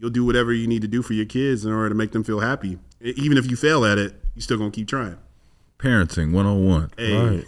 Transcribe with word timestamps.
you'll 0.00 0.10
do 0.10 0.24
whatever 0.24 0.52
you 0.52 0.66
need 0.66 0.82
to 0.82 0.88
do 0.88 1.02
for 1.02 1.12
your 1.12 1.26
kids 1.26 1.64
in 1.64 1.72
order 1.72 1.90
to 1.90 1.94
make 1.94 2.10
them 2.12 2.24
feel 2.24 2.40
happy. 2.40 2.78
Even 3.00 3.38
if 3.38 3.48
you 3.50 3.56
fail 3.56 3.84
at 3.84 3.98
it, 3.98 4.14
you 4.34 4.42
still 4.42 4.58
gonna 4.58 4.70
keep 4.70 4.88
trying. 4.88 5.16
Parenting 5.78 6.32
101. 6.32 6.90
Hey, 6.98 7.42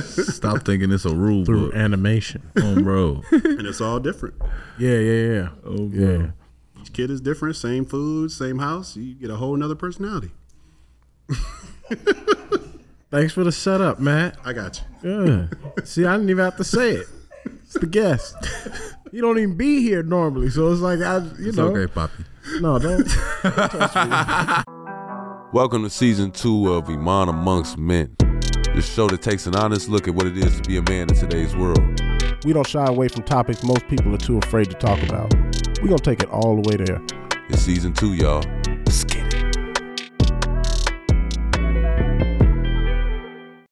Stop 0.00 0.64
thinking 0.64 0.90
it's 0.90 1.04
a 1.04 1.14
rule 1.14 1.44
through 1.44 1.66
book. 1.66 1.74
animation. 1.74 2.42
Oh, 2.56 2.80
bro. 2.82 3.22
and 3.30 3.66
it's 3.66 3.80
all 3.82 4.00
different. 4.00 4.34
Yeah, 4.78 4.98
yeah, 4.98 5.32
yeah. 5.32 5.48
Oh, 5.64 5.88
bro. 5.88 5.88
yeah. 6.20 6.26
Each 6.80 6.92
kid 6.92 7.10
is 7.10 7.20
different. 7.20 7.56
Same 7.56 7.84
food, 7.84 8.30
same 8.30 8.58
house. 8.58 8.96
You 8.96 9.14
get 9.14 9.28
a 9.30 9.36
whole 9.36 9.54
nother 9.56 9.74
personality. 9.74 10.30
Thanks 13.10 13.32
for 13.32 13.44
the 13.44 13.52
setup, 13.52 14.00
Matt. 14.00 14.36
I 14.44 14.52
got 14.54 14.82
you. 15.02 15.24
Yeah. 15.26 15.46
See, 15.84 16.04
I 16.04 16.14
didn't 16.16 16.30
even 16.30 16.44
have 16.44 16.56
to 16.56 16.64
say 16.64 16.92
it. 16.92 17.06
It's 17.64 17.74
the 17.74 17.86
guest. 17.86 18.34
You 19.14 19.20
don't 19.20 19.38
even 19.38 19.56
be 19.56 19.80
here 19.80 20.02
normally, 20.02 20.50
so 20.50 20.72
it's 20.72 20.80
like 20.80 20.98
I, 20.98 21.18
you 21.38 21.50
It's 21.50 21.56
know, 21.56 21.68
okay, 21.68 21.86
Poppy. 21.86 22.24
no, 22.58 22.80
don't. 22.80 23.06
Welcome 25.52 25.84
to 25.84 25.90
season 25.90 26.32
two 26.32 26.72
of 26.72 26.88
Iman 26.88 27.28
Amongst 27.28 27.78
Men, 27.78 28.16
the 28.18 28.82
show 28.82 29.06
that 29.06 29.22
takes 29.22 29.46
an 29.46 29.54
honest 29.54 29.88
look 29.88 30.08
at 30.08 30.14
what 30.16 30.26
it 30.26 30.36
is 30.36 30.60
to 30.60 30.68
be 30.68 30.78
a 30.78 30.82
man 30.82 31.08
in 31.10 31.14
today's 31.14 31.54
world. 31.54 31.78
We 32.44 32.52
don't 32.52 32.66
shy 32.66 32.86
away 32.86 33.06
from 33.06 33.22
topics 33.22 33.62
most 33.62 33.86
people 33.86 34.12
are 34.12 34.18
too 34.18 34.38
afraid 34.38 34.68
to 34.70 34.76
talk 34.76 35.00
about. 35.04 35.32
We're 35.80 35.90
gonna 35.90 35.98
take 35.98 36.20
it 36.20 36.30
all 36.30 36.60
the 36.60 36.68
way 36.68 36.84
there. 36.84 37.00
It's 37.50 37.62
season 37.62 37.92
two, 37.92 38.14
y'all. 38.14 38.42
Let's 38.66 39.04
get 39.04 39.32
it. 39.32 39.33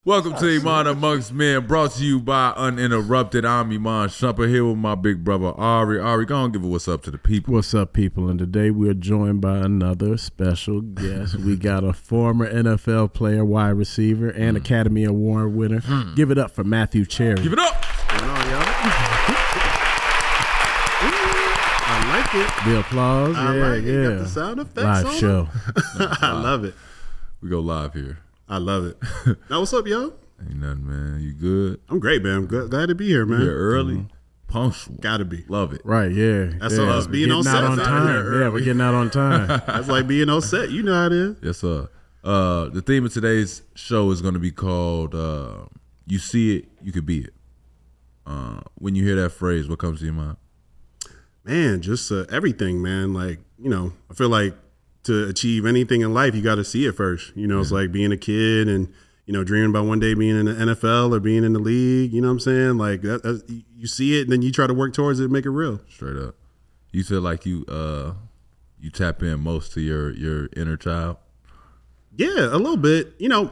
Welcome 0.04 0.34
to 0.38 0.52
oh, 0.52 0.58
Iman 0.58 0.88
Amongst 0.88 1.32
Men, 1.32 1.64
brought 1.64 1.92
to 1.92 2.04
you 2.04 2.18
by 2.18 2.50
Uninterrupted. 2.56 3.44
I'm 3.44 3.70
Iman 3.70 4.08
Shumpert 4.08 4.48
here 4.48 4.64
with 4.64 4.76
my 4.76 4.96
big 4.96 5.22
brother 5.22 5.52
Ari. 5.56 6.00
Ari, 6.00 6.26
go 6.26 6.34
on 6.38 6.50
give 6.50 6.64
it 6.64 6.66
what's 6.66 6.88
up 6.88 7.02
to 7.02 7.12
the 7.12 7.18
people. 7.18 7.54
What's 7.54 7.72
up, 7.72 7.92
people? 7.92 8.28
And 8.28 8.36
today 8.36 8.72
we 8.72 8.88
are 8.88 8.94
joined 8.94 9.40
by 9.40 9.58
another 9.58 10.16
special 10.16 10.80
guest. 10.80 11.36
we 11.36 11.54
got 11.54 11.84
a 11.84 11.92
former 11.92 12.52
NFL 12.52 13.12
player, 13.12 13.44
wide 13.44 13.76
receiver, 13.76 14.30
and 14.30 14.56
mm. 14.56 14.60
Academy 14.60 15.04
Award 15.04 15.54
winner. 15.54 15.82
Mm. 15.82 16.16
Give 16.16 16.32
it 16.32 16.38
up 16.38 16.50
for 16.50 16.64
Matthew 16.64 17.06
Cherry. 17.06 17.36
Give 17.40 17.52
it 17.52 17.60
up. 17.60 17.72
What's 17.72 18.20
going 18.22 18.28
on, 18.28 18.50
y'all? 18.50 18.62
I 21.84 22.08
like 22.08 22.34
it. 22.34 22.64
the 22.68 22.80
applause. 22.80 23.36
I 23.36 23.56
yeah, 23.56 23.66
like 23.68 23.82
it. 23.84 23.86
yeah. 23.86 24.08
Got 24.16 24.18
the 24.18 24.28
sound 24.28 24.58
effects 24.58 24.82
Live 24.82 25.06
on 25.06 25.14
show. 25.14 25.48
I 26.20 26.32
love 26.32 26.64
it. 26.64 26.74
We 27.40 27.48
go 27.48 27.60
live 27.60 27.94
here. 27.94 28.18
I 28.52 28.58
love 28.58 28.84
it. 28.84 28.98
now, 29.48 29.60
what's 29.60 29.72
up, 29.72 29.86
yo? 29.86 30.12
Ain't 30.38 30.56
nothing, 30.56 30.86
man. 30.86 31.20
You 31.22 31.32
good? 31.32 31.80
I'm 31.88 31.98
great, 31.98 32.22
man. 32.22 32.36
I'm 32.36 32.46
glad, 32.46 32.68
glad 32.68 32.90
to 32.90 32.94
be 32.94 33.08
here, 33.08 33.24
man. 33.24 33.40
Here 33.40 33.56
early, 33.56 34.04
punctual. 34.46 34.96
Gotta 35.00 35.24
be. 35.24 35.46
Love 35.48 35.72
it. 35.72 35.80
Right, 35.84 36.12
yeah. 36.12 36.50
That's 36.60 36.76
yeah. 36.76 36.82
all 36.82 36.90
us 36.90 37.06
being 37.06 37.32
on 37.32 37.38
out 37.38 37.44
set 37.44 37.64
on 37.64 37.78
time. 37.78 38.08
here 38.08 38.42
Yeah, 38.42 38.48
we're 38.50 38.60
getting 38.60 38.82
out 38.82 38.92
on 38.92 39.08
time. 39.08 39.48
That's 39.66 39.88
like 39.88 40.06
being 40.06 40.28
on 40.28 40.42
set. 40.42 40.70
You 40.70 40.82
know 40.82 40.92
how 40.92 41.06
it 41.06 41.12
is. 41.12 41.36
Yes, 41.42 41.58
sir. 41.58 41.88
Uh, 42.22 42.68
the 42.68 42.82
theme 42.82 43.06
of 43.06 43.14
today's 43.14 43.62
show 43.74 44.10
is 44.10 44.20
going 44.20 44.34
to 44.34 44.40
be 44.40 44.52
called 44.52 45.14
uh, 45.14 45.64
"You 46.04 46.18
See 46.18 46.58
It, 46.58 46.68
You 46.82 46.92
Could 46.92 47.06
Be 47.06 47.20
It." 47.22 47.34
Uh, 48.26 48.60
when 48.74 48.94
you 48.94 49.02
hear 49.02 49.16
that 49.16 49.30
phrase, 49.30 49.66
what 49.66 49.78
comes 49.78 50.00
to 50.00 50.04
your 50.04 50.14
mind? 50.14 50.36
Man, 51.42 51.80
just 51.80 52.12
uh, 52.12 52.26
everything, 52.30 52.82
man. 52.82 53.14
Like, 53.14 53.38
you 53.58 53.70
know, 53.70 53.94
I 54.10 54.14
feel 54.14 54.28
like 54.28 54.54
to 55.04 55.28
achieve 55.28 55.66
anything 55.66 56.00
in 56.00 56.14
life, 56.14 56.34
you 56.34 56.42
got 56.42 56.56
to 56.56 56.64
see 56.64 56.86
it 56.86 56.92
first. 56.92 57.32
You 57.36 57.46
know, 57.46 57.60
it's 57.60 57.72
like 57.72 57.90
being 57.92 58.12
a 58.12 58.16
kid 58.16 58.68
and, 58.68 58.92
you 59.26 59.32
know, 59.32 59.42
dreaming 59.44 59.70
about 59.70 59.86
one 59.86 59.98
day 60.00 60.14
being 60.14 60.36
in 60.38 60.46
the 60.46 60.52
NFL 60.74 61.12
or 61.14 61.20
being 61.20 61.44
in 61.44 61.52
the 61.52 61.58
league. 61.58 62.12
You 62.12 62.20
know 62.20 62.28
what 62.28 62.32
I'm 62.34 62.40
saying? 62.40 62.78
Like, 62.78 63.02
that, 63.02 63.22
that's, 63.22 63.42
you 63.76 63.86
see 63.86 64.18
it 64.18 64.22
and 64.22 64.32
then 64.32 64.42
you 64.42 64.52
try 64.52 64.66
to 64.66 64.74
work 64.74 64.94
towards 64.94 65.18
it 65.20 65.24
and 65.24 65.32
make 65.32 65.44
it 65.44 65.50
real. 65.50 65.80
Straight 65.90 66.16
up, 66.16 66.36
you 66.92 67.02
feel 67.04 67.20
like 67.20 67.44
you 67.46 67.64
uh, 67.68 68.12
you 68.78 68.90
tap 68.90 69.22
in 69.22 69.40
most 69.40 69.72
to 69.74 69.80
your 69.80 70.10
your 70.12 70.48
inner 70.56 70.76
child. 70.76 71.16
Yeah, 72.16 72.28
a 72.50 72.58
little 72.58 72.76
bit. 72.76 73.14
You 73.18 73.28
know, 73.28 73.50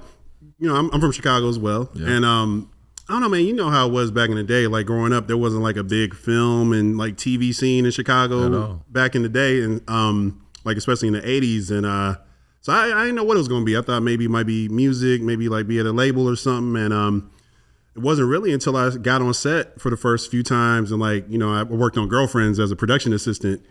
you 0.59 0.69
know, 0.69 0.77
I'm, 0.77 0.91
I'm 0.93 1.01
from 1.01 1.13
Chicago 1.13 1.49
as 1.49 1.59
well, 1.59 1.91
Yeah. 1.95 2.09
and 2.11 2.25
um, 2.25 2.71
I 3.09 3.15
don't 3.15 3.23
know, 3.23 3.29
man. 3.29 3.45
You 3.45 3.55
know 3.55 3.71
how 3.71 3.87
it 3.89 3.93
was 3.93 4.11
back 4.11 4.29
in 4.29 4.37
the 4.37 4.43
day. 4.45 4.67
Like 4.67 4.87
growing 4.87 5.13
up, 5.13 5.27
there 5.27 5.37
wasn't 5.39 5.63
like 5.63 5.77
a 5.77 5.83
big 5.85 6.15
film 6.15 6.73
and 6.73 6.99
like 6.99 7.17
TV 7.17 7.55
scene 7.55 7.87
in 7.87 7.91
Chicago 7.91 8.83
back 8.89 9.15
in 9.15 9.23
the 9.23 9.29
day, 9.29 9.63
and 9.63 9.81
um, 9.89 10.45
like 10.65 10.77
especially 10.77 11.09
in 11.09 11.15
the 11.15 11.23
'80s, 11.23 11.71
and 11.71 11.87
uh, 11.87 12.17
so 12.61 12.73
I, 12.73 12.87
I 12.87 13.03
didn't 13.03 13.17
know 13.17 13.25
what 13.25 13.37
it 13.37 13.39
was 13.39 13.49
going 13.49 13.63
to 13.63 13.67
be. 13.67 13.77
I 13.77 13.83
thought 13.83 14.01
maybe 14.03 14.25
it 14.27 14.31
might 14.31 14.47
be 14.47 14.69
music, 14.69 15.23
maybe 15.23 15.49
like 15.49 15.67
be 15.67 15.79
at 15.79 15.87
a 15.87 15.93
label 15.93 16.29
or 16.29 16.37
something, 16.37 16.81
and 16.83 16.93
um. 16.93 17.31
It 17.97 18.03
wasn't 18.03 18.29
really 18.29 18.53
until 18.53 18.77
I 18.77 18.97
got 18.97 19.21
on 19.21 19.35
set 19.35 19.81
for 19.81 19.91
the 19.91 19.97
first 19.97 20.31
few 20.31 20.45
times 20.45 20.93
and 20.93 21.01
like, 21.01 21.29
you 21.29 21.37
know, 21.37 21.53
I 21.53 21.65
worked 21.65 21.99
on 21.99 22.07
Girlfriends 22.07 22.61
as 22.61 22.71
a 22.71 22.77
production 22.77 23.13
assistant 23.13 23.63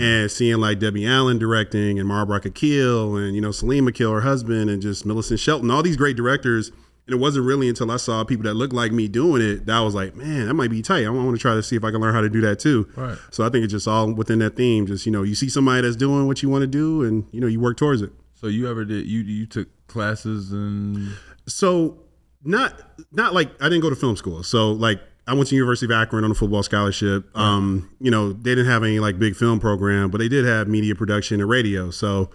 and 0.00 0.28
seeing 0.28 0.56
like 0.56 0.80
Debbie 0.80 1.06
Allen 1.06 1.38
directing 1.38 2.00
and 2.00 2.08
Mara 2.08 2.26
Brock 2.26 2.44
Akil 2.44 3.16
and, 3.16 3.36
you 3.36 3.40
know, 3.40 3.52
Salim 3.52 3.86
Akil, 3.86 4.10
her 4.10 4.22
husband, 4.22 4.68
and 4.68 4.82
just 4.82 5.06
Millicent 5.06 5.38
Shelton, 5.38 5.70
all 5.70 5.84
these 5.84 5.96
great 5.96 6.16
directors. 6.16 6.72
And 7.08 7.14
it 7.14 7.18
wasn't 7.18 7.46
really 7.46 7.70
until 7.70 7.90
I 7.90 7.96
saw 7.96 8.22
people 8.22 8.44
that 8.44 8.52
looked 8.54 8.74
like 8.74 8.92
me 8.92 9.08
doing 9.08 9.40
it 9.40 9.64
that 9.64 9.76
I 9.76 9.80
was 9.80 9.94
like, 9.94 10.14
man, 10.14 10.46
that 10.46 10.52
might 10.54 10.68
be 10.68 10.82
tight. 10.82 11.06
I 11.06 11.08
want 11.08 11.34
to 11.34 11.40
try 11.40 11.54
to 11.54 11.62
see 11.62 11.74
if 11.74 11.82
I 11.82 11.90
can 11.90 12.02
learn 12.02 12.14
how 12.14 12.20
to 12.20 12.28
do 12.28 12.42
that 12.42 12.58
too. 12.58 12.86
Right. 12.94 13.16
So 13.30 13.46
I 13.46 13.48
think 13.48 13.64
it's 13.64 13.72
just 13.72 13.88
all 13.88 14.12
within 14.12 14.40
that 14.40 14.56
theme. 14.56 14.86
Just, 14.86 15.06
you 15.06 15.12
know, 15.12 15.22
you 15.22 15.34
see 15.34 15.48
somebody 15.48 15.80
that's 15.80 15.96
doing 15.96 16.26
what 16.26 16.42
you 16.42 16.50
want 16.50 16.62
to 16.62 16.66
do 16.66 17.02
and, 17.02 17.24
you 17.32 17.40
know, 17.40 17.46
you 17.46 17.60
work 17.60 17.78
towards 17.78 18.02
it. 18.02 18.12
So 18.34 18.46
you 18.46 18.68
ever 18.68 18.84
did 18.84 19.06
you 19.06 19.20
you 19.20 19.46
took 19.46 19.68
classes 19.88 20.52
and 20.52 21.16
So 21.46 21.98
not 22.44 22.78
not 23.10 23.34
like 23.34 23.50
I 23.60 23.70
didn't 23.70 23.80
go 23.80 23.90
to 23.90 23.96
film 23.96 24.16
school. 24.16 24.42
So 24.42 24.72
like 24.72 25.00
I 25.26 25.34
went 25.34 25.48
to 25.48 25.54
University 25.54 25.86
of 25.86 25.90
Akron 25.90 26.24
on 26.24 26.30
a 26.30 26.34
football 26.34 26.62
scholarship. 26.62 27.36
Um, 27.36 27.90
you 28.00 28.10
know, 28.10 28.32
they 28.32 28.54
didn't 28.54 28.66
have 28.66 28.82
any 28.82 28.98
like 28.98 29.18
big 29.18 29.34
film 29.36 29.60
program, 29.60 30.10
but 30.10 30.18
they 30.18 30.28
did 30.28 30.44
have 30.46 30.68
media 30.68 30.94
production 30.94 31.40
and 31.40 31.50
radio. 31.50 31.90
So 31.90 32.30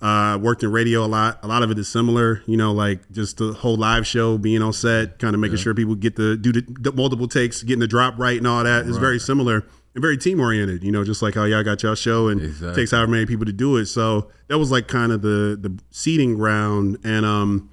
uh 0.00 0.38
worked 0.40 0.62
in 0.62 0.70
radio 0.70 1.04
a 1.04 1.06
lot. 1.06 1.40
A 1.42 1.48
lot 1.48 1.62
of 1.62 1.70
it 1.70 1.78
is 1.78 1.88
similar, 1.88 2.42
you 2.46 2.56
know, 2.56 2.72
like 2.72 3.10
just 3.10 3.38
the 3.38 3.52
whole 3.52 3.76
live 3.76 4.06
show, 4.06 4.38
being 4.38 4.62
on 4.62 4.72
set, 4.72 5.18
kind 5.18 5.34
of 5.34 5.40
making 5.40 5.56
sure 5.58 5.74
people 5.74 5.94
get 5.96 6.14
the 6.16 6.36
do 6.36 6.52
the, 6.52 6.64
the 6.80 6.92
multiple 6.92 7.26
takes, 7.26 7.62
getting 7.62 7.80
the 7.80 7.88
drop 7.88 8.18
right 8.18 8.36
and 8.38 8.46
all 8.46 8.62
that 8.62 8.86
is 8.86 8.96
very 8.96 9.18
similar 9.18 9.66
and 9.94 10.02
very 10.02 10.16
team 10.16 10.38
oriented, 10.40 10.84
you 10.84 10.92
know, 10.92 11.02
just 11.02 11.20
like 11.22 11.34
how 11.34 11.44
y'all 11.44 11.64
got 11.64 11.82
y'all 11.82 11.96
show 11.96 12.28
and 12.28 12.40
Exactly. 12.40 12.82
takes 12.82 12.92
however 12.92 13.10
many 13.10 13.26
people 13.26 13.44
to 13.46 13.52
do 13.52 13.76
it. 13.76 13.86
So 13.86 14.30
that 14.46 14.58
was 14.58 14.70
like 14.70 14.86
kind 14.86 15.10
of 15.10 15.22
the 15.22 15.58
the 15.60 15.76
seeding 15.90 16.34
ground 16.36 16.98
and 17.02 17.26
um 17.26 17.70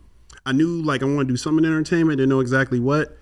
I 0.48 0.52
knew 0.52 0.82
like 0.82 1.04
I 1.04 1.06
want 1.06 1.28
to 1.28 1.32
do 1.34 1.38
something 1.38 1.64
in 1.64 1.72
entertainment, 1.72 2.18
didn't 2.18 2.30
know 2.30 2.40
exactly 2.40 2.80
what. 2.80 3.18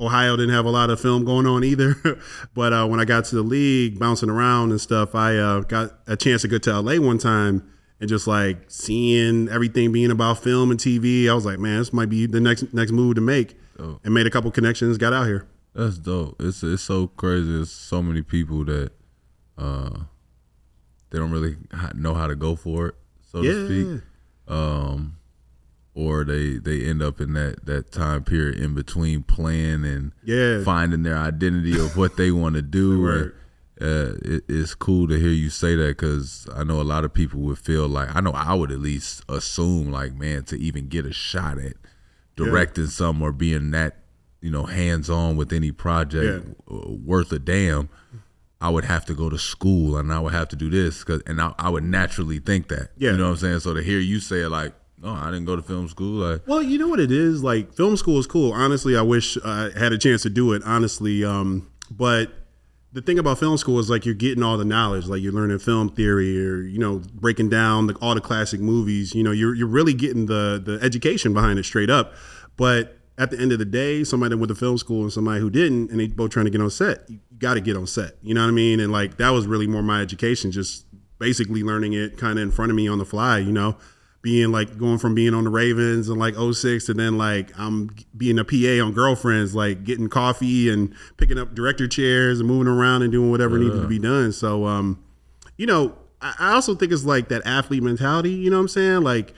Ohio 0.00 0.36
didn't 0.36 0.52
have 0.54 0.64
a 0.64 0.70
lot 0.70 0.90
of 0.90 1.00
film 1.00 1.24
going 1.24 1.46
on 1.46 1.62
either, 1.62 1.94
but 2.54 2.72
uh, 2.72 2.84
when 2.86 2.98
I 2.98 3.04
got 3.04 3.24
to 3.26 3.36
the 3.36 3.42
league, 3.42 3.98
bouncing 3.98 4.28
around 4.28 4.72
and 4.72 4.80
stuff, 4.80 5.14
I 5.14 5.36
uh, 5.36 5.60
got 5.60 5.92
a 6.08 6.16
chance 6.16 6.42
to 6.42 6.48
go 6.48 6.58
to 6.58 6.80
LA 6.80 6.96
one 6.96 7.16
time 7.18 7.62
and 8.04 8.08
just 8.10 8.26
like 8.26 8.58
seeing 8.68 9.48
everything 9.48 9.90
being 9.90 10.10
about 10.10 10.36
film 10.42 10.70
and 10.70 10.78
TV. 10.78 11.26
I 11.30 11.32
was 11.32 11.46
like, 11.46 11.58
man, 11.58 11.78
this 11.78 11.90
might 11.90 12.10
be 12.10 12.26
the 12.26 12.38
next 12.40 12.72
next 12.74 12.92
move 12.92 13.14
to 13.14 13.22
make, 13.22 13.56
Oh. 13.78 13.98
and 14.04 14.12
made 14.12 14.26
a 14.26 14.30
couple 14.30 14.50
connections. 14.50 14.98
Got 14.98 15.14
out 15.14 15.24
here. 15.26 15.46
That's 15.74 15.96
dope. 15.96 16.36
It's 16.38 16.62
it's 16.62 16.82
so 16.82 17.06
crazy. 17.08 17.50
There's 17.50 17.70
so 17.70 18.02
many 18.02 18.20
people 18.20 18.64
that 18.66 18.92
uh 19.56 19.90
they 21.10 21.18
don't 21.18 21.30
really 21.30 21.56
know 21.94 22.12
how 22.12 22.26
to 22.26 22.34
go 22.36 22.56
for 22.56 22.88
it, 22.88 22.94
so 23.32 23.42
to 23.42 23.66
speak. 23.66 24.02
Um 24.46 25.16
or 25.94 26.24
they 26.24 26.58
they 26.58 26.84
end 26.84 27.00
up 27.02 27.20
in 27.22 27.32
that 27.34 27.64
that 27.64 27.90
time 27.90 28.22
period 28.24 28.58
in 28.60 28.74
between 28.74 29.22
playing 29.22 29.84
and 29.86 30.12
Yeah. 30.24 30.62
finding 30.62 31.04
their 31.04 31.16
identity 31.16 31.78
of 31.80 31.96
what 31.96 32.16
they 32.18 32.30
want 32.30 32.56
to 32.56 32.62
do. 32.62 33.00
Right. 33.06 33.20
and, 33.22 33.32
uh, 33.80 34.14
it, 34.22 34.44
it's 34.48 34.74
cool 34.74 35.08
to 35.08 35.18
hear 35.18 35.30
you 35.30 35.50
say 35.50 35.74
that 35.74 35.88
because 35.96 36.48
I 36.54 36.62
know 36.64 36.80
a 36.80 36.82
lot 36.82 37.04
of 37.04 37.12
people 37.12 37.40
would 37.40 37.58
feel 37.58 37.88
like 37.88 38.14
I 38.14 38.20
know 38.20 38.30
I 38.32 38.54
would 38.54 38.70
at 38.70 38.78
least 38.78 39.22
assume 39.28 39.90
like 39.90 40.14
man 40.14 40.44
to 40.44 40.56
even 40.58 40.88
get 40.88 41.04
a 41.06 41.12
shot 41.12 41.58
at 41.58 41.74
directing 42.36 42.86
some 42.86 43.20
or 43.22 43.32
being 43.32 43.70
that 43.72 43.96
you 44.40 44.50
know 44.50 44.64
hands 44.64 45.08
on 45.10 45.36
with 45.36 45.52
any 45.52 45.72
project 45.72 46.46
uh, 46.70 46.90
worth 46.90 47.32
a 47.32 47.38
damn. 47.38 47.88
I 48.60 48.70
would 48.70 48.84
have 48.84 49.04
to 49.06 49.14
go 49.14 49.28
to 49.28 49.38
school 49.38 49.98
and 49.98 50.10
I 50.12 50.20
would 50.20 50.32
have 50.32 50.48
to 50.50 50.56
do 50.56 50.70
this 50.70 51.04
cause, 51.04 51.22
and 51.26 51.40
I, 51.40 51.52
I 51.58 51.68
would 51.68 51.84
naturally 51.84 52.38
think 52.38 52.68
that. 52.68 52.90
Yeah. 52.96 53.10
You 53.10 53.18
know 53.18 53.24
what 53.24 53.30
I'm 53.30 53.36
saying? 53.36 53.60
So 53.60 53.74
to 53.74 53.82
hear 53.82 53.98
you 53.98 54.20
say 54.20 54.40
it 54.40 54.48
like, 54.48 54.72
no, 55.02 55.10
I 55.10 55.26
didn't 55.26 55.44
go 55.44 55.54
to 55.54 55.60
film 55.60 55.86
school. 55.88 56.30
Like, 56.30 56.46
Well, 56.46 56.62
you 56.62 56.78
know 56.78 56.88
what 56.88 57.00
it 57.00 57.10
is. 57.12 57.42
Like 57.42 57.74
film 57.74 57.96
school 57.98 58.18
is 58.18 58.26
cool. 58.26 58.52
Honestly, 58.52 58.96
I 58.96 59.02
wish 59.02 59.36
I 59.44 59.68
had 59.76 59.92
a 59.92 59.98
chance 59.98 60.22
to 60.22 60.30
do 60.30 60.54
it. 60.54 60.62
Honestly, 60.64 61.24
um, 61.24 61.70
but 61.90 62.32
the 62.94 63.02
thing 63.02 63.18
about 63.18 63.40
film 63.40 63.58
school 63.58 63.80
is 63.80 63.90
like 63.90 64.06
you're 64.06 64.14
getting 64.14 64.44
all 64.44 64.56
the 64.56 64.64
knowledge. 64.64 65.06
Like 65.06 65.20
you're 65.20 65.32
learning 65.32 65.58
film 65.58 65.88
theory, 65.88 66.38
or 66.46 66.62
you 66.62 66.78
know, 66.78 67.02
breaking 67.12 67.48
down 67.48 67.88
the, 67.88 67.94
all 67.96 68.14
the 68.14 68.20
classic 68.20 68.60
movies. 68.60 69.14
You 69.14 69.24
know, 69.24 69.32
you're 69.32 69.54
you're 69.54 69.66
really 69.66 69.92
getting 69.92 70.26
the 70.26 70.62
the 70.64 70.78
education 70.80 71.34
behind 71.34 71.58
it 71.58 71.64
straight 71.64 71.90
up. 71.90 72.14
But 72.56 72.96
at 73.18 73.32
the 73.32 73.38
end 73.38 73.50
of 73.50 73.58
the 73.58 73.64
day, 73.64 74.04
somebody 74.04 74.30
that 74.30 74.38
went 74.38 74.48
to 74.48 74.54
film 74.54 74.78
school 74.78 75.02
and 75.02 75.12
somebody 75.12 75.40
who 75.40 75.50
didn't, 75.50 75.90
and 75.90 75.98
they 75.98 76.06
both 76.06 76.30
trying 76.30 76.46
to 76.46 76.50
get 76.50 76.60
on 76.60 76.70
set, 76.70 77.08
you 77.10 77.18
got 77.38 77.54
to 77.54 77.60
get 77.60 77.76
on 77.76 77.88
set. 77.88 78.16
You 78.22 78.32
know 78.32 78.42
what 78.42 78.48
I 78.48 78.52
mean? 78.52 78.78
And 78.78 78.92
like 78.92 79.16
that 79.16 79.30
was 79.30 79.48
really 79.48 79.66
more 79.66 79.82
my 79.82 80.00
education, 80.00 80.52
just 80.52 80.86
basically 81.18 81.64
learning 81.64 81.94
it 81.94 82.16
kind 82.16 82.38
of 82.38 82.44
in 82.44 82.52
front 82.52 82.70
of 82.70 82.76
me 82.76 82.86
on 82.86 82.98
the 82.98 83.04
fly. 83.04 83.38
You 83.38 83.52
know 83.52 83.76
being 84.24 84.50
like 84.50 84.78
going 84.78 84.96
from 84.96 85.14
being 85.14 85.34
on 85.34 85.44
the 85.44 85.50
Ravens 85.50 86.08
and 86.08 86.18
like 86.18 86.34
06 86.34 86.86
to 86.86 86.94
then 86.94 87.18
like 87.18 87.52
I'm 87.58 87.94
being 88.16 88.38
a 88.38 88.44
PA 88.44 88.82
on 88.82 88.94
Girlfriends, 88.94 89.54
like 89.54 89.84
getting 89.84 90.08
coffee 90.08 90.70
and 90.70 90.94
picking 91.18 91.38
up 91.38 91.54
director 91.54 91.86
chairs 91.86 92.40
and 92.40 92.48
moving 92.48 92.66
around 92.66 93.02
and 93.02 93.12
doing 93.12 93.30
whatever 93.30 93.58
needed 93.58 93.82
to 93.82 93.86
be 93.86 93.98
done. 93.98 94.32
So, 94.32 94.64
um, 94.64 94.98
you 95.58 95.66
know, 95.66 95.94
I 96.22 96.54
also 96.54 96.74
think 96.74 96.90
it's 96.90 97.04
like 97.04 97.28
that 97.28 97.42
athlete 97.44 97.82
mentality. 97.82 98.30
You 98.30 98.48
know 98.48 98.56
what 98.56 98.62
I'm 98.62 98.68
saying? 98.68 99.02
Like 99.02 99.34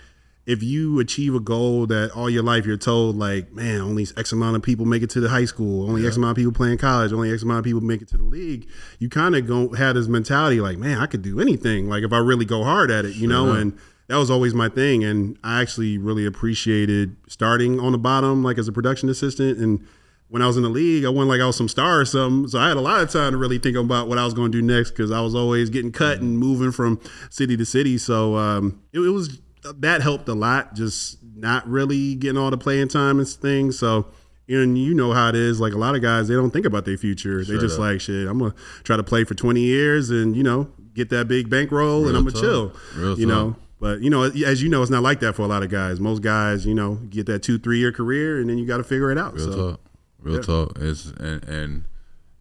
if 0.46 0.62
you 0.62 1.00
achieve 1.00 1.34
a 1.34 1.40
goal 1.40 1.86
that 1.86 2.12
all 2.12 2.30
your 2.30 2.44
life 2.44 2.64
you're 2.64 2.76
told 2.76 3.16
like, 3.16 3.52
man, 3.52 3.80
only 3.80 4.06
X 4.16 4.30
amount 4.30 4.54
of 4.54 4.62
people 4.62 4.86
make 4.86 5.02
it 5.02 5.10
to 5.10 5.20
the 5.20 5.28
high 5.28 5.46
school, 5.46 5.90
only 5.90 6.06
X 6.06 6.16
amount 6.16 6.30
of 6.30 6.36
people 6.36 6.52
play 6.52 6.70
in 6.70 6.78
college, 6.78 7.12
only 7.12 7.32
X 7.32 7.42
amount 7.42 7.58
of 7.58 7.64
people 7.64 7.80
make 7.80 8.02
it 8.02 8.08
to 8.10 8.16
the 8.16 8.22
league. 8.22 8.68
You 9.00 9.08
kind 9.08 9.34
of 9.34 9.48
go 9.48 9.72
have 9.72 9.96
this 9.96 10.06
mentality 10.06 10.60
like, 10.60 10.78
man, 10.78 11.00
I 11.00 11.06
could 11.06 11.22
do 11.22 11.40
anything. 11.40 11.88
Like 11.88 12.04
if 12.04 12.12
I 12.12 12.18
really 12.18 12.44
go 12.44 12.62
hard 12.62 12.92
at 12.92 13.04
it, 13.04 13.16
you 13.16 13.26
know, 13.26 13.50
and 13.50 13.76
that 14.08 14.16
was 14.16 14.30
always 14.30 14.54
my 14.54 14.68
thing. 14.68 15.04
And 15.04 15.38
I 15.42 15.60
actually 15.60 15.98
really 15.98 16.26
appreciated 16.26 17.16
starting 17.28 17.80
on 17.80 17.92
the 17.92 17.98
bottom, 17.98 18.42
like 18.42 18.58
as 18.58 18.68
a 18.68 18.72
production 18.72 19.08
assistant. 19.08 19.58
And 19.58 19.86
when 20.28 20.42
I 20.42 20.46
was 20.46 20.56
in 20.56 20.62
the 20.62 20.68
league, 20.68 21.04
I 21.04 21.08
went 21.08 21.28
like 21.28 21.40
I 21.40 21.46
was 21.46 21.56
some 21.56 21.68
star 21.68 22.00
or 22.00 22.04
something. 22.04 22.48
So 22.48 22.58
I 22.58 22.68
had 22.68 22.76
a 22.76 22.80
lot 22.80 23.00
of 23.00 23.10
time 23.10 23.32
to 23.32 23.38
really 23.38 23.58
think 23.58 23.76
about 23.76 24.08
what 24.08 24.18
I 24.18 24.24
was 24.24 24.34
going 24.34 24.52
to 24.52 24.60
do 24.60 24.64
next 24.64 24.90
because 24.90 25.10
I 25.10 25.20
was 25.20 25.34
always 25.34 25.70
getting 25.70 25.92
cut 25.92 26.20
and 26.20 26.38
moving 26.38 26.72
from 26.72 27.00
city 27.30 27.56
to 27.56 27.64
city. 27.64 27.98
So 27.98 28.36
um, 28.36 28.80
it, 28.92 29.00
it 29.00 29.10
was 29.10 29.40
that 29.62 30.02
helped 30.02 30.28
a 30.28 30.34
lot. 30.34 30.74
Just 30.74 31.18
not 31.34 31.68
really 31.68 32.14
getting 32.14 32.38
all 32.38 32.50
the 32.50 32.58
playing 32.58 32.88
time 32.88 33.18
and 33.18 33.28
things. 33.28 33.78
So. 33.78 34.06
And 34.48 34.78
you 34.78 34.94
know 34.94 35.12
how 35.12 35.28
it 35.28 35.34
is. 35.34 35.58
Like 35.60 35.72
a 35.72 35.76
lot 35.76 35.96
of 35.96 36.02
guys, 36.02 36.28
they 36.28 36.34
don't 36.34 36.52
think 36.52 36.66
about 36.66 36.84
their 36.84 36.96
future. 36.96 37.42
they 37.44 37.58
just 37.58 37.80
like 37.80 38.00
shit. 38.00 38.28
I'm 38.28 38.38
gonna 38.38 38.54
try 38.84 38.96
to 38.96 39.02
play 39.02 39.24
for 39.24 39.34
20 39.34 39.60
years 39.60 40.08
and 40.08 40.36
you 40.36 40.44
know 40.44 40.70
get 40.94 41.10
that 41.10 41.26
big 41.26 41.50
bankroll, 41.50 42.06
and 42.06 42.16
I'm 42.16 42.24
gonna 42.24 42.40
chill. 42.40 42.72
Real 42.94 43.18
you 43.18 43.26
know. 43.26 43.56
But 43.86 44.02
you 44.02 44.10
know, 44.10 44.24
as 44.24 44.62
you 44.64 44.68
know, 44.68 44.82
it's 44.82 44.90
not 44.90 45.04
like 45.04 45.20
that 45.20 45.34
for 45.34 45.42
a 45.42 45.46
lot 45.46 45.62
of 45.62 45.70
guys. 45.70 46.00
Most 46.00 46.20
guys, 46.20 46.66
you 46.66 46.74
know, 46.74 46.96
get 47.08 47.26
that 47.26 47.44
two, 47.44 47.56
three 47.56 47.78
year 47.78 47.92
career, 47.92 48.40
and 48.40 48.50
then 48.50 48.58
you 48.58 48.66
got 48.66 48.78
to 48.78 48.84
figure 48.84 49.12
it 49.12 49.18
out. 49.18 49.34
Real 49.34 49.52
so 49.52 49.70
talk. 49.70 49.80
Real 50.18 50.42
talk. 50.42 50.76
It's 50.80 51.06
and 51.20 51.44
and 51.44 51.84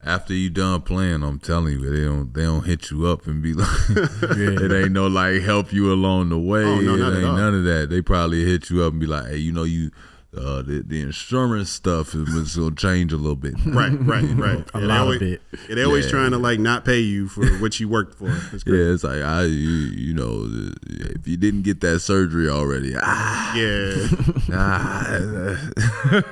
after 0.04 0.34
you 0.34 0.50
done 0.50 0.82
playing, 0.82 1.22
I'm 1.22 1.38
telling 1.38 1.80
you, 1.80 1.88
they 1.88 2.04
don't 2.04 2.34
they 2.34 2.42
don't 2.42 2.66
hit 2.66 2.90
you 2.90 3.06
up 3.06 3.28
and 3.28 3.44
be 3.44 3.54
like, 3.54 3.68
it 3.92 4.72
ain't 4.72 4.92
no 4.92 5.06
like 5.06 5.44
help 5.44 5.72
you 5.72 5.94
along 5.94 6.30
the 6.30 6.40
way. 6.40 6.64
Oh, 6.64 6.80
no, 6.80 6.96
it 6.96 6.98
not 6.98 7.14
at 7.14 7.18
ain't 7.20 7.28
all. 7.28 7.38
none 7.38 7.54
of 7.54 7.64
that. 7.66 7.92
They 7.92 8.02
probably 8.02 8.44
hit 8.44 8.72
you 8.72 8.82
up 8.82 8.94
and 8.94 9.00
be 9.00 9.06
like, 9.06 9.28
hey, 9.28 9.38
you 9.38 9.52
know 9.52 9.66
you. 9.66 9.92
Uh, 10.38 10.62
the, 10.62 10.84
the 10.86 11.02
insurance 11.02 11.70
stuff 11.70 12.14
is 12.14 12.28
is 12.30 12.56
gonna 12.58 12.76
change 12.76 13.14
a 13.14 13.18
little 13.18 13.36
bit. 13.36 13.54
right, 13.66 13.92
right, 14.02 14.24
right. 14.36 14.66
A 14.74 14.80
Yeah, 14.80 14.82
they 14.82 14.86
lot 14.88 14.96
of 14.98 15.02
always, 15.04 15.22
it. 15.22 15.42
yeah, 15.70 15.76
they 15.76 15.84
always 15.84 16.06
Yeah. 16.06 16.12
trying 16.12 16.32
to 16.32 16.38
like 16.38 16.60
not 16.60 16.84
pay 16.84 17.00
you 17.00 17.28
for 17.28 17.46
what 17.60 17.80
you 17.80 17.88
worked 17.88 18.16
for. 18.18 18.28
It's 18.54 18.64
Yeah, 18.68 18.94
it's 18.94 19.04
like 19.04 19.22
I, 19.22 19.44
you, 19.44 19.70
you 19.96 20.14
know, 20.14 20.48
if 21.16 21.28
you 21.28 21.38
didn't 21.38 21.62
get 21.64 21.80
that 21.82 22.00
surgery 22.00 22.50
already, 22.50 22.96
ah, 22.98 23.56
Yeah, 23.56 24.08
ah, 24.54 25.56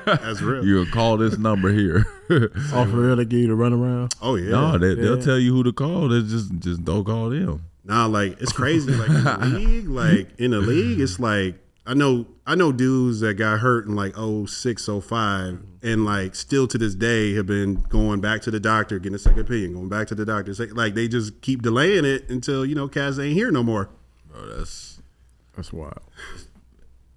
that's 0.05 0.41
real. 0.41 0.65
you'll 0.67 0.85
call 0.87 1.17
this 1.17 1.37
number 1.37 1.71
here. 1.71 2.05
Oh, 2.29 2.47
for 2.85 2.85
real, 2.87 3.15
they 3.15 3.25
give 3.25 3.39
you 3.39 3.47
the 3.47 3.53
runaround. 3.53 4.13
oh 4.21 4.35
yeah. 4.35 4.51
no, 4.51 4.77
they, 4.77 4.95
they'll 4.95 5.17
Yeah. 5.17 5.23
tell 5.23 5.39
you 5.39 5.53
who 5.53 5.63
to 5.63 5.73
call. 5.73 6.09
They 6.09 6.21
just 6.21 6.51
just 6.59 6.83
don't 6.83 7.03
call 7.03 7.29
them. 7.29 7.63
Nah, 7.85 8.05
like 8.05 8.41
it's 8.41 8.53
crazy. 8.53 8.91
Like 8.91 9.09
in 9.09 9.23
the 9.23 9.37
league, 9.59 9.89
like 9.89 10.39
in 10.39 10.51
the 10.51 10.59
league, 10.61 10.99
it's 10.99 11.19
like 11.19 11.55
I 11.85 11.93
know 11.93 12.27
I 12.47 12.55
know 12.55 12.71
dudes 12.71 13.19
that 13.19 13.33
got 13.33 13.59
hurt 13.59 13.85
in 13.87 13.95
like 13.95 14.15
06, 14.15 14.85
05, 14.85 15.01
mm-hmm. 15.01 15.63
and 15.87 16.05
like 16.05 16.33
still 16.35 16.65
to 16.67 16.77
this 16.77 16.95
day 16.95 17.33
have 17.35 17.45
been 17.45 17.75
going 17.89 18.21
back 18.21 18.41
to 18.43 18.51
the 18.51 18.59
doctor, 18.59 18.99
getting 18.99 19.15
a 19.15 19.19
second 19.19 19.39
opinion, 19.39 19.73
going 19.73 19.89
back 19.89 20.07
to 20.07 20.15
the 20.15 20.25
doctor. 20.25 20.53
Say- 20.53 20.67
Like 20.67 20.93
they 20.93 21.07
just 21.09 21.41
keep 21.41 21.61
delaying 21.61 22.05
it 22.05 22.29
until 22.29 22.65
you 22.65 22.73
know 22.75 22.87
Kaz 22.87 23.21
ain't 23.21 23.33
here 23.33 23.51
no 23.51 23.63
more. 23.63 23.89
Bro, 24.31 24.47
that's 24.55 25.01
That's 25.55 25.73
wild. 25.73 25.99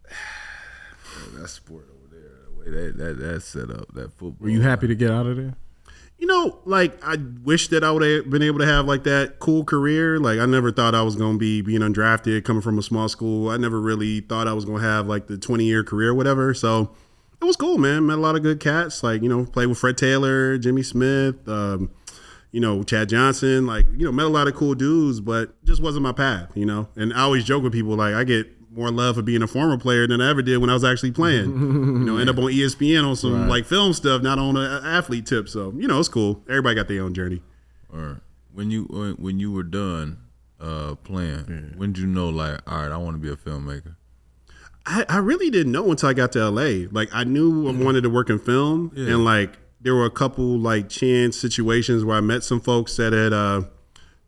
that 1.35 1.49
sport 1.49 1.87
over 1.89 2.15
there. 2.15 2.31
The 2.47 2.53
way 2.59 2.71
that 2.87 2.99
that 2.99 3.19
that 3.21 3.43
set 3.43 3.71
up 3.71 3.95
that 3.95 4.13
football. 4.13 4.37
Were 4.41 4.49
you 4.49 4.63
happy 4.63 4.89
to 4.89 4.97
get 4.97 5.13
out 5.13 5.27
of 5.27 5.37
there? 5.37 5.55
You 6.19 6.27
know, 6.27 6.59
like 6.65 6.99
I 7.05 7.17
wish 7.45 7.69
that 7.69 7.85
I 7.85 7.91
would 7.91 8.03
have 8.03 8.31
been 8.31 8.43
able 8.43 8.59
to 8.61 8.67
have 8.67 8.87
like 8.87 9.05
that 9.05 9.39
cool 9.39 9.65
career. 9.65 10.19
Like 10.19 10.39
I 10.39 10.47
never 10.47 10.73
thought 10.73 10.95
I 10.95 11.03
was 11.03 11.15
gonna 11.15 11.37
be 11.37 11.61
being 11.61 11.83
undrafted, 11.83 12.45
coming 12.45 12.63
from 12.63 12.79
a 12.79 12.83
small 12.83 13.09
school. 13.09 13.51
I 13.51 13.59
never 13.59 13.81
really 13.81 14.21
thought 14.21 14.49
I 14.49 14.55
was 14.55 14.65
gonna 14.65 14.83
have 14.83 15.07
like 15.07 15.27
the 15.27 15.37
twenty 15.37 15.65
year 15.65 15.85
career, 15.85 16.15
whatever. 16.15 16.55
So 16.55 16.95
it 17.41 17.45
was 17.45 17.57
cool, 17.57 17.77
man. 17.77 18.07
Met 18.07 18.19
a 18.19 18.21
lot 18.21 18.35
of 18.35 18.43
good 18.43 18.61
cats. 18.61 19.03
Like 19.03 19.23
you 19.23 19.29
know, 19.29 19.45
played 19.45 19.67
with 19.67 19.79
Fred 19.79 19.99
Taylor, 19.99 20.57
Jimmy 20.57 20.83
Smith, 20.83 21.47
um, 21.49 21.91
you 22.51 22.61
know, 22.61 22.83
Chad 22.83 23.11
Johnson. 23.11 23.67
Like 23.67 23.85
you 23.95 24.07
know, 24.07 24.13
met 24.13 24.25
a 24.27 24.31
lot 24.31 24.49
of 24.49 24.55
cool 24.55 24.75
dudes, 24.75 25.21
but 25.21 25.63
just 25.65 25.83
wasn't 25.83 26.03
my 26.03 26.13
path. 26.13 26.51
You 26.55 26.65
know, 26.65 26.89
and 26.97 27.13
I 27.13 27.21
always 27.21 27.45
joke 27.45 27.63
with 27.63 27.75
people 27.75 27.95
like 27.95 28.15
I 28.15 28.25
get 28.25 28.56
more 28.77 28.91
love 28.91 29.17
for 29.17 29.23
being 29.23 29.43
a 29.43 29.47
former 29.47 29.79
player 29.79 30.07
than 30.07 30.21
I 30.21 30.31
ever 30.31 30.43
did 30.43 30.59
when 30.59 30.71
I 30.71 30.75
was 30.75 30.85
actually 30.85 31.13
playing. 31.13 31.47
you 31.51 32.05
know, 32.05 32.19
end 32.19 32.29
up 32.29 32.37
on 32.37 32.45
ESPN 32.45 33.07
on 33.09 33.17
some 33.17 33.49
like 33.49 33.65
film 33.65 33.93
stuff, 33.93 34.23
not 34.23 34.39
on 34.39 34.57
an 34.57 34.85
athlete 34.85 35.27
tip. 35.27 35.49
So 35.49 35.73
you 35.77 35.89
know, 35.89 35.99
it's 35.99 36.09
cool. 36.09 36.43
Everybody 36.49 36.75
got 36.75 36.89
their 36.89 37.03
own 37.03 37.15
journey. 37.15 37.43
Or 37.93 38.21
when 38.53 38.71
you 38.71 38.85
when, 39.19 39.41
you 39.41 39.53
were 39.53 39.63
done 39.63 40.19
uh 40.61 40.95
playing, 40.97 41.75
when 41.77 41.93
did 41.93 42.03
you 42.03 42.07
know 42.07 42.29
like, 42.29 42.61
all 42.71 42.83
right, 42.83 42.93
I 42.93 42.97
want 42.97 43.15
to 43.17 43.21
be 43.21 43.31
a 43.31 43.37
filmmaker? 43.37 43.97
I, 44.87 45.05
I 45.09 45.17
really 45.19 45.51
didn't 45.51 45.73
know 45.73 45.91
until 45.91 46.09
I 46.09 46.13
got 46.13 46.33
to 46.33 46.49
LA. 46.49 46.87
Like 46.91 47.09
I 47.13 47.25
knew 47.25 47.69
I 47.69 47.73
wanted 47.73 48.03
to 48.03 48.11
work 48.11 48.31
in 48.31 48.39
film, 48.39 48.93
and 48.95 49.25
like 49.25 49.59
there 49.81 49.95
were 49.95 50.05
a 50.05 50.11
couple 50.11 50.59
like 50.59 50.89
chance 50.89 51.39
situations 51.39 52.05
where 52.05 52.17
I 52.17 52.21
met 52.21 52.45
some 52.45 52.61
folks 52.61 52.97
that 52.97 53.13
had 53.13 53.33
uh, 53.33 53.63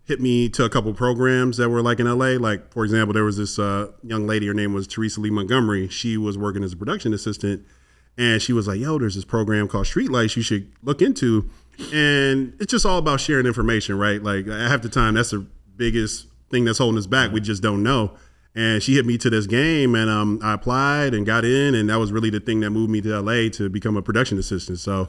hit 0.08 0.20
me 0.20 0.49
to 0.49 0.64
a 0.64 0.70
couple 0.70 0.93
programs 0.94 1.58
that 1.58 1.69
were 1.69 1.82
like 1.82 2.00
in 2.00 2.06
LA. 2.06 2.38
Like 2.40 2.72
for 2.72 2.82
example, 2.82 3.12
there 3.12 3.25
was 3.25 3.37
this 3.37 3.58
uh, 3.58 3.93
young 4.02 4.26
lady. 4.26 4.46
Her 4.46 4.55
name 4.55 4.72
was 4.72 4.87
Teresa 4.87 5.20
Lee 5.20 5.31
Montgomery. 5.31 5.87
She 5.88 6.16
was 6.16 6.38
working 6.38 6.64
as 6.64 6.72
a 6.72 6.76
production 6.76 7.12
assistant, 7.12 7.64
and 8.16 8.40
she 8.40 8.55
was 8.55 8.66
like, 8.66 8.81
"Yo, 8.81 8.99
there's 8.99 9.14
this 9.14 9.26
program 9.26 9.69
called 9.69 9.87
Streetlights. 9.87 10.34
You 10.34 10.43
should 10.43 10.72
look 10.82 11.02
into." 11.02 11.49
And 11.93 12.55
it's 12.58 12.72
just 12.72 12.84
all 12.84 12.99
about 12.99 13.20
sharing 13.20 13.46
information, 13.46 13.96
right? 13.99 14.20
Like 14.20 14.46
half 14.49 14.82
the 14.82 14.88
time, 14.88 15.14
that's 15.14 15.31
the 15.31 15.46
biggest 15.76 16.26
thing 16.50 16.64
that's 16.64 16.78
holding 16.78 16.99
us 16.99 17.06
back. 17.06 17.31
We 17.31 17.40
just 17.40 17.62
don't 17.62 17.82
know. 17.82 18.16
And 18.58 18.82
she 18.82 18.96
hit 18.96 19.06
me 19.06 19.16
to 19.19 19.31
this 19.31 19.46
game, 19.46 19.94
and 19.94 20.10
um, 20.10 20.40
I 20.43 20.55
applied 20.55 21.14
and 21.14 21.25
got 21.25 21.44
in, 21.44 21.76
and 21.76 21.88
that 21.90 22.00
was 22.00 22.10
really 22.10 22.28
the 22.28 22.40
thing 22.40 22.58
that 22.60 22.70
moved 22.70 22.90
me 22.90 23.00
to 23.02 23.20
LA 23.20 23.50
to 23.50 23.69
become 23.69 23.96
a 23.96 24.02
production 24.02 24.37
assistant. 24.37 24.81
So 24.81 25.02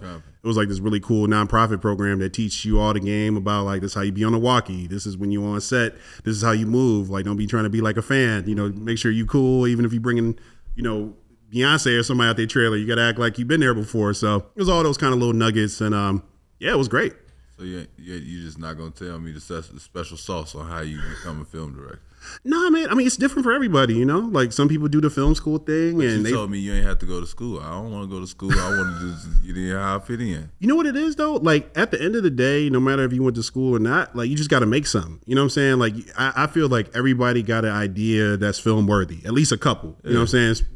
it 0.43 0.47
was 0.47 0.55
like 0.55 0.67
this 0.67 0.79
really 0.79 0.99
cool 0.99 1.25
nonprofit 1.25 1.81
program 1.81 2.19
that 2.19 2.31
teaches 2.31 2.63
you 2.63 2.79
all 2.79 2.93
the 2.93 2.99
game 2.99 3.35
about 3.35 3.65
like 3.65 3.81
this 3.81 3.91
is 3.91 3.95
how 3.95 4.01
you 4.01 4.11
be 4.11 4.23
on 4.23 4.35
a 4.35 4.37
walkie, 4.37 4.85
this 4.85 5.07
is 5.07 5.17
when 5.17 5.31
you 5.31 5.43
on 5.43 5.59
set, 5.61 5.95
this 6.23 6.35
is 6.35 6.43
how 6.43 6.51
you 6.51 6.67
move. 6.67 7.09
Like 7.09 7.25
don't 7.25 7.37
be 7.37 7.47
trying 7.47 7.63
to 7.63 7.71
be 7.71 7.81
like 7.81 7.97
a 7.97 8.03
fan, 8.03 8.47
you 8.47 8.53
know. 8.53 8.69
Make 8.69 8.99
sure 8.99 9.09
you 9.09 9.25
cool, 9.25 9.65
even 9.65 9.83
if 9.83 9.93
you 9.93 9.99
bringing, 9.99 10.37
you 10.75 10.83
know, 10.83 11.15
Beyonce 11.51 11.99
or 11.99 12.03
somebody 12.03 12.29
out 12.29 12.37
their 12.37 12.45
trailer, 12.45 12.77
you 12.77 12.85
got 12.85 12.95
to 12.95 13.01
act 13.01 13.17
like 13.17 13.39
you've 13.39 13.47
been 13.47 13.61
there 13.61 13.73
before. 13.73 14.13
So 14.13 14.35
it 14.35 14.59
was 14.59 14.69
all 14.69 14.83
those 14.83 14.97
kind 14.99 15.11
of 15.11 15.17
little 15.17 15.33
nuggets, 15.33 15.81
and 15.81 15.95
um, 15.95 16.21
yeah, 16.59 16.71
it 16.71 16.77
was 16.77 16.87
great. 16.87 17.13
So 17.57 17.63
yeah, 17.63 17.85
you're 17.97 18.45
just 18.45 18.59
not 18.59 18.77
gonna 18.77 18.91
tell 18.91 19.17
me 19.17 19.31
the 19.31 19.41
special 19.41 20.17
sauce 20.17 20.53
on 20.53 20.67
how 20.67 20.81
you 20.81 21.01
become 21.17 21.41
a 21.41 21.45
film 21.45 21.73
director? 21.73 21.99
Nah, 22.43 22.69
man. 22.69 22.89
I 22.89 22.95
mean, 22.95 23.07
it's 23.07 23.17
different 23.17 23.43
for 23.43 23.51
everybody, 23.51 23.95
you 23.95 24.05
know. 24.05 24.19
Like 24.19 24.51
some 24.51 24.67
people 24.67 24.87
do 24.87 25.01
the 25.01 25.09
film 25.09 25.35
school 25.35 25.57
thing, 25.57 26.01
and 26.01 26.17
you 26.17 26.23
they 26.23 26.31
told 26.31 26.51
me 26.51 26.59
you 26.59 26.73
ain't 26.73 26.85
have 26.85 26.99
to 26.99 27.05
go 27.05 27.19
to 27.19 27.27
school. 27.27 27.59
I 27.59 27.69
don't 27.71 27.91
want 27.91 28.09
to 28.09 28.15
go 28.15 28.19
to 28.19 28.27
school. 28.27 28.51
I 28.51 28.69
want 28.69 28.99
to 28.99 29.11
just 29.11 29.43
get 29.45 29.57
in 29.57 29.75
how 29.75 29.97
I 29.97 29.99
fit 29.99 30.21
in. 30.21 30.51
You 30.59 30.67
know 30.67 30.75
what 30.75 30.85
it 30.85 30.95
is 30.95 31.15
though? 31.15 31.33
Like 31.33 31.69
at 31.77 31.91
the 31.91 32.01
end 32.01 32.15
of 32.15 32.23
the 32.23 32.29
day, 32.29 32.69
no 32.69 32.79
matter 32.79 33.03
if 33.03 33.13
you 33.13 33.23
went 33.23 33.35
to 33.35 33.43
school 33.43 33.75
or 33.75 33.79
not, 33.79 34.15
like 34.15 34.29
you 34.29 34.35
just 34.35 34.49
got 34.49 34.59
to 34.59 34.65
make 34.65 34.87
something. 34.87 35.19
You 35.25 35.35
know 35.35 35.41
what 35.41 35.45
I'm 35.45 35.49
saying? 35.49 35.79
Like 35.79 35.93
I, 36.17 36.43
I 36.43 36.47
feel 36.47 36.69
like 36.69 36.95
everybody 36.95 37.43
got 37.43 37.65
an 37.65 37.71
idea 37.71 38.37
that's 38.37 38.59
film 38.59 38.87
worthy, 38.87 39.21
at 39.25 39.33
least 39.33 39.51
a 39.51 39.57
couple. 39.57 39.97
You 40.03 40.11
know 40.11 40.19
what 40.21 40.33
I'm 40.33 40.55
saying? 40.55 40.67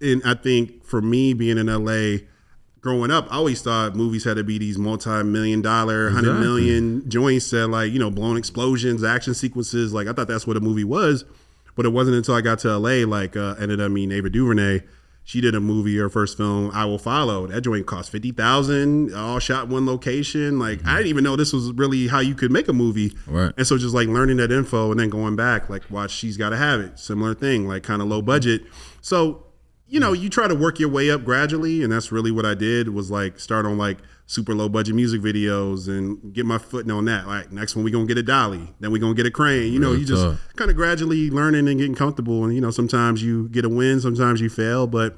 And 0.00 0.22
I 0.24 0.34
think 0.34 0.84
for 0.84 1.02
me 1.02 1.32
being 1.34 1.58
in 1.58 1.66
LA, 1.66 2.24
growing 2.88 3.10
up, 3.10 3.26
I 3.30 3.36
always 3.36 3.60
thought 3.60 3.94
movies 3.94 4.24
had 4.24 4.38
to 4.38 4.44
be 4.44 4.56
these 4.58 4.78
multi-million 4.78 5.60
dollar, 5.60 6.08
hundred 6.10 6.30
Exactly. 6.30 6.46
million 6.46 7.08
joints 7.10 7.50
that 7.50 7.68
like 7.68 7.92
you 7.92 7.98
know 7.98 8.10
blown 8.10 8.36
explosions, 8.38 9.04
action 9.04 9.34
sequences. 9.34 9.92
Like 9.92 10.06
I 10.08 10.12
thought 10.14 10.28
that's 10.28 10.46
what 10.46 10.56
a 10.56 10.60
movie 10.60 10.84
was, 10.84 11.24
but 11.76 11.84
it 11.84 11.90
wasn't 11.90 12.16
until 12.16 12.34
I 12.34 12.40
got 12.40 12.60
to 12.60 12.78
LA. 12.78 13.04
Like 13.06 13.36
uh, 13.36 13.56
ended 13.60 13.80
up 13.80 13.90
meeting 13.90 14.12
Ava 14.16 14.30
DuVernay. 14.30 14.80
She 15.24 15.42
did 15.42 15.54
a 15.54 15.60
movie, 15.60 15.94
her 15.98 16.08
first 16.08 16.38
film, 16.38 16.70
I 16.72 16.86
Will 16.86 16.96
Follow. 16.96 17.46
That 17.46 17.60
joint 17.60 17.84
cost 17.86 18.10
fifty 18.10 18.30
thousand, 18.32 19.14
all 19.14 19.38
shot 19.38 19.68
one 19.68 19.84
location. 19.84 20.58
Like 20.58 20.80
I 20.86 20.96
didn't 20.96 21.08
even 21.08 21.24
know 21.24 21.36
this 21.36 21.52
was 21.52 21.70
really 21.72 22.06
how 22.08 22.20
you 22.20 22.34
could 22.34 22.50
make 22.50 22.68
a 22.68 22.72
movie. 22.72 23.12
Right. 23.26 23.52
And 23.58 23.66
so 23.66 23.76
just 23.76 23.94
like 23.94 24.08
learning 24.08 24.38
that 24.38 24.50
info 24.50 24.90
and 24.90 24.98
then 24.98 25.10
going 25.10 25.36
back, 25.36 25.68
like 25.68 25.82
watch 25.90 26.12
She's 26.12 26.38
Gotta 26.38 26.56
Have 26.56 26.80
It, 26.80 26.98
similar 26.98 27.34
thing, 27.34 27.68
like 27.68 27.82
kind 27.82 28.00
of 28.00 28.08
low 28.08 28.22
budget. 28.22 28.62
So 29.02 29.44
you 29.88 29.98
know, 29.98 30.12
you 30.12 30.28
try 30.28 30.46
to 30.46 30.54
work 30.54 30.78
your 30.78 30.90
way 30.90 31.10
up 31.10 31.24
gradually, 31.24 31.82
and 31.82 31.92
that's 31.92 32.12
really 32.12 32.30
what 32.30 32.44
I 32.44 32.54
did. 32.54 32.90
Was 32.90 33.10
like 33.10 33.40
start 33.40 33.64
on 33.66 33.78
like 33.78 33.98
super 34.26 34.54
low 34.54 34.68
budget 34.68 34.94
music 34.94 35.22
videos 35.22 35.88
and 35.88 36.34
get 36.34 36.44
my 36.44 36.58
footing 36.58 36.90
on 36.90 37.06
that. 37.06 37.26
Like 37.26 37.50
next 37.50 37.74
one 37.74 37.84
we 37.84 37.90
gonna 37.90 38.06
get 38.06 38.18
a 38.18 38.22
dolly, 38.22 38.74
then 38.80 38.90
we 38.90 38.98
gonna 38.98 39.14
get 39.14 39.26
a 39.26 39.30
crane. 39.30 39.72
You 39.72 39.78
know, 39.78 39.90
Real 39.90 40.00
you 40.00 40.06
just 40.06 40.56
kind 40.56 40.70
of 40.70 40.76
gradually 40.76 41.30
learning 41.30 41.68
and 41.68 41.78
getting 41.78 41.94
comfortable. 41.94 42.44
And 42.44 42.54
you 42.54 42.60
know, 42.60 42.70
sometimes 42.70 43.22
you 43.22 43.48
get 43.48 43.64
a 43.64 43.68
win, 43.68 44.00
sometimes 44.00 44.40
you 44.40 44.50
fail, 44.50 44.86
but 44.86 45.16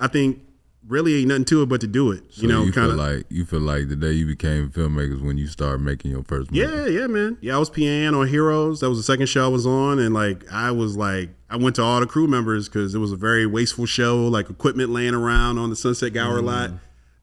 I 0.00 0.08
think 0.08 0.40
really 0.88 1.18
ain't 1.18 1.28
nothing 1.28 1.44
to 1.44 1.62
it 1.62 1.66
but 1.66 1.80
to 1.82 1.86
do 1.86 2.10
it. 2.10 2.24
So 2.30 2.42
you 2.42 2.48
know, 2.48 2.64
you 2.64 2.72
kind 2.72 2.90
feel 2.90 3.00
of. 3.00 3.16
like 3.16 3.26
you 3.30 3.44
feel 3.44 3.60
like 3.60 3.88
the 3.88 3.96
day 3.96 4.12
you 4.12 4.26
became 4.26 4.70
filmmakers 4.70 5.24
when 5.24 5.38
you 5.38 5.46
started 5.46 5.82
making 5.82 6.10
your 6.10 6.24
first 6.24 6.50
movie. 6.50 6.66
Yeah, 6.66 6.86
yeah, 6.86 7.06
man. 7.06 7.38
Yeah, 7.40 7.54
I 7.54 7.58
was 7.58 7.70
PN 7.70 8.18
on 8.18 8.26
Heroes. 8.26 8.80
That 8.80 8.88
was 8.88 8.98
the 8.98 9.04
second 9.04 9.26
show 9.26 9.44
I 9.44 9.48
was 9.48 9.66
on, 9.66 10.00
and 10.00 10.12
like 10.12 10.50
I 10.50 10.72
was 10.72 10.96
like, 10.96 11.30
I 11.50 11.56
went 11.56 11.76
to 11.76 11.82
all 11.82 12.00
the 12.00 12.06
crew 12.06 12.26
members 12.26 12.68
because 12.68 12.94
it 12.94 12.98
was 12.98 13.12
a 13.12 13.16
very 13.16 13.46
wasteful 13.46 13.86
show, 13.86 14.26
like 14.26 14.50
equipment 14.50 14.90
laying 14.90 15.14
around 15.14 15.58
on 15.58 15.70
the 15.70 15.76
Sunset 15.76 16.12
Gower 16.12 16.42
lot. 16.42 16.70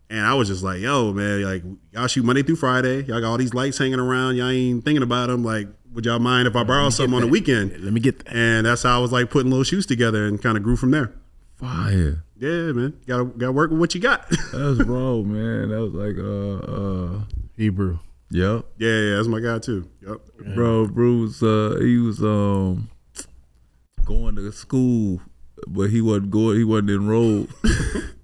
And 0.09 0.25
I 0.25 0.33
was 0.35 0.47
just 0.47 0.63
like, 0.63 0.79
yo, 0.79 1.13
man, 1.13 1.43
like 1.43 1.63
y'all 1.91 2.07
shoot 2.07 2.23
Monday 2.23 2.43
through 2.43 2.57
Friday. 2.57 3.03
Y'all 3.03 3.21
got 3.21 3.31
all 3.31 3.37
these 3.37 3.53
lights 3.53 3.77
hanging 3.77 3.99
around. 3.99 4.35
Y'all 4.35 4.49
ain't 4.49 4.83
thinking 4.83 5.03
about 5.03 5.27
them. 5.27 5.43
Like 5.43 5.67
would 5.95 6.05
y'all 6.05 6.19
mind 6.19 6.45
if 6.45 6.55
I 6.57 6.63
borrow 6.63 6.89
something 6.89 7.15
on 7.15 7.21
the 7.21 7.27
weekend? 7.27 7.81
Let 7.81 7.93
me 7.93 8.01
get 8.01 8.19
that. 8.19 8.35
And 8.35 8.65
that's 8.65 8.83
how 8.83 8.97
I 8.97 9.01
was 9.01 9.13
like 9.13 9.29
putting 9.29 9.49
little 9.49 9.63
shoes 9.63 9.85
together 9.85 10.27
and 10.27 10.41
kind 10.41 10.57
of 10.57 10.63
grew 10.63 10.75
from 10.75 10.91
there. 10.91 11.13
Fire. 11.55 12.23
Yeah, 12.37 12.73
man. 12.73 12.99
Gotta 13.07 13.23
gotta 13.23 13.53
work 13.53 13.71
with 13.71 13.79
what 13.79 13.95
you 13.95 14.01
got. 14.01 14.29
That 14.51 14.61
was 14.61 14.79
bro, 14.79 15.23
man. 15.23 15.69
That 15.69 15.81
was 15.81 15.93
like 15.93 16.17
uh 16.17 16.71
uh 16.71 17.21
Hebrew. 17.55 17.99
Yep. 18.31 18.65
yeah, 18.77 18.89
yeah, 18.89 19.15
that's 19.15 19.27
my 19.27 19.39
guy 19.39 19.59
too. 19.59 19.89
Yep. 20.05 20.55
Bro, 20.55 20.87
Bruce, 20.87 21.41
uh, 21.41 21.77
he 21.79 21.97
was 21.97 22.21
um 22.21 22.89
going 24.05 24.35
to 24.35 24.51
school, 24.51 25.21
but 25.67 25.89
he 25.89 26.01
wasn't 26.01 26.31
going. 26.31 26.57
He 26.57 26.63
wasn't 26.63 26.91
enrolled. 26.91 27.49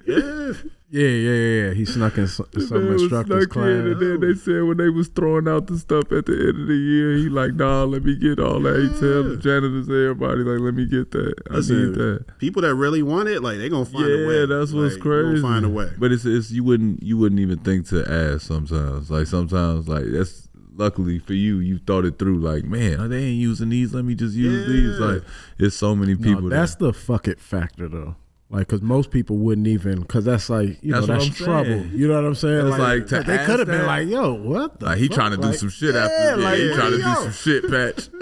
Yeah. 0.07 0.53
Yeah, 0.93 1.07
yeah, 1.07 1.31
yeah. 1.31 1.67
yeah. 1.67 1.73
He 1.73 1.85
snuck 1.85 2.17
in 2.17 2.27
some, 2.27 2.47
some 2.67 2.83
Man 2.83 2.93
was 2.93 3.03
instructor's 3.03 3.45
snuck 3.45 3.55
in, 3.55 3.61
class. 3.61 3.95
and 3.95 4.01
then 4.01 4.19
they 4.19 4.33
said 4.37 4.63
when 4.63 4.75
they 4.75 4.89
was 4.89 5.07
throwing 5.07 5.47
out 5.47 5.67
the 5.67 5.77
stuff 5.79 6.11
at 6.11 6.25
the 6.25 6.33
end 6.33 6.61
of 6.61 6.67
the 6.67 6.75
year, 6.75 7.15
he 7.15 7.29
like, 7.29 7.53
nah, 7.53 7.83
let 7.83 8.03
me 8.03 8.17
get 8.17 8.39
all 8.39 8.59
that. 8.59 8.75
He 8.75 8.89
tell 8.99 9.23
the 9.23 9.37
janitors, 9.37 9.87
everybody, 9.87 10.43
like, 10.43 10.59
let 10.59 10.73
me 10.73 10.85
get 10.85 11.11
that. 11.11 11.33
I 11.49 11.55
need 11.55 11.95
that. 11.95 12.25
people 12.39 12.61
that 12.63 12.75
really 12.75 13.03
want 13.03 13.29
it, 13.29 13.41
like 13.41 13.57
they 13.59 13.69
gonna 13.69 13.85
find 13.85 14.03
a 14.03 14.27
way. 14.27 14.39
Yeah, 14.41 14.45
that's 14.47 14.73
what's 14.73 14.95
Like, 14.95 15.03
they 15.03 15.09
gonna 15.09 15.23
crazy. 15.31 15.41
Find 15.41 15.65
a 15.65 15.69
way. 15.69 15.91
But 15.97 16.11
it's 16.11 16.25
it's 16.25 16.51
you 16.51 16.65
wouldn't 16.65 17.01
you 17.01 17.17
wouldn't 17.17 17.39
even 17.39 17.59
think 17.59 17.87
to 17.89 18.03
ask 18.11 18.45
sometimes. 18.45 19.09
Like 19.09 19.27
sometimes 19.27 19.87
like 19.87 20.05
that's 20.11 20.40
luckily 20.75 21.19
for 21.19 21.33
you, 21.33 21.57
you 21.59 21.77
thought 21.79 22.05
it 22.05 22.17
through. 22.19 22.39
Like 22.39 22.63
man, 22.63 23.09
they 23.09 23.23
ain't 23.25 23.39
using 23.41 23.69
these. 23.69 23.93
Let 23.93 24.05
me 24.05 24.15
just 24.15 24.35
use 24.35 24.67
these. 24.67 24.99
Like 24.99 25.23
it's 25.59 25.75
so 25.75 25.95
many 25.95 26.15
people. 26.15 26.41
No, 26.43 26.49
that- 26.49 26.55
that's 26.55 26.75
the 26.75 26.93
fuck 26.93 27.27
it 27.27 27.39
factor 27.39 27.87
though. 27.87 28.15
Like, 28.53 28.67
cause 28.67 28.81
most 28.81 29.11
people 29.11 29.37
wouldn't 29.37 29.67
even, 29.67 30.03
cause 30.03 30.25
that's 30.25 30.49
like, 30.49 30.77
you 30.83 30.91
That's 30.91 31.07
know, 31.07 31.13
that's 31.13 31.27
I'm 31.27 31.31
trouble. 31.33 31.63
saying. 31.63 31.91
You 31.93 32.07
know 32.09 32.15
what 32.15 32.25
I'm 32.25 32.35
saying? 32.35 32.67
It's 32.67 32.77
like, 32.77 33.07
to 33.07 33.15
'cause 33.15 33.25
they 33.25 33.37
could 33.45 33.59
have 33.59 33.67
been 33.69 33.85
like, 33.85 34.09
yo, 34.09 34.33
what 34.33 34.77
the? 34.77 34.87
Like 34.87 34.97
he 34.97 35.07
fuck? 35.07 35.15
trying 35.15 35.31
to 35.31 35.37
do 35.37 35.43
Like, 35.47 35.55
some 35.57 35.69
shit 35.69 35.95
yeah, 35.95 36.01
after. 36.01 36.15
Yeah, 36.25 36.35
like, 36.35 36.57
he 36.59 36.67
what 36.69 36.75
trying 36.75 36.91
to 36.91 36.97
do 36.97 37.03
do 37.03 37.13
some 37.15 37.31
shit, 37.31 37.69
patch. 37.71 38.09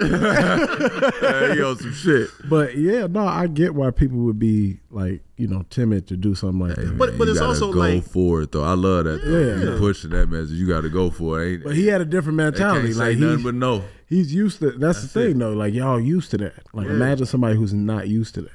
yeah, 1.22 1.54
he 1.54 1.62
on 1.62 1.76
some 1.78 1.92
shit. 1.94 2.30
But 2.48 2.76
yeah, 2.78 3.06
no, 3.08 3.26
I 3.26 3.46
get 3.48 3.74
why 3.74 3.90
people 3.90 4.18
would 4.18 4.38
be 4.38 4.78
like, 4.90 5.22
you 5.36 5.48
know, 5.48 5.64
timid 5.70 6.06
to 6.08 6.16
do 6.16 6.34
something 6.36 6.60
like 6.60 6.76
that. 6.76 6.96
But- 6.96 7.18
but 7.18 7.24
You 7.26 7.32
it's 7.32 7.40
also 7.40 7.72
go 7.72 7.80
like- 7.80 8.04
for 8.04 8.42
it 8.42 8.52
though. 8.52 8.62
I 8.64 8.74
love 8.74 9.04
that. 9.06 9.24
Though. 9.24 9.38
Yeah. 9.66 9.72
You 9.72 9.78
pushing 9.78 10.10
that 10.10 10.28
message. 10.28 10.52
You 10.52 10.68
got 10.68 10.82
to 10.82 10.90
go 10.90 11.10
for 11.10 11.42
it. 11.42 11.52
Ain't, 11.54 11.64
But 11.64 11.74
he 11.74 11.86
had 11.88 12.00
a 12.00 12.04
different 12.04 12.36
mentality. 12.36 12.88
can't 12.88 12.98
Like 12.98 13.18
nothing 13.18 13.36
he's, 13.38 13.44
but 13.44 13.54
no. 13.54 13.82
he's 14.06 14.32
used 14.34 14.60
to. 14.60 14.70
That's, 14.72 15.02
the 15.02 15.08
thing, 15.08 15.30
it. 15.32 15.38
though. 15.38 15.52
Like 15.54 15.74
y'all 15.74 15.98
used 16.00 16.30
to 16.32 16.38
that. 16.38 16.54
Like 16.72 16.86
imagine 16.86 17.26
somebody 17.26 17.56
who's 17.56 17.74
not 17.74 18.06
used 18.08 18.34
to 18.36 18.42
that. 18.42 18.50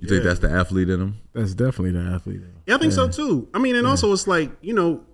You 0.00 0.08
think 0.08 0.22
that's 0.22 0.40
the 0.40 0.50
athlete 0.50 0.88
in 0.88 1.00
him? 1.00 1.20
That's 1.32 1.54
definitely 1.54 1.90
the 1.90 2.08
athlete. 2.08 2.40
Yeah, 2.66 2.76
I 2.76 2.78
think 2.78 2.92
so 2.92 3.08
too. 3.08 3.48
I 3.52 3.58
mean, 3.58 3.74
and 3.74 3.86
also 3.86 4.12
it's 4.12 4.26
like 4.26 4.50
you 4.60 4.74
know, 4.74 5.04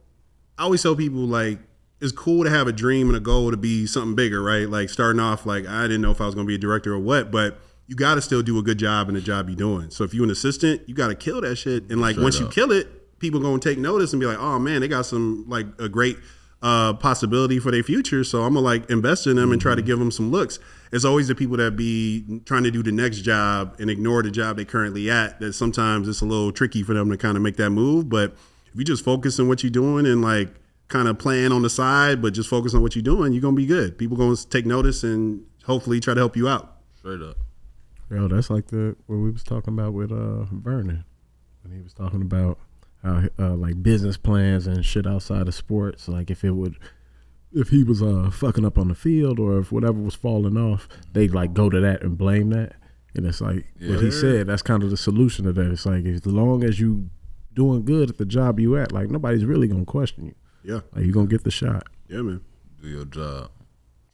I 0.58 0.64
always 0.64 0.82
tell 0.82 0.94
people 0.94 1.20
like 1.20 1.58
it's 2.00 2.12
cool 2.12 2.44
to 2.44 2.50
have 2.50 2.66
a 2.66 2.72
dream 2.72 3.08
and 3.08 3.16
a 3.16 3.20
goal 3.20 3.50
to 3.50 3.56
be 3.56 3.86
something 3.86 4.14
bigger, 4.14 4.42
right? 4.42 4.68
Like 4.68 4.90
starting 4.90 5.20
off, 5.20 5.46
like 5.46 5.66
I 5.66 5.82
didn't 5.82 6.02
know 6.02 6.10
if 6.10 6.20
I 6.20 6.26
was 6.26 6.34
going 6.34 6.46
to 6.46 6.48
be 6.48 6.56
a 6.56 6.58
director 6.58 6.92
or 6.92 6.98
what, 6.98 7.30
but 7.30 7.58
you 7.86 7.96
got 7.96 8.16
to 8.16 8.22
still 8.22 8.42
do 8.42 8.58
a 8.58 8.62
good 8.62 8.78
job 8.78 9.08
in 9.08 9.14
the 9.14 9.20
job 9.20 9.48
you're 9.48 9.56
doing. 9.56 9.90
So 9.90 10.04
if 10.04 10.12
you're 10.12 10.24
an 10.24 10.30
assistant, 10.30 10.86
you 10.86 10.94
got 10.94 11.08
to 11.08 11.14
kill 11.14 11.40
that 11.40 11.56
shit. 11.56 11.90
And 11.90 12.00
like 12.00 12.16
once 12.16 12.38
you 12.38 12.48
kill 12.48 12.72
it, 12.72 13.18
people 13.20 13.40
going 13.40 13.60
to 13.60 13.68
take 13.68 13.78
notice 13.78 14.12
and 14.12 14.20
be 14.20 14.26
like, 14.26 14.38
oh 14.38 14.58
man, 14.58 14.80
they 14.80 14.88
got 14.88 15.06
some 15.06 15.44
like 15.48 15.66
a 15.78 15.88
great 15.88 16.18
uh, 16.62 16.94
possibility 16.94 17.58
for 17.58 17.70
their 17.70 17.82
future. 17.82 18.24
So 18.24 18.42
I'm 18.42 18.54
gonna 18.54 18.64
like 18.64 18.90
invest 18.90 19.26
in 19.26 19.36
them 19.36 19.52
and 19.52 19.60
try 19.60 19.74
to 19.74 19.82
give 19.82 19.98
them 19.98 20.10
some 20.10 20.30
looks. 20.30 20.58
It's 20.94 21.04
always 21.04 21.26
the 21.26 21.34
people 21.34 21.56
that 21.56 21.74
be 21.74 22.40
trying 22.46 22.62
to 22.62 22.70
do 22.70 22.80
the 22.80 22.92
next 22.92 23.22
job 23.22 23.74
and 23.80 23.90
ignore 23.90 24.22
the 24.22 24.30
job 24.30 24.56
they 24.56 24.64
currently 24.64 25.10
at. 25.10 25.40
That 25.40 25.54
sometimes 25.54 26.06
it's 26.06 26.20
a 26.20 26.24
little 26.24 26.52
tricky 26.52 26.84
for 26.84 26.94
them 26.94 27.10
to 27.10 27.16
kind 27.16 27.36
of 27.36 27.42
make 27.42 27.56
that 27.56 27.70
move. 27.70 28.08
But 28.08 28.36
if 28.72 28.76
you 28.76 28.84
just 28.84 29.04
focus 29.04 29.40
on 29.40 29.48
what 29.48 29.64
you're 29.64 29.70
doing 29.70 30.06
and 30.06 30.22
like 30.22 30.54
kind 30.86 31.08
of 31.08 31.18
playing 31.18 31.50
on 31.50 31.62
the 31.62 31.68
side, 31.68 32.22
but 32.22 32.32
just 32.32 32.48
focus 32.48 32.74
on 32.74 32.82
what 32.82 32.94
you're 32.94 33.02
doing, 33.02 33.32
you're 33.32 33.42
gonna 33.42 33.56
be 33.56 33.66
good. 33.66 33.98
People 33.98 34.16
gonna 34.16 34.36
take 34.36 34.66
notice 34.66 35.02
and 35.02 35.44
hopefully 35.64 35.98
try 35.98 36.14
to 36.14 36.20
help 36.20 36.36
you 36.36 36.48
out. 36.48 36.76
Straight 36.96 37.20
up. 37.22 37.38
Yo, 38.08 38.28
that's 38.28 38.48
like 38.48 38.68
the 38.68 38.94
what 39.06 39.16
we 39.16 39.32
was 39.32 39.42
talking 39.42 39.74
about 39.74 39.94
with 39.94 40.12
uh 40.12 40.44
Vernon 40.44 41.04
when 41.64 41.76
he 41.76 41.82
was 41.82 41.92
talking 41.92 42.22
about 42.22 42.56
how 43.02 43.24
uh, 43.38 43.54
like 43.54 43.82
business 43.82 44.16
plans 44.16 44.68
and 44.68 44.84
shit 44.84 45.08
outside 45.08 45.48
of 45.48 45.54
sports. 45.54 46.06
Like 46.06 46.30
if 46.30 46.44
it 46.44 46.52
would, 46.52 46.76
if 47.54 47.68
he 47.68 47.82
was 47.84 48.02
uh 48.02 48.30
fucking 48.32 48.64
up 48.64 48.76
on 48.78 48.88
the 48.88 48.94
field 48.94 49.38
or 49.38 49.58
if 49.58 49.70
whatever 49.72 49.98
was 50.00 50.14
falling 50.14 50.56
off, 50.56 50.88
they 51.12 51.28
like 51.28 51.54
go 51.54 51.70
to 51.70 51.80
that 51.80 52.02
and 52.02 52.18
blame 52.18 52.50
that. 52.50 52.72
And 53.16 53.24
it's 53.26 53.40
like 53.40 53.64
what 53.80 54.00
he 54.02 54.10
said. 54.10 54.48
That's 54.48 54.62
kind 54.62 54.82
of 54.82 54.90
the 54.90 54.96
solution 54.96 55.44
to 55.44 55.52
that. 55.52 55.70
It's 55.70 55.86
like 55.86 56.04
as 56.04 56.26
long 56.26 56.64
as 56.64 56.80
you 56.80 57.10
doing 57.54 57.84
good 57.84 58.10
at 58.10 58.18
the 58.18 58.24
job 58.24 58.58
you 58.58 58.76
at, 58.76 58.90
like 58.92 59.08
nobody's 59.10 59.44
really 59.44 59.68
gonna 59.68 59.84
question 59.84 60.26
you. 60.26 60.34
Yeah, 60.64 60.80
Like 60.92 61.04
you 61.04 61.12
gonna 61.12 61.26
get 61.26 61.44
the 61.44 61.50
shot. 61.50 61.84
yeah, 62.08 62.22
man. 62.22 62.40
Do 62.82 62.88
your 62.88 63.04
job. 63.04 63.50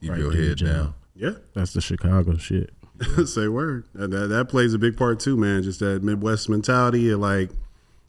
Keep 0.01 0.11
Right, 0.11 0.19
your 0.19 0.31
do 0.33 0.37
your 0.39 0.49
head 0.49 0.57
job. 0.59 0.69
down. 0.69 0.95
Yeah. 1.15 1.31
That's 1.55 1.73
the 1.73 1.81
Chicago 1.81 2.37
shit. 2.37 2.71
Say 3.27 3.49
word. 3.49 3.87
That, 3.95 4.11
that, 4.11 4.27
that 4.29 4.49
plays 4.49 4.75
a 4.75 4.79
big 4.79 4.97
part 4.97 5.21
too, 5.21 5.37
man. 5.37 5.63
Just 5.63 5.81
that 5.81 6.03
Midwest 6.03 6.49
mentality 6.51 7.09
of 7.11 7.21
like, 7.21 7.51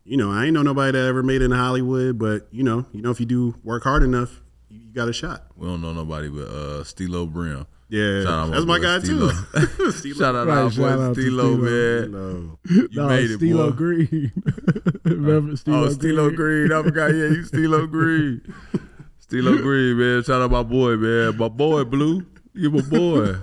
you 0.04 0.18
know, 0.18 0.32
I 0.32 0.46
ain't 0.46 0.54
know 0.54 0.62
nobody 0.64 0.92
that 0.98 1.06
ever 1.08 1.24
made 1.24 1.42
it 1.42 1.46
in 1.46 1.52
Hollywood, 1.52 2.18
but 2.20 2.48
you 2.52 2.64
know, 2.64 2.86
you 2.92 3.02
know, 3.02 3.12
if 3.12 3.20
you 3.22 3.26
do 3.26 3.56
work 3.64 3.84
hard 3.84 4.04
enough, 4.04 4.41
you, 4.72 4.80
you 4.88 4.94
got 4.94 5.10
a 5.10 5.14
shot. 5.14 5.46
We 5.56 5.68
don't 5.68 5.82
know 5.82 5.94
nobody 5.94 6.30
but 6.30 6.48
uh, 6.48 6.84
Steelo 6.84 7.32
Brim. 7.32 7.66
Yeah, 7.92 8.22
that's 8.24 8.66
my 8.66 8.78
boy 8.78 8.82
guy 8.82 9.00
too. 9.00 9.18
Steelo. 9.18 9.32
Steelo. 9.92 10.18
Shout 10.18 10.36
out 10.36 10.48
Right, 10.48 10.58
our 10.60 10.72
shout 10.72 10.98
boy 10.98 11.04
out 11.04 11.16
to 11.16 11.22
Steelo, 11.22 11.58
Steelo. 11.58 12.02
man. 12.02 12.12
No. 12.12 12.60
You 12.70 12.90
no, 12.94 13.08
made 13.10 13.32
it, 13.32 13.40
Steelo 13.42 13.70
boy. 13.70 13.76
Green. 13.76 14.32
Remember 15.04 15.52
Steelo 15.54 15.88
oh, 15.88 15.90
Steelo 15.90 16.34
Green. 16.34 16.72
I 16.72 16.84
forgot. 16.84 17.08
Yeah, 17.08 17.26
you 17.26 17.44
Steelo 17.44 17.92
Green. 17.92 18.42
Steelo 19.28 19.62
Green, 19.62 19.98
man. 19.98 20.24
Shout 20.24 20.42
out 20.42 20.52
my 20.52 20.64
boy, 20.64 20.96
man. 20.96 21.38
My 21.38 21.50
boy, 21.50 21.84
Blue. 21.84 22.26
You 22.54 22.72
my 22.72 22.82
boy. 22.82 23.36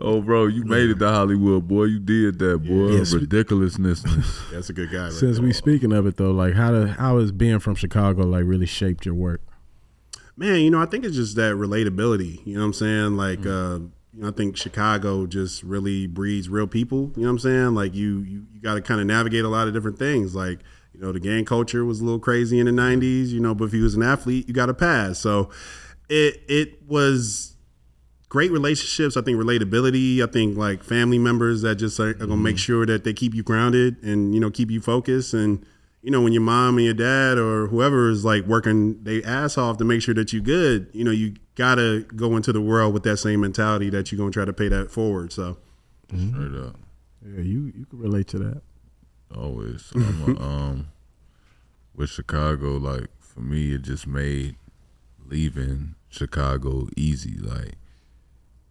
oh, 0.00 0.22
bro, 0.22 0.46
you 0.46 0.64
made 0.64 0.88
it 0.88 0.98
to 0.98 1.10
Hollywood, 1.10 1.68
boy. 1.68 1.84
You 1.84 1.98
did 1.98 2.38
that, 2.38 2.58
boy. 2.58 2.92
Yes. 2.96 3.12
Ridiculousness. 3.12 4.02
That's 4.52 4.70
a 4.70 4.72
good 4.72 4.90
guy. 4.90 5.04
Right 5.04 5.12
Since 5.12 5.36
there. 5.36 5.46
we 5.46 5.52
speaking 5.52 5.92
of 5.92 6.06
it 6.06 6.16
though, 6.16 6.32
like 6.32 6.54
how 6.54 6.70
do, 6.70 6.86
how 6.86 7.18
has 7.18 7.30
being 7.30 7.58
from 7.58 7.74
Chicago 7.74 8.24
like 8.24 8.44
really 8.46 8.64
shaped 8.66 9.04
your 9.04 9.14
work? 9.14 9.42
Man, 10.36 10.60
you 10.60 10.70
know, 10.70 10.80
I 10.80 10.86
think 10.86 11.04
it's 11.04 11.16
just 11.16 11.36
that 11.36 11.54
relatability. 11.54 12.44
You 12.46 12.54
know 12.54 12.60
what 12.60 12.66
I'm 12.66 12.72
saying? 12.74 13.16
Like, 13.16 13.46
uh, 13.46 13.80
you 14.12 14.22
know, 14.22 14.28
I 14.28 14.30
think 14.30 14.56
Chicago 14.56 15.26
just 15.26 15.62
really 15.62 16.06
breeds 16.06 16.48
real 16.48 16.66
people. 16.66 17.12
You 17.16 17.22
know 17.22 17.28
what 17.28 17.32
I'm 17.32 17.38
saying? 17.38 17.74
Like, 17.74 17.94
you 17.94 18.20
you, 18.20 18.46
you 18.52 18.60
got 18.60 18.74
to 18.74 18.82
kind 18.82 19.00
of 19.00 19.06
navigate 19.06 19.44
a 19.44 19.48
lot 19.48 19.68
of 19.68 19.74
different 19.74 19.98
things. 19.98 20.34
Like, 20.34 20.60
you 20.92 21.00
know, 21.00 21.12
the 21.12 21.20
gang 21.20 21.44
culture 21.44 21.84
was 21.84 22.00
a 22.00 22.04
little 22.04 22.20
crazy 22.20 22.58
in 22.58 22.66
the 22.66 22.72
'90s. 22.72 23.28
You 23.28 23.40
know, 23.40 23.54
but 23.54 23.64
if 23.64 23.74
you 23.74 23.82
was 23.82 23.94
an 23.94 24.02
athlete, 24.02 24.48
you 24.48 24.54
got 24.54 24.66
to 24.66 24.74
pass. 24.74 25.18
So, 25.18 25.50
it 26.08 26.42
it 26.48 26.86
was 26.86 27.56
great 28.28 28.50
relationships. 28.50 29.16
I 29.16 29.22
think 29.22 29.38
relatability. 29.38 30.22
I 30.22 30.30
think 30.30 30.56
like 30.56 30.82
family 30.82 31.18
members 31.18 31.62
that 31.62 31.76
just 31.76 31.98
are, 32.00 32.10
are 32.10 32.14
gonna 32.14 32.36
make 32.36 32.58
sure 32.58 32.86
that 32.86 33.04
they 33.04 33.12
keep 33.12 33.34
you 33.34 33.42
grounded 33.42 34.02
and 34.02 34.34
you 34.34 34.40
know 34.40 34.50
keep 34.50 34.70
you 34.70 34.80
focused. 34.80 35.34
And 35.34 35.64
you 36.06 36.12
know 36.12 36.20
when 36.20 36.32
your 36.32 36.42
mom 36.42 36.76
and 36.78 36.84
your 36.84 36.94
dad 36.94 37.36
or 37.36 37.66
whoever 37.66 38.08
is 38.08 38.24
like 38.24 38.44
working 38.44 39.02
they 39.02 39.24
ass 39.24 39.58
off 39.58 39.76
to 39.78 39.84
make 39.84 40.00
sure 40.00 40.14
that 40.14 40.32
you 40.32 40.40
good. 40.40 40.88
You 40.92 41.02
know 41.02 41.10
you 41.10 41.34
gotta 41.56 42.06
go 42.14 42.36
into 42.36 42.52
the 42.52 42.60
world 42.60 42.94
with 42.94 43.02
that 43.02 43.16
same 43.16 43.40
mentality 43.40 43.90
that 43.90 44.12
you're 44.12 44.16
gonna 44.16 44.30
try 44.30 44.44
to 44.44 44.52
pay 44.52 44.68
that 44.68 44.92
forward. 44.92 45.32
So 45.32 45.56
Straight 46.08 46.54
up. 46.54 46.76
Yeah, 47.24 47.40
you 47.40 47.72
you 47.76 47.86
can 47.86 47.98
relate 47.98 48.28
to 48.28 48.38
that. 48.38 48.62
Always. 49.36 49.90
I'm 49.96 50.36
a, 50.36 50.40
um, 50.40 50.88
with 51.92 52.10
Chicago, 52.10 52.76
like 52.76 53.08
for 53.18 53.40
me, 53.40 53.74
it 53.74 53.82
just 53.82 54.06
made 54.06 54.54
leaving 55.26 55.96
Chicago 56.08 56.86
easy. 56.96 57.36
Like 57.36 57.72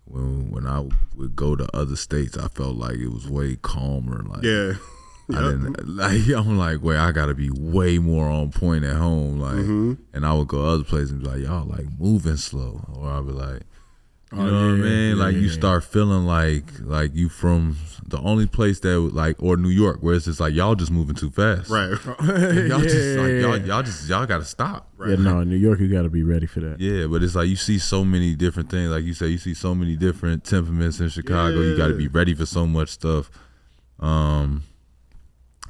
when 0.05 0.51
when 0.51 0.65
I 0.65 0.87
would 1.17 1.35
go 1.35 1.57
to 1.57 1.67
other 1.75 1.97
states, 1.97 2.37
I 2.37 2.47
felt 2.47 2.77
like 2.77 2.95
it 2.95 3.09
was 3.09 3.27
way 3.27 3.57
calmer. 3.57 4.23
Like 4.23 4.43
yeah, 4.43 4.75
I 5.33 5.41
didn't 5.41 5.95
like. 5.95 6.27
I'm 6.35 6.57
like, 6.57 6.81
wait, 6.83 6.97
I 6.97 7.11
got 7.11 7.27
to 7.27 7.33
be 7.35 7.49
way 7.51 7.97
more 7.97 8.27
on 8.29 8.51
point 8.51 8.83
at 8.85 8.95
home. 8.95 9.39
Like, 9.39 9.55
Mm-hmm. 9.55 9.93
and 10.13 10.25
I 10.25 10.33
would 10.33 10.47
go 10.47 10.63
other 10.65 10.83
places 10.83 11.11
and 11.11 11.21
be 11.23 11.27
like, 11.29 11.39
y'all 11.41 11.65
like 11.65 11.85
moving 11.99 12.37
slow, 12.37 12.85
or 12.93 13.09
I'd 13.09 13.25
be 13.25 13.31
like. 13.31 13.61
You 14.33 14.41
Oh, 14.41 14.45
know 14.47 14.51
what 14.53 14.73
I 14.73 14.73
mean? 14.77 15.17
yeah, 15.17 15.23
like 15.23 15.35
you 15.35 15.47
start 15.49 15.83
feeling 15.83 16.25
like 16.25 16.65
like 16.81 17.15
you 17.15 17.29
from 17.29 17.77
the 18.05 18.17
only 18.19 18.47
place 18.47 18.79
that 18.81 18.99
would, 19.01 19.13
like 19.13 19.41
or 19.41 19.55
New 19.55 19.69
York 19.69 19.99
where 20.01 20.15
it's 20.15 20.25
just 20.25 20.39
like 20.41 20.53
y'all 20.53 20.75
just 20.75 20.91
moving 20.91 21.15
too 21.15 21.29
fast. 21.29 21.69
right. 21.69 21.91
Y'all 22.19 22.81
just 22.81 23.17
like 23.17 23.31
y'all 23.39 23.57
y'all 23.57 23.83
just 23.83 24.09
y'all 24.09 24.25
gotta 24.25 24.43
stop. 24.43 24.89
Yeah, 25.07 25.15
no, 25.15 25.39
in 25.41 25.49
New 25.49 25.55
York 25.55 25.79
you 25.79 25.87
got 25.87 26.01
to 26.01 26.09
be 26.09 26.23
ready 26.23 26.47
for 26.47 26.59
that. 26.61 26.81
Yeah, 26.81 27.05
but 27.07 27.23
it's 27.23 27.35
like 27.35 27.47
you 27.47 27.55
see 27.55 27.77
so 27.77 28.03
many 28.03 28.35
different 28.35 28.69
things. 28.69 28.89
Like 28.89 29.03
you 29.05 29.13
say, 29.13 29.27
you 29.27 29.37
see 29.37 29.53
so 29.53 29.73
many 29.75 29.95
different 29.95 30.43
temperaments 30.43 30.99
in 30.99 31.07
Chicago. 31.09 31.61
You 31.61 31.77
got 31.77 31.87
to 31.89 31.95
be 31.95 32.07
ready 32.09 32.33
for 32.33 32.47
so 32.47 32.65
much 32.65 32.89
stuff. 32.89 33.29
Um, 33.99 34.63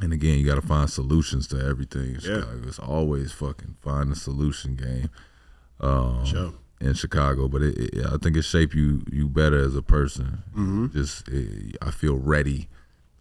and 0.01 0.11
again, 0.13 0.37
you 0.37 0.45
got 0.45 0.55
to 0.55 0.61
find 0.61 0.89
solutions 0.89 1.47
to 1.47 1.57
everything. 1.65 2.15
In 2.15 2.19
Yeah. 2.21 2.43
It's 2.67 2.79
always 2.79 3.31
fucking 3.31 3.75
find 3.81 4.11
a 4.11 4.15
solution 4.15 4.75
game. 4.75 5.09
Um, 5.79 6.25
Sure. 6.25 6.53
in 6.79 6.93
Chicago, 6.93 7.47
but 7.47 7.61
it, 7.61 7.77
it, 7.77 8.05
I 8.05 8.17
think 8.17 8.37
it 8.37 8.43
shaped 8.43 8.73
you 8.73 9.03
you 9.11 9.27
better 9.27 9.57
as 9.59 9.75
a 9.75 9.81
person. 9.81 10.43
Mm-hmm. 10.51 10.87
Just 10.93 11.27
it, 11.29 11.77
I 11.81 11.91
feel 11.91 12.15
ready 12.15 12.67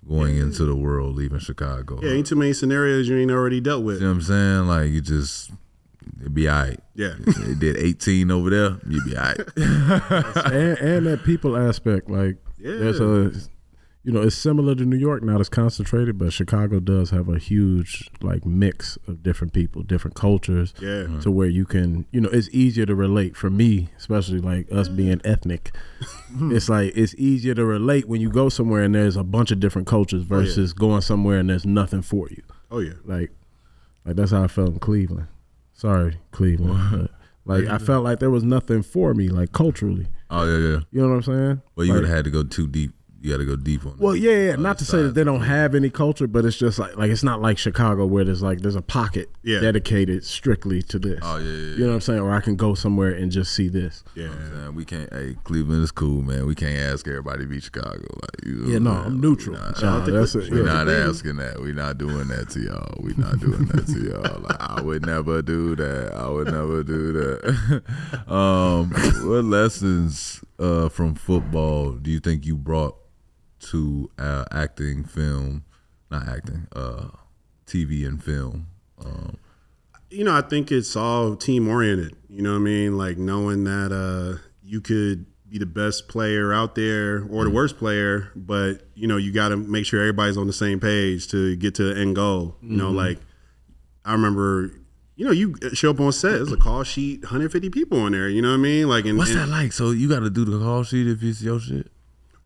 going 0.08 0.36
into 0.36 0.64
the 0.64 0.76
world, 0.76 1.16
leaving 1.16 1.38
Chicago. 1.38 1.98
Yeah, 2.02 2.12
ain't 2.12 2.26
too 2.26 2.36
many 2.36 2.52
scenarios 2.52 3.08
you 3.08 3.16
ain't 3.18 3.30
already 3.30 3.60
dealt 3.60 3.82
with. 3.84 3.96
You 3.96 4.02
know 4.02 4.08
what 4.08 4.16
I'm 4.16 4.22
saying? 4.22 4.66
Like 4.66 4.90
you 4.90 5.00
just 5.00 5.50
it'd 6.20 6.34
be 6.34 6.48
all 6.48 6.62
right. 6.62 6.80
Yeah. 6.94 7.14
They 7.18 7.54
did 7.58 7.76
18 7.76 8.30
over 8.30 8.50
there, 8.50 8.78
you'd 8.88 9.04
be 9.04 9.16
all 9.16 9.22
right. 9.24 9.40
and, 9.56 10.78
and 10.78 11.06
that 11.06 11.22
people 11.24 11.56
aspect, 11.56 12.08
like 12.10 12.36
yeah. 12.58 12.76
there's 12.76 13.00
a, 13.00 13.32
you 14.04 14.12
know, 14.12 14.20
it's 14.20 14.36
similar 14.36 14.74
to 14.74 14.84
New 14.84 14.98
York, 14.98 15.22
not 15.22 15.40
as 15.40 15.48
concentrated, 15.48 16.18
but 16.18 16.30
Chicago 16.30 16.78
does 16.78 17.08
have 17.08 17.26
a 17.28 17.38
huge 17.38 18.10
like 18.20 18.44
mix 18.44 18.98
of 19.08 19.22
different 19.22 19.54
people, 19.54 19.82
different 19.82 20.14
cultures. 20.14 20.74
Yeah. 20.78 21.20
To 21.22 21.30
where 21.30 21.48
you 21.48 21.64
can, 21.64 22.04
you 22.10 22.20
know, 22.20 22.28
it's 22.30 22.50
easier 22.50 22.84
to 22.84 22.94
relate 22.94 23.34
for 23.34 23.48
me, 23.48 23.88
especially 23.96 24.40
like 24.40 24.70
us 24.70 24.88
being 24.88 25.22
ethnic. 25.24 25.74
it's 26.42 26.68
like 26.68 26.92
it's 26.94 27.14
easier 27.14 27.54
to 27.54 27.64
relate 27.64 28.06
when 28.06 28.20
you 28.20 28.28
go 28.28 28.50
somewhere 28.50 28.82
and 28.82 28.94
there's 28.94 29.16
a 29.16 29.24
bunch 29.24 29.50
of 29.50 29.58
different 29.58 29.88
cultures 29.88 30.22
oh, 30.22 30.26
versus 30.36 30.74
going 30.74 31.00
somewhere 31.00 31.38
and 31.38 31.48
there's 31.48 31.64
nothing 31.64 32.02
for 32.02 32.28
you. 32.28 32.42
Oh 32.70 32.80
yeah. 32.80 32.94
Like, 33.06 33.30
like 34.04 34.16
that's 34.16 34.32
how 34.32 34.44
I 34.44 34.48
felt 34.48 34.68
in 34.68 34.78
Cleveland. 34.80 35.28
Sorry, 35.72 36.18
Cleveland. 36.30 37.08
But, 37.46 37.60
like 37.62 37.66
I 37.68 37.78
felt 37.78 38.04
like 38.04 38.20
there 38.20 38.30
was 38.30 38.44
nothing 38.44 38.82
for 38.82 39.14
me, 39.14 39.28
like 39.28 39.52
culturally. 39.52 40.08
Oh 40.28 40.44
yeah, 40.44 40.68
yeah. 40.68 40.80
You 40.90 41.00
know 41.00 41.08
what 41.08 41.14
I'm 41.14 41.22
saying? 41.22 41.62
Well, 41.74 41.86
you 41.86 41.92
Like- 41.92 42.02
would 42.02 42.08
have 42.08 42.16
had 42.16 42.24
to 42.26 42.30
go 42.30 42.42
too 42.42 42.66
deep. 42.68 42.92
You 43.24 43.30
got 43.30 43.38
to 43.38 43.46
go 43.46 43.56
deep 43.56 43.86
on. 43.86 43.96
Well, 43.98 44.14
yeah, 44.14 44.32
yeah. 44.48 44.56
Not 44.56 44.76
to 44.80 44.84
say 44.84 45.02
that 45.02 45.14
they 45.14 45.24
don't 45.24 45.40
have 45.40 45.74
any 45.74 45.88
culture, 45.88 46.26
but 46.26 46.44
it's 46.44 46.58
just 46.58 46.78
like 46.78 46.94
like 46.98 47.10
it's 47.10 47.22
not 47.22 47.40
like 47.40 47.56
Chicago 47.56 48.04
where 48.04 48.22
there's 48.22 48.42
like 48.42 48.60
there's 48.60 48.76
a 48.76 48.82
pocket 48.82 49.30
Yeah. 49.42 49.60
dedicated 49.60 50.24
strictly 50.24 50.82
to 50.82 50.98
this. 50.98 51.20
Oh 51.22 51.38
yeah, 51.38 51.44
yeah. 51.50 51.56
You 51.76 51.78
know 51.84 51.86
what 51.88 51.94
I'm 51.94 52.00
saying? 52.02 52.20
Or 52.20 52.32
I 52.34 52.42
can 52.42 52.54
go 52.54 52.74
somewhere 52.74 53.12
and 53.12 53.32
just 53.32 53.54
see 53.54 53.68
this. 53.68 54.04
Yeah. 54.14 54.28
Man, 54.28 54.74
we 54.74 54.84
can't. 54.84 55.10
Hey, 55.10 55.36
Cleveland 55.44 55.82
is 55.82 55.90
cool, 55.90 56.20
man. 56.20 56.44
We 56.44 56.54
can't 56.54 56.78
ask 56.78 57.08
everybody 57.08 57.44
to 57.44 57.46
be 57.48 57.60
Chicago. 57.60 57.96
Like, 57.96 58.44
you 58.44 58.56
know 58.56 58.68
Yeah, 58.68 58.78
no, 58.80 58.90
what 58.92 59.06
I'm 59.06 59.18
neutral. 59.22 59.56
Not, 59.56 59.76
that's 59.76 59.80
Cle- 60.32 60.42
it. 60.42 60.50
we 60.50 60.58
Yeah. 60.58 60.64
not 60.64 60.88
asking 60.90 61.36
that. 61.36 61.58
We're 61.62 61.72
not 61.72 61.96
doing 61.96 62.28
that 62.28 62.50
to 62.50 62.60
y'all. 62.60 62.94
We're 63.02 63.16
not 63.16 63.40
doing 63.40 63.64
that 63.68 63.86
to 63.86 64.00
y'all. 64.00 64.40
Like, 64.42 64.60
I 64.60 64.82
would 64.82 65.06
never 65.06 65.40
do 65.40 65.74
that. 65.76 66.12
I 66.14 66.28
would 66.28 66.48
never 66.52 66.82
do 66.82 67.12
that. 67.14 67.82
um, 68.30 68.90
what 69.26 69.46
lessons 69.46 70.44
uh, 70.58 70.90
from 70.90 71.14
football 71.14 71.92
do 71.92 72.10
you 72.10 72.20
think 72.20 72.44
you 72.44 72.58
brought 72.58 72.98
to 73.70 74.10
uh, 74.18 74.44
acting, 74.50 75.04
film, 75.04 75.64
not 76.10 76.28
acting, 76.28 76.66
uh, 76.74 77.08
TV 77.66 78.06
and 78.06 78.22
film? 78.22 78.66
Um, 79.04 79.38
you 80.10 80.24
know, 80.24 80.34
I 80.34 80.42
think 80.42 80.70
it's 80.70 80.94
all 80.96 81.36
team 81.36 81.68
oriented. 81.68 82.16
You 82.28 82.42
know 82.42 82.52
what 82.52 82.60
I 82.60 82.62
mean? 82.62 82.96
Like 82.96 83.18
knowing 83.18 83.64
that 83.64 83.92
uh, 83.92 84.38
you 84.62 84.80
could 84.80 85.26
be 85.48 85.58
the 85.58 85.66
best 85.66 86.08
player 86.08 86.52
out 86.52 86.74
there 86.74 87.24
or 87.30 87.44
the 87.44 87.50
worst 87.50 87.76
player, 87.78 88.30
but 88.34 88.88
you 88.94 89.06
know, 89.06 89.16
you 89.16 89.32
got 89.32 89.50
to 89.50 89.56
make 89.56 89.86
sure 89.86 90.00
everybody's 90.00 90.36
on 90.36 90.46
the 90.46 90.52
same 90.52 90.80
page 90.80 91.28
to 91.28 91.56
get 91.56 91.74
to 91.76 91.94
the 91.94 92.00
end 92.00 92.16
goal. 92.16 92.56
You 92.62 92.76
know, 92.76 92.90
like 92.90 93.18
I 94.04 94.12
remember, 94.12 94.70
you 95.16 95.24
know, 95.24 95.30
you 95.30 95.54
show 95.72 95.90
up 95.90 96.00
on 96.00 96.12
set, 96.12 96.32
there's 96.32 96.52
a 96.52 96.56
call 96.56 96.82
sheet, 96.82 97.22
150 97.22 97.70
people 97.70 98.06
in 98.06 98.12
there. 98.12 98.28
You 98.28 98.42
know 98.42 98.48
what 98.48 98.54
I 98.54 98.58
mean? 98.58 98.88
Like, 98.88 99.04
and, 99.04 99.16
what's 99.16 99.30
and- 99.30 99.40
that 99.40 99.48
like? 99.48 99.72
So 99.72 99.90
you 99.90 100.08
got 100.08 100.20
to 100.20 100.30
do 100.30 100.44
the 100.44 100.58
call 100.58 100.82
sheet 100.82 101.06
if 101.06 101.22
it's 101.22 101.40
your 101.42 101.60
shit. 101.60 101.90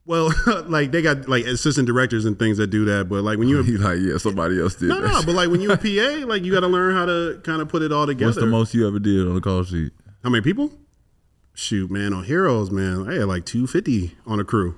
Well, 0.09 0.33
like 0.67 0.91
they 0.91 1.03
got 1.03 1.29
like 1.29 1.45
assistant 1.45 1.87
directors 1.87 2.25
and 2.25 2.39
things 2.39 2.57
that 2.57 2.69
do 2.69 2.87
that, 2.87 3.09
but 3.11 3.23
like 3.23 3.39
when 3.39 3.47
you 3.47 3.63
You 3.69 3.77
like, 3.79 3.99
yeah, 4.01 4.17
somebody 4.17 4.59
else 4.61 4.75
did 4.75 4.89
no, 4.89 5.01
that. 5.03 5.13
no, 5.13 5.23
but 5.25 5.35
like 5.35 5.51
when 5.51 5.61
you 5.61 5.71
a 5.71 5.77
PA, 5.77 6.27
like 6.27 6.43
you 6.45 6.51
got 6.53 6.61
to 6.61 6.67
learn 6.67 6.95
how 6.95 7.05
to 7.05 7.41
kind 7.45 7.61
of 7.61 7.69
put 7.69 7.83
it 7.83 7.93
all 7.93 8.07
together. 8.07 8.27
What's 8.31 8.39
the 8.41 8.47
most 8.47 8.73
you 8.75 8.89
ever 8.89 8.99
did 8.99 9.29
on 9.29 9.37
a 9.37 9.41
call 9.41 9.63
sheet? 9.65 9.93
How 10.25 10.31
many 10.31 10.43
people? 10.43 10.73
Shoot, 11.55 11.91
man, 11.91 12.15
on 12.15 12.25
Heroes, 12.25 12.71
man, 12.71 13.07
I 13.09 13.15
had 13.15 13.25
like 13.27 13.45
250 13.45 14.17
on 14.27 14.41
a 14.41 14.45
crew. 14.45 14.77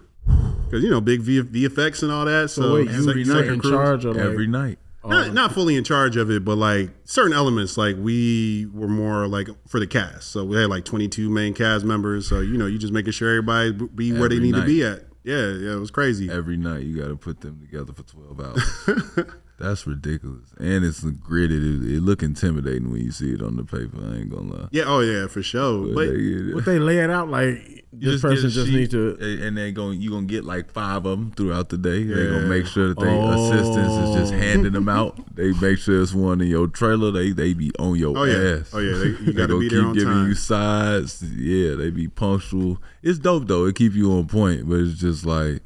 Because, 0.67 0.83
you 0.83 0.91
know, 0.91 1.01
big 1.01 1.21
v- 1.21 1.43
VFX 1.43 2.03
and 2.03 2.11
all 2.11 2.25
that. 2.25 2.51
So, 2.51 2.63
So 2.63 2.75
wait, 2.75 2.91
you 2.91 3.03
sec- 3.03 3.15
were 3.37 3.53
in 3.53 3.61
crews. 3.61 3.73
charge 3.73 4.05
of 4.05 4.17
like, 4.17 4.25
Every 4.25 4.47
night. 4.47 4.79
Not, 5.05 5.33
not 5.33 5.53
fully 5.53 5.77
in 5.77 5.85
charge 5.85 6.17
of 6.17 6.31
it, 6.31 6.45
but 6.45 6.57
like 6.57 6.91
certain 7.05 7.33
elements, 7.33 7.77
like 7.79 7.97
we 7.99 8.67
were 8.73 8.87
more 8.89 9.27
like 9.27 9.49
for 9.67 9.81
the 9.81 9.87
cast. 9.87 10.29
So 10.31 10.45
we 10.45 10.57
had 10.57 10.69
like 10.69 10.85
22 10.85 11.31
main 11.31 11.55
cast 11.55 11.85
members. 11.85 12.29
So, 12.29 12.41
you 12.41 12.57
know, 12.59 12.67
you 12.67 12.79
just 12.79 12.93
making 12.93 13.13
sure 13.13 13.31
everybody 13.31 13.73
be 13.73 14.13
where 14.13 14.29
they 14.29 14.37
Every 14.37 14.51
need 14.53 14.55
to 14.57 14.65
be 14.65 14.85
at. 14.85 15.05
Yeah, 15.23 15.53
yeah, 15.53 15.73
it 15.73 15.81
was 15.81 15.91
crazy. 15.91 16.31
Every 16.31 16.57
night 16.57 16.85
you 16.85 16.97
got 16.97 17.09
to 17.09 17.17
put 17.17 17.41
them 17.41 17.61
together 17.61 17.93
for 17.93 18.03
12 18.03 18.41
hours. 18.41 19.27
That's 19.61 19.87
ridiculous. 19.87 20.53
And 20.59 20.85
it's 20.85 21.03
gridded. 21.03 21.85
It, 21.85 21.97
it 21.97 22.01
look 22.01 22.23
intimidating 22.23 22.91
when 22.91 23.03
you 23.03 23.13
see 23.13 23.33
it 23.35 23.43
on 23.43 23.57
the 23.57 23.65
paper. 23.65 23.99
I 24.03 24.17
ain't 24.17 24.31
going 24.31 24.51
to 24.51 24.57
lie. 24.57 24.69
Yeah, 24.73 24.85
oh 24.87 25.01
yeah, 25.01 25.27
for 25.29 25.43
sure. 25.43 25.87
But 25.89 25.95
But 25.95 26.07
they. 26.15 26.55
What 26.55 26.65
they 26.65 26.79
lay 26.79 26.99
it 26.99 27.11
out 27.11 27.29
like 27.29 27.85
this 27.93 28.23
a 28.25 28.29
person 28.29 28.51
just 28.51 28.71
needs 28.71 28.91
to 28.93 29.17
and- 29.21 29.57
they 29.59 29.73
going 29.73 30.01
you 30.01 30.11
gonna 30.11 30.27
get 30.27 30.45
like 30.45 30.71
five 30.73 31.05
of 31.05 31.19
them 31.19 31.33
throughout 31.33 31.69
the 31.69 31.77
day. 31.79 32.05
They 32.05 32.23
Yeah. 32.25 32.31
gonna 32.31 32.47
make 32.47 32.67
sure 32.67 32.89
that 32.89 33.01
they 33.01 33.09
Oh. 33.09 33.33
assistants 33.53 33.95
is 33.95 34.15
just 34.17 34.33
oh. 34.33 34.37
handing 34.37 34.73
them 34.73 34.89
out. 34.89 35.19
They 35.35 35.53
make 35.53 35.79
sure 35.79 36.03
it's 36.03 36.13
one 36.15 36.41
in 36.43 36.49
your 36.49 36.67
trailer. 36.69 37.11
They 37.11 37.31
they 37.33 37.53
be 37.55 37.71
on 37.79 37.97
your 37.97 38.17
Oh, 38.17 38.25
yeah. 38.25 38.61
ass. 38.61 38.71
Oh, 38.73 38.79
yeah. 38.79 38.97
They- 38.99 39.25
you 39.25 39.33
gotta 39.35 39.49
gonna 39.55 39.61
be 39.61 39.69
there 39.69 39.79
keep 39.81 39.89
on 39.89 39.95
giving 39.95 40.13
time. 40.15 40.29
you 40.29 40.35
sides. 40.35 41.23
Yeah, 41.23 41.75
they 41.75 41.91
be 41.91 42.09
punctual. 42.09 42.79
It's 43.03 43.19
dope 43.19 43.47
though. 43.49 43.65
It 43.67 43.75
keep 43.75 43.95
you 43.95 44.13
on 44.13 44.27
point, 44.27 44.69
but 44.69 44.81
it's 44.81 44.99
just 44.99 45.27
like. 45.27 45.63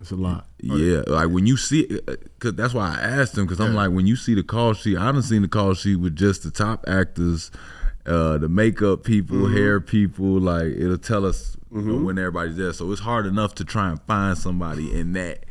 It's 0.00 0.10
a 0.10 0.16
lot. 0.16 0.46
Yeah, 0.60 1.02
like 1.06 1.30
when 1.30 1.46
you 1.46 1.56
see, 1.56 1.86
because 2.06 2.54
that's 2.54 2.74
why 2.74 2.96
I 2.96 3.00
asked 3.00 3.36
him. 3.36 3.44
Because 3.46 3.60
I'm 3.60 3.74
like, 3.74 3.90
when 3.90 4.06
you 4.06 4.16
see 4.16 4.34
the 4.34 4.42
call 4.42 4.74
sheet, 4.74 4.96
I 4.98 5.10
done 5.12 5.22
seen 5.22 5.42
the 5.42 5.48
call 5.48 5.74
sheet 5.74 5.96
with 5.96 6.14
just 6.16 6.42
the 6.44 6.50
top 6.50 6.84
actors, 6.88 7.50
uh, 8.06 8.38
the 8.38 8.48
makeup 8.48 9.02
people, 9.04 9.36
Mm-hmm. 9.38 9.56
hair 9.56 9.80
people. 9.80 10.38
Like 10.40 10.66
it'll 10.68 10.98
tell 10.98 11.26
us 11.26 11.56
you 11.72 11.82
know, 11.82 12.04
when 12.04 12.18
everybody's 12.18 12.56
there. 12.56 12.72
So 12.72 12.90
it's 12.92 13.00
hard 13.00 13.26
enough 13.26 13.54
to 13.56 13.64
try 13.64 13.90
and 13.90 14.00
find 14.02 14.38
somebody 14.38 14.92
in 14.92 15.12
that 15.14 15.44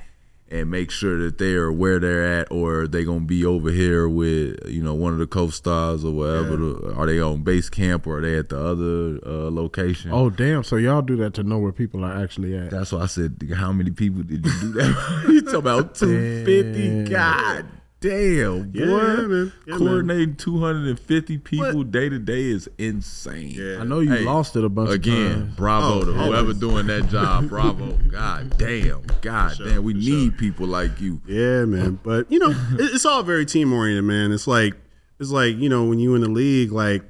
and 0.49 0.69
make 0.71 0.91
sure 0.91 1.17
that 1.23 1.37
they 1.37 1.53
are 1.53 1.71
where 1.71 1.99
they're 1.99 2.39
at, 2.39 2.51
or 2.51 2.87
they 2.87 3.03
gonna 3.03 3.21
be 3.21 3.45
over 3.45 3.69
here 3.69 4.07
with 4.07 4.59
you 4.67 4.81
know 4.81 4.93
one 4.93 5.13
of 5.13 5.19
the 5.19 5.27
co-stars 5.27 6.03
or 6.03 6.11
whatever. 6.11 6.57
The, 6.57 6.93
are 6.95 7.05
they 7.05 7.19
on 7.19 7.43
base 7.43 7.69
camp 7.69 8.07
or 8.07 8.19
are 8.19 8.21
they 8.21 8.37
at 8.37 8.49
the 8.49 8.59
other 8.59 9.19
uh, 9.25 9.51
location? 9.51 10.11
Oh 10.11 10.29
damn! 10.29 10.63
So 10.63 10.75
y'all 10.77 11.01
do 11.01 11.15
that 11.17 11.33
to 11.35 11.43
know 11.43 11.59
where 11.59 11.71
people 11.71 12.03
are 12.03 12.23
actually 12.23 12.57
at. 12.57 12.71
That's 12.71 12.91
why 12.91 13.01
I 13.01 13.07
said, 13.07 13.41
how 13.55 13.71
many 13.71 13.91
people 13.91 14.23
did 14.23 14.45
you 14.45 14.51
do 14.61 14.71
that? 14.73 15.25
you 15.29 15.41
talking 15.41 15.55
about 15.55 15.95
250? 15.95 17.11
God 17.11 17.65
damn, 17.99 18.71
boy. 18.71 18.79
Yeah, 18.79 18.85
man. 18.85 19.53
Yeah, 19.65 19.73
man. 19.73 19.79
Coordinating 19.79 20.35
250 20.35 21.37
people 21.39 21.83
day 21.83 22.09
to 22.09 22.19
day 22.19 22.43
is 22.45 22.69
insane. 22.77 23.49
Yeah. 23.51 23.79
I 23.79 23.83
know 23.83 23.99
you 23.99 24.11
Hey, 24.11 24.23
lost 24.23 24.55
it 24.55 24.63
a 24.63 24.69
bunch 24.69 24.89
of 24.89 24.95
Again, 24.95 25.53
bravo 25.55 26.01
Oh, 26.01 26.05
to 26.05 26.13
whoever 26.13 26.35
always. 26.37 26.57
doing 26.57 26.87
that 26.87 27.07
job. 27.09 27.49
Bravo. 27.49 27.93
God 28.09 28.57
damn. 28.57 29.01
God 29.21 29.55
sure, 29.55 29.67
damn. 29.69 29.83
We 29.83 29.93
for 29.93 29.99
need 29.99 30.37
people 30.37 30.67
like 30.67 30.99
you. 31.01 31.21
Yeah, 31.25 31.65
man. 31.65 31.99
But 32.03 32.31
you 32.31 32.39
know, 32.39 32.51
it- 32.51 32.93
it's 32.93 33.05
all 33.05 33.23
very 33.23 33.45
team 33.45 33.73
oriented, 33.73 34.03
man. 34.05 34.31
It's 34.31 34.47
like 34.47 34.75
it's 35.19 35.31
like 35.31 35.55
you 35.57 35.69
know 35.69 35.85
when 35.85 35.99
you 35.99 36.13
in 36.15 36.21
the 36.21 36.29
league, 36.29 36.71
like 36.71 37.03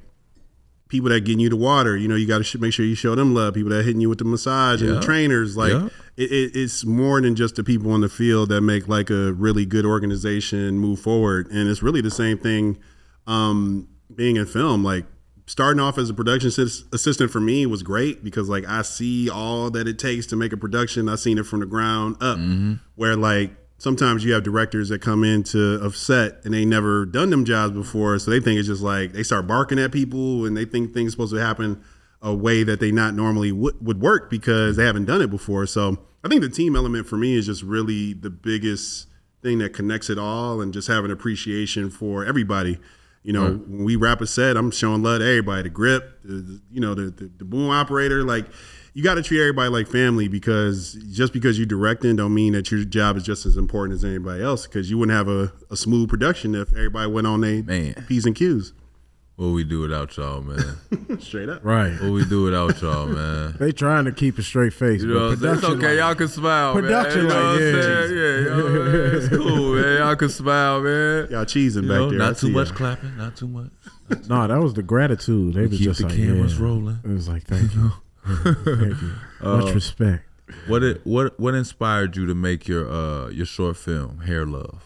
people 0.88 1.08
that 1.10 1.20
getting 1.20 1.40
you 1.40 1.48
the 1.50 1.56
water, 1.56 1.96
you 1.96 2.08
know, 2.08 2.14
you 2.16 2.26
got 2.26 2.38
to 2.38 2.44
sh- 2.44 2.56
make 2.56 2.72
sure 2.72 2.84
you 2.86 2.94
show 2.94 3.14
them 3.14 3.34
love. 3.34 3.54
People 3.54 3.70
that 3.70 3.84
hitting 3.84 4.00
you 4.00 4.08
with 4.08 4.18
the 4.18 4.24
massage 4.24 4.80
and 4.82 4.90
the 4.90 5.00
trainers, 5.00 5.56
like 5.56 5.72
Yeah. 5.72 5.88
it, 6.16 6.32
it, 6.32 6.56
it's 6.56 6.84
more 6.84 7.20
than 7.20 7.34
just 7.36 7.56
the 7.56 7.64
people 7.64 7.90
on 7.92 8.00
the 8.00 8.08
field 8.08 8.48
that 8.48 8.62
make 8.62 8.88
like 8.88 9.10
a 9.10 9.32
really 9.34 9.66
good 9.66 9.84
organization 9.84 10.78
move 10.78 11.00
forward. 11.00 11.48
And 11.50 11.68
it's 11.68 11.82
really 11.82 12.00
the 12.00 12.10
same 12.10 12.38
thing 12.38 12.78
um, 13.26 13.88
being 14.14 14.36
in 14.36 14.46
film, 14.46 14.82
like. 14.84 15.04
Starting 15.46 15.80
off 15.80 15.96
as 15.96 16.10
a 16.10 16.12
production 16.14 16.48
assist- 16.48 16.84
assistant 16.94 17.30
for 17.30 17.40
me 17.40 17.64
was 17.64 17.82
great 17.82 18.22
because 18.22 18.50
like 18.50 18.66
I 18.68 18.82
see 18.82 19.30
all 19.30 19.70
that 19.70 19.88
it 19.88 19.98
takes 19.98 20.26
to 20.26 20.36
make 20.36 20.52
a 20.52 20.58
production. 20.58 21.08
I've 21.08 21.20
seen 21.20 21.38
it 21.38 21.46
from 21.46 21.60
the 21.60 21.64
ground 21.66 22.16
up. 22.20 22.38
Where 22.96 23.16
like 23.16 23.52
sometimes 23.78 24.24
you 24.24 24.32
have 24.32 24.42
directors 24.42 24.88
that 24.90 25.00
come 25.00 25.24
into 25.24 25.80
a 25.84 25.90
set 25.92 26.44
and 26.44 26.52
they 26.52 26.64
never 26.64 27.06
done 27.06 27.30
them 27.30 27.44
jobs 27.44 27.72
before, 27.72 28.18
so 28.18 28.30
they 28.30 28.40
think 28.40 28.58
it's 28.58 28.68
just 28.68 28.82
like 28.82 29.12
they 29.12 29.22
start 29.22 29.46
barking 29.46 29.78
at 29.78 29.92
people 29.92 30.44
and 30.44 30.56
they 30.56 30.64
think 30.64 30.92
things 30.92 31.12
supposed 31.12 31.32
to 31.34 31.40
happen 31.40 31.82
a 32.20 32.34
way 32.34 32.64
that 32.64 32.80
they 32.80 32.90
not 32.90 33.14
normally 33.14 33.52
would, 33.52 33.76
would 33.84 34.00
work 34.00 34.28
because 34.28 34.76
they 34.76 34.84
haven't 34.84 35.04
done 35.04 35.22
it 35.22 35.30
before. 35.30 35.66
So 35.66 35.98
I 36.24 36.28
think 36.28 36.40
the 36.42 36.48
team 36.48 36.74
element 36.74 37.06
for 37.06 37.16
me 37.16 37.34
is 37.36 37.46
just 37.46 37.62
really 37.62 38.12
the 38.12 38.30
biggest 38.30 39.06
thing 39.40 39.58
that 39.58 39.72
connects 39.72 40.10
it 40.10 40.18
all 40.18 40.60
and 40.60 40.72
just 40.72 40.88
having 40.88 41.12
appreciation 41.12 41.90
for 41.90 42.24
everybody. 42.24 42.78
You 43.22 43.32
know, 43.32 43.52
when 43.52 43.84
we 43.84 43.94
wrap 43.94 44.20
a 44.20 44.26
set, 44.26 44.56
I'm 44.56 44.70
showing 44.72 45.02
love 45.02 45.20
to 45.20 45.26
everybody. 45.26 45.62
The 45.64 45.68
grip, 45.68 46.20
the, 46.24 46.34
the- 46.34 46.60
you 46.72 46.80
know, 46.80 46.94
the, 46.94 47.02
the 47.10 47.30
the 47.38 47.44
boom 47.44 47.70
operator. 47.70 48.24
Like, 48.24 48.46
you 48.98 49.04
got 49.04 49.14
to 49.14 49.22
treat 49.22 49.40
everybody 49.40 49.68
like 49.68 49.86
family 49.86 50.26
because 50.26 50.94
just 51.12 51.32
because 51.32 51.56
you're 51.56 51.68
directing 51.68 52.16
don't 52.16 52.34
mean 52.34 52.54
that 52.54 52.68
your 52.72 52.82
job 52.82 53.16
is 53.16 53.22
just 53.22 53.46
as 53.46 53.56
important 53.56 53.94
as 53.94 54.04
anybody 54.04 54.42
else. 54.42 54.66
Because 54.66 54.90
you 54.90 54.98
wouldn't 54.98 55.16
have 55.16 55.28
a, 55.28 55.52
a 55.70 55.76
smooth 55.76 56.08
production 56.08 56.56
if 56.56 56.72
everybody 56.72 57.08
went 57.08 57.24
on 57.24 57.40
their 57.40 57.62
Man. 57.62 57.94
p's 58.08 58.26
and 58.26 58.34
q's. 58.34 58.72
What 59.36 59.50
we 59.50 59.62
do 59.62 59.82
without 59.82 60.16
y'all, 60.16 60.42
man? 60.42 61.20
Straight 61.20 61.48
up. 61.48 61.64
Right. 61.64 61.92
what 62.00 62.10
we 62.10 62.24
do 62.24 62.42
without 62.42 62.82
y'all, 62.82 63.06
man? 63.06 63.54
They 63.60 63.70
trying 63.70 64.06
to 64.06 64.10
keep 64.10 64.36
a 64.36 64.42
straight 64.42 64.72
face. 64.72 65.02
You 65.02 65.14
know 65.14 65.28
what 65.28 65.32
I'm 65.34 65.38
saying? 65.38 65.54
It's 65.54 65.64
okay. 65.64 65.86
like- 65.90 65.98
Y'all 65.98 66.14
can 66.16 66.26
smile, 66.26 66.72
Production 66.72 67.28
man. 67.28 67.36
You 67.36 67.38
know 67.38 67.52
like, 67.52 67.60
what 67.60 67.62
I'm 67.62 68.16
yeah. 68.16 68.24
Yeah, 68.24 68.38
you 68.38 68.44
know, 68.50 68.82
man. 68.82 69.14
It's 69.14 69.28
cool, 69.36 69.74
man. 69.76 69.98
Y'all 69.98 70.16
can 70.16 70.28
smile, 70.28 70.80
man. 70.80 71.28
Y'all 71.30 71.44
cheesing 71.44 71.82
You 71.84 71.88
back 71.88 71.98
know, 71.98 72.10
there. 72.10 72.20
I 72.20 72.26
not 72.30 72.38
too 72.38 72.50
much 72.50 72.68
y'all. 72.70 72.76
clapping, 72.76 73.16
not 73.16 73.36
too 73.36 73.46
much. 73.46 73.70
No, 74.28 74.48
that 74.48 74.58
was 74.60 74.74
the 74.74 74.82
gratitude. 74.82 75.54
They 75.54 75.68
was 75.68 75.70
keep 75.70 75.82
just 75.82 76.00
the 76.00 76.08
like, 76.08 76.16
cameras 76.16 76.58
yeah. 76.58 76.64
rolling. 76.64 76.98
It 77.04 77.10
was 77.10 77.28
like, 77.28 77.44
thank 77.44 77.62
you, 77.62 77.68
thank 77.68 77.92
you, 77.92 78.07
much 79.42 79.74
respect. 79.74 80.24
What 80.66 80.82
it, 80.82 81.00
what 81.04 81.38
what 81.38 81.54
inspired 81.54 82.16
you 82.16 82.26
to 82.26 82.34
make 82.34 82.66
your 82.68 82.88
uh 82.90 83.28
your 83.28 83.46
short 83.46 83.76
film 83.76 84.20
Hair 84.20 84.46
Love? 84.46 84.84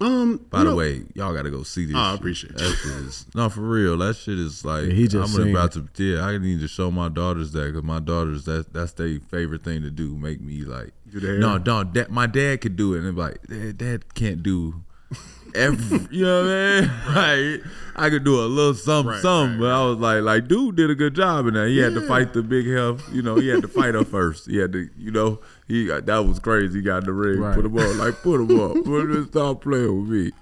Um, 0.00 0.38
By 0.50 0.58
the 0.58 0.70
know- 0.70 0.76
way, 0.76 1.02
y'all 1.14 1.32
got 1.32 1.42
to 1.42 1.50
go 1.50 1.62
see 1.62 1.84
this. 1.86 1.94
Oh, 1.94 2.00
I 2.00 2.14
appreciate 2.14 2.56
that. 2.56 2.64
Shit 2.82 2.92
is, 2.92 3.26
no, 3.34 3.48
for 3.48 3.60
real. 3.60 3.96
That 3.98 4.16
shit 4.16 4.38
is 4.38 4.64
like 4.64 4.86
Yeah, 4.86 4.92
he 4.92 5.06
just 5.06 5.36
I'm 5.36 5.44
seen 5.44 5.54
about 5.54 5.72
to. 5.72 5.88
Yeah, 5.96 6.24
I 6.26 6.36
need 6.38 6.60
to 6.60 6.68
show 6.68 6.90
my 6.90 7.08
daughters 7.08 7.52
that 7.52 7.66
because 7.66 7.84
my 7.84 8.00
daughters 8.00 8.44
that 8.46 8.72
that's 8.72 8.92
their 8.92 9.20
favorite 9.30 9.62
thing 9.62 9.82
to 9.82 9.90
do. 9.90 10.16
Make 10.16 10.40
me 10.40 10.62
like 10.64 10.90
Do 11.10 11.20
the 11.20 11.38
no, 11.38 11.58
don't. 11.58 11.94
That 11.94 12.10
my 12.10 12.26
dad 12.26 12.60
could 12.60 12.74
do 12.76 12.94
it, 12.94 12.98
and 13.04 13.06
they're 13.16 13.24
like, 13.24 13.46
dad, 13.46 13.78
dad 13.78 14.14
can't 14.14 14.42
do. 14.42 14.82
Every, 15.54 16.00
you 16.10 16.24
know 16.24 16.42
what 16.42 16.50
I 16.50 16.80
mean? 16.80 16.90
Like 17.14 17.64
I 17.96 18.10
could 18.10 18.24
do 18.24 18.40
a 18.40 18.46
little 18.46 18.74
something, 18.74 19.12
Right, 19.12 19.22
something, 19.22 19.60
right, 19.60 19.70
but 19.70 19.72
I 19.72 19.84
was 19.88 19.98
like, 19.98 20.22
like, 20.22 20.48
dude 20.48 20.74
did 20.76 20.90
a 20.90 20.96
good 20.96 21.14
job 21.14 21.46
in 21.46 21.54
that. 21.54 21.68
He 21.68 21.78
had 21.78 21.94
to 21.94 22.00
fight 22.00 22.32
the 22.32 22.42
big 22.42 22.66
hell. 22.66 22.98
You 23.12 23.22
know, 23.22 23.36
he 23.36 23.48
had 23.48 23.62
to 23.62 23.68
fight 23.68 23.94
her 23.94 24.04
first. 24.04 24.46
He 24.50 24.56
had 24.56 24.72
to, 24.72 24.88
you 24.98 25.12
know, 25.12 25.38
he 25.66 25.86
that 25.86 26.26
was 26.26 26.38
crazy. 26.38 26.78
He 26.78 26.82
got 26.84 27.04
the 27.04 27.12
ring, 27.12 27.40
Right. 27.40 27.54
put 27.54 27.64
him 27.64 27.78
up, 27.78 27.96
like 27.96 28.14
put 28.22 28.40
him 28.40 28.60
up, 28.60 28.74
put 28.84 29.10
him 29.10 29.26
stop 29.28 29.62
playing 29.62 30.02
with 30.02 30.10
me. 30.10 30.32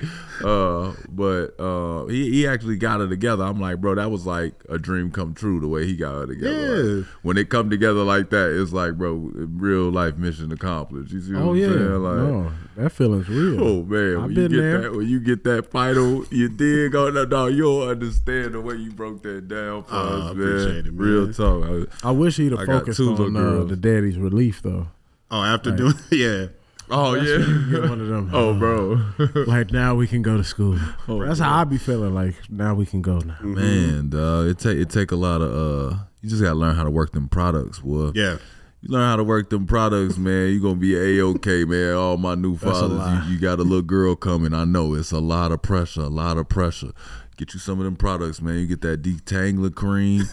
Uh, 0.44 0.92
but 1.08 1.58
uh, 1.60 2.06
he 2.06 2.30
he 2.32 2.46
actually 2.46 2.76
got 2.76 3.00
it 3.00 3.08
together. 3.08 3.44
I'm 3.44 3.60
like, 3.60 3.80
bro, 3.80 3.94
that 3.94 4.10
was 4.10 4.26
like 4.26 4.54
a 4.68 4.78
dream 4.78 5.10
come 5.12 5.34
true. 5.34 5.60
The 5.60 5.68
way 5.68 5.86
he 5.86 5.94
got 5.96 6.22
it 6.22 6.26
together. 6.28 6.84
Like, 6.96 7.06
Yeah. 7.06 7.12
when 7.22 7.36
it 7.38 7.48
come 7.50 7.70
together 7.70 8.02
like 8.02 8.30
that, 8.30 8.50
it's 8.60 8.72
like, 8.72 8.98
bro, 8.98 9.30
real 9.34 9.90
life 9.90 10.16
mission 10.16 10.50
accomplished. 10.52 11.12
You 11.12 11.20
see 11.20 11.32
what 11.34 11.42
Oh 11.42 11.50
I'm 11.50 11.56
yeah, 11.56 11.66
saying? 11.68 12.02
Like, 12.02 12.16
no, 12.16 12.52
that 12.76 12.90
feeling's 12.90 13.28
real. 13.28 13.62
Oh 13.62 13.82
man, 13.84 14.16
I've 14.16 14.22
when 14.22 14.30
you 14.30 14.34
been 14.36 14.50
get 14.50 14.56
there. 14.60 14.80
that 14.82 14.92
when 14.96 15.08
you 15.08 15.20
get 15.20 15.44
that 15.44 15.70
final, 15.70 16.24
you 16.30 16.48
dig 16.48 16.96
on 16.96 17.14
that 17.14 17.28
dog, 17.30 17.52
you'll 17.54 17.82
understand 17.82 18.54
the 18.54 18.60
way 18.60 18.74
you 18.74 18.90
broke 18.90 19.22
that 19.22 19.46
down 19.46 19.84
for 19.84 19.94
I 19.94 19.98
us, 19.98 20.34
man. 20.34 20.48
appreciate 20.48 20.86
it, 20.86 20.94
man. 20.94 20.96
Real 20.96 21.32
talk. 21.32 21.64
I- 22.02 22.08
I 22.08 22.10
wish 22.10 22.36
he'd 22.38 22.52
have 22.52 22.66
got 22.66 22.80
focused 22.80 22.98
on 23.00 23.36
uh, 23.36 23.64
the 23.64 23.76
daddy's 23.76 24.18
relief 24.18 24.60
though. 24.62 24.88
Oh, 25.32 25.42
after 25.42 25.70
doing 25.74 25.94
yeah. 26.12 26.46
oh 26.90 27.14
Get 27.14 27.26
yeah. 27.26 27.88
one 27.88 28.00
of 28.00 28.06
them. 28.06 28.30
oh 28.34 28.54
bro. 28.54 29.00
like 29.46 29.72
now 29.72 29.94
we 29.94 30.06
can 30.06 30.20
go 30.22 30.36
to 30.36 30.44
school. 30.44 30.78
Oh, 31.08 31.24
That's 31.24 31.40
how 31.40 31.56
I 31.60 31.64
be 31.64 31.78
feeling. 31.78 32.14
Like 32.14 32.34
now 32.50 32.74
we 32.74 32.84
can 32.86 33.00
go 33.00 33.18
now. 33.18 33.38
Man, 33.40 34.10
dog, 34.10 34.48
it 34.48 34.58
take 34.58 34.76
it 34.78 34.90
take 34.90 35.10
a 35.10 35.16
lot 35.16 35.40
of 35.40 35.50
uh 35.52 35.96
you 36.20 36.28
just 36.28 36.42
gotta 36.42 36.54
learn 36.54 36.76
how 36.76 36.84
to 36.84 36.90
work 36.90 37.12
them 37.12 37.28
products, 37.28 37.80
boy. 37.80 38.12
Yeah. 38.14 38.36
You 38.82 38.88
learn 38.90 39.08
how 39.08 39.16
to 39.16 39.24
work 39.24 39.48
them 39.48 39.66
products, 39.66 40.18
man. 40.18 40.50
You 40.50 40.60
gonna 40.60 40.74
be 40.74 40.96
a 40.96 41.24
okay, 41.24 41.64
man. 41.64 41.94
All 41.94 42.16
my 42.18 42.34
new 42.34 42.56
That's 42.56 42.78
fathers, 42.80 43.26
you, 43.28 43.34
you 43.34 43.40
got 43.40 43.58
a 43.58 43.62
little 43.62 43.80
girl 43.80 44.14
coming. 44.16 44.52
I 44.52 44.64
know 44.64 44.94
it's 44.94 45.12
a 45.12 45.20
lot 45.20 45.50
of 45.50 45.62
pressure, 45.62 46.02
a 46.02 46.08
lot 46.08 46.36
of 46.36 46.48
pressure. 46.48 46.90
Get 47.36 47.54
you 47.54 47.60
some 47.60 47.78
of 47.78 47.84
them 47.84 47.96
products, 47.96 48.42
man. 48.42 48.58
You 48.58 48.66
get 48.66 48.82
that 48.82 49.00
detangler 49.02 49.74
cream, 49.74 50.24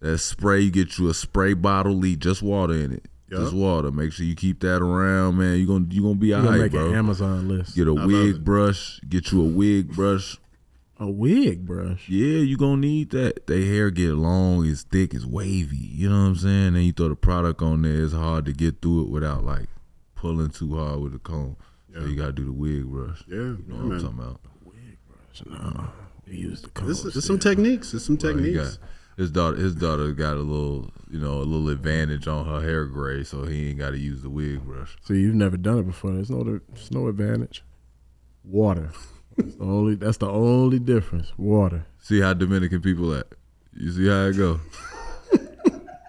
that 0.00 0.18
spray. 0.18 0.60
You 0.60 0.70
get 0.70 0.98
you 0.98 1.08
a 1.08 1.14
spray 1.14 1.54
bottle, 1.54 1.94
leave 1.94 2.18
just 2.18 2.42
water 2.42 2.74
in 2.74 2.92
it, 2.92 3.06
just 3.32 3.52
Yup. 3.52 3.60
water. 3.60 3.90
Make 3.90 4.12
sure 4.12 4.26
you 4.26 4.34
keep 4.34 4.60
that 4.60 4.82
around, 4.82 5.38
man. 5.38 5.58
You 5.58 5.66
gonna 5.66 5.86
you 5.90 6.02
gonna 6.02 6.14
be 6.14 6.28
You 6.28 6.34
gonna 6.34 6.46
alright, 6.46 6.62
make 6.62 6.72
bro. 6.72 6.90
an 6.90 6.94
Amazon 6.96 7.48
list. 7.48 7.74
Get 7.74 7.88
a 7.88 7.94
wig 7.94 8.44
brush. 8.44 9.00
Get 9.08 9.32
you 9.32 9.40
a 9.42 9.44
wig 9.48 9.94
brush. 9.94 10.38
A 10.98 11.10
wig 11.10 11.66
brush. 11.66 12.08
Yeah, 12.08 12.38
you 12.38 12.56
gonna 12.56 12.76
need 12.76 13.10
that. 13.10 13.46
They 13.46 13.64
hair 13.66 13.90
get 13.90 14.10
long, 14.12 14.64
it's 14.66 14.82
thick, 14.84 15.14
it's 15.14 15.24
wavy. 15.26 15.76
You 15.76 16.08
know 16.10 16.20
what 16.22 16.28
I'm 16.28 16.36
saying? 16.36 16.74
Then 16.74 16.82
you 16.82 16.92
throw 16.92 17.08
the 17.08 17.16
product 17.16 17.60
on 17.62 17.82
there. 17.82 18.04
It's 18.04 18.12
hard 18.12 18.44
to 18.44 18.52
get 18.52 18.80
through 18.80 19.02
it 19.04 19.08
without 19.08 19.44
like 19.44 19.68
pulling 20.14 20.50
too 20.50 20.76
hard 20.76 21.00
with 21.00 21.12
the 21.12 21.18
comb. 21.18 21.56
So 21.92 22.04
you 22.06 22.16
gotta 22.16 22.32
do 22.32 22.44
the 22.44 22.52
wig 22.52 22.84
brush. 22.86 23.22
Yeah. 23.28 23.36
You 23.36 23.64
know 23.66 23.76
yeah, 23.76 23.82
what 23.82 23.92
I'm 23.94 24.00
talking 24.02 24.18
about? 24.18 24.40
Wig 24.64 24.98
brush. 25.08 25.42
No, 25.46 25.88
you 26.26 26.48
use 26.50 26.62
the 26.62 26.68
code. 26.70 26.88
This 26.88 27.04
is 27.04 27.24
some 27.24 27.38
techniques. 27.38 27.90
There's 27.92 28.04
some 28.04 28.16
Well, 28.22 28.36
he 28.36 28.52
techniques. 28.52 28.78
His 29.16 29.30
daughter, 29.30 29.56
his 29.56 29.74
daughter 29.74 30.12
got 30.12 30.36
a 30.36 30.40
little, 30.40 30.90
you 31.10 31.18
know, 31.18 31.34
a 31.38 31.44
little 31.44 31.68
advantage 31.68 32.26
on 32.26 32.46
her 32.46 32.60
hair 32.60 32.86
gray, 32.86 33.24
so 33.24 33.44
he 33.44 33.70
ain't 33.70 33.78
got 33.78 33.90
to 33.90 33.98
use 33.98 34.22
the 34.22 34.30
wig 34.30 34.64
brush. 34.64 34.96
So 35.02 35.14
you've 35.14 35.34
never 35.34 35.56
done 35.56 35.78
it 35.78 35.86
before. 35.86 36.12
There's 36.12 36.30
no 36.30 36.42
there's 36.42 36.90
no 36.90 37.08
advantage. 37.08 37.62
Water. 38.44 38.90
That's 39.36 39.54
the 39.56 39.64
only 39.64 39.94
that's 39.94 40.16
the 40.18 40.28
only 40.28 40.78
difference. 40.78 41.32
Water. 41.36 41.86
See 41.98 42.20
how 42.20 42.32
Dominican 42.34 42.80
people 42.82 43.16
act. 43.16 43.34
You 43.74 43.90
see 43.92 44.08
how 44.08 44.26
it 44.26 44.36
go. 44.36 44.60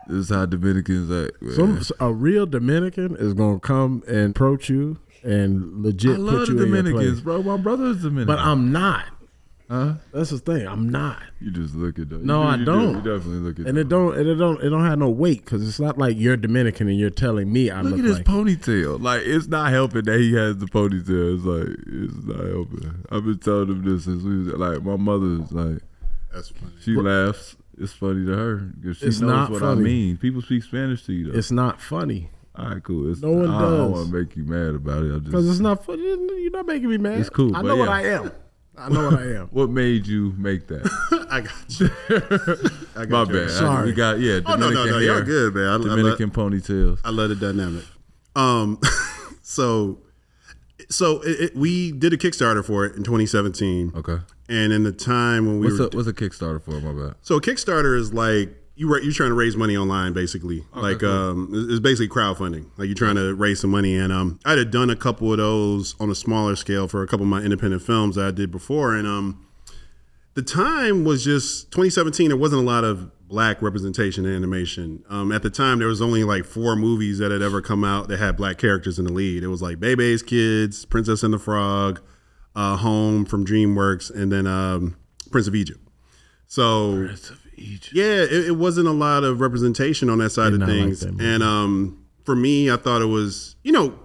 this 0.07 0.17
is 0.17 0.29
how 0.29 0.45
Dominicans 0.45 1.11
act. 1.11 1.55
Some 1.55 1.81
a 1.99 2.11
real 2.11 2.45
Dominican 2.45 3.15
is 3.17 3.33
gonna 3.33 3.59
come 3.59 4.03
and 4.07 4.31
approach 4.31 4.69
you 4.69 4.99
and 5.23 5.83
legit 5.83 6.15
I 6.15 6.17
love 6.17 6.33
put 6.35 6.45
the 6.47 6.53
you 6.53 6.63
in 6.63 6.69
your 6.73 6.83
Dominicans, 6.83 7.11
place. 7.11 7.23
bro. 7.23 7.43
My 7.43 7.57
brother 7.57 7.85
is 7.85 8.01
Dominican. 8.01 8.27
But 8.27 8.39
I'm 8.39 8.71
not. 8.71 9.05
Huh? 9.69 9.93
That's 10.13 10.29
the 10.29 10.39
thing. 10.39 10.67
I'm 10.67 10.89
not. 10.89 11.19
You 11.39 11.51
just 11.51 11.75
look 11.75 11.97
at 11.99 12.09
that. 12.09 12.23
No, 12.23 12.41
you, 12.43 12.47
I 12.49 12.55
you 12.57 12.65
don't. 12.65 13.03
Do. 13.03 13.09
You 13.09 13.15
definitely 13.17 13.39
look 13.39 13.59
at 13.59 13.67
And 13.67 13.77
it 13.77 13.89
don't 13.89 14.17
and 14.17 14.27
it 14.27 14.35
don't 14.35 14.61
it 14.61 14.69
don't 14.69 14.85
have 14.85 14.99
no 14.99 15.09
weight 15.09 15.43
because 15.45 15.67
it's 15.67 15.79
not 15.79 15.97
like 15.97 16.17
you're 16.17 16.37
Dominican 16.37 16.87
and 16.87 16.97
you're 16.99 17.09
telling 17.09 17.51
me 17.51 17.69
I 17.69 17.81
Look 17.81 17.91
look 17.91 17.99
at 17.99 18.05
his 18.05 18.17
like. 18.17 18.25
ponytail. 18.25 19.01
Like 19.01 19.21
it's 19.25 19.47
not 19.47 19.71
helping 19.71 20.03
that 20.05 20.19
he 20.19 20.33
has 20.35 20.57
the 20.57 20.65
ponytail. 20.67 21.35
It's 21.35 21.45
like 21.45 21.77
it's 21.87 22.25
not 22.25 22.45
helping. 22.47 23.05
I've 23.11 23.23
been 23.25 23.39
telling 23.39 23.69
him 23.69 23.83
this 23.83 24.05
since 24.05 24.23
we 24.23 24.43
was 24.43 24.53
like 24.53 24.83
my 24.83 24.95
mother's 24.97 25.51
like 25.51 25.81
That's 26.33 26.49
funny. 26.49 26.71
she 26.81 26.91
laughs. 26.95 27.55
It's 27.77 27.93
funny 27.93 28.25
to 28.27 28.33
her 28.37 28.55
because 28.57 28.97
she 28.97 29.07
It's 29.07 29.19
knows 29.19 29.49
not 29.49 29.51
what 29.51 29.63
I 29.63 29.73
mean. 29.75 30.17
People 30.17 30.41
speak 30.43 30.63
Spanish 30.63 31.05
to 31.05 31.13
you 31.13 31.31
though. 31.31 31.37
it's 31.39 31.51
not 31.51 31.81
funny 31.81 32.29
All 32.55 32.69
right, 32.69 32.83
cool. 32.83 33.11
It's, 33.11 33.19
No 33.21 33.31
one 33.31 33.49
I, 33.49 33.57
I 33.57 33.61
don't 33.61 33.91
want 33.91 34.11
to 34.11 34.13
make 34.15 34.35
you 34.35 34.43
mad 34.43 34.75
about 34.75 35.03
it. 35.03 35.15
I 35.15 35.17
because 35.19 35.45
just 35.45 35.53
it's 35.55 35.59
not 35.59 35.83
funny. 35.83 36.03
You're 36.03 36.51
not 36.51 36.67
making 36.67 36.89
me 36.89 36.97
mad. 36.99 37.19
It's 37.19 37.31
cool, 37.31 37.55
I 37.55 37.61
but 37.63 37.67
know 37.69 37.75
what. 37.77 37.89
I 37.89 38.03
am. 38.09 38.31
I 38.77 38.89
know 38.89 39.05
what 39.11 39.19
I 39.19 39.23
am. 39.35 39.47
what 39.49 39.69
made 39.69 40.07
you 40.07 40.33
make 40.37 40.67
that? 40.67 40.83
I 41.29 41.41
got 41.41 41.79
you. 41.79 41.89
I 43.01 43.05
got 43.05 43.27
My 43.27 43.33
you. 43.33 43.39
bad. 43.39 43.49
I- 43.49 43.59
Sorry. 43.59 43.85
we 43.85 43.93
got 43.93 44.19
yeah. 44.19 44.39
Oh 44.45 44.55
no, 44.55 44.71
Dominican 44.71 44.75
no, 44.75 44.85
no. 44.85 44.93
hair, 44.93 45.01
You're 45.03 45.21
good, 45.23 45.55
man. 45.55 45.63
I, 45.65 45.73
I, 45.73 45.75
love, 45.77 45.83
Dominican 45.97 46.31
ponytails. 46.31 46.99
I 47.05 47.09
love 47.11 47.29
the 47.29 47.35
dynamic. 47.35 47.83
Um, 48.35 48.79
so, 49.43 49.99
so 50.89 51.21
it, 51.21 51.39
it, 51.41 51.55
we 51.55 51.91
did 51.91 52.13
a 52.13 52.17
Kickstarter 52.17 52.65
for 52.65 52.85
it 52.85 52.95
in 52.95 53.03
2017, 53.03 53.93
Okay. 53.95 54.17
and 54.49 54.73
in 54.73 54.83
the 54.83 54.91
time 54.91 55.45
when 55.45 55.59
we 55.59 55.67
What's 55.67 55.79
were 55.79 55.85
a 55.85 55.89
what's 55.95 56.07
a 56.07 56.13
Kickstarter 56.13 56.61
for? 56.61 56.71
My 56.81 56.93
bad. 57.09 57.15
So 57.21 57.35
a 57.35 57.41
Kickstarter 57.41 57.95
is 57.97 58.11
like 58.13 58.55
you 58.75 58.91
ra- 58.91 58.99
you're 59.01 59.13
trying 59.13 59.29
to 59.29 59.35
raise 59.35 59.55
money 59.55 59.77
online, 59.77 60.13
basically. 60.13 60.65
like 60.73 60.99
cool. 60.99 61.09
um, 61.09 61.67
it's 61.69 61.79
basically 61.79 62.07
crowdfunding. 62.07 62.65
Like 62.77 62.87
you're 62.87 62.95
trying 62.95 63.15
to 63.15 63.33
raise 63.35 63.59
some 63.59 63.69
money, 63.69 63.95
and 63.95 64.11
um, 64.11 64.39
I 64.45 64.57
had 64.57 64.71
done 64.71 64.89
a 64.89 64.95
couple 64.95 65.31
of 65.31 65.37
those 65.37 65.95
on 65.99 66.09
a 66.09 66.15
smaller 66.15 66.55
scale 66.55 66.87
for 66.87 67.03
a 67.03 67.07
couple 67.07 67.25
of 67.25 67.29
my 67.29 67.41
independent 67.41 67.83
films 67.83 68.15
that 68.15 68.25
I 68.25 68.31
did 68.31 68.51
before, 68.51 68.95
and 68.95 69.07
um, 69.07 69.45
the 70.33 70.41
time 70.41 71.03
was 71.03 71.23
just 71.23 71.71
2017. 71.71 72.29
There 72.29 72.37
wasn't 72.37 72.63
a 72.63 72.65
lot 72.65 72.83
of 72.83 73.11
black 73.27 73.61
representation 73.61 74.25
in 74.25 74.35
animation. 74.35 75.03
Um, 75.09 75.31
at 75.31 75.43
the 75.43 75.49
time, 75.49 75.79
there 75.79 75.87
was 75.87 76.01
only 76.01 76.23
like 76.23 76.45
four 76.45 76.75
movies 76.75 77.19
that 77.19 77.31
had 77.31 77.41
ever 77.41 77.61
come 77.61 77.83
out 77.83 78.07
that 78.07 78.17
had 78.17 78.37
black 78.37 78.57
characters 78.57 78.97
in 78.97 79.05
the 79.05 79.13
lead. 79.13 79.43
It 79.43 79.47
was 79.47 79.61
like 79.61 79.79
Bebe's 79.79 80.23
Kids, 80.23 80.85
Princess 80.85 81.21
and 81.23 81.33
the 81.33 81.39
Frog, 81.39 82.01
uh, 82.55 82.77
Home 82.77 83.25
from 83.25 83.45
DreamWorks, 83.45 84.13
and 84.13 84.31
then 84.31 84.47
um, 84.47 84.97
Prince 85.31 85.47
of 85.47 85.55
Egypt. 85.55 85.79
So 86.47 87.09
yeah, 87.93 88.23
it, 88.23 88.47
it 88.47 88.57
wasn't 88.57 88.87
a 88.87 88.91
lot 88.91 89.23
of 89.23 89.39
representation 89.39 90.09
on 90.09 90.19
that 90.19 90.31
side 90.31 90.51
Did 90.51 90.61
of 90.61 90.67
like 90.67 90.77
things. 90.77 90.99
that 91.01 91.19
and 91.19 91.43
um, 91.43 92.05
for 92.23 92.35
me, 92.35 92.71
I 92.71 92.77
thought 92.77 93.01
it 93.01 93.07
was, 93.07 93.55
you 93.63 93.71
know, 93.71 93.99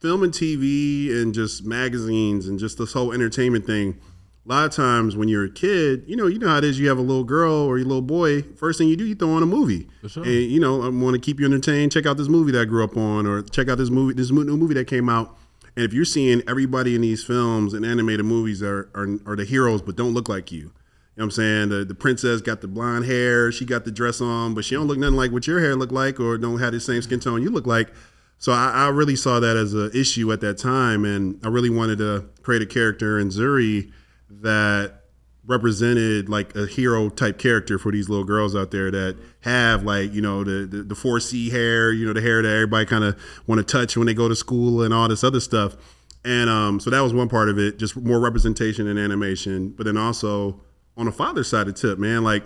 film 0.00 0.22
and 0.22 0.32
TV 0.32 1.10
and 1.10 1.32
just 1.32 1.64
magazines 1.64 2.46
and 2.46 2.58
just 2.58 2.78
this 2.78 2.92
whole 2.92 3.12
entertainment 3.12 3.66
thing. 3.66 3.98
A 4.46 4.48
lot 4.52 4.66
of 4.66 4.72
times 4.72 5.16
when 5.16 5.28
you're 5.28 5.44
a 5.44 5.50
kid, 5.50 6.04
you 6.06 6.16
know, 6.16 6.26
you 6.26 6.38
know 6.38 6.48
how 6.48 6.58
it 6.58 6.64
is. 6.64 6.78
You 6.78 6.88
have 6.90 6.98
a 6.98 7.02
little 7.02 7.24
girl 7.24 7.54
or 7.54 7.78
your 7.78 7.86
little 7.86 8.02
boy. 8.02 8.42
First 8.42 8.78
thing 8.78 8.88
you 8.88 8.96
do, 8.96 9.06
you 9.06 9.14
throw 9.14 9.30
on 9.30 9.42
a 9.42 9.46
movie, 9.46 9.88
sure. 10.06 10.22
and 10.22 10.32
you 10.32 10.60
know, 10.60 10.82
I 10.82 10.90
want 10.90 11.14
to 11.14 11.18
keep 11.20 11.40
you 11.40 11.46
entertained. 11.46 11.92
Check 11.92 12.04
out 12.04 12.18
this 12.18 12.28
movie 12.28 12.52
that 12.52 12.60
I 12.60 12.64
grew 12.66 12.84
up 12.84 12.98
on, 12.98 13.26
or 13.26 13.40
check 13.40 13.70
out 13.70 13.78
this 13.78 13.88
movie, 13.88 14.12
this 14.12 14.30
new 14.30 14.44
movie 14.58 14.74
that 14.74 14.86
came 14.86 15.08
out. 15.08 15.38
And 15.76 15.84
if 15.86 15.94
you're 15.94 16.04
seeing 16.04 16.42
everybody 16.46 16.94
in 16.94 17.00
these 17.00 17.24
films 17.24 17.72
and 17.72 17.86
animated 17.86 18.26
movies 18.26 18.62
are 18.62 18.90
are, 18.94 19.08
are 19.24 19.34
the 19.36 19.46
heroes, 19.46 19.80
but 19.80 19.96
don't 19.96 20.12
look 20.12 20.28
like 20.28 20.52
you, 20.52 20.72
you 21.16 21.20
know 21.20 21.26
what 21.26 21.26
I'm 21.26 21.30
saying? 21.30 21.68
The, 21.68 21.84
the 21.84 21.94
princess 21.94 22.40
got 22.40 22.60
the 22.60 22.66
blonde 22.66 23.04
hair, 23.04 23.52
she 23.52 23.64
got 23.64 23.84
the 23.84 23.92
dress 23.92 24.20
on, 24.20 24.52
but 24.54 24.64
she 24.64 24.74
don't 24.74 24.88
look 24.88 24.98
nothing 24.98 25.14
like 25.14 25.30
what 25.30 25.46
your 25.46 25.60
hair 25.60 25.76
look 25.76 25.92
like 25.92 26.18
or 26.18 26.36
don't 26.36 26.58
have 26.58 26.72
the 26.72 26.80
same 26.80 27.02
skin 27.02 27.20
tone 27.20 27.40
you 27.40 27.50
look 27.50 27.68
like. 27.68 27.92
So 28.38 28.50
I, 28.50 28.70
I 28.70 28.88
really 28.88 29.14
saw 29.14 29.38
that 29.38 29.56
as 29.56 29.74
an 29.74 29.92
issue 29.94 30.32
at 30.32 30.40
that 30.40 30.58
time, 30.58 31.04
and 31.04 31.38
I 31.44 31.48
really 31.48 31.70
wanted 31.70 31.98
to 31.98 32.28
create 32.42 32.62
a 32.62 32.66
character 32.66 33.18
in 33.18 33.28
Zuri 33.28 33.92
that 34.28 35.02
represented 35.46 36.28
like 36.28 36.56
a 36.56 36.66
hero 36.66 37.08
type 37.10 37.38
character 37.38 37.78
for 37.78 37.92
these 37.92 38.08
little 38.08 38.24
girls 38.24 38.56
out 38.56 38.70
there 38.70 38.90
that 38.90 39.16
have 39.40 39.82
like 39.82 40.12
you 40.12 40.22
know 40.22 40.42
the 40.42 40.66
the, 40.66 40.82
the 40.82 40.94
4C 40.94 41.50
hair, 41.52 41.92
you 41.92 42.06
know 42.06 42.12
the 42.12 42.20
hair 42.20 42.42
that 42.42 42.48
everybody 42.48 42.86
kind 42.86 43.04
of 43.04 43.16
want 43.46 43.58
to 43.60 43.64
touch 43.64 43.96
when 43.96 44.06
they 44.06 44.14
go 44.14 44.28
to 44.28 44.34
school 44.34 44.82
and 44.82 44.92
all 44.92 45.08
this 45.08 45.22
other 45.22 45.40
stuff. 45.40 45.76
And 46.24 46.50
um, 46.50 46.80
so 46.80 46.90
that 46.90 47.00
was 47.00 47.12
one 47.12 47.28
part 47.28 47.48
of 47.48 47.58
it, 47.58 47.78
just 47.78 47.96
more 47.96 48.18
representation 48.18 48.86
in 48.88 48.96
animation. 48.98 49.68
But 49.70 49.84
then 49.84 49.96
also 49.96 50.60
on 50.96 51.06
the 51.06 51.12
father 51.12 51.44
side 51.44 51.68
of 51.68 51.74
the 51.74 51.80
tip, 51.80 51.98
man, 51.98 52.22
like 52.24 52.44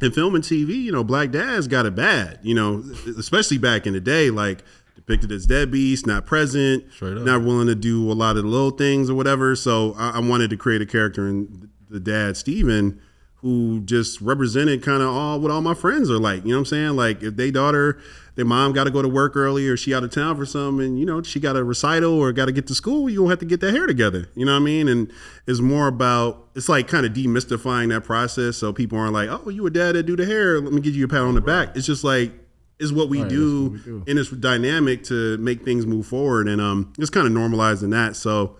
in 0.00 0.10
film 0.12 0.34
and 0.34 0.44
TV, 0.44 0.74
you 0.82 0.92
know, 0.92 1.04
black 1.04 1.30
dads 1.30 1.68
got 1.68 1.86
it 1.86 1.94
bad, 1.94 2.38
you 2.42 2.54
know, 2.54 2.82
especially 3.18 3.58
back 3.58 3.86
in 3.86 3.92
the 3.92 4.00
day, 4.00 4.30
like 4.30 4.64
depicted 4.94 5.30
as 5.32 5.46
deadbeats, 5.46 6.06
not 6.06 6.26
present, 6.26 6.84
not 7.24 7.42
willing 7.42 7.66
to 7.66 7.74
do 7.74 8.10
a 8.10 8.14
lot 8.14 8.36
of 8.36 8.42
the 8.44 8.48
little 8.48 8.70
things 8.70 9.10
or 9.10 9.14
whatever. 9.14 9.54
So 9.54 9.94
I, 9.98 10.12
I 10.16 10.18
wanted 10.20 10.50
to 10.50 10.56
create 10.56 10.82
a 10.82 10.86
character 10.86 11.28
in 11.28 11.70
the 11.90 12.00
dad, 12.00 12.36
Steven, 12.36 13.00
who 13.36 13.80
just 13.80 14.20
represented 14.20 14.82
kind 14.82 15.02
of 15.02 15.08
all 15.08 15.38
what 15.38 15.50
all 15.50 15.60
my 15.60 15.74
friends 15.74 16.10
are 16.10 16.18
like. 16.18 16.44
You 16.44 16.50
know 16.50 16.56
what 16.56 16.60
I'm 16.60 16.66
saying? 16.66 16.96
Like 16.96 17.22
if 17.22 17.36
they 17.36 17.50
daughter 17.50 18.00
their 18.36 18.44
mom 18.44 18.72
got 18.72 18.84
to 18.84 18.90
go 18.90 19.00
to 19.00 19.08
work 19.08 19.36
early 19.36 19.68
or 19.68 19.76
she 19.76 19.94
out 19.94 20.02
of 20.04 20.10
town 20.10 20.36
for 20.36 20.44
something, 20.46 20.84
and 20.84 20.98
you 20.98 21.06
know 21.06 21.22
she 21.22 21.38
got 21.40 21.56
a 21.56 21.62
recital 21.64 22.12
or 22.14 22.32
got 22.32 22.46
to 22.46 22.52
get 22.52 22.66
to 22.68 22.74
school. 22.74 23.08
You 23.08 23.20
don't 23.20 23.30
have 23.30 23.38
to 23.40 23.44
get 23.44 23.60
that 23.60 23.72
hair 23.72 23.86
together. 23.86 24.28
You 24.34 24.44
know 24.44 24.52
what 24.54 24.60
I 24.62 24.64
mean? 24.64 24.88
And 24.88 25.10
it's 25.46 25.60
more 25.60 25.86
about 25.88 26.48
it's 26.54 26.68
like 26.68 26.88
kind 26.88 27.06
of 27.06 27.12
demystifying 27.12 27.90
that 27.90 28.02
process, 28.04 28.56
so 28.56 28.72
people 28.72 28.98
aren't 28.98 29.12
like, 29.12 29.28
oh, 29.30 29.48
you 29.50 29.66
a 29.66 29.70
dad 29.70 29.92
that 29.94 30.04
do 30.04 30.16
the 30.16 30.26
hair. 30.26 30.60
Let 30.60 30.72
me 30.72 30.80
give 30.80 30.94
you 30.96 31.04
a 31.04 31.08
pat 31.08 31.20
on 31.20 31.34
the 31.34 31.40
back. 31.40 31.76
It's 31.76 31.86
just 31.86 32.02
like 32.04 32.32
is 32.80 32.92
what 32.92 33.08
we, 33.08 33.20
Right, 33.20 33.28
do, 33.30 33.62
what 33.64 33.72
we 33.72 33.78
do. 33.78 34.04
and 34.08 34.18
it's 34.18 34.30
dynamic 34.30 35.04
to 35.04 35.36
make 35.38 35.64
things 35.64 35.86
move 35.86 36.06
forward, 36.06 36.48
and 36.48 36.60
um, 36.60 36.92
just 36.98 37.12
kind 37.12 37.26
of 37.26 37.32
normalizing 37.32 37.90
that. 37.92 38.16
So 38.16 38.56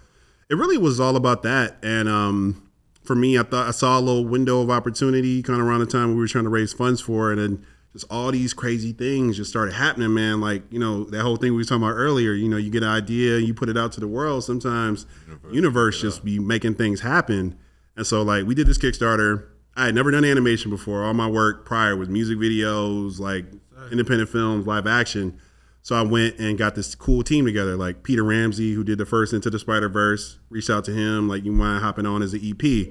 it 0.49 0.55
really 0.55 0.79
was 0.79 1.01
all 1.01 1.17
about 1.17 1.43
that, 1.43 1.79
and 1.83 2.09
um, 2.09 2.71
for 3.03 3.17
me, 3.17 3.37
I 3.37 3.43
thought 3.43 3.67
I 3.67 3.73
saw 3.73 3.99
a 3.99 4.01
little 4.01 4.25
window 4.25 4.61
of 4.63 4.71
opportunity 4.71 5.43
kind 5.43 5.61
of 5.61 5.67
around 5.67 5.81
the 5.81 5.87
time 5.87 6.11
we 6.11 6.15
were 6.21 6.29
trying 6.29 6.45
to 6.45 6.51
raise 6.51 6.73
funds 6.73 7.01
for 7.01 7.33
it, 7.33 7.41
and 7.41 7.65
just 7.95 8.05
all 8.11 8.33
these 8.33 8.53
crazy 8.53 8.93
things 8.93 9.37
just 9.37 9.49
started 9.49 9.73
happening, 9.73 10.13
man. 10.13 10.41
Like 10.41 10.65
you 10.71 10.81
know 10.81 11.05
that 11.05 11.23
whole 11.23 11.37
thing 11.37 11.53
we 11.53 11.59
were 11.59 11.65
talking 11.65 11.83
about 11.83 11.95
earlier. 11.95 12.33
You 12.33 12.49
know, 12.49 12.57
you 12.57 12.71
get 12.71 12.83
an 12.83 12.89
idea, 12.89 13.39
you 13.39 13.55
put 13.55 13.69
it 13.69 13.79
out 13.79 13.93
to 13.93 14.01
the 14.01 14.09
world. 14.09 14.45
Sometimes 14.45 15.07
universe, 15.51 16.01
just 16.01 16.25
be 16.25 16.39
making 16.39 16.75
things 16.75 17.01
happen, 17.01 17.57
and 17.97 18.07
so 18.07 18.23
like 18.23 18.47
we 18.47 18.55
did 18.55 18.67
this 18.67 18.79
Kickstarter. 18.79 19.47
I 19.77 19.87
had 19.87 19.95
never 19.95 20.11
done 20.11 20.25
animation 20.25 20.71
before. 20.71 21.03
All 21.03 21.15
my 21.15 21.29
work 21.29 21.65
prior 21.65 21.97
was 21.97 22.09
music 22.09 22.39
videos, 22.39 23.19
like 23.19 23.47
independent 23.91 24.29
films, 24.29 24.67
live 24.67 24.87
action. 24.87 25.41
So 25.83 25.95
I 25.95 26.03
went 26.03 26.39
and 26.39 26.57
got 26.57 26.77
this 26.77 26.95
cool 26.95 27.23
team 27.23 27.45
together, 27.45 27.77
like 27.77 28.05
Peter 28.05 28.23
Ramsey, 28.25 28.73
who 28.73 28.85
did 28.85 28.99
the 28.99 29.05
first 29.05 29.33
Into 29.33 29.51
the 29.51 29.59
Spider 29.59 29.89
Verse. 29.89 30.39
Reached 30.49 30.71
out 30.71 30.85
to 30.87 30.93
him, 30.93 31.29
like 31.29 31.45
you 31.45 31.53
mind 31.53 31.83
hopping 31.83 32.07
on 32.07 32.23
as 32.23 32.35
an 32.35 32.41
EP. 32.43 32.89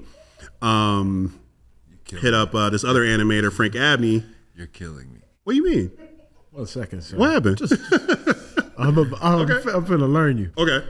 Um, 0.62 1.40
hit 2.08 2.34
up 2.34 2.54
uh, 2.54 2.70
this 2.70 2.84
other 2.84 3.02
animator, 3.02 3.52
Frank 3.52 3.74
Abney. 3.74 4.24
You're 4.54 4.66
killing 4.68 5.12
me. 5.12 5.20
What 5.44 5.52
do 5.54 5.56
you 5.56 5.64
mean? 5.64 5.90
One 6.50 6.66
second, 6.66 7.02
sir. 7.02 7.16
What 7.16 7.30
happened? 7.32 7.60
I'm, 8.78 8.96
a, 8.98 9.02
I'm, 9.20 9.40
Okay. 9.50 9.70
I'm 9.72 9.84
finna 9.84 10.10
learn 10.10 10.38
you. 10.38 10.52
okay. 10.56 10.86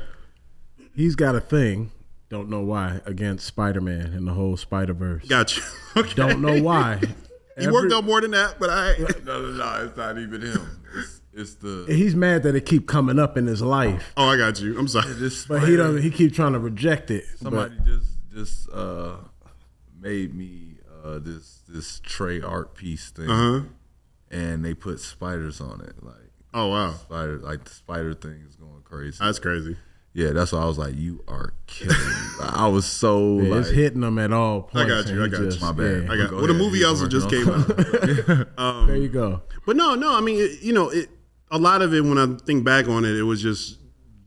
He's 0.94 1.16
got 1.16 1.34
a 1.34 1.40
thing, 1.40 1.90
don't 2.28 2.48
know 2.48 2.60
why, 2.60 3.00
against 3.04 3.46
Spider 3.46 3.80
Man 3.80 4.12
and 4.12 4.28
the 4.28 4.32
whole 4.32 4.56
Spider 4.56 4.92
Verse. 4.92 5.26
Got 5.26 5.56
you. 5.56 5.62
Okay. 5.96 6.12
Don't 6.14 6.40
know 6.40 6.60
why. 6.62 7.00
He 7.56 7.68
worked 7.68 7.92
on 7.92 8.04
more 8.04 8.20
than 8.20 8.32
that, 8.32 8.56
but 8.58 8.68
I. 8.68 8.96
No, 9.24 9.40
no, 9.40 9.52
no. 9.52 9.84
It's 9.86 9.96
not 9.96 10.18
even 10.18 10.42
him. 10.42 10.82
It's, 10.96 11.20
it's 11.32 11.54
the 11.54 11.84
He's 11.88 12.16
mad 12.16 12.42
that 12.42 12.56
it 12.56 12.66
keep 12.66 12.88
coming 12.88 13.20
up 13.20 13.36
in 13.38 13.46
his 13.46 13.62
life, 13.62 14.12
Oh, 14.16 14.26
I 14.28 14.36
got 14.36 14.60
you. 14.60 14.76
I'm 14.76 14.88
sorry. 14.88 15.12
this. 15.12 15.46
but 15.46 15.62
he 15.68 15.76
don't. 15.76 16.02
He 16.02 16.10
keep 16.10 16.34
trying 16.34 16.54
to 16.54 16.58
reject 16.58 17.12
it. 17.12 17.22
but- 17.40 17.70
Somebody 17.70 17.76
just 17.86 18.06
just 18.34 18.68
uh 18.70 19.18
made 20.00 20.34
me 20.34 20.73
uh 21.04 21.18
this 21.18 21.62
this 21.68 22.00
tray 22.00 22.40
art 22.40 22.74
piece 22.74 23.10
thing, 23.10 23.28
Uh 23.30 23.60
huh. 23.60 23.66
and 24.30 24.64
they 24.64 24.74
put 24.74 25.00
spiders 25.00 25.60
on 25.60 25.80
it. 25.82 26.02
Like 26.02 26.14
Oh 26.52 26.68
wow, 26.68 26.92
spider, 26.94 27.38
like 27.38 27.64
the 27.64 27.70
spider 27.70 28.14
thing 28.14 28.44
is 28.48 28.56
going 28.56 28.82
crazy. 28.84 29.18
that's 29.20 29.38
crazy. 29.40 29.76
yeah, 30.12 30.30
that's 30.30 30.52
why 30.52 30.60
I 30.60 30.66
was 30.66 30.78
like, 30.78 30.94
you 30.96 31.24
are 31.26 31.52
killing 31.66 31.96
me. 31.98 32.14
I 32.40 32.68
was 32.68 32.86
so 32.86 33.40
Yeah, 33.40 33.50
like, 33.50 33.60
it's 33.62 33.70
hitting 33.70 34.00
them 34.02 34.18
at 34.20 34.32
all 34.32 34.62
points. 34.62 34.88
got 34.88 35.12
you, 35.12 35.24
I 35.24 35.28
got 35.28 35.40
just- 35.40 35.60
you. 35.60 35.66
my 35.66 35.72
bad. 35.72 36.04
yeah. 36.06 36.12
I 36.12 36.16
got. 36.16 36.30
Go 36.30 36.36
Well, 36.38 36.46
the 36.46 36.54
movie 36.54 36.84
also 36.84 37.08
just 37.08 37.28
came 37.28 37.48
out. 37.48 37.66
There 38.86 38.96
you 38.96 39.08
go. 39.08 39.42
But 39.66 39.76
no, 39.76 39.94
no. 39.96 40.16
I 40.16 40.20
mean, 40.20 40.38
it, 40.40 40.62
you 40.62 40.72
know, 40.72 40.88
it. 40.90 41.08
A 41.50 41.58
lot 41.58 41.82
of 41.82 41.92
it, 41.94 42.00
when 42.02 42.18
I 42.18 42.26
think 42.46 42.64
back 42.64 42.88
on 42.88 43.04
it, 43.04 43.14
it 43.16 43.22
was 43.22 43.40
just 43.42 43.78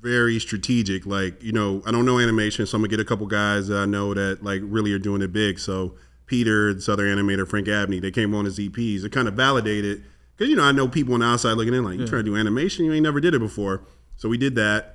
very 0.02 0.40
strategic. 0.40 1.06
Like, 1.06 1.42
you 1.44 1.52
know, 1.52 1.82
I 1.86 1.92
don't 1.92 2.06
know 2.06 2.20
animation, 2.20 2.66
so 2.66 2.76
I'm 2.76 2.82
gonna 2.82 2.90
get 2.90 3.00
a 3.00 3.06
couple 3.06 3.26
guys 3.28 3.68
that 3.70 3.78
I 3.78 3.86
know 3.86 4.14
that 4.14 4.44
like 4.44 4.62
really 4.64 4.92
are 4.94 5.00
doing 5.00 5.22
it 5.22 5.32
big. 5.34 5.60
So 5.60 5.96
Peter, 6.28 6.74
this 6.74 6.88
other 6.88 7.06
animator, 7.06 7.48
Frank 7.48 7.68
Abney, 7.68 8.00
they 8.00 8.12
came 8.12 8.36
on 8.36 8.46
as 8.46 8.60
EPs. 8.60 9.04
It 9.04 9.12
kind 9.12 9.28
of 9.28 9.34
validated 9.34 10.04
because 10.36 10.50
you 10.50 10.56
know 10.56 10.64
I 10.64 10.72
know 10.72 10.88
people 10.88 11.14
on 11.16 11.22
the 11.22 11.26
outside 11.26 11.54
looking 11.54 11.74
in 11.74 11.84
like, 11.84 11.98
you 12.00 12.06
trying 12.08 12.24
to 12.26 12.30
do 12.32 12.38
animation, 12.38 12.86
you 12.86 12.94
ain't 12.94 13.04
never 13.04 13.20
did 13.20 13.34
it 13.34 13.40
before. 13.40 13.82
So 14.18 14.30
we 14.30 14.38
did 14.38 14.56
that. 14.56 14.94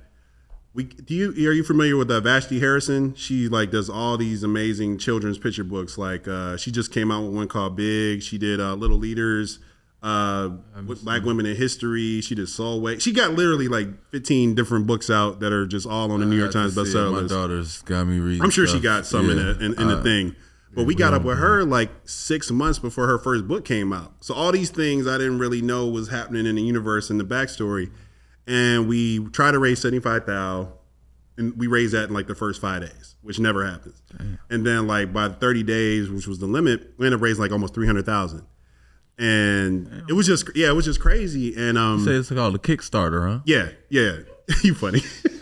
We 0.75 0.85
do 0.85 1.13
you 1.13 1.49
are 1.49 1.53
you 1.53 1.63
familiar 1.63 1.97
with 1.97 2.09
uh, 2.09 2.19
Vashti 2.19 2.59
Harrison? 2.59 3.13
She 3.15 3.47
like 3.47 3.69
does 3.69 3.89
all 3.91 4.17
these 4.17 4.41
amazing 4.43 4.97
children's 4.97 5.37
picture 5.37 5.63
books. 5.63 5.97
Like 5.99 6.27
uh, 6.27 6.57
she 6.57 6.71
just 6.71 6.91
came 6.91 7.11
out 7.11 7.23
with 7.23 7.33
one 7.33 7.47
called 7.47 7.75
Big. 7.75 8.23
She 8.23 8.37
did 8.39 8.59
uh, 8.59 8.73
Little 8.73 8.97
Leaders, 8.97 9.59
uh, 10.01 10.49
with 10.87 11.03
Black 11.03 11.23
Women 11.23 11.45
in 11.45 11.55
History. 11.55 12.21
She 12.21 12.33
did 12.33 12.47
Sulwe. 12.47 12.99
She 12.99 13.11
got 13.11 13.33
literally 13.33 13.67
like 13.67 13.87
15 14.09 14.55
different 14.55 14.87
books 14.87 15.11
out 15.11 15.39
that 15.41 15.53
are 15.53 15.67
just 15.67 15.85
all 15.85 16.11
on 16.11 16.19
the 16.21 16.25
New 16.25 16.37
York 16.39 16.51
Times 16.51 16.75
bestseller 16.75 17.11
My 17.11 17.17
list. 17.19 17.33
daughter's 17.33 17.81
got 17.83 18.05
me 18.07 18.17
reading. 18.19 18.41
I'm 18.41 18.49
sure 18.49 18.65
she 18.65 18.79
got 18.79 19.05
some 19.05 19.29
in, 19.29 19.37
Yeah. 19.37 19.43
the, 19.53 19.65
in, 19.65 19.73
in 19.79 19.87
the 19.87 19.99
Uh, 19.99 20.03
thing. 20.03 20.35
But 20.75 20.85
we 20.85 20.95
got 20.95 21.13
up 21.13 21.23
with 21.23 21.37
her 21.37 21.63
like 21.63 21.89
six 22.05 22.49
months 22.49 22.79
before 22.79 23.07
her 23.07 23.19
first 23.19 23.47
book 23.47 23.63
came 23.65 23.93
out. 23.93 24.13
So 24.21 24.33
all 24.33 24.51
these 24.51 24.69
things 24.71 25.07
I 25.07 25.17
didn't 25.17 25.39
really 25.39 25.61
know 25.61 25.87
was 25.87 26.09
happening 26.09 26.45
in 26.45 26.55
the 26.55 26.63
universe 26.63 27.09
and 27.09 27.19
the 27.19 27.23
backstory. 27.23 27.91
And 28.47 28.87
we 28.87 29.23
tried 29.29 29.51
to 29.51 29.59
raise 29.59 29.79
75 29.81 30.25
thou 30.25 30.73
and 31.37 31.57
we 31.57 31.67
raised 31.67 31.93
that 31.93 32.09
in 32.09 32.13
like 32.13 32.27
the 32.27 32.35
first 32.35 32.61
five 32.61 32.81
days, 32.81 33.15
which 33.21 33.39
never 33.39 33.65
happens. 33.65 34.01
And 34.49 34.65
then 34.65 34.87
like 34.87 35.13
by 35.13 35.29
30 35.29 35.63
days, 35.63 36.09
which 36.09 36.27
was 36.27 36.39
the 36.39 36.45
limit, 36.47 36.93
we 36.97 37.05
ended 37.05 37.19
up 37.19 37.23
raising 37.23 37.41
like 37.41 37.51
almost 37.51 37.73
300,000. 37.73 38.45
And 39.19 40.03
it 40.09 40.13
was 40.13 40.25
just, 40.25 40.49
yeah, 40.55 40.69
it 40.69 40.73
was 40.73 40.85
just 40.85 40.99
crazy. 40.99 41.55
And 41.55 41.77
um, 41.77 42.03
Say 42.03 42.13
it's 42.13 42.29
called 42.29 42.55
a 42.55 42.59
Kickstarter, 42.59 43.27
huh? 43.27 43.39
yeah, 43.45 43.69
yeah, 43.89 44.19
you 44.63 44.73
funny. 44.73 45.01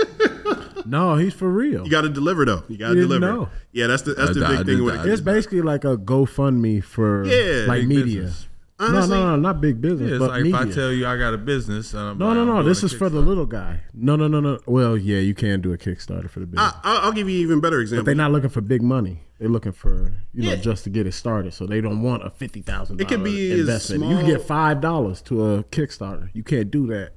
No, 0.91 1.15
he's 1.15 1.33
for 1.33 1.49
real. 1.49 1.85
you 1.85 1.89
got 1.89 2.01
to 2.01 2.09
deliver 2.09 2.45
though. 2.45 2.63
You 2.67 2.77
got 2.77 2.89
to 2.89 2.95
deliver. 2.95 3.25
know. 3.25 3.49
Yeah, 3.71 3.87
that's 3.87 4.03
the 4.03 4.13
that's 4.13 4.31
I- 4.31 4.33
the 4.33 4.45
I 4.45 4.49
big 4.57 4.57
did 4.65 4.75
thing 4.77 4.83
with 4.85 4.95
it. 5.05 5.05
It's 5.11 5.21
basically 5.21 5.61
like 5.61 5.83
a 5.85 5.97
GoFundMe 5.97 6.83
for 6.83 7.25
Yeah, 7.25 7.65
like 7.67 7.85
media. 7.85 8.23
business. 8.23 8.47
Honestly, 8.77 9.15
no, 9.15 9.23
no, 9.23 9.29
no, 9.35 9.35
not 9.35 9.61
big 9.61 9.79
business, 9.79 10.09
Yeah, 10.09 10.15
it's 10.15 10.19
but 10.19 10.29
like 10.31 10.41
media. 10.41 10.59
if 10.61 10.67
I 10.67 10.71
tell 10.71 10.91
you 10.91 11.05
I 11.05 11.15
got 11.15 11.35
a 11.35 11.37
business 11.37 11.93
and 11.93 12.01
I'm 12.01 12.17
no, 12.17 12.27
like, 12.29 12.35
no, 12.35 12.41
I'm 12.41 12.47
no. 12.47 12.63
This 12.63 12.81
is 12.83 12.91
for 12.91 13.09
the 13.09 13.19
little 13.21 13.45
guy. 13.45 13.81
No, 13.93 14.15
no, 14.15 14.27
no, 14.27 14.39
no. 14.39 14.59
Well, 14.65 14.97
yeah, 14.97 15.19
you 15.19 15.35
can 15.35 15.61
do 15.61 15.71
a 15.71 15.77
Kickstarter 15.77 16.27
for 16.27 16.39
the 16.39 16.47
business, 16.47 16.73
I, 16.73 16.79
I'll, 16.83 16.97
I'll 17.05 17.11
give 17.11 17.29
you 17.29 17.35
an 17.37 17.41
even 17.43 17.59
better 17.61 17.77
but 17.77 17.81
example. 17.83 18.05
they're 18.05 18.15
not 18.15 18.31
looking 18.31 18.49
for 18.49 18.61
big 18.61 18.81
money. 18.81 19.21
They're 19.39 19.49
looking 19.49 19.71
for 19.71 20.13
you 20.33 20.43
know 20.49 20.55
just 20.55 20.83
to 20.85 20.89
get 20.89 21.05
it 21.07 21.13
started. 21.13 21.53
So 21.53 21.65
they 21.67 21.79
don't 21.79 22.01
want 22.01 22.25
a 22.25 22.31
fifty 22.31 22.61
thousand. 22.63 22.99
It 22.99 23.07
could 23.07 23.23
be 23.23 23.51
as 23.51 23.59
investment. 23.61 24.03
You 24.05 24.17
can 24.17 24.25
get 24.25 24.41
five 24.41 24.81
dollars 24.81 25.21
to 25.23 25.45
a 25.45 25.63
Kickstarter. 25.65 26.29
You 26.33 26.43
can't 26.43 26.69
do 26.71 26.87
that 26.87 27.13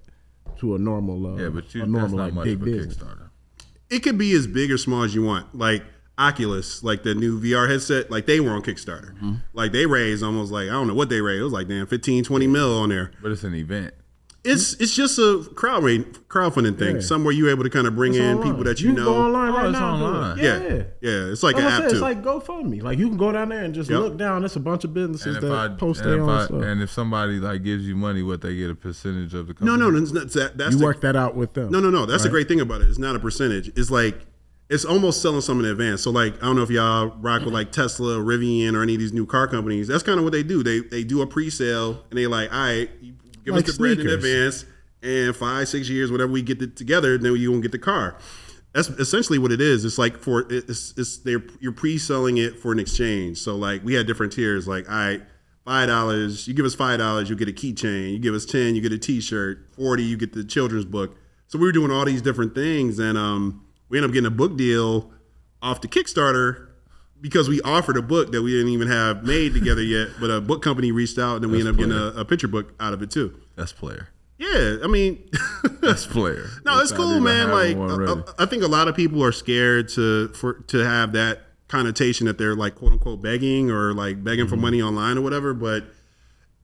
to 0.58 0.74
a 0.74 0.78
normal. 0.78 1.26
Uh, 1.26 1.36
Yeah, 1.44 1.48
but 1.48 1.74
you, 1.74 1.80
a 1.82 1.84
that's 1.86 1.92
normal 1.92 2.18
not 2.18 2.24
like 2.24 2.34
much 2.34 2.44
big 2.44 2.58
for 2.60 2.64
business. 2.66 2.96
Kickstarter. 2.98 3.30
It 3.94 4.02
could 4.02 4.18
be 4.18 4.32
as 4.32 4.46
big 4.46 4.72
or 4.72 4.78
small 4.78 5.04
as 5.04 5.14
you 5.14 5.22
want. 5.22 5.56
Like 5.56 5.84
Oculus, 6.18 6.82
like 6.82 7.04
the 7.04 7.14
new 7.14 7.40
VR 7.40 7.70
headset, 7.70 8.10
like 8.10 8.26
they 8.26 8.40
were 8.40 8.50
on 8.50 8.62
Kickstarter. 8.62 9.14
Mm-hmm. 9.14 9.34
Like 9.52 9.72
they 9.72 9.86
raised 9.86 10.22
almost 10.22 10.50
like 10.50 10.64
I 10.64 10.72
don't 10.72 10.88
know 10.88 10.94
what 10.94 11.08
they 11.08 11.20
raised. 11.20 11.40
It 11.40 11.44
was 11.44 11.52
like 11.52 11.68
damn 11.68 11.86
15, 11.86 12.24
20 12.24 12.46
mil 12.48 12.76
on 12.78 12.88
there. 12.88 13.12
But 13.22 13.30
it's 13.30 13.44
an 13.44 13.54
event. 13.54 13.94
It's 14.46 14.74
it's 14.74 14.94
just 14.94 15.18
a 15.18 15.42
crowd 15.54 15.82
crowdfunding 16.28 16.78
thing. 16.78 16.96
Yeah. 16.96 17.00
Somewhere 17.02 17.32
you 17.32 17.48
able 17.48 17.64
to 17.64 17.70
kind 17.70 17.86
of 17.86 17.96
bring 17.96 18.12
It's 18.12 18.20
in 18.20 18.34
online. 18.36 18.50
people 18.50 18.64
that 18.64 18.78
you, 18.80 18.88
can 18.88 18.96
know. 18.96 19.04
go 19.04 19.16
online 19.16 19.52
Oh, 19.52 19.56
right 19.56 19.68
it's 19.70 19.78
now. 19.78 19.94
and 19.94 19.98
do 20.00 20.04
it. 20.04 20.08
online. 20.08 20.38
yeah, 20.38 20.44
Yeah, 20.76 20.82
yeah, 21.00 21.32
It's 21.32 21.42
like 21.42 21.54
Like 21.56 21.64
an 21.64 21.70
I 21.70 21.74
app 21.76 21.80
said, 21.82 21.88
too. 21.88 21.94
it's 21.96 22.02
like 22.02 22.22
GoFundMe. 22.22 22.82
Like 22.82 22.98
you 22.98 23.08
can 23.08 23.16
go 23.16 23.32
down 23.32 23.48
there 23.48 23.64
and 23.64 23.74
just 23.74 23.88
Yep. 23.88 24.00
look 24.00 24.16
down. 24.18 24.42
There's 24.42 24.56
a 24.56 24.60
bunch 24.60 24.84
of 24.84 24.92
businesses 24.92 25.38
that 25.40 25.50
I 25.50 25.68
post 25.68 26.02
and 26.02 26.10
their 26.12 26.20
own 26.22 26.28
I, 26.28 26.44
stuff. 26.44 26.62
and 26.62 26.82
if 26.82 26.90
somebody 26.90 27.40
like 27.40 27.62
gives 27.62 27.84
you 27.88 27.96
money, 27.96 28.22
what 28.22 28.42
they 28.42 28.54
get 28.54 28.70
a 28.70 28.74
percentage 28.74 29.32
of 29.32 29.46
the 29.46 29.54
no, 29.60 29.76
company? 29.76 29.90
no, 29.92 29.98
no. 30.00 30.06
That's, 30.20 30.34
that, 30.34 30.58
that's 30.58 30.72
you 30.72 30.78
the, 30.78 30.84
work 30.84 31.00
that 31.00 31.16
out 31.16 31.34
with 31.36 31.54
them. 31.54 31.70
No, 31.70 31.80
no, 31.80 31.88
no. 31.88 32.04
That's 32.04 32.24
the 32.24 32.28
great 32.28 32.46
thing 32.48 32.60
about 32.60 32.82
it. 32.82 32.88
It's 32.90 32.98
not 32.98 33.16
a 33.16 33.18
percentage. 33.18 33.68
It's 33.78 33.90
like 33.90 34.26
it's 34.70 34.84
almost 34.84 35.22
selling 35.22 35.40
some 35.42 35.60
in 35.60 35.66
advance. 35.66 36.02
So 36.02 36.10
like 36.10 36.34
I 36.42 36.46
don't 36.46 36.56
know 36.56 36.62
if 36.62 36.70
y'all 36.70 37.16
rock 37.20 37.44
with 37.46 37.54
like 37.54 37.72
Tesla, 37.72 38.16
Rivian, 38.18 38.74
or 38.74 38.82
any 38.82 38.94
of 38.94 38.98
these 39.00 39.12
new 39.12 39.24
car 39.26 39.46
companies. 39.48 39.88
That's 39.88 40.02
kind 40.02 40.18
of 40.18 40.24
what 40.24 40.32
they 40.32 40.42
do. 40.42 40.62
They 40.62 40.80
they 40.80 41.02
do 41.04 41.22
a 41.22 41.26
pre-sale 41.26 42.02
and 42.10 42.18
they 42.18 42.26
like, 42.26 42.52
all 42.52 42.58
right, 42.58 42.90
you 43.00 43.14
give 43.44 43.54
Like 43.54 43.68
us 43.68 43.76
the 43.76 43.78
bread 43.78 43.98
in 43.98 44.08
advance, 44.08 44.64
and 45.02 45.34
five 45.34 45.68
six 45.68 45.88
years, 45.88 46.10
whatever 46.10 46.32
we 46.32 46.42
get 46.42 46.60
it 46.62 46.76
together, 46.76 47.18
then 47.18 47.34
you 47.36 47.50
gonna 47.50 47.62
get 47.62 47.72
the 47.72 47.78
car. 47.78 48.16
That's 48.72 48.88
essentially 48.88 49.38
what 49.38 49.52
it 49.52 49.60
is. 49.60 49.84
It's 49.84 49.98
like 49.98 50.18
for 50.18 50.46
it's 50.50 50.94
it's 50.96 51.18
they're 51.18 51.42
you're 51.60 51.72
pre-selling 51.72 52.38
it 52.38 52.58
for 52.58 52.72
an 52.72 52.78
exchange. 52.78 53.38
So 53.38 53.54
like 53.54 53.84
we 53.84 53.94
had 53.94 54.06
different 54.06 54.32
tiers. 54.32 54.66
Like 54.66 54.88
all 54.88 54.96
right. 54.96 55.22
Five 55.64 55.88
dollars. 55.88 56.46
You 56.46 56.52
give 56.52 56.66
us 56.66 56.74
five 56.74 56.98
dollars, 56.98 57.30
you 57.30 57.36
get 57.36 57.48
a 57.48 57.52
keychain. 57.52 58.12
You 58.12 58.18
give 58.18 58.34
us 58.34 58.44
ten, 58.44 58.74
you 58.74 58.82
get 58.82 58.92
a 58.92 58.98
T-shirt. 58.98 59.74
Forty, 59.74 60.02
you 60.02 60.18
get 60.18 60.34
the 60.34 60.44
children's 60.44 60.84
book. 60.84 61.16
So 61.46 61.58
we 61.58 61.64
were 61.64 61.72
doing 61.72 61.90
all 61.90 62.04
these 62.04 62.20
different 62.20 62.54
things, 62.54 62.98
and 62.98 63.16
um, 63.16 63.64
we 63.88 63.96
ended 63.96 64.10
up 64.10 64.12
getting 64.12 64.26
a 64.26 64.30
book 64.30 64.58
deal 64.58 65.10
off 65.62 65.80
the 65.80 65.88
Kickstarter 65.88 66.63
because 67.24 67.48
we 67.48 67.58
offered 67.62 67.96
a 67.96 68.02
book 68.02 68.32
that 68.32 68.42
we 68.42 68.50
didn't 68.50 68.68
even 68.68 68.86
have 68.86 69.24
made 69.24 69.54
together 69.54 69.82
yet. 69.82 70.08
But 70.20 70.30
a 70.30 70.42
book 70.42 70.60
company 70.62 70.92
reached 70.92 71.18
out, 71.18 71.36
and 71.36 71.44
then 71.44 71.50
we 71.50 71.62
That's 71.62 71.68
ended 71.78 71.86
up 71.86 72.02
getting 72.02 72.18
a, 72.18 72.20
a 72.20 72.24
picture 72.26 72.48
book 72.48 72.74
out 72.78 72.92
of 72.92 73.00
it 73.00 73.10
too. 73.10 73.40
That's 73.56 73.72
player. 73.72 74.10
Yeah, 74.36 74.76
I 74.84 74.88
mean, 74.88 75.26
That's 75.80 76.04
player. 76.04 76.50
no, 76.66 76.80
it's 76.80 76.90
That's 76.90 77.00
cool, 77.00 77.20
man. 77.20 77.50
Like, 77.50 77.78
I. 77.78 77.80
I- 77.80 78.12
uh, 78.12 78.32
I 78.40 78.44
think 78.44 78.62
a 78.62 78.68
lot 78.68 78.88
of 78.88 78.94
people 78.94 79.24
are 79.24 79.32
scared 79.32 79.88
to 79.90 80.28
for 80.34 80.64
to 80.66 80.78
have 80.84 81.12
that 81.12 81.40
connotation 81.68 82.26
that 82.26 82.36
they're 82.36 82.54
like 82.54 82.74
quote 82.74 82.92
unquote 82.92 83.22
begging 83.22 83.70
or 83.70 83.94
like 83.94 84.22
begging 84.22 84.46
for 84.46 84.56
mm-hmm. 84.56 84.62
money 84.62 84.82
online 84.82 85.16
or 85.16 85.22
whatever. 85.22 85.54
But 85.54 85.84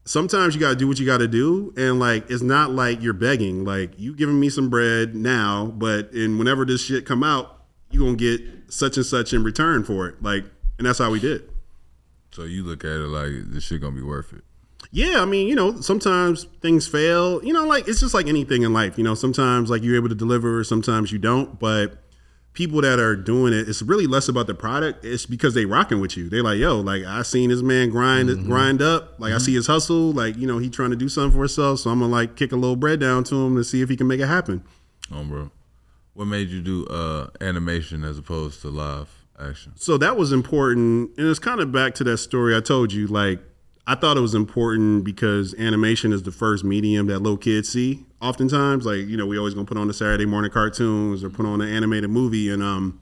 sometimes 0.05 0.53
you 0.53 0.61
got 0.61 0.69
to 0.69 0.75
do 0.75 0.87
what 0.87 0.99
you 0.99 1.07
got 1.07 1.17
to 1.17 1.27
do, 1.27 1.73
and 1.75 1.99
like 1.99 2.29
it's 2.29 2.43
not 2.43 2.69
like 2.69 3.01
you're 3.01 3.13
begging. 3.13 3.65
Like 3.65 3.97
you 3.97 4.15
giving 4.15 4.39
me 4.39 4.49
some 4.49 4.69
bread 4.69 5.15
now, 5.15 5.73
but 5.75 6.11
and 6.11 6.37
whenever 6.37 6.65
this 6.65 6.85
shit 6.85 7.07
come 7.07 7.23
out, 7.23 7.63
you 7.89 8.01
gonna 8.01 8.15
get 8.15 8.60
such 8.71 8.97
and 8.97 9.05
such 9.05 9.33
in 9.33 9.43
return 9.43 9.83
for 9.83 10.07
it. 10.07 10.21
Like, 10.23 10.45
and 10.77 10.87
that's 10.87 10.99
how 10.99 11.11
we 11.11 11.19
did. 11.19 11.49
so 12.31 12.43
you 12.43 12.63
look 12.63 12.83
at 12.83 12.91
it 12.91 13.07
like 13.07 13.51
this 13.51 13.65
shit 13.65 13.81
gonna 13.81 13.95
be 13.95 14.01
worth 14.01 14.33
it. 14.33 14.43
Yeah, 14.91 15.21
I 15.21 15.25
mean, 15.25 15.47
you 15.47 15.55
know, 15.55 15.79
sometimes 15.79 16.45
things 16.61 16.87
fail. 16.87 17.43
You 17.43 17.53
know, 17.53 17.65
like 17.65 17.87
it's 17.87 17.99
just 17.99 18.13
like 18.13 18.27
anything 18.27 18.63
in 18.63 18.73
life. 18.73 18.97
You 18.97 19.03
know, 19.03 19.13
sometimes 19.13 19.69
like 19.69 19.83
you're 19.83 19.95
able 19.95 20.09
to 20.09 20.15
deliver, 20.15 20.63
sometimes 20.63 21.11
you 21.11 21.19
don't. 21.19 21.59
But 21.59 21.97
people 22.53 22.81
that 22.81 22.99
are 22.99 23.15
doing 23.15 23.53
it, 23.53 23.69
it's 23.69 23.81
really 23.81 24.07
less 24.07 24.27
about 24.27 24.47
the 24.47 24.53
product. 24.53 25.05
It's 25.05 25.25
because 25.25 25.53
they 25.53 25.65
rocking 25.65 26.01
with 26.01 26.17
you. 26.17 26.29
They 26.29 26.41
like, 26.41 26.57
yo, 26.57 26.79
like 26.79 27.03
I 27.03 27.21
seen 27.21 27.49
this 27.49 27.61
man 27.61 27.89
grind 27.89 28.29
mm-hmm. 28.29 28.49
grind 28.49 28.81
up. 28.81 29.19
Like 29.19 29.31
I 29.31 29.35
mm-hmm. 29.35 29.45
see 29.45 29.53
his 29.53 29.67
hustle. 29.67 30.11
Like 30.11 30.35
you 30.37 30.47
know, 30.47 30.57
he 30.57 30.69
trying 30.69 30.91
to 30.91 30.97
do 30.97 31.09
something 31.09 31.31
for 31.31 31.39
himself. 31.39 31.79
So 31.79 31.89
I'm 31.89 31.99
gonna 31.99 32.11
like 32.11 32.35
kick 32.35 32.51
a 32.51 32.57
little 32.57 32.75
bread 32.75 32.99
down 32.99 33.23
to 33.25 33.35
him 33.35 33.55
to 33.55 33.63
see 33.63 33.81
if 33.81 33.89
he 33.89 33.95
can 33.95 34.07
make 34.07 34.19
it 34.19 34.27
happen. 34.27 34.63
Oh, 35.13 35.23
bro. 35.23 35.51
What 36.13 36.25
made 36.25 36.49
you 36.49 36.61
do 36.61 36.85
uh, 36.87 37.27
animation 37.39 38.03
as 38.03 38.17
opposed 38.17 38.61
to 38.61 38.67
live 38.69 39.09
action? 39.39 39.71
so 39.75 39.97
that 39.97 40.17
was 40.17 40.31
important 40.31 41.09
and 41.17 41.27
it's 41.27 41.39
kind 41.39 41.59
of 41.59 41.71
back 41.71 41.95
to 41.95 42.03
that 42.03 42.17
story 42.17 42.55
i 42.55 42.59
told 42.59 42.93
you 42.93 43.07
like 43.07 43.39
i 43.87 43.95
thought 43.95 44.15
it 44.15 44.19
was 44.19 44.35
important 44.35 45.03
because 45.03 45.55
animation 45.55 46.13
is 46.13 46.21
the 46.21 46.31
first 46.31 46.63
medium 46.63 47.07
that 47.07 47.19
little 47.19 47.37
kids 47.37 47.67
see 47.67 48.05
oftentimes 48.21 48.85
like 48.85 49.07
you 49.07 49.17
know 49.17 49.25
we 49.25 49.39
always 49.39 49.55
gonna 49.55 49.65
put 49.65 49.77
on 49.77 49.87
the 49.87 49.93
saturday 49.95 50.27
morning 50.27 50.51
cartoons 50.51 51.23
or 51.23 51.29
put 51.31 51.45
on 51.47 51.59
an 51.59 51.73
animated 51.73 52.09
movie 52.11 52.51
and 52.51 52.61
um 52.61 52.99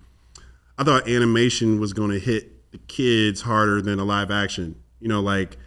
i 0.77 0.83
thought 0.83 1.09
animation 1.09 1.77
was 1.77 1.91
gonna 1.91 2.19
hit 2.19 2.71
the 2.71 2.77
kids 2.87 3.41
harder 3.41 3.81
than 3.81 3.99
a 3.99 4.05
live 4.05 4.31
action 4.31 4.81
you 5.01 5.09
know 5.09 5.19
like 5.19 5.57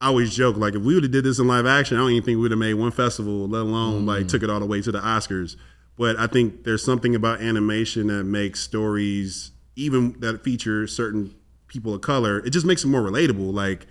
I 0.00 0.08
always 0.08 0.34
joke 0.34 0.56
like 0.58 0.74
if 0.74 0.82
we 0.82 0.94
would 0.94 1.04
have 1.04 1.12
did 1.12 1.24
this 1.24 1.38
in 1.38 1.46
live 1.46 1.64
action, 1.64 1.96
I 1.96 2.00
don't 2.00 2.10
even 2.10 2.24
think 2.24 2.36
we 2.36 2.42
would 2.42 2.50
have 2.50 2.58
made 2.58 2.74
one 2.74 2.90
festival, 2.90 3.48
let 3.48 3.62
alone 3.62 4.04
like 4.04 4.28
took 4.28 4.42
it 4.42 4.50
all 4.50 4.60
the 4.60 4.66
way 4.66 4.82
to 4.82 4.92
the 4.92 4.98
Oscars. 4.98 5.56
But 5.96 6.18
I 6.18 6.26
think 6.26 6.64
there's 6.64 6.84
something 6.84 7.14
about 7.14 7.40
animation 7.40 8.08
that 8.08 8.24
makes 8.24 8.60
stories, 8.60 9.52
even 9.76 10.18
that 10.20 10.42
feature 10.42 10.86
certain 10.86 11.34
people 11.68 11.94
of 11.94 12.00
color, 12.00 12.38
it 12.38 12.50
just 12.50 12.66
makes 12.66 12.84
it 12.84 12.88
more 12.88 13.02
relatable. 13.02 13.52
Like 13.52 13.86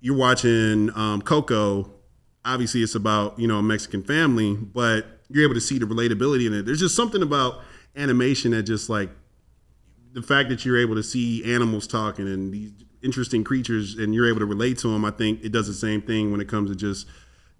you're 0.00 0.16
watching 0.16 0.90
um, 0.94 1.22
Coco, 1.22 1.90
obviously 2.44 2.82
it's 2.82 2.94
about 2.94 3.38
you 3.38 3.48
know 3.48 3.58
a 3.58 3.62
Mexican 3.62 4.02
family, 4.02 4.54
but 4.54 5.06
you're 5.28 5.44
able 5.44 5.54
to 5.54 5.60
see 5.60 5.78
the 5.78 5.86
relatability 5.86 6.46
in 6.46 6.54
it. 6.54 6.66
There's 6.66 6.80
just 6.80 6.96
something 6.96 7.22
about 7.22 7.60
animation 7.96 8.52
that 8.52 8.64
just 8.64 8.88
like 8.88 9.10
the 10.12 10.22
fact 10.22 10.48
that 10.48 10.64
you're 10.64 10.78
able 10.78 10.94
to 10.96 11.02
see 11.02 11.44
animals 11.54 11.86
talking 11.86 12.26
and 12.26 12.52
these 12.52 12.72
interesting 13.02 13.44
creatures 13.44 13.94
and 13.94 14.14
you're 14.14 14.28
able 14.28 14.40
to 14.40 14.46
relate 14.46 14.78
to 14.78 14.88
them, 14.88 15.04
I 15.04 15.10
think 15.10 15.44
it 15.44 15.52
does 15.52 15.66
the 15.66 15.74
same 15.74 16.02
thing 16.02 16.30
when 16.32 16.40
it 16.40 16.48
comes 16.48 16.70
to 16.70 16.76
just 16.76 17.06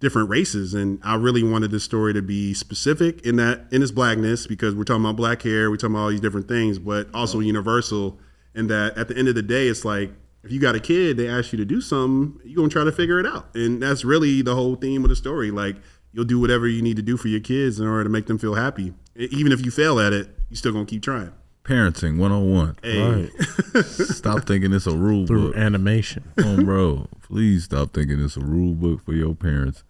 different 0.01 0.29
races. 0.29 0.73
And 0.73 0.99
I 1.03 1.15
really 1.15 1.43
wanted 1.43 1.71
this 1.71 1.85
story 1.85 2.11
to 2.13 2.21
be 2.21 2.53
specific 2.53 3.21
in 3.25 3.37
that 3.37 3.67
in 3.71 3.81
its 3.81 3.91
blackness 3.91 4.45
because 4.47 4.75
we're 4.75 4.83
talking 4.83 5.03
about 5.05 5.15
black 5.15 5.41
hair, 5.43 5.69
we're 5.69 5.77
talking 5.77 5.95
about 5.95 6.03
all 6.03 6.09
these 6.09 6.19
different 6.19 6.49
things, 6.49 6.77
but 6.77 7.07
also 7.13 7.39
universal. 7.39 8.19
And 8.53 8.69
that 8.69 8.97
at 8.97 9.07
the 9.07 9.15
end 9.17 9.29
of 9.29 9.35
the 9.35 9.41
day, 9.41 9.67
it's 9.69 9.85
like 9.85 10.11
if 10.43 10.51
you 10.51 10.59
got 10.59 10.75
a 10.75 10.79
kid, 10.81 11.15
they 11.15 11.29
ask 11.29 11.53
you 11.53 11.57
to 11.57 11.65
do 11.65 11.79
something, 11.79 12.37
you're 12.43 12.57
gonna 12.57 12.67
try 12.67 12.83
to 12.83 12.91
figure 12.91 13.19
it 13.19 13.25
out. 13.25 13.55
And 13.55 13.81
that's 13.81 14.03
really 14.03 14.41
the 14.41 14.55
whole 14.55 14.75
theme 14.75 15.03
of 15.05 15.09
the 15.09 15.15
story. 15.15 15.51
Like 15.51 15.77
you'll 16.11 16.25
do 16.25 16.39
whatever 16.39 16.67
you 16.67 16.81
need 16.81 16.97
to 16.97 17.01
do 17.01 17.15
for 17.15 17.29
your 17.29 17.39
kids 17.39 17.79
in 17.79 17.87
order 17.87 18.03
to 18.03 18.09
make 18.09 18.25
them 18.25 18.37
feel 18.37 18.55
happy. 18.55 18.93
Even 19.15 19.53
if 19.53 19.63
you 19.63 19.71
fail 19.71 19.99
at 19.99 20.11
it, 20.11 20.27
you 20.49 20.57
still 20.57 20.73
gonna 20.73 20.85
keep 20.85 21.03
trying. 21.03 21.31
Parenting 21.63 22.17
101. 22.17 22.77
Hey. 22.81 23.29
Right. 23.75 23.85
Stop 23.85 24.47
thinking 24.47 24.73
it's 24.73 24.87
a 24.87 24.97
rule 24.97 25.21
book 25.21 25.27
Through 25.27 25.47
book. 25.49 25.57
animation. 25.57 26.23
oh, 26.39 26.63
bro, 26.63 27.07
please 27.21 27.65
stop 27.65 27.93
thinking 27.93 28.19
it's 28.19 28.35
a 28.35 28.41
rule 28.41 28.73
book 28.73 29.05
for 29.05 29.13
your 29.13 29.35
parents. 29.35 29.83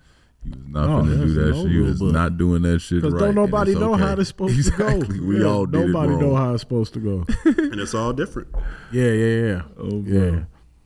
You 0.44 0.52
was 0.58 0.68
not 0.68 0.88
No, 0.88 0.98
gonna 1.02 1.16
do 1.26 1.34
that 1.36 1.52
no 1.52 1.64
shit. 1.64 1.72
You 1.72 1.84
was 1.84 2.00
book. 2.00 2.14
not 2.14 2.38
doing 2.38 2.62
that 2.64 2.80
shit 2.80 3.04
right. 3.04 3.10
Because 3.10 3.22
don't 3.22 3.36
nobody 3.36 3.76
know 3.76 3.94
okay. 3.94 4.04
how 4.04 4.14
it's 4.14 4.28
supposed 4.30 4.56
exactly. 4.58 5.08
to 5.08 5.14
go. 5.20 5.24
We 5.28 5.40
Yeah, 5.40 5.46
all 5.46 5.66
did 5.66 5.88
Nobody 5.88 6.14
it 6.14 6.18
know 6.20 6.36
how 6.36 6.54
it's 6.54 6.62
supposed 6.62 6.94
to 6.94 7.00
go. 7.00 7.26
and 7.46 7.80
it's 7.80 7.94
all 7.94 8.12
different. 8.14 8.48
yeah, 8.92 9.12
yeah, 9.12 9.46
yeah. 9.46 9.62
Oh, 9.78 10.04
yeah. 10.06 10.30
bro. 10.30 10.46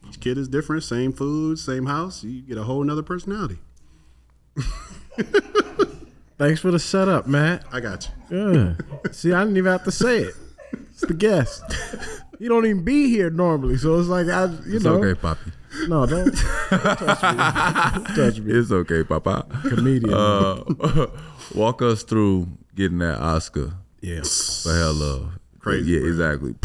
Each 0.10 0.20
kid 0.20 0.38
is 0.38 0.48
different, 0.48 0.84
same 0.84 1.14
food, 1.14 1.58
same 1.58 1.86
house. 1.86 2.24
You 2.24 2.42
get 2.42 2.58
a 2.58 2.64
whole 2.64 2.84
nother 2.84 3.04
personality. 3.04 3.60
Thanks 6.38 6.60
for 6.60 6.70
the 6.70 6.80
setup, 6.80 7.28
Matt. 7.28 7.64
I 7.72 7.80
got 7.80 8.10
you. 8.30 8.52
Yeah. 8.52 8.74
See, 9.12 9.32
I 9.32 9.42
didn't 9.44 9.56
even 9.58 9.72
have 9.72 9.86
to 9.86 9.92
say 9.92 10.20
it. 10.24 10.36
It's 10.92 11.02
the 11.02 11.14
guest. 11.14 11.64
You 12.40 12.50
don't 12.50 12.66
even 12.66 12.84
be 12.84 13.10
here 13.10 13.30
normally, 13.30 13.78
so 13.78 13.98
it's 13.98 14.10
like 14.10 14.28
I, 14.28 14.46
you 14.68 14.76
It's 14.76 14.84
know. 14.84 14.96
okay, 15.02 15.20
Poppy. 15.20 15.52
No, 15.88 16.06
don't, 16.06 16.26
don't 16.72 16.82
touch 16.98 17.22
me. 17.24 17.38
Don't 17.38 18.16
touch 18.16 18.40
me. 18.40 18.54
It's 18.54 18.72
okay, 18.72 19.04
Papa. 19.04 19.46
Comedian. 19.68 20.14
Uh, 20.14 21.08
walk 21.56 21.82
us 21.82 22.04
through 22.04 22.48
getting 22.76 22.98
that 23.00 23.20
Oscar 23.20 23.74
yeah. 24.02 24.22
for 24.24 24.74
Hair 24.74 24.92
Love. 24.94 25.40
Crazy, 25.60 25.92
Yeah, 25.92 26.00
bro. 26.00 26.08
exactly. 26.10 26.56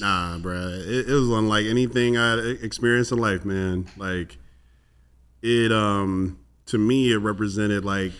Nah, 0.00 0.38
bruh. 0.38 0.80
It, 0.86 1.08
it 1.08 1.12
was 1.12 1.28
unlike 1.30 1.66
anything 1.66 2.16
I'd 2.16 2.58
experienced 2.62 3.10
in 3.12 3.18
life, 3.18 3.44
man. 3.44 3.86
Like 3.96 4.38
it 5.42 5.72
um 5.72 6.38
to 6.66 6.78
me 6.78 7.12
it 7.12 7.16
represented 7.18 7.84
like 7.84 8.12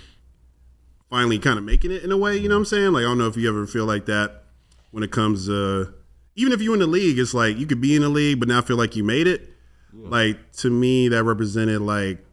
finally 1.10 1.38
kind 1.38 1.58
of 1.58 1.64
making 1.64 1.90
it 1.92 2.02
in 2.02 2.10
a 2.12 2.16
way, 2.16 2.36
you 2.36 2.48
know 2.48 2.54
what 2.56 2.60
I'm 2.60 2.64
saying? 2.66 2.92
Like 2.92 3.02
I 3.02 3.06
don't 3.06 3.18
know 3.18 3.26
if 3.28 3.36
you 3.36 3.48
ever 3.48 3.66
feel 3.66 3.84
like 3.86 4.06
that 4.06 4.44
when 4.90 5.02
it 5.04 5.10
comes 5.10 5.46
to 5.46 5.92
even 6.36 6.52
if 6.52 6.60
you're 6.60 6.74
in 6.74 6.80
the 6.80 6.86
league, 6.86 7.18
it's 7.18 7.34
like 7.34 7.56
you 7.58 7.66
could 7.66 7.80
be 7.80 7.94
in 7.94 8.02
the 8.02 8.08
league 8.08 8.38
but 8.40 8.48
now 8.48 8.60
feel 8.60 8.76
like 8.76 8.96
you 8.96 9.04
made 9.04 9.26
it. 9.26 9.48
Like 9.92 10.52
to 10.58 10.70
me 10.70 11.08
that 11.08 11.24
represented 11.24 11.80
like 11.80 12.24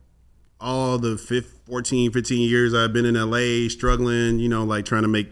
all 0.60 0.98
the 0.98 1.18
15, 1.18 1.52
14, 1.68 2.12
15 2.12 2.50
years 2.50 2.74
I've 2.74 2.94
been 2.94 3.06
in 3.06 3.16
LA 3.16 3.70
struggling, 3.70 4.40
you 4.40 4.50
know, 4.50 4.64
like 4.64 4.86
trying 4.86 5.02
to 5.02 5.08
make 5.08 5.30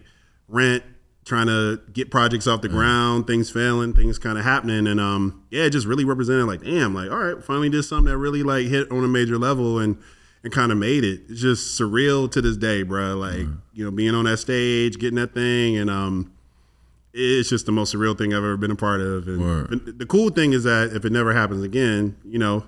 rent, 0.47 0.83
trying 1.25 1.47
to 1.47 1.81
get 1.93 2.12
projects 2.12 2.47
off 2.47 2.62
the 2.62 2.69
ground, 2.69 3.27
things 3.27 3.49
failing, 3.49 3.93
things 3.93 4.19
kind 4.19 4.38
of 4.38 4.43
happening. 4.43 4.88
And 4.88 4.99
um, 4.99 5.43
yeah, 5.49 5.63
it 5.63 5.69
just 5.69 5.88
really 5.88 6.05
represented 6.05 6.45
like, 6.45 6.63
damn, 6.63 6.93
like, 6.93 7.09
all 7.09 7.17
right, 7.17 7.43
finally 7.43 7.69
did 7.69 7.83
something 7.83 8.12
that 8.12 8.17
really 8.17 8.43
like 8.43 8.67
hit 8.67 8.91
on 8.91 9.03
a 9.03 9.07
major 9.07 9.38
level 9.38 9.79
and 9.79 9.97
and 10.43 10.51
kind 10.51 10.71
of 10.73 10.77
made 10.77 11.05
it. 11.05 11.21
It's 11.29 11.41
just 11.41 11.79
surreal 11.79 12.29
to 12.31 12.41
this 12.41 12.57
day, 12.57 12.83
bro. 12.83 13.15
Like, 13.15 13.47
you 13.73 13.86
know, 13.86 13.91
being 13.91 14.13
on 14.13 14.25
that 14.25 14.38
stage, 14.39 14.99
getting 14.99 15.15
that 15.15 15.33
thing, 15.33 15.77
and 15.77 15.89
um, 15.89 16.33
it's 17.13 17.49
just 17.49 17.65
the 17.65 17.71
most 17.71 17.93
surreal 17.93 18.17
thing 18.17 18.34
I've 18.34 18.39
ever 18.39 18.58
been 18.58 18.71
a 18.71 18.76
part 18.76 19.02
of. 19.02 19.28
And, 19.28 19.41
Word. 19.41 19.97
the 19.99 20.06
cool 20.06 20.30
thing 20.30 20.54
is 20.54 20.63
that 20.63 20.91
if 20.93 21.06
it 21.06 21.12
never 21.12 21.34
happens 21.34 21.63
again, 21.63 22.17
you 22.26 22.39
know, 22.39 22.65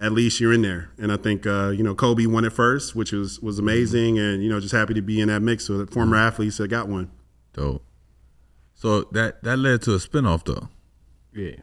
at 0.00 0.12
least 0.12 0.38
you're 0.40 0.52
in 0.52 0.62
there. 0.62 0.90
And 0.98 1.10
I 1.10 1.16
think 1.16 1.46
uh, 1.46 1.70
you 1.70 1.82
know 1.82 1.94
Kobe 1.94 2.26
won 2.26 2.44
it 2.44 2.52
first, 2.52 2.94
which 2.94 3.10
was 3.12 3.40
was 3.40 3.58
amazing, 3.58 4.18
and 4.18 4.42
you 4.42 4.48
know 4.48 4.60
just 4.60 4.72
happy 4.74 4.94
to 4.94 5.02
be 5.02 5.20
in 5.20 5.28
that 5.28 5.40
mix 5.42 5.68
with 5.68 5.92
former 5.92 6.16
athletes 6.16 6.58
that 6.58 6.68
got 6.68 6.88
one. 6.88 7.10
Dope. 7.52 7.82
So 8.74 9.02
that 9.12 9.42
that 9.42 9.58
led 9.58 9.82
to 9.82 9.94
a 9.94 9.98
spinoff 9.98 10.44
though, 10.44 10.68
Yeah. 11.34 11.56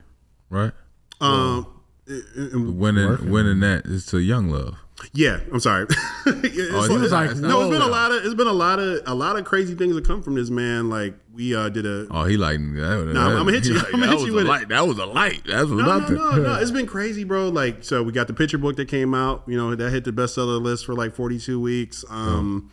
right? 0.49 0.73
Um, 1.21 1.65
it- 2.05 2.25
it- 2.35 2.55
Winning 2.57 3.31
winning 3.31 3.61
that 3.61 3.85
is 3.85 4.05
to 4.07 4.19
Young 4.19 4.49
Love. 4.49 4.75
yeah, 5.13 5.39
I'm 5.53 5.59
sorry. 5.61 5.87
It's 6.27 6.73
Oh, 6.73 6.79
like- 6.79 6.91
he 6.91 6.97
was 6.97 7.11
like, 7.11 7.35
no, 7.37 7.61
it's 7.61 7.69
been 7.71 7.81
a 7.81 7.87
lot 7.87 8.11
of 8.11 8.25
it's 8.25 8.33
been 8.35 8.47
a 8.47 8.51
lot 8.53 8.79
of 8.79 8.99
a 9.05 9.13
lot 9.15 9.37
of 9.39 9.45
crazy 9.45 9.75
things 9.75 9.95
that 9.95 10.05
come 10.05 10.21
from 10.21 10.35
this 10.35 10.49
man. 10.49 10.89
Like 10.89 11.13
we 11.35 11.53
uh, 11.55 11.69
did 11.69 11.85
a 11.85 12.07
Oh, 12.09 12.23
he 12.25 12.37
like 12.37 12.57
that. 12.59 13.11
Nah, 13.13 13.39
I'ma 13.39 13.51
hit 13.51 13.65
you- 13.65 13.75
Like, 13.75 13.85
I'ma 13.93 14.05
hit 14.07 14.27
you 14.27 14.33
with 14.33 14.47
it. 14.49 14.69
That 14.69 14.87
was 14.87 14.97
a 14.97 15.05
light. 15.05 15.43
That 15.45 15.61
was 15.63 15.71
No, 15.71 15.77
no, 15.77 15.99
nothing. 15.99 16.15
no, 16.15 16.31
no. 16.37 16.55
It's 16.55 16.71
been 16.71 16.87
crazy, 16.87 17.23
bro. 17.23 17.49
Like, 17.49 17.83
so 17.83 18.01
we 18.03 18.11
got 18.11 18.27
the 18.27 18.33
picture 18.33 18.57
book 18.57 18.75
that 18.77 18.87
came 18.87 19.13
out. 19.13 19.43
You 19.47 19.57
know, 19.57 19.75
that 19.75 19.91
hit 19.91 20.05
the 20.05 20.11
bestseller 20.11 20.61
list 20.61 20.85
for 20.85 20.93
like 20.95 21.13
42 21.15 21.59
weeks. 21.59 22.03
Um, 22.09 22.71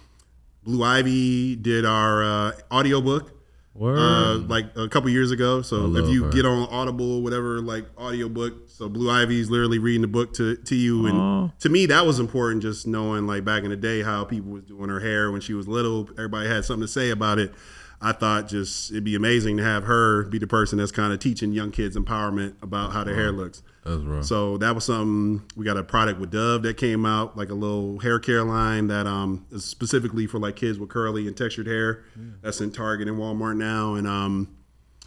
Blue 0.65 0.83
Ivy 0.85 1.57
did 1.57 1.85
our 1.85 2.23
uh, 2.23 2.53
audiobook 2.73 3.33
Word. 3.75 3.99
uh, 3.99 4.35
like 4.47 4.67
a 4.77 4.87
couple 4.89 5.11
years 5.11 5.31
ago. 5.33 5.61
So 5.63 5.97
if 5.97 6.09
you 6.09 6.25
her. 6.25 6.31
get 6.31 6.47
on 6.47 6.69
Audible, 6.69 7.23
whatever, 7.23 7.61
like 7.61 7.87
audiobook, 7.99 8.69
so 8.69 8.89
Blue 8.89 9.11
Ivy's 9.11 9.51
literally 9.51 9.79
reading 9.81 10.03
the 10.03 10.09
book 10.09 10.35
to, 10.35 10.57
to 10.57 10.75
you. 10.77 11.07
And 11.07 11.59
to 11.61 11.69
me, 11.69 11.87
that 11.87 12.07
was 12.07 12.21
important 12.21 12.63
just 12.63 12.87
knowing 12.87 13.27
like 13.27 13.45
back 13.45 13.65
in 13.65 13.71
the 13.71 13.77
day 13.77 14.03
how 14.03 14.25
people 14.25 14.53
was 14.53 14.63
doing 14.65 14.89
her 14.89 15.01
hair 15.01 15.33
when 15.33 15.41
she 15.41 15.53
was 15.55 15.67
little. 15.67 16.09
Everybody 16.13 16.49
had 16.49 16.65
something 16.65 16.83
to 16.87 16.93
say 16.93 17.11
about 17.11 17.39
it. 17.41 17.53
I 18.03 18.13
thought 18.13 18.49
just 18.49 18.91
it'd 18.91 19.05
be 19.05 19.15
amazing 19.15 19.57
to 19.59 19.63
have 19.63 19.85
her 19.85 20.25
be 20.25 20.39
the 20.39 20.47
person 20.47 20.79
that's 20.79 20.93
kind 20.93 21.13
of 21.13 21.19
teaching 21.21 21.53
young 21.53 21.71
kids 21.71 21.97
empowerment 21.97 22.55
about 22.63 22.93
how 22.93 23.05
their 23.05 23.15
hair 23.15 23.33
looks. 23.33 23.63
That's 23.85 24.03
rough. 24.03 24.25
So 24.25 24.59
that 24.59 24.75
was 24.75 24.85
something. 24.85 25.43
We 25.57 25.65
got 25.65 25.77
a 25.77 25.83
product 25.83 26.21
with 26.21 26.31
Dove 26.31 26.63
that 26.63 26.77
came 26.77 27.05
out, 27.05 27.37
like 27.37 27.51
a 27.51 27.55
little 27.55 27.99
hair 27.99 28.19
care 28.19 28.45
line 28.45 28.87
that 28.89 29.07
um 29.07 29.47
is 29.51 29.65
specifically 29.65 30.27
for 30.27 30.39
like 30.39 30.57
kids 30.57 30.79
with 30.79 30.89
curly 30.89 31.27
and 31.27 31.37
textured 31.37 31.67
hair. 31.67 32.05
That's 32.43 32.61
in 32.61 32.73
Target 32.73 33.09
and 33.09 33.19
Walmart 33.19 33.57
now, 33.57 33.95
and 33.95 34.07
um 34.07 34.57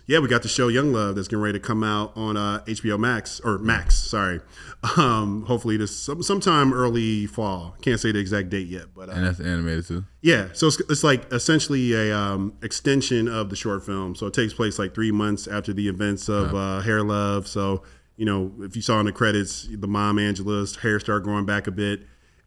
yeah, 0.07 0.19
we 0.19 0.27
got 0.27 0.43
the 0.43 0.47
show 0.47 0.67
Young 0.67 0.93
Love 0.93 1.15
that's 1.15 1.27
getting 1.27 1.41
ready 1.41 1.59
to 1.59 1.65
come 1.65 1.83
out 1.83 2.11
on 2.15 2.37
uh, 2.37 2.63
HBO 2.67 2.99
Max 2.99 3.39
or 3.39 3.57
Max, 3.57 3.95
sorry. 3.95 4.41
Um, 4.97 5.45
hopefully 5.47 5.77
this 5.77 5.97
some, 5.97 6.21
sometime 6.21 6.71
early 6.71 7.25
fall. 7.25 7.75
Can't 7.81 7.99
say 7.99 8.11
the 8.11 8.19
exact 8.19 8.49
date 8.49 8.67
yet, 8.67 8.93
but 8.95 9.09
uh, 9.09 9.13
and 9.13 9.25
that's 9.25 9.39
animated 9.39 9.87
too. 9.87 10.05
yeah, 10.21 10.49
so 10.53 10.67
it's, 10.67 10.79
it's 10.81 11.03
like 11.03 11.25
essentially 11.33 11.93
a 11.93 12.15
um, 12.15 12.53
extension 12.61 13.27
of 13.27 13.49
the 13.49 13.55
short 13.55 13.83
film. 13.83 14.13
So 14.13 14.27
it 14.27 14.35
takes 14.35 14.53
place 14.53 14.77
like 14.77 14.93
three 14.93 15.11
months 15.11 15.47
after 15.47 15.73
the 15.73 15.87
events 15.87 16.29
of 16.29 16.53
uh, 16.53 16.81
Hair 16.81 17.01
Love. 17.01 17.47
So 17.47 17.81
you 18.15 18.25
know, 18.25 18.53
if 18.59 18.75
you 18.75 18.83
saw 18.83 18.99
in 18.99 19.07
the 19.07 19.11
credits, 19.11 19.67
the 19.71 19.87
mom 19.87 20.19
Angela's 20.19 20.75
hair 20.77 20.99
started 20.99 21.23
growing 21.23 21.47
back 21.47 21.65
a 21.65 21.71
bit, 21.71 22.01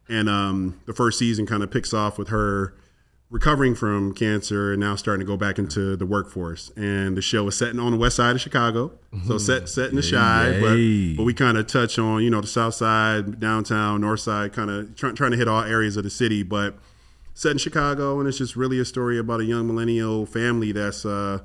and 0.07 0.29
um, 0.29 0.79
the 0.85 0.93
first 0.93 1.19
season 1.19 1.45
kind 1.45 1.61
of 1.61 1.69
picks 1.69 1.93
off 1.93 2.17
with 2.17 2.29
her 2.29 2.73
recovering 3.29 3.75
from 3.75 4.13
cancer 4.13 4.71
and 4.71 4.79
now 4.79 4.95
starting 4.95 5.25
to 5.25 5.25
go 5.25 5.37
back 5.37 5.59
into 5.59 5.95
the 5.95 6.05
workforce. 6.05 6.71
And 6.75 7.15
the 7.15 7.21
show 7.21 7.47
is 7.47 7.55
setting 7.55 7.79
on 7.79 7.91
the 7.91 7.97
west 7.97 8.15
side 8.15 8.35
of 8.35 8.41
Chicago, 8.41 8.91
so 9.27 9.37
set 9.37 9.69
set 9.69 9.89
in 9.89 9.95
the 9.95 10.01
shy, 10.01 10.57
but, 10.59 11.17
but 11.17 11.23
we 11.23 11.33
kind 11.33 11.57
of 11.57 11.67
touch 11.67 11.99
on 11.99 12.23
you 12.23 12.29
know 12.29 12.41
the 12.41 12.47
south 12.47 12.73
side, 12.73 13.39
downtown, 13.39 14.01
north 14.01 14.21
side, 14.21 14.53
kind 14.53 14.69
of 14.69 14.95
try, 14.95 15.11
trying 15.11 15.31
to 15.31 15.37
hit 15.37 15.47
all 15.47 15.63
areas 15.63 15.95
of 15.97 16.03
the 16.03 16.09
city, 16.09 16.43
but 16.43 16.75
set 17.33 17.51
in 17.51 17.57
Chicago, 17.57 18.19
and 18.19 18.27
it's 18.27 18.37
just 18.37 18.55
really 18.55 18.79
a 18.79 18.85
story 18.85 19.17
about 19.17 19.39
a 19.39 19.45
young 19.45 19.67
millennial 19.67 20.25
family 20.25 20.71
that's 20.71 21.05
uh, 21.05 21.39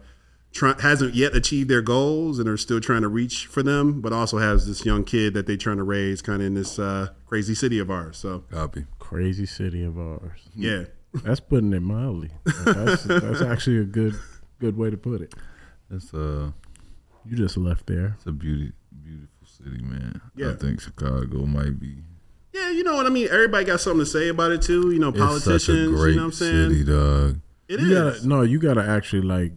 try, 0.53 0.75
hasn't 0.81 1.15
yet 1.15 1.37
achieved 1.37 1.69
their 1.69 1.83
goals 1.83 2.39
and 2.39 2.49
are 2.49 2.57
still 2.57 2.81
trying 2.81 3.03
to 3.03 3.09
reach 3.09 3.47
for 3.47 3.63
them, 3.63 4.01
but 4.01 4.13
also 4.13 4.39
has 4.39 4.67
this 4.67 4.85
young 4.87 5.05
kid 5.05 5.35
that 5.35 5.47
they're 5.47 5.57
trying 5.57 5.77
to 5.77 5.83
raise, 5.85 6.23
kind 6.23 6.41
of 6.41 6.47
in 6.47 6.55
this 6.55 6.79
uh, 6.79 7.09
crazy 7.27 7.55
city 7.55 7.79
of 7.79 7.91
ours. 7.91 8.17
So 8.17 8.45
Copy. 8.51 8.87
Crazy 8.99 9.47
city 9.47 9.85
of 9.85 9.99
ours. 9.99 10.41
yeah, 10.57 10.85
That's 11.23 11.41
putting 11.41 11.73
it 11.73 11.81
mildly. 11.81 12.31
That's, 12.65 13.05
that's 13.05 13.41
actually 13.43 13.79
a 13.79 13.85
good 13.85 14.15
good 14.61 14.77
way 14.77 14.91
to 14.91 14.97
put 14.97 15.21
it. 15.21 15.35
That's 15.91 16.13
uh, 16.15 16.51
You 17.25 17.37
just 17.37 17.57
left 17.57 17.87
there. 17.87 18.15
it's 18.17 18.27
a 18.27 18.33
beauty, 18.33 18.73
beautiful 19.03 19.47
city, 19.47 19.83
man. 19.83 20.21
Yeah. 20.35 20.51
I 20.51 20.55
think 20.55 20.81
Chicago 20.81 21.45
might 21.47 21.79
be. 21.79 21.99
yeah, 22.53 22.71
you 22.71 22.83
know 22.83 22.95
what 22.97 23.07
I 23.07 23.11
mean. 23.11 23.29
Everybody 23.31 23.65
got 23.65 23.81
something 23.81 24.01
to 24.01 24.07
say 24.07 24.29
about 24.29 24.51
it 24.51 24.63
too. 24.63 24.91
You 24.91 24.99
know, 24.99 25.13
politicians. 25.13 25.55
It's 25.55 25.65
such 25.67 25.75
a 25.77 25.87
great 25.91 26.11
you 26.11 26.17
know 26.17 26.23
what 26.23 26.27
I'm 26.27 26.33
saying? 26.33 26.71
city, 26.71 26.85
dog. 26.85 27.41
It 27.69 27.81
You 27.81 27.87
is. 28.09 28.17
gotta 28.21 28.29
no, 28.29 28.43
you 28.43 28.59
gotta 28.59 28.83
actually 28.87 29.23
like 29.23 29.53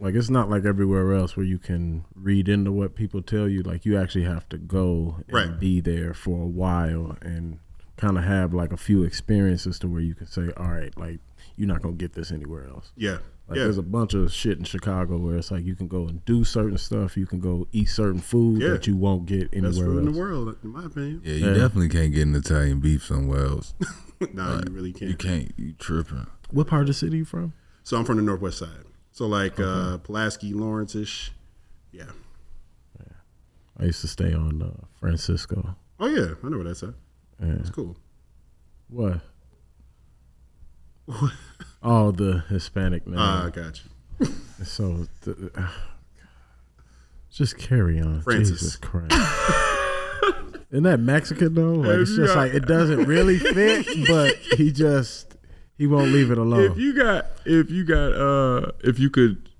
like 0.00 0.14
it's 0.16 0.30
not 0.30 0.50
like 0.50 0.64
everywhere 0.64 1.12
else 1.12 1.36
where 1.36 1.46
you 1.46 1.58
can 1.58 2.04
read 2.14 2.48
into 2.48 2.72
what 2.72 2.94
people 2.96 3.22
tell 3.22 3.48
you. 3.48 3.62
Like 3.62 3.84
you 3.86 3.96
actually 3.96 4.24
have 4.24 4.48
to 4.48 4.58
go 4.58 5.16
and 5.28 5.32
Right. 5.34 5.58
be 5.60 5.80
there 5.80 6.12
for 6.14 6.42
a 6.42 6.46
while 6.46 7.16
and 7.22 7.58
kind 8.02 8.18
of 8.18 8.24
have 8.24 8.52
like 8.52 8.72
a 8.72 8.76
few 8.76 9.04
experiences 9.04 9.78
to 9.78 9.86
where 9.88 10.00
you 10.00 10.14
can 10.14 10.26
say, 10.26 10.50
all 10.56 10.66
right, 10.68 10.92
like 10.98 11.20
you're 11.56 11.68
not 11.68 11.80
gonna 11.82 11.94
get 11.94 12.12
this 12.14 12.32
anywhere 12.32 12.66
else. 12.68 12.90
yeah, 12.96 13.18
Like 13.48 13.58
yeah, 13.58 13.64
there's 13.64 13.78
a 13.78 13.82
bunch 13.82 14.12
of 14.14 14.32
shit 14.32 14.58
in 14.58 14.64
Chicago 14.64 15.18
where 15.18 15.36
it's 15.36 15.50
like 15.50 15.64
you 15.64 15.76
can 15.76 15.86
go 15.86 16.08
and 16.08 16.24
do 16.24 16.42
certain 16.44 16.78
stuff, 16.78 17.16
you 17.16 17.26
can 17.26 17.38
go 17.40 17.68
eat 17.72 17.86
certain 17.88 18.20
food 18.20 18.60
Yeah. 18.60 18.70
that 18.70 18.86
you 18.88 18.96
won't 18.96 19.26
get 19.26 19.52
best 19.52 19.56
anywhere 19.78 19.86
else. 19.98 19.98
in 20.06 20.12
the 20.12 20.18
world, 20.18 20.56
in 20.64 20.70
my 20.70 20.84
opinion. 20.86 21.20
Yeah, 21.24 21.34
you 21.34 21.46
Yeah. 21.46 21.54
definitely 21.54 21.88
can't 21.90 22.12
get 22.12 22.22
an 22.22 22.34
Italian 22.34 22.80
beef 22.80 23.04
somewhere 23.04 23.44
else. 23.46 23.74
no, 24.32 24.60
you 24.66 24.72
really 24.72 24.92
can't. 24.92 25.10
You 25.10 25.16
can't. 25.16 25.52
You 25.56 25.72
tripping. 25.74 26.26
What 26.50 26.66
part 26.66 26.82
of 26.82 26.88
the 26.88 26.94
city 26.94 27.18
you 27.18 27.24
from? 27.24 27.52
So 27.84 27.96
I'm 27.96 28.04
from 28.04 28.16
the 28.16 28.22
northwest 28.22 28.58
side. 28.58 28.84
So 29.12 29.26
like 29.26 29.60
uh, 29.60 29.98
Pulaski, 29.98 30.52
Lawrence 30.54 30.94
ish. 30.94 31.32
Yeah. 31.92 32.10
I 33.78 33.84
used 33.86 34.00
to 34.02 34.08
stay 34.08 34.32
on 34.34 34.62
uh, 34.62 34.84
Francisco. 35.00 35.76
Oh 35.98 36.06
yeah, 36.06 36.34
I 36.42 36.48
know 36.48 36.56
where 36.58 36.64
that's 36.66 36.82
at. 36.82 36.94
Yeah. 37.42 37.54
It's 37.54 37.70
cool. 37.70 37.96
What? 38.88 39.20
oh, 41.82 42.10
the 42.10 42.44
Hispanic 42.48 43.06
name. 43.06 43.16
Ah, 43.18 43.46
I 43.46 43.50
got 43.50 43.80
you. 44.20 44.30
so, 44.64 45.06
the, 45.22 45.50
uh, 45.56 45.68
just 47.30 47.58
carry 47.58 48.00
on. 48.00 48.22
Francis. 48.22 48.60
Jesus 48.60 48.76
Christ. 48.76 49.12
Isn't 50.70 50.84
that 50.84 51.00
Mexican 51.00 51.54
though? 51.54 51.74
Like, 51.74 51.98
it's 51.98 52.16
just 52.16 52.32
you 52.32 52.40
like 52.40 52.54
it 52.54 52.66
doesn't 52.66 53.04
really 53.04 53.38
fit, 53.38 53.86
but 54.08 54.36
he 54.56 54.72
just 54.72 55.36
he 55.76 55.86
won't 55.86 56.12
leave 56.12 56.30
it 56.30 56.38
alone. 56.38 56.72
If 56.72 56.78
you 56.78 56.94
got, 56.96 57.26
if 57.44 57.70
you 57.70 57.84
got, 57.84 58.12
uh, 58.12 58.72
if 58.82 58.98
you 58.98 59.10
could 59.10 59.50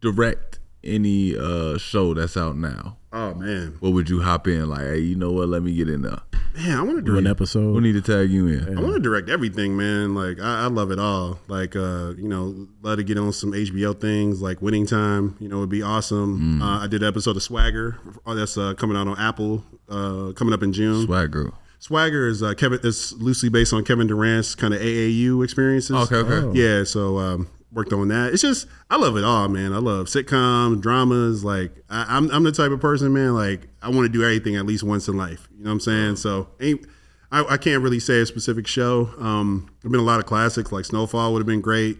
direct 0.00 0.58
any 0.82 1.36
uh 1.36 1.76
show 1.76 2.14
that's 2.14 2.38
out 2.38 2.56
now, 2.56 2.96
Oh 3.12 3.34
man, 3.34 3.76
what 3.80 3.92
would 3.92 4.08
you 4.08 4.22
hop 4.22 4.46
in? 4.46 4.68
Like, 4.68 4.82
hey, 4.82 4.98
you 4.98 5.16
know 5.16 5.32
what? 5.32 5.48
Let 5.48 5.62
me 5.62 5.74
get 5.74 5.88
in 5.88 6.02
there. 6.02 6.20
man, 6.56 6.78
I 6.78 6.82
want 6.82 6.96
to 6.96 7.02
do 7.02 7.18
an 7.18 7.26
episode. 7.26 7.74
We 7.74 7.80
need 7.80 7.92
to 7.92 8.02
tag 8.02 8.30
you 8.30 8.46
in. 8.46 8.78
I 8.78 8.80
want 8.80 8.94
to 8.94 9.00
direct 9.00 9.28
everything, 9.28 9.76
man. 9.76 10.14
Like 10.14 10.38
I, 10.40 10.62
I 10.62 10.66
love 10.66 10.92
it 10.92 10.98
all. 11.00 11.40
Like 11.48 11.74
uh, 11.74 12.14
you 12.16 12.28
know, 12.28 12.68
love 12.82 12.98
to 12.98 13.04
get 13.04 13.18
on 13.18 13.32
some 13.32 13.52
HBO 13.52 14.00
things 14.00 14.40
like 14.40 14.62
Winning 14.62 14.86
Time. 14.86 15.36
You 15.40 15.48
know, 15.48 15.58
would 15.58 15.68
be 15.68 15.82
awesome. 15.82 16.62
Uh, 16.62 16.84
I 16.84 16.86
did 16.86 17.02
an 17.02 17.08
episode 17.08 17.36
of 17.36 17.42
Swagger. 17.42 17.98
Oh, 18.24 18.34
that's 18.34 18.56
uh, 18.56 18.74
coming 18.74 18.96
out 18.96 19.08
on 19.08 19.18
Apple. 19.18 19.64
Uh, 19.88 20.32
coming 20.36 20.54
up 20.54 20.62
in 20.62 20.72
June. 20.72 21.04
Swag 21.06 21.32
girl. 21.32 21.52
Swagger 21.80 22.28
is 22.28 22.42
uh, 22.42 22.54
Kevin. 22.54 22.78
It's 22.84 23.12
loosely 23.14 23.48
based 23.48 23.72
on 23.72 23.84
Kevin 23.84 24.06
Durant's 24.06 24.54
kind 24.54 24.72
of 24.74 24.80
AAU 24.80 25.42
experiences. 25.42 25.96
Okay, 25.96 26.16
okay. 26.16 26.46
Oh. 26.46 26.52
Yeah, 26.52 26.84
so 26.84 27.18
um, 27.18 27.48
worked 27.72 27.92
on 27.92 28.08
that. 28.08 28.32
It's 28.32 28.42
just 28.42 28.66
I 28.90 28.96
love 28.96 29.16
it 29.16 29.24
all, 29.24 29.48
man. 29.48 29.72
I 29.72 29.78
love 29.78 30.06
sitcoms, 30.06 30.80
dramas. 30.80 31.44
Like 31.44 31.72
I, 31.88 32.16
I'm, 32.16 32.30
I'm 32.30 32.42
the 32.42 32.52
type 32.52 32.70
of 32.72 32.80
person, 32.80 33.12
man. 33.12 33.34
Like 33.34 33.68
I 33.82 33.88
want 33.90 34.06
to 34.06 34.08
do 34.08 34.22
everything 34.22 34.56
at 34.56 34.66
least 34.66 34.82
once 34.82 35.08
in 35.08 35.16
life. 35.16 35.48
You 35.56 35.64
know 35.64 35.70
what 35.70 35.74
I'm 35.74 35.80
saying? 35.80 36.16
So 36.16 36.48
ain't 36.60 36.86
I, 37.32 37.44
I 37.44 37.56
can't 37.58 37.82
really 37.82 38.00
say 38.00 38.20
a 38.20 38.26
specific 38.26 38.66
show. 38.66 39.10
Um, 39.18 39.70
there've 39.82 39.92
been 39.92 40.00
a 40.00 40.04
lot 40.04 40.18
of 40.20 40.26
classics 40.26 40.72
like 40.72 40.84
Snowfall 40.84 41.32
would 41.32 41.38
have 41.40 41.46
been 41.46 41.60
great. 41.60 41.98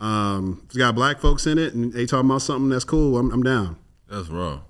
Um, 0.00 0.62
it's 0.66 0.76
got 0.76 0.94
black 0.94 1.20
folks 1.20 1.46
in 1.46 1.58
it 1.58 1.74
and 1.74 1.92
they 1.92 2.06
talking 2.06 2.30
about 2.30 2.42
something 2.42 2.68
that's 2.70 2.84
cool, 2.84 3.18
I'm, 3.18 3.30
I'm 3.32 3.42
down. 3.42 3.76
That's 4.08 4.28
raw. 4.28 4.60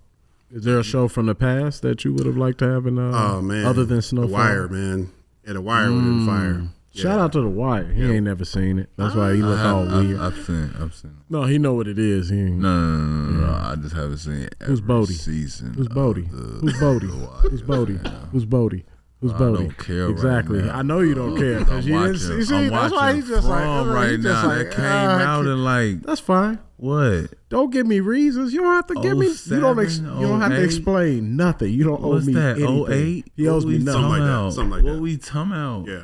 Is 0.50 0.64
there 0.64 0.78
a 0.80 0.82
show 0.82 1.06
from 1.06 1.26
the 1.26 1.34
past 1.36 1.82
that 1.82 2.04
you 2.04 2.12
would 2.12 2.26
have 2.26 2.36
liked 2.36 2.58
to 2.58 2.68
have 2.68 2.86
in? 2.86 2.98
Uh, 2.98 3.12
Oh 3.14 3.40
man, 3.42 3.64
other 3.66 3.84
than 3.84 3.98
The 3.98 4.02
Snowfall. 4.02 4.32
Wire, 4.32 4.68
man. 4.68 5.12
Yeah, 5.46 5.52
the 5.52 5.60
Wire 5.60 5.90
would 5.92 5.94
have 5.96 6.04
been 6.04 6.26
fire. 6.26 6.62
Shout 7.00 7.18
out 7.20 7.32
to 7.32 7.40
the 7.40 7.48
Wire. 7.48 7.84
He 7.92 8.02
ain't 8.04 8.24
never 8.24 8.44
seen 8.44 8.78
it. 8.78 8.90
That's 8.96 9.14
why 9.14 9.34
he 9.34 9.42
look 9.42 9.58
I 9.58 9.70
all 9.70 9.84
have, 9.84 9.92
I've, 9.94 10.06
weird. 10.06 10.20
I've 10.20 10.44
seen. 10.44 10.74
I've 10.80 10.94
seen. 10.94 11.16
no, 11.28 11.42
he 11.44 11.58
know 11.58 11.74
what 11.74 11.88
it 11.88 11.98
is. 11.98 12.28
He 12.30 12.38
ain't. 12.38 12.58
No, 12.58 12.68
no, 12.80 12.96
no, 12.96 13.06
no, 13.06 13.40
no, 13.40 13.46
no. 13.46 13.52
I 13.52 13.76
just 13.76 13.94
haven't 13.94 14.18
seen 14.18 14.42
it. 14.42 14.54
Who's 14.62 14.80
Bodie? 14.80 15.14
Season. 15.14 15.74
Who's 15.74 15.88
Bodie? 15.88 16.24
Who's 16.26 16.78
Bodie? 16.78 17.06
the 17.08 17.16
Wire. 17.16 17.26
Who's 17.50 17.62
Bodie? 17.62 18.00
Who's 18.32 18.44
Bodie? 18.44 18.84
Who's 19.20 19.34
I 19.34 19.38
Bodie? 19.38 19.64
don't 19.64 19.78
care 19.78 20.04
right 20.06 20.10
exactly. 20.12 20.62
now. 20.62 20.78
I 20.78 20.82
know 20.82 21.00
you 21.00 21.14
don't 21.14 21.36
care 21.36 21.58
because 21.58 21.84
I'm 21.86 21.92
you 21.92 22.02
didn't 22.04 22.18
see. 22.18 22.42
see, 22.44 22.54
I'm 22.54 22.70
that's 22.70 22.92
why 22.94 23.14
he's 23.14 23.28
just 23.28 23.46
like 23.46 23.64
From 23.64 23.90
right 23.90 24.18
just 24.18 24.24
now. 24.24 24.46
like, 24.46 24.66
that 24.68 24.76
came 24.76 24.84
ah, 24.86 25.18
I 25.18 25.22
out 25.24 25.44
and 25.44 25.62
like 25.62 26.02
That's 26.02 26.20
fine. 26.20 26.58
what? 26.78 27.26
Don't 27.50 27.70
give 27.70 27.86
me 27.86 28.00
reasons. 28.00 28.54
You 28.54 28.62
don't 28.62 28.72
have 28.72 28.86
to 28.86 28.94
give 28.94 29.18
me. 29.18 29.26
You 29.26 29.60
don't. 29.60 29.78
Oh 29.78 29.82
ex, 29.82 29.98
you 29.98 30.04
don't 30.06 30.40
have 30.40 30.52
to 30.52 30.56
oh 30.58 30.64
explain 30.64 31.36
nothing. 31.36 31.70
You 31.70 31.84
don't 31.84 32.02
owe 32.02 32.08
What's 32.08 32.24
me 32.26 32.32
that? 32.32 32.62
Oh 32.62 32.84
anything. 32.86 33.18
08? 33.18 33.32
He 33.36 33.46
owes 33.48 33.66
What 33.66 33.70
me 33.72 33.78
we 33.78 33.84
nothing. 33.84 34.00
Something 34.00 34.20
like 34.22 34.44
that, 34.46 34.52
something 34.54 34.70
like 34.70 34.84
what 34.94 35.02
we 35.02 35.16
talking 35.18 35.52
about? 35.52 35.86
Yeah. 35.86 36.02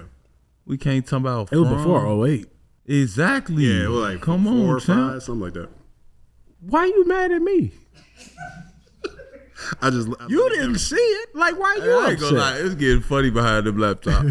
We 0.67 0.77
can't 0.79 1.07
talk 1.07 1.21
about. 1.21 1.53
It 1.53 1.57
was 1.57 1.69
From. 1.69 1.77
before 1.79 2.27
08. 2.27 2.47
oh 2.47 2.51
Exactly. 2.89 3.64
Yeah, 3.64 3.85
it 3.85 3.89
was 3.89 4.12
like 4.12 4.21
come 4.21 4.45
four 4.45 4.53
on, 4.53 4.69
or 4.69 4.81
champ. 4.81 5.12
five, 5.12 5.23
something 5.23 5.43
like 5.45 5.55
that. 5.55 5.69
Why 6.61 6.85
you 6.87 7.05
mad 7.07 7.33
at 7.33 7.43
me? 7.43 7.73
I 9.83 9.91
just 9.91 10.09
I 10.21 10.27
You 10.29 10.49
didn't 10.51 10.73
go. 10.73 10.79
see 10.79 10.97
it. 10.97 11.35
Like 11.35 11.59
why 11.59 11.77
Hey, 11.81 11.85
you 11.87 11.99
I 11.99 12.11
ain't 12.11 12.21
gonna 12.21 12.39
lie, 12.39 12.57
it's 12.59 12.75
getting 12.75 13.01
funny 13.01 13.31
behind 13.31 13.67
them 13.67 13.79
laptop. 13.79 14.25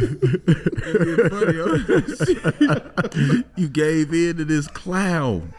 It's 0.88 1.04
getting 1.04 1.30
funny. 1.30 1.58
you 3.58 3.68
gave 3.70 4.14
in 4.14 4.38
to 4.38 4.46
this 4.46 4.68
clown. 4.68 5.52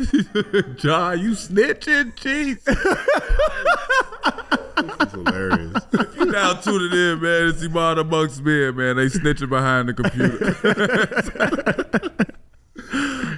John, 0.76 1.20
you 1.20 1.32
snitching, 1.32 2.14
jeez. 2.14 2.66
is 5.06 5.12
hilarious. 5.12 5.86
You 6.16 6.24
now 6.26 6.54
tuning 6.54 6.92
in, 6.92 7.20
man. 7.20 7.48
It's 7.48 7.62
Iman 7.62 7.98
amongst 7.98 8.42
men, 8.42 8.76
man. 8.76 8.96
They 8.96 9.06
snitching 9.06 9.48
behind 9.48 9.88
the 9.88 9.94
computer. 9.94 10.56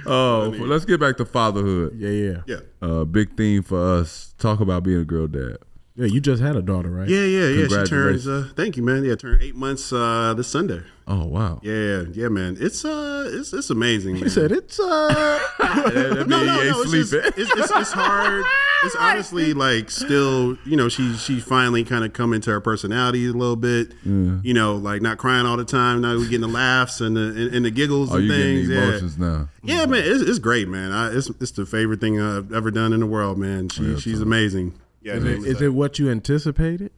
oh, 0.05 0.51
well, 0.51 0.67
let's 0.67 0.85
get 0.85 0.99
back 0.99 1.17
to 1.17 1.25
fatherhood. 1.25 1.95
Yeah, 1.97 2.09
yeah, 2.09 2.41
yeah. 2.47 2.57
Uh, 2.81 3.03
big 3.03 3.35
theme 3.35 3.63
for 3.63 3.99
us. 3.99 4.33
Talk 4.37 4.59
about 4.59 4.83
being 4.83 5.01
a 5.01 5.05
girl 5.05 5.27
dad. 5.27 5.57
Yeah. 5.95 6.05
You 6.05 6.19
just 6.19 6.41
had 6.41 6.55
a 6.55 6.61
daughter, 6.61 6.89
right? 6.89 7.07
Yeah, 7.07 7.25
yeah, 7.25 7.47
yeah. 7.47 7.67
She 7.67 7.89
turns. 7.89 8.27
Uh, 8.27 8.49
thank 8.55 8.77
you, 8.77 8.83
man. 8.83 9.03
Yeah, 9.03 9.15
turned 9.15 9.41
eight 9.41 9.55
months 9.55 9.91
uh, 9.91 10.33
this 10.35 10.47
Sunday. 10.47 10.81
Oh 11.05 11.25
wow. 11.25 11.59
Yeah, 11.63 12.03
yeah, 12.13 12.29
man. 12.29 12.57
It's 12.59 12.85
uh, 12.85 13.29
it's 13.31 13.51
it's 13.51 13.69
amazing. 13.69 14.13
Man. 14.13 14.23
He 14.23 14.29
said 14.29 14.51
it's 14.51 14.79
uh. 14.79 15.39
no, 15.59 16.23
no, 16.23 16.45
no. 16.45 16.61
It's, 16.61 16.91
just, 16.91 17.13
it's, 17.13 17.37
it's 17.37 17.71
it's 17.71 17.91
hard. 17.91 18.45
It's 18.83 18.95
honestly 18.99 19.53
like 19.53 19.89
still, 19.91 20.57
you 20.65 20.77
know, 20.77 20.87
she 20.87 21.13
she 21.15 21.39
finally 21.39 21.83
kind 21.83 22.05
of 22.05 22.13
come 22.13 22.33
into 22.33 22.51
her 22.51 22.61
personality 22.61 23.27
a 23.27 23.33
little 23.33 23.57
bit. 23.57 23.93
You 24.05 24.53
know, 24.53 24.75
like 24.75 25.01
not 25.01 25.17
crying 25.17 25.45
all 25.45 25.57
the 25.57 25.65
time. 25.65 26.01
Now 26.01 26.15
we 26.15 26.23
getting 26.25 26.41
the 26.41 26.47
laughs 26.47 27.01
and 27.01 27.17
the 27.17 27.21
and, 27.21 27.55
and 27.55 27.65
the 27.65 27.71
giggles 27.71 28.11
Are 28.11 28.19
and 28.19 28.29
things. 28.29 28.69
yeah. 28.69 28.83
emotions 28.83 29.17
now? 29.17 29.49
Yeah, 29.61 29.85
man, 29.85 30.03
it's, 30.05 30.21
it's 30.21 30.39
great, 30.39 30.67
man. 30.67 30.91
I, 30.91 31.15
it's 31.15 31.29
it's 31.41 31.51
the 31.51 31.65
favorite 31.65 31.99
thing 31.99 32.19
I've 32.19 32.53
ever 32.53 32.71
done 32.71 32.93
in 32.93 33.01
the 33.01 33.07
world, 33.07 33.37
man. 33.37 33.69
She 33.69 33.99
she's 33.99 34.21
amazing. 34.21 34.73
Yeah, 35.03 35.13
Is 35.15 35.23
it, 35.25 35.29
is 35.31 35.53
like- 35.55 35.61
it 35.63 35.69
what 35.69 35.99
you 35.99 36.09
anticipated? 36.09 36.91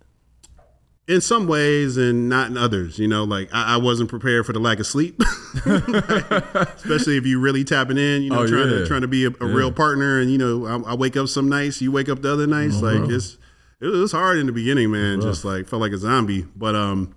in 1.08 1.22
some 1.22 1.46
ways 1.48 1.98
and 1.98 2.30
not 2.30 2.50
in 2.50 2.58
others. 2.58 2.98
You 2.98 3.08
know, 3.08 3.26
like 3.26 3.50
I, 3.54 3.76
I 3.76 3.78
wasn't 3.78 4.10
prepared 4.10 4.44
for 4.46 4.54
the 4.54 4.60
lack 4.60 4.80
of 4.80 4.88
sleep, 4.88 5.22
especially 5.66 7.18
if 7.18 7.26
you 7.26 7.40
really 7.40 7.64
tapping 7.64 7.98
in. 7.98 8.24
You 8.24 8.32
know, 8.32 8.40
Oh, 8.40 8.48
trying 8.48 8.70
yeah. 8.72 8.78
to 8.80 8.88
trying 8.88 9.02
to 9.02 9.08
be 9.08 9.26
a, 9.26 9.30
a 9.40 9.46
real 9.46 9.72
partner, 9.72 10.20
and 10.20 10.32
you 10.32 10.38
know, 10.38 10.66
I, 10.66 10.92
I 10.92 10.96
wake 10.96 11.16
up 11.18 11.28
some 11.28 11.48
nights, 11.50 11.82
you 11.82 11.92
wake 11.92 12.10
up 12.10 12.22
the 12.22 12.32
other 12.32 12.48
nights. 12.48 12.82
Uh-huh. 12.82 13.02
Like 13.02 13.10
it's 13.12 13.38
it 13.82 13.88
was 13.88 14.12
hard 14.12 14.38
in 14.38 14.48
the 14.48 14.52
beginning, 14.52 14.90
man. 14.92 15.22
Just 15.22 15.46
like 15.46 15.68
felt 15.68 15.82
like 15.82 15.92
a 15.92 15.98
zombie, 15.98 16.46
but 16.56 16.76
um. 16.76 17.16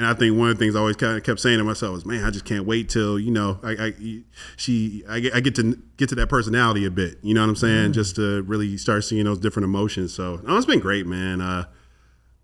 And 0.00 0.08
I 0.08 0.14
think 0.14 0.34
one 0.34 0.48
of 0.48 0.56
the 0.56 0.64
things 0.64 0.74
I 0.74 0.78
always 0.78 0.96
kind 0.96 1.18
of 1.18 1.22
kept 1.24 1.40
saying 1.40 1.58
to 1.58 1.64
myself 1.64 1.92
was, 1.92 2.06
"Man, 2.06 2.24
I 2.24 2.30
just 2.30 2.46
can't 2.46 2.64
wait 2.64 2.88
till 2.88 3.18
you 3.18 3.30
know, 3.30 3.60
I, 3.62 3.70
I 3.72 4.22
she, 4.56 5.04
I 5.06 5.20
get, 5.20 5.34
I 5.34 5.40
get 5.40 5.54
to 5.56 5.78
get 5.98 6.08
to 6.08 6.14
that 6.14 6.28
personality 6.30 6.86
a 6.86 6.90
bit. 6.90 7.18
You 7.20 7.34
know 7.34 7.42
what 7.42 7.50
I'm 7.50 7.56
saying? 7.56 7.92
Just 7.92 8.16
to 8.16 8.40
really 8.44 8.78
start 8.78 9.04
seeing 9.04 9.26
those 9.26 9.38
different 9.38 9.64
emotions. 9.64 10.14
So, 10.14 10.40
no, 10.42 10.56
it's 10.56 10.64
been 10.64 10.80
great, 10.80 11.06
man. 11.06 11.42
Uh, 11.42 11.66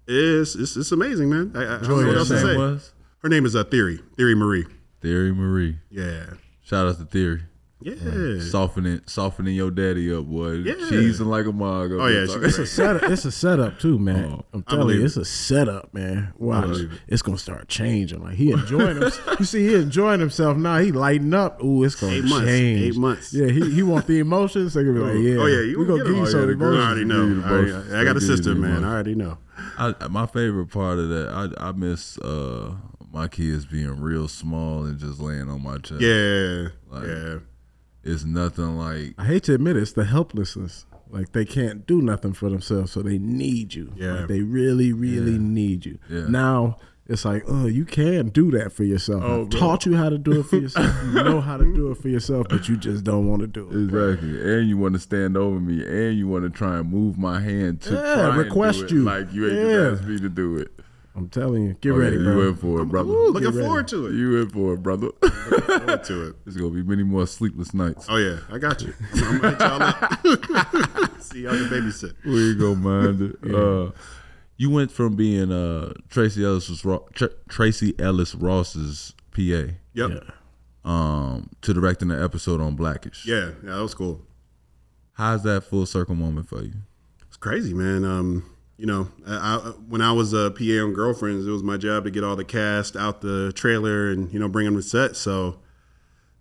it's 0.06 0.54
it's, 0.54 0.76
it's 0.76 0.92
amazing, 0.92 1.30
man. 1.30 1.52
I, 1.54 1.60
I 1.62 1.64
don't 1.78 1.88
know 1.88 1.94
what 1.96 2.04
Her 2.04 2.16
else 2.16 2.28
to 2.28 2.34
name 2.34 2.44
say. 2.46 2.56
was 2.58 2.92
Her 3.20 3.30
name 3.30 3.46
is 3.46 3.56
uh, 3.56 3.64
Theory, 3.64 4.00
Theory 4.18 4.34
Marie. 4.34 4.66
Theory 5.00 5.32
Marie. 5.32 5.78
Yeah, 5.90 6.34
Shout 6.62 6.86
out 6.88 6.98
to 6.98 7.06
Theory. 7.06 7.42
Yeah. 7.82 8.40
Softening, 8.40 9.02
softening 9.06 9.54
your 9.54 9.70
daddy 9.70 10.12
up, 10.12 10.24
boy. 10.24 10.52
Yeah. 10.52 10.74
Cheesing 10.74 11.26
like 11.26 11.44
a 11.44 11.52
mug. 11.52 11.92
Oh, 11.92 12.06
yeah, 12.06 12.24
It's 12.26 12.56
a 12.58 12.66
setup. 12.66 13.02
It's 13.10 13.24
a 13.26 13.30
setup 13.30 13.78
too, 13.78 13.98
man. 13.98 14.24
Oh, 14.32 14.44
I'm 14.54 14.62
telling 14.62 14.96
you, 14.98 15.04
it's 15.04 15.18
a 15.18 15.24
setup, 15.26 15.92
man. 15.92 16.32
Watch, 16.38 16.78
it. 16.78 16.90
it's 17.06 17.20
gonna 17.22 17.36
start 17.36 17.68
changing. 17.68 18.22
Like 18.22 18.34
he 18.36 18.50
enjoying 18.50 18.96
him. 19.02 19.10
you 19.38 19.44
see, 19.44 19.66
he 19.68 19.74
enjoying 19.74 20.20
himself 20.20 20.56
now. 20.56 20.78
He 20.78 20.90
lighting 20.90 21.34
up. 21.34 21.62
Ooh, 21.62 21.84
it's 21.84 21.94
gonna 21.96 22.14
Eight 22.14 22.24
months. 22.24 22.46
change. 22.46 22.80
Eight 22.82 22.96
months. 22.96 23.34
Yeah, 23.34 23.48
he 23.48 23.70
he 23.70 23.82
want 23.82 24.06
the 24.06 24.20
emotions. 24.20 24.72
So 24.72 24.80
he 24.80 24.86
gonna 24.86 24.98
be 24.98 25.04
like, 25.04 25.22
yeah, 25.22 25.42
Oh 25.42 25.46
yeah, 25.46 25.60
you 25.60 25.78
we 25.78 25.84
gonna 25.86 25.98
get 25.98 26.06
give 26.06 26.14
it. 26.14 26.16
you 26.16 26.22
Oh, 26.22 26.26
some 26.30 26.40
yeah, 26.40 26.46
the 26.46 26.54
girl- 26.54 26.80
I 26.80 26.92
emotions. 26.92 26.92
already 26.92 27.04
know. 27.04 27.26
Give 27.26 27.36
you 27.36 27.42
the 27.42 27.46
I, 27.46 27.50
already- 27.50 27.94
I 27.96 28.04
got 28.04 28.16
a 28.16 28.20
sister, 28.22 28.54
man. 28.54 28.70
emotions. 28.70 28.84
I 28.86 28.88
already 28.92 29.14
know. 29.14 29.38
I, 29.78 30.08
my 30.08 30.26
favorite 30.26 30.68
part 30.70 30.98
of 30.98 31.08
that, 31.10 31.54
I, 31.60 31.68
I 31.68 31.72
miss 31.72 32.16
uh, 32.18 32.74
my 33.12 33.28
kids 33.28 33.66
being 33.66 34.00
real 34.00 34.28
small 34.28 34.84
and 34.86 34.98
just 34.98 35.20
laying 35.20 35.50
on 35.50 35.62
my 35.62 35.76
chest. 35.78 36.00
Yeah. 36.00 36.68
Like- 36.88 37.06
yeah. 37.06 37.36
It's 38.06 38.24
nothing 38.24 38.76
like 38.78 39.14
I 39.18 39.24
hate 39.24 39.44
to 39.44 39.54
admit 39.54 39.76
it, 39.76 39.82
it's 39.82 39.92
the 39.92 40.04
helplessness. 40.04 40.86
Like 41.10 41.32
they 41.32 41.44
can't 41.44 41.86
do 41.86 42.02
nothing 42.02 42.32
for 42.32 42.48
themselves, 42.50 42.92
so 42.92 43.00
they 43.02 43.18
need 43.18 43.74
you. 43.74 43.92
Yeah. 43.96 44.12
Like, 44.20 44.28
they 44.28 44.40
really, 44.42 44.92
really 44.92 45.38
need 45.38 45.86
you. 45.86 45.98
Yeah. 46.10 46.26
Now 46.28 46.78
it's 47.08 47.24
like, 47.24 47.44
oh, 47.46 47.66
you 47.66 47.84
can 47.84 48.30
do 48.30 48.50
that 48.50 48.72
for 48.72 48.82
yourself. 48.82 49.22
Oh, 49.24 49.42
I've 49.42 49.50
taught 49.50 49.86
you 49.86 49.96
how 49.96 50.08
to 50.08 50.18
do 50.18 50.40
it 50.40 50.46
for 50.46 50.56
yourself. 50.64 50.92
you 51.04 51.22
know 51.22 51.40
how 51.40 51.56
to 51.56 51.64
do 51.64 51.92
it 51.92 51.98
for 51.98 52.08
yourself, 52.08 52.48
but 52.50 52.68
you 52.68 52.76
just 52.76 53.04
don't 53.04 53.28
want 53.28 53.42
to 53.42 53.46
do 53.46 53.68
it. 53.70 53.84
Exactly, 53.84 54.54
and 54.58 54.68
you 54.68 54.76
want 54.76 54.94
to 54.94 55.00
stand 55.00 55.36
over 55.36 55.60
me, 55.60 55.84
and 55.86 56.18
you 56.18 56.26
want 56.26 56.42
to 56.42 56.50
try 56.50 56.78
and 56.78 56.90
move 56.90 57.16
my 57.16 57.40
hand 57.40 57.82
to 57.82 57.94
Yeah, 57.94 58.36
request 58.36 58.90
you. 58.90 59.04
like 59.04 59.32
you 59.32 59.48
ain't 59.48 59.68
Yeah. 59.70 59.90
asked 59.92 60.04
me 60.04 60.18
to 60.18 60.28
do 60.28 60.56
it. 60.56 60.75
I'm 61.16 61.28
telling 61.30 61.64
you, 61.64 61.74
get 61.80 61.92
Oh, 61.92 61.96
ready, 61.96 62.16
yeah, 62.16 62.22
bro. 62.24 62.32
You 62.42 62.48
in 62.48 62.56
for 62.56 62.82
it, 62.82 62.84
brother. 62.86 63.10
Ooh, 63.10 63.30
looking 63.30 63.52
forward 63.52 63.88
to 63.88 64.06
it. 64.06 64.12
You 64.12 64.42
in 64.42 64.50
for 64.50 64.74
it, 64.74 64.82
brother. 64.82 65.08
forward 65.22 66.04
to 66.04 66.28
it. 66.28 66.36
There's 66.44 66.56
gonna 66.56 66.70
be 66.70 66.82
many 66.82 67.02
more 67.04 67.26
sleepless 67.26 67.72
nights. 67.72 68.06
Oh 68.08 68.16
yeah, 68.16 68.40
I 68.52 68.58
got 68.58 68.82
you. 68.82 68.92
I'm, 69.14 69.24
I'm 69.24 69.40
gonna 69.40 69.50
hit 69.50 69.60
y'all 69.60 71.04
up. 71.04 71.20
See 71.22 71.42
y'all 71.42 71.52
can 71.56 71.68
babysit. 71.68 72.14
We 72.24 72.50
ain't 72.50 72.60
gonna 72.60 72.76
mind 72.76 73.22
it. 73.42 73.54
Uh, 73.54 73.92
you 74.58 74.70
went 74.70 74.90
from 74.92 75.16
being 75.16 75.50
uh, 75.50 75.92
Tracee 76.10 76.44
Ellis 76.44 76.84
Ro- 76.84 77.08
Tr- 77.14 77.26
Tracee 77.48 77.94
Ellis 77.98 78.34
Ross's 78.34 79.14
PA 79.34 79.40
Yep. 79.40 79.74
Yeah. 79.94 80.06
Yeah. 80.08 80.20
um, 80.84 81.50
to 81.62 81.72
directing 81.74 82.10
an 82.10 82.22
episode 82.22 82.60
on 82.60 82.76
Blackish. 82.76 83.24
yeah, 83.26 83.50
that 83.62 83.80
was 83.80 83.94
cool. 83.94 84.22
How's 85.14 85.42
that 85.44 85.62
full 85.64 85.86
circle 85.86 86.14
moment 86.14 86.46
for 86.48 86.62
you? 86.62 86.74
It's 87.26 87.38
crazy, 87.38 87.72
man. 87.74 88.04
Um, 88.04 88.50
you 88.78 88.86
know, 88.86 89.08
I, 89.26 89.34
I, 89.56 89.58
when 89.88 90.00
I 90.00 90.12
was 90.12 90.32
a 90.32 90.50
PA 90.50 90.84
on 90.84 90.92
Girlfriends, 90.92 91.46
it 91.46 91.50
was 91.50 91.62
my 91.62 91.76
job 91.76 92.04
to 92.04 92.10
get 92.10 92.24
all 92.24 92.36
the 92.36 92.44
cast 92.44 92.96
out 92.96 93.20
the 93.22 93.52
trailer 93.54 94.10
and 94.10 94.32
you 94.32 94.38
know 94.38 94.48
bring 94.48 94.66
them 94.66 94.76
to 94.76 94.82
set. 94.82 95.16
So, 95.16 95.60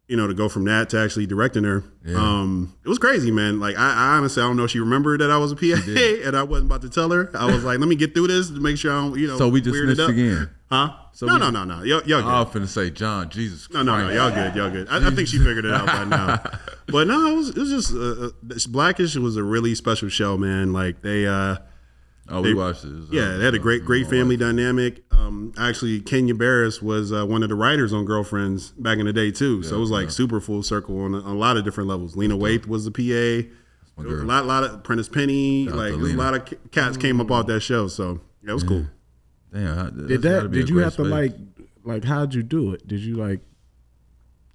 you 0.08 0.18
know, 0.18 0.28
to 0.28 0.34
go 0.34 0.50
from 0.50 0.66
that 0.66 0.90
to 0.90 1.00
actually 1.00 1.26
directing 1.28 1.64
her, 1.64 1.84
um, 2.16 2.76
it 2.84 2.90
was 2.90 3.00
crazy, 3.00 3.32
man. 3.32 3.60
Like 3.60 3.78
I, 3.78 3.94
I 3.94 4.18
honestly, 4.18 4.44
I 4.44 4.46
don't 4.48 4.58
know 4.58 4.66
if 4.66 4.72
she 4.72 4.80
remembered 4.80 5.22
that 5.22 5.32
I 5.32 5.38
was 5.38 5.52
a 5.52 5.56
PA 5.56 5.82
and 6.28 6.36
I 6.36 6.44
wasn't 6.44 6.70
about 6.70 6.82
to 6.82 6.90
tell 6.90 7.10
her. 7.12 7.32
I 7.34 7.46
was 7.46 7.64
like, 7.64 7.80
let 7.80 7.88
me 7.88 7.96
get 7.96 8.14
through 8.14 8.28
this 8.28 8.50
to 8.50 8.60
make 8.60 8.78
sure 8.78 8.92
I 8.92 8.96
don't, 9.02 9.18
you 9.18 9.28
know. 9.28 9.38
So 9.38 9.48
we 9.48 9.62
just 9.62 9.72
weird 9.72 9.90
it 9.90 9.96
snitched 9.96 10.10
up. 10.10 10.10
again. 10.10 10.50
huh? 10.70 10.94
So 11.14 11.26
no, 11.28 11.36
we 11.36 11.40
no, 11.40 11.50
no, 11.50 11.64
no, 11.64 11.84
Y'all, 11.84 12.04
y'all 12.06 12.22
good. 12.22 12.28
I 12.28 12.40
was 12.42 12.50
finna 12.50 12.68
say, 12.68 12.90
John, 12.90 13.30
Jesus 13.30 13.70
No, 13.72 13.82
no, 13.82 13.98
no, 14.06 14.14
y'all 14.14 14.30
good, 14.32 14.54
y'all 14.56 14.70
good. 14.70 14.90
I, 14.90 15.08
I 15.08 15.12
think 15.12 15.30
she 15.30 15.38
figured 15.38 15.64
it 15.64 15.74
out 15.74 15.86
by 15.88 16.04
now. 16.04 16.44
But 16.88 17.08
no, 17.08 17.32
it 17.32 17.36
was 17.36 17.50
it 17.50 17.58
was 17.58 17.70
just 17.72 17.94
uh, 17.94 18.28
uh, 18.28 18.60
Blackish 18.70 19.16
was 19.16 19.38
a 19.38 19.44
really 19.44 19.74
special 19.74 20.08
show, 20.10 20.38
man. 20.38 20.72
Like 20.72 21.02
they, 21.02 21.26
uh, 21.26 21.56
Oh, 22.28 22.42
we 22.42 22.50
They- 22.50 22.54
watched 22.56 22.82
this. 22.84 23.06
yeah, 23.12 23.38
they 23.38 23.46
had 23.46 23.54
a 23.54 23.60
great, 23.60 23.86
great 23.86 24.08
family 24.10 24.36
dynamic. 24.36 25.04
Um, 25.12 25.54
actually, 25.58 26.00
Kenya 26.02 26.34
Barris 26.34 26.82
was 26.82 27.14
uh, 27.14 27.26
one 27.26 27.44
of 27.44 27.50
the 27.50 27.56
writers 27.56 27.94
on 27.94 28.04
Girlfriends 28.06 28.72
back 28.72 28.98
in 28.98 29.06
the 29.06 29.14
day 29.14 29.30
too. 29.32 29.62
So 29.64 29.76
it 29.76 29.80
was 29.80 29.92
like 29.92 30.10
super 30.10 30.40
full 30.42 30.64
circle 30.64 31.00
on 31.02 31.14
a, 31.14 31.20
on 31.20 31.36
a 31.36 31.38
lot 31.38 31.56
of 31.58 31.64
different 31.64 31.88
levels. 31.90 32.16
Lena 32.16 32.36
Waithe 32.36 32.66
was 32.68 32.86
the 32.86 32.92
PA. 32.92 33.48
Was 33.98 34.08
a 34.12 34.26
lot, 34.26 34.46
lot 34.46 34.64
of 34.64 34.84
Prentice 34.84 35.08
Penny. 35.08 35.70
out 35.70 35.76
like 35.76 35.92
to 35.92 35.98
there 35.98 36.04
was 36.04 36.14
a 36.14 36.18
lot 36.18 36.34
of 36.34 36.46
ca- 36.46 36.58
cats 36.72 36.98
came 36.98 37.22
up 37.22 37.30
off 37.32 37.46
that 37.48 37.62
show. 37.62 37.88
So 37.88 38.20
yeah, 38.44 38.52
it 38.52 38.54
was 38.54 38.64
cool. 38.64 38.86
Damn, 39.54 39.96
Did 40.08 40.22
that's 40.22 40.24
gotta 40.24 40.42
that? 40.44 40.50
be 40.52 40.58
a 40.58 40.62
Did 40.62 40.70
you 40.70 40.76
great 40.76 40.84
have 40.86 40.96
to 40.98 41.04
like, 41.04 41.34
like, 41.84 42.04
how'd 42.04 42.34
you 42.34 42.44
do 42.44 42.74
it? 42.74 42.86
Did 42.88 43.00
you 43.02 43.16
like, 43.16 43.40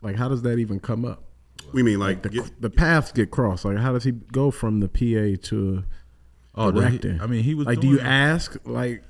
like, 0.03 0.17
how 0.17 0.29
does 0.29 0.43
that 0.43 0.59
even 0.59 0.81
come 0.81 1.05
up? 1.05 1.23
We 1.73 1.83
mean 1.83 1.99
like, 2.01 2.23
The, 2.23 2.29
get- 2.31 2.61
the 2.61 2.69
paths 2.71 3.13
get 3.13 3.31
crossed. 3.31 3.65
Like, 3.65 3.79
how 3.79 3.93
does 3.93 4.05
he 4.05 4.11
go 4.13 4.51
from 4.51 4.81
the 4.81 4.89
PA 4.89 5.41
to 5.49 5.85
Oh, 6.61 6.71
that 6.71 6.91
he- 6.93 6.99
directing? 6.99 7.21
I 7.21 7.27
mean, 7.27 7.43
he 7.43 7.55
was 7.55 7.67
like, 7.67 7.81
do 7.81 7.89
you 7.89 7.99
it. 7.99 8.05
ask? 8.05 8.57
Like, 8.65 9.03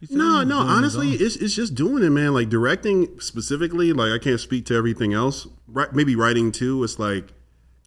He 0.00 0.06
said 0.06 0.14
he 0.14 0.18
No, 0.18 0.42
no. 0.44 0.58
Honestly, 0.58 1.12
it's 1.12 1.36
it's 1.36 1.54
just 1.54 1.74
doing 1.74 2.02
it, 2.02 2.10
man. 2.10 2.32
Like 2.34 2.48
directing 2.48 3.20
specifically, 3.20 3.92
like 3.92 4.12
I 4.12 4.18
can't 4.22 4.40
speak 4.40 4.66
to 4.66 4.74
everything 4.74 5.12
else. 5.12 5.46
Right? 5.66 5.92
Maybe 5.92 6.14
writing 6.16 6.52
too. 6.52 6.82
It's 6.84 6.98
like 6.98 7.32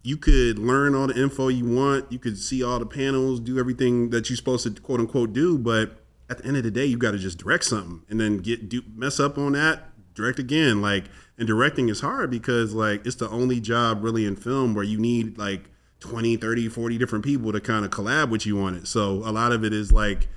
you 0.02 0.16
could 0.16 0.58
learn 0.58 0.94
all 0.94 1.08
the 1.08 1.20
info 1.20 1.48
you 1.48 1.64
want. 1.66 2.10
You 2.12 2.18
could 2.18 2.38
see 2.38 2.62
all 2.62 2.78
the 2.78 2.86
panels, 2.86 3.40
do 3.40 3.58
everything 3.58 4.10
that 4.10 4.28
you're 4.30 4.36
supposed 4.36 4.64
to 4.64 4.80
quote 4.80 5.00
unquote 5.00 5.32
do. 5.32 5.58
But 5.58 5.98
at 6.30 6.38
the 6.38 6.46
end 6.46 6.56
of 6.56 6.62
the 6.62 6.70
day, 6.70 6.84
you 6.86 6.96
got 6.96 7.12
to 7.12 7.18
just 7.18 7.38
direct 7.38 7.64
something 7.64 8.02
and 8.08 8.20
then 8.20 8.38
get 8.38 8.68
do 8.68 8.82
mess 8.94 9.18
up 9.20 9.36
on 9.38 9.52
that, 9.52 9.84
direct 10.14 10.38
again. 10.38 10.80
Like 10.80 11.04
and 11.38 11.46
directing 11.46 11.88
is 11.88 12.00
hard 12.00 12.30
because 12.30 12.72
like 12.72 13.06
it's 13.06 13.16
the 13.16 13.28
only 13.30 13.60
job 13.60 14.02
really 14.02 14.24
in 14.24 14.36
film 14.36 14.74
where 14.74 14.84
you 14.84 14.98
need 14.98 15.36
like 15.38 15.68
20, 16.00 16.36
30, 16.36 16.68
40 16.68 16.98
different 16.98 17.24
people 17.24 17.52
to 17.52 17.60
kind 17.60 17.84
of 17.84 17.90
collab 17.90 18.30
with 18.30 18.46
you 18.46 18.60
on 18.60 18.74
it. 18.74 18.86
So 18.86 19.22
a 19.24 19.32
lot 19.32 19.52
of 19.52 19.64
it 19.64 19.72
is 19.72 19.92
like 19.92 20.28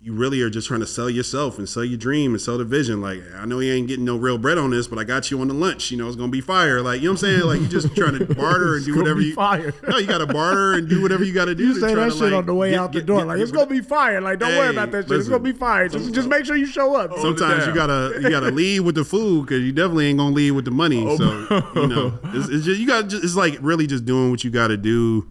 you 0.00 0.12
really 0.14 0.40
are 0.42 0.48
just 0.48 0.68
trying 0.68 0.78
to 0.78 0.86
sell 0.86 1.10
yourself 1.10 1.58
and 1.58 1.68
sell 1.68 1.84
your 1.84 1.98
dream 1.98 2.30
and 2.30 2.40
sell 2.40 2.56
the 2.56 2.64
vision. 2.64 3.00
Like, 3.00 3.20
I 3.34 3.44
know 3.46 3.58
you 3.58 3.72
ain't 3.72 3.88
getting 3.88 4.04
no 4.04 4.16
real 4.16 4.38
bread 4.38 4.56
on 4.56 4.70
this, 4.70 4.86
but 4.86 4.96
I 4.96 5.02
got 5.02 5.28
you 5.32 5.40
on 5.40 5.48
the 5.48 5.54
lunch. 5.54 5.90
You 5.90 5.96
know, 5.96 6.06
it's 6.06 6.14
gonna 6.14 6.30
be 6.30 6.40
fire. 6.40 6.80
Like, 6.82 7.00
you 7.00 7.08
know 7.08 7.14
what 7.14 7.22
I'm 7.24 7.40
saying? 7.40 7.40
Like, 7.46 7.60
you 7.60 7.66
just 7.66 7.96
trying 7.96 8.16
to 8.16 8.24
barter 8.34 8.76
and 8.76 8.84
do 8.86 8.96
whatever 8.96 9.20
you. 9.20 9.34
fire. 9.34 9.74
No, 9.88 9.98
you 9.98 10.06
got 10.06 10.18
to 10.18 10.26
barter 10.26 10.74
and 10.74 10.88
do 10.88 11.02
whatever 11.02 11.24
you 11.24 11.32
got 11.32 11.46
to 11.46 11.54
do. 11.56 11.66
you 11.66 11.74
to 11.74 11.80
say 11.80 11.94
that 11.96 12.04
to, 12.04 12.10
shit 12.12 12.20
like, 12.20 12.32
on 12.32 12.46
the 12.46 12.54
way 12.54 12.70
get- 12.70 12.78
out 12.78 12.92
the 12.92 13.00
get- 13.00 13.06
door. 13.06 13.18
get- 13.18 13.26
like, 13.26 13.40
it's 13.40 13.50
gonna 13.50 13.66
be 13.66 13.80
fire. 13.80 14.20
Like, 14.20 14.38
don't 14.38 14.56
worry 14.56 14.70
about 14.70 14.92
that 14.92 15.08
shit. 15.08 15.18
It's 15.18 15.28
gonna 15.28 15.42
be 15.42 15.52
fire. 15.52 15.88
Just, 15.88 16.14
just 16.14 16.28
make 16.28 16.44
sure 16.44 16.54
you 16.54 16.66
show 16.66 16.94
up. 16.94 17.18
Sometimes 17.18 17.66
you 17.66 17.74
gotta 17.74 18.20
you 18.22 18.30
gotta 18.30 18.52
lead 18.52 18.80
with 18.80 18.94
the 18.94 19.04
food 19.04 19.46
because 19.46 19.62
you 19.64 19.72
definitely 19.72 20.06
ain't 20.06 20.18
gonna 20.18 20.32
leave 20.34 20.54
with 20.54 20.64
the 20.64 20.70
money. 20.70 21.04
Oh, 21.04 21.16
so 21.16 21.72
you 21.80 21.88
know, 21.88 22.18
it's, 22.26 22.48
it's 22.48 22.64
just 22.64 22.80
you 22.80 22.86
got 22.86 23.12
it's 23.12 23.34
like 23.34 23.58
really 23.60 23.88
just 23.88 24.04
doing 24.04 24.30
what 24.30 24.44
you 24.44 24.50
got 24.50 24.68
to 24.68 24.76
do 24.76 25.28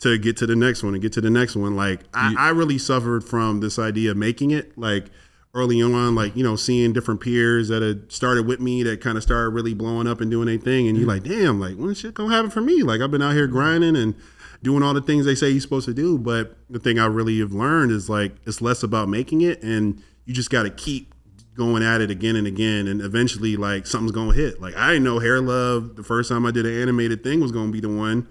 to 0.00 0.16
get 0.18 0.36
to 0.38 0.46
the 0.46 0.56
next 0.56 0.82
one 0.82 0.94
and 0.94 1.02
get 1.02 1.12
to 1.14 1.20
the 1.20 1.30
next 1.30 1.56
one. 1.56 1.76
Like 1.76 2.00
I, 2.14 2.34
I 2.38 2.48
really 2.50 2.78
suffered 2.78 3.24
from 3.24 3.60
this 3.60 3.78
idea 3.78 4.12
of 4.12 4.16
making 4.16 4.50
it 4.50 4.76
like 4.78 5.06
early 5.54 5.82
on, 5.82 6.14
like 6.14 6.36
you 6.36 6.44
know, 6.44 6.56
seeing 6.56 6.92
different 6.92 7.20
peers 7.20 7.68
that 7.68 7.82
had 7.82 8.10
started 8.12 8.46
with 8.46 8.60
me 8.60 8.82
that 8.84 9.00
kind 9.00 9.16
of 9.16 9.22
started 9.22 9.50
really 9.50 9.74
blowing 9.74 10.06
up 10.06 10.20
and 10.20 10.30
doing 10.30 10.46
their 10.46 10.58
thing, 10.58 10.88
and 10.88 10.96
you're 10.96 11.08
mm-hmm. 11.08 11.26
like, 11.26 11.38
damn, 11.38 11.60
like 11.60 11.76
when 11.76 11.94
shit 11.94 12.14
gonna 12.14 12.34
happen 12.34 12.50
for 12.50 12.60
me? 12.60 12.82
Like 12.82 13.00
I've 13.00 13.10
been 13.10 13.22
out 13.22 13.34
here 13.34 13.46
grinding 13.46 13.96
and 13.96 14.14
doing 14.62 14.82
all 14.82 14.94
the 14.94 15.02
things 15.02 15.24
they 15.24 15.34
say 15.34 15.50
you're 15.50 15.60
supposed 15.60 15.86
to 15.86 15.94
do, 15.94 16.18
but 16.18 16.56
the 16.68 16.78
thing 16.78 16.98
I 16.98 17.06
really 17.06 17.38
have 17.40 17.52
learned 17.52 17.92
is 17.92 18.08
like 18.08 18.36
it's 18.46 18.60
less 18.60 18.82
about 18.82 19.08
making 19.08 19.40
it, 19.40 19.62
and 19.62 20.02
you 20.24 20.34
just 20.34 20.50
got 20.50 20.64
to 20.64 20.70
keep 20.70 21.14
going 21.56 21.82
at 21.82 22.00
it 22.00 22.08
again 22.08 22.36
and 22.36 22.46
again 22.46 22.86
and 22.86 23.00
eventually 23.00 23.56
like 23.56 23.84
something's 23.84 24.12
gonna 24.12 24.32
hit 24.32 24.60
like 24.60 24.76
i 24.76 24.92
didn't 24.92 25.02
know 25.02 25.18
hair 25.18 25.40
love 25.40 25.96
the 25.96 26.04
first 26.04 26.28
time 26.28 26.46
i 26.46 26.52
did 26.52 26.64
an 26.64 26.80
animated 26.80 27.24
thing 27.24 27.40
was 27.40 27.50
gonna 27.50 27.72
be 27.72 27.80
the 27.80 27.88
one 27.88 28.28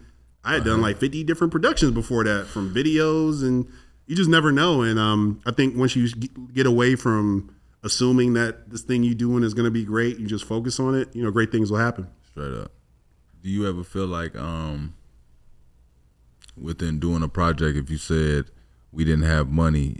i 0.47 0.53
had 0.53 0.63
done 0.63 0.81
like 0.81 0.97
50 0.97 1.23
different 1.23 1.51
productions 1.51 1.91
before 1.91 2.23
that 2.23 2.47
from 2.47 2.73
videos 2.73 3.43
and 3.43 3.67
you 4.07 4.15
just 4.15 4.29
never 4.29 4.51
know 4.51 4.81
and 4.81 4.97
um 4.97 5.41
i 5.45 5.51
think 5.51 5.75
once 5.77 5.95
you 5.95 6.07
get- 6.53 6.65
away 6.65 6.95
from 6.95 7.53
assuming 7.83 8.33
that 8.33 8.69
this 8.69 8.81
thing 8.81 9.03
you're 9.03 9.13
doing 9.13 9.43
is 9.43 9.53
gonna 9.53 9.69
be 9.71 9.85
great 9.85 10.17
you 10.19 10.25
just 10.27 10.45
focus 10.45 10.79
on 10.79 10.95
it 10.95 11.15
you 11.15 11.23
know 11.23 11.29
great 11.31 11.51
things 11.51 11.69
will 11.71 11.77
happen 11.79 12.07
Straight 12.31 12.53
up. 12.53 12.71
Do 13.43 13.49
you 13.49 13.67
ever 13.67 13.83
feel 13.83 14.07
like 14.07 14.35
um 14.35 14.93
within 16.59 16.99
doing 16.99 17.23
a 17.23 17.27
project 17.27 17.77
if 17.77 17.89
you 17.89 17.97
said 17.97 18.45
we 18.91 19.03
didn't 19.05 19.25
have 19.25 19.47
money, 19.49 19.97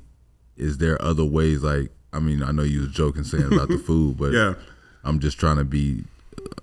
is 0.56 0.78
there 0.80 1.00
other 1.02 1.26
ways 1.26 1.62
like 1.64 1.92
I 2.14 2.20
mean, 2.20 2.42
I 2.42 2.52
know 2.52 2.64
you 2.64 2.82
was 2.82 2.92
joking 2.94 3.24
saying 3.24 3.52
about 3.54 3.68
the 3.68 3.78
food, 3.88 4.18
but 4.18 4.32
Yeah. 4.34 4.56
I'm 5.04 5.20
just 5.20 5.38
trying 5.40 5.58
to 5.58 5.66
be 5.66 6.04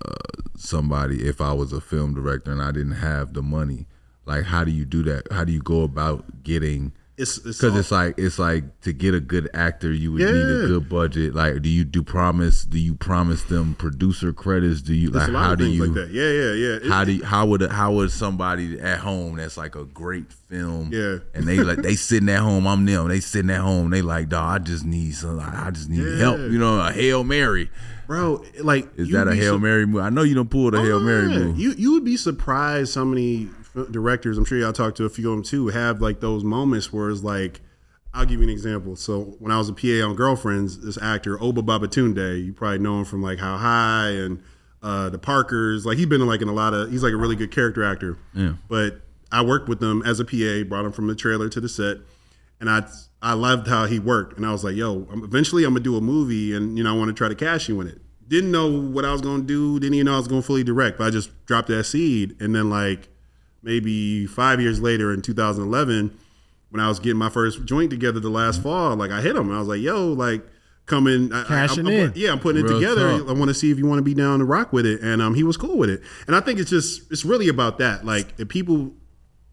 uh, 0.05 0.11
somebody 0.57 1.27
if 1.27 1.41
I 1.41 1.53
was 1.53 1.73
a 1.73 1.81
film 1.81 2.13
director 2.13 2.51
and 2.51 2.61
I 2.61 2.71
didn't 2.71 2.93
have 2.93 3.33
the 3.33 3.41
money. 3.41 3.87
Like 4.25 4.45
how 4.45 4.63
do 4.63 4.71
you 4.71 4.85
do 4.85 5.03
that? 5.03 5.31
How 5.31 5.43
do 5.43 5.51
you 5.51 5.61
go 5.61 5.81
about 5.83 6.43
getting 6.43 6.93
it's 7.17 7.37
it's 7.37 7.59
because 7.59 7.71
all- 7.73 7.79
it's 7.79 7.91
like 7.91 8.15
it's 8.17 8.39
like 8.39 8.81
to 8.81 8.91
get 8.91 9.13
a 9.13 9.21
good 9.21 9.49
actor, 9.53 9.93
you 9.93 10.11
would 10.11 10.19
need 10.21 10.27
a 10.27 10.67
good 10.67 10.89
budget. 10.89 11.33
Like, 11.33 11.61
do 11.61 11.69
you 11.69 11.85
do 11.85 12.03
promise? 12.03 12.63
Do 12.65 12.77
you 12.77 12.93
promise 12.95 13.43
them 13.43 13.75
producer 13.75 14.33
credits? 14.33 14.81
Do 14.81 14.93
you 14.93 15.11
there's 15.11 15.29
like 15.29 15.41
how 15.43 15.55
do 15.55 15.65
you 15.65 15.85
like 15.85 15.93
that 15.93 16.11
yeah 16.11 16.29
yeah 16.29 16.81
yeah 16.83 16.93
how 16.93 17.05
do 17.05 17.13
you, 17.13 17.23
how 17.23 17.45
would 17.45 17.61
how 17.71 17.93
would 17.93 18.11
somebody 18.11 18.77
at 18.81 18.99
home 18.99 19.37
that's 19.37 19.55
like 19.57 19.75
a 19.77 19.85
great 19.85 20.33
film 20.33 20.89
Yeah. 20.91 21.19
and 21.33 21.47
they 21.47 21.59
like 21.59 21.77
they 21.83 21.95
sitting 21.95 22.27
at 22.27 22.39
home 22.39 22.67
I'm 22.67 22.85
them 22.85 23.07
they 23.07 23.21
sitting 23.21 23.51
at 23.51 23.61
home 23.61 23.91
they 23.91 24.01
like 24.01 24.27
dog 24.27 24.61
I 24.61 24.63
just 24.63 24.85
need 24.85 25.15
some 25.15 25.39
I 25.39 25.69
just 25.71 25.87
need 25.89 26.03
Yeah. 26.03 26.17
help 26.17 26.39
you 26.39 26.57
know 26.59 26.81
a 26.85 26.91
hail 26.91 27.23
mary 27.23 27.69
bro 28.07 28.43
like 28.61 28.87
is 28.97 29.09
that 29.11 29.27
a 29.27 29.35
hail 29.35 29.55
sur- 29.55 29.59
mary 29.59 29.85
move 29.85 30.01
I 30.01 30.09
know 30.09 30.23
you 30.23 30.35
don't 30.35 30.49
pull 30.49 30.71
the 30.71 30.81
hail 30.81 30.97
Oh, 30.97 30.99
mary 30.99 31.31
yeah. 31.31 31.39
move 31.39 31.59
You 31.59 31.71
you 31.77 31.91
would 31.93 32.05
be 32.05 32.17
surprised 32.17 32.95
how 32.95 33.05
many 33.05 33.49
directors. 33.91 34.37
I'm 34.37 34.45
sure 34.45 34.57
y'all 34.57 34.71
talked 34.71 34.95
to 34.97 35.05
a 35.05 35.09
few 35.09 35.29
of 35.29 35.35
them 35.35 35.43
too. 35.43 35.67
Have 35.67 36.01
like 36.01 36.21
those 36.21 36.45
moments 36.45 36.93
where 36.93 37.09
it's 37.09 37.23
like, 37.23 37.59
I'll 38.13 38.25
give 38.25 38.39
you 38.39 38.43
an 38.43 38.49
example. 38.49 38.95
So 38.95 39.35
when 39.39 39.51
I 39.51 39.57
was 39.57 39.67
a 39.67 39.73
PA 39.73 40.07
on 40.07 40.15
Girlfriends, 40.15 40.79
this 40.79 40.97
actor 41.01 41.37
Obba 41.39 41.57
Babatunde, 41.57 42.45
you 42.45 42.53
probably 42.53 42.79
know 42.79 42.99
him 42.99 43.05
from 43.05 43.21
like 43.21 43.37
How 43.37 43.57
High 43.57 44.11
and 44.11 44.41
uh, 44.81 45.09
the 45.09 45.19
Parkers. 45.19 45.85
Like 45.85 45.97
he's 45.97 46.05
been 46.05 46.21
in 46.21 46.27
like 46.27 46.41
in 46.41 46.47
a 46.47 46.53
lot 46.53 46.73
of. 46.73 46.89
He's 46.89 47.03
like 47.03 47.11
a 47.11 47.17
really 47.17 47.35
good 47.35 47.51
character 47.51 47.83
actor. 47.83 48.17
Yeah. 48.33 48.53
But 48.69 49.01
I 49.29 49.43
worked 49.43 49.67
with 49.67 49.83
him 49.83 50.01
as 50.03 50.21
a 50.21 50.25
PA. 50.25 50.63
Brought 50.69 50.85
him 50.85 50.93
from 50.93 51.07
the 51.07 51.15
trailer 51.15 51.49
to 51.49 51.59
the 51.59 51.67
set, 51.67 51.97
and 52.61 52.69
I 52.69 52.87
I 53.21 53.33
loved 53.33 53.67
how 53.67 53.85
he 53.85 53.97
worked. 53.99 54.37
And 54.37 54.45
I 54.45 54.51
was 54.51 54.63
like, 54.63 54.75
yo, 54.75 55.07
eventually 55.11 55.63
I'm 55.63 55.71
gonna 55.73 55.83
do 55.83 55.97
a 55.97 56.01
movie, 56.01 56.53
and 56.55 56.77
you 56.77 56.83
know 56.83 56.93
I 56.93 56.97
want 56.97 57.09
to 57.09 57.13
try 57.13 57.27
to 57.27 57.35
cash 57.35 57.67
you 57.69 57.81
in 57.81 57.87
it. 57.87 57.99
Didn't 58.27 58.51
know 58.51 58.67
what 58.69 59.05
I 59.05 59.11
was 59.11 59.21
gonna 59.21 59.43
do. 59.43 59.79
Didn't 59.79 59.95
even 59.95 60.05
know 60.05 60.13
I 60.15 60.17
was 60.17 60.27
gonna 60.27 60.41
fully 60.41 60.63
direct. 60.63 60.97
But 60.97 61.07
I 61.07 61.09
just 61.09 61.29
dropped 61.45 61.67
that 61.69 61.83
seed, 61.85 62.35
and 62.39 62.53
then 62.55 62.69
like 62.69 63.09
maybe 63.63 64.25
five 64.27 64.61
years 64.61 64.79
later 64.79 65.11
in 65.13 65.21
2011 65.21 66.17
when 66.69 66.79
I 66.83 66.87
was 66.87 66.99
getting 66.99 67.17
my 67.17 67.29
first 67.29 67.63
joint 67.65 67.89
together 67.89 68.19
the 68.19 68.29
last 68.29 68.61
fall, 68.61 68.95
like 68.95 69.11
I 69.11 69.21
hit 69.21 69.35
him. 69.35 69.51
I 69.51 69.59
was 69.59 69.67
like, 69.67 69.81
"Yo, 69.81 70.11
like 70.13 70.45
coming, 70.85 71.31
I- 71.33 71.41
I- 71.41 71.45
Cashing 71.45 71.87
I'm- 71.87 71.95
in. 71.95 72.13
yeah, 72.15 72.31
I'm 72.31 72.39
putting 72.39 72.63
it 72.63 72.67
Real 72.69 72.79
together. 72.79 73.19
talk. 73.19 73.29
I 73.29 73.33
want 73.33 73.49
to 73.49 73.53
see 73.55 73.71
if 73.71 73.77
you 73.79 73.85
want 73.87 73.99
to 73.99 74.03
be 74.03 74.13
down 74.13 74.39
to 74.39 74.45
rock 74.45 74.73
with 74.73 74.85
it." 74.85 75.01
And 75.01 75.21
um, 75.21 75.33
he 75.35 75.43
was 75.43 75.57
cool 75.57 75.77
with 75.77 75.89
it. 75.89 76.01
And 76.27 76.35
I 76.35 76.41
think 76.41 76.59
it's 76.59 76.69
just 76.69 77.11
it's 77.11 77.25
really 77.25 77.47
about 77.47 77.77
that. 77.79 78.05
Like 78.05 78.33
if 78.37 78.49
people, 78.49 78.93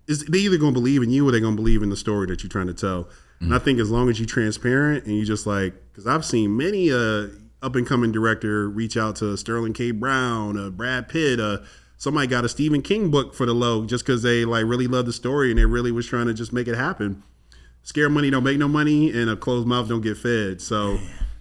is 0.08 0.24
they 0.26 0.38
either 0.40 0.58
gonna 0.58 0.72
believe 0.72 1.02
in 1.02 1.10
you 1.10 1.26
or 1.28 1.32
they 1.32 1.40
gonna 1.40 1.56
believe 1.56 1.82
in 1.82 1.90
the 1.90 1.96
story 1.96 2.26
that 2.26 2.42
you're 2.42 2.50
trying 2.50 2.66
to 2.66 2.74
tell. 2.74 3.08
And 3.42 3.54
I 3.54 3.58
think 3.58 3.80
as 3.80 3.90
long 3.90 4.08
as 4.08 4.18
you're 4.18 4.26
transparent 4.26 5.04
and 5.04 5.16
you 5.16 5.24
just 5.24 5.46
like, 5.46 5.74
because 5.90 6.06
I've 6.06 6.24
seen 6.24 6.56
many 6.56 6.90
uh 6.92 7.26
up 7.62 7.76
and 7.76 7.86
coming 7.86 8.10
director 8.10 8.68
reach 8.68 8.96
out 8.96 9.16
to 9.16 9.36
Sterling 9.36 9.72
K. 9.72 9.92
Brown, 9.92 10.58
uh, 10.58 10.70
Brad 10.70 11.08
Pitt, 11.08 11.38
uh, 11.38 11.58
somebody 11.96 12.26
got 12.26 12.44
a 12.44 12.48
Stephen 12.48 12.82
King 12.82 13.10
book 13.10 13.34
for 13.34 13.46
the 13.46 13.54
low 13.54 13.86
just 13.86 14.04
because 14.04 14.22
they 14.22 14.44
like 14.44 14.64
really 14.64 14.88
love 14.88 15.06
the 15.06 15.12
story 15.12 15.50
and 15.50 15.58
they 15.58 15.64
really 15.64 15.92
was 15.92 16.06
trying 16.06 16.26
to 16.26 16.34
just 16.34 16.52
make 16.52 16.66
it 16.66 16.76
happen. 16.76 17.22
Scare 17.84 18.08
money 18.10 18.30
don't 18.30 18.44
make 18.44 18.58
no 18.58 18.68
money, 18.68 19.10
and 19.10 19.28
a 19.28 19.36
closed 19.36 19.66
mouth 19.66 19.88
don't 19.88 20.02
get 20.02 20.16
fed. 20.16 20.60
So, 20.60 20.98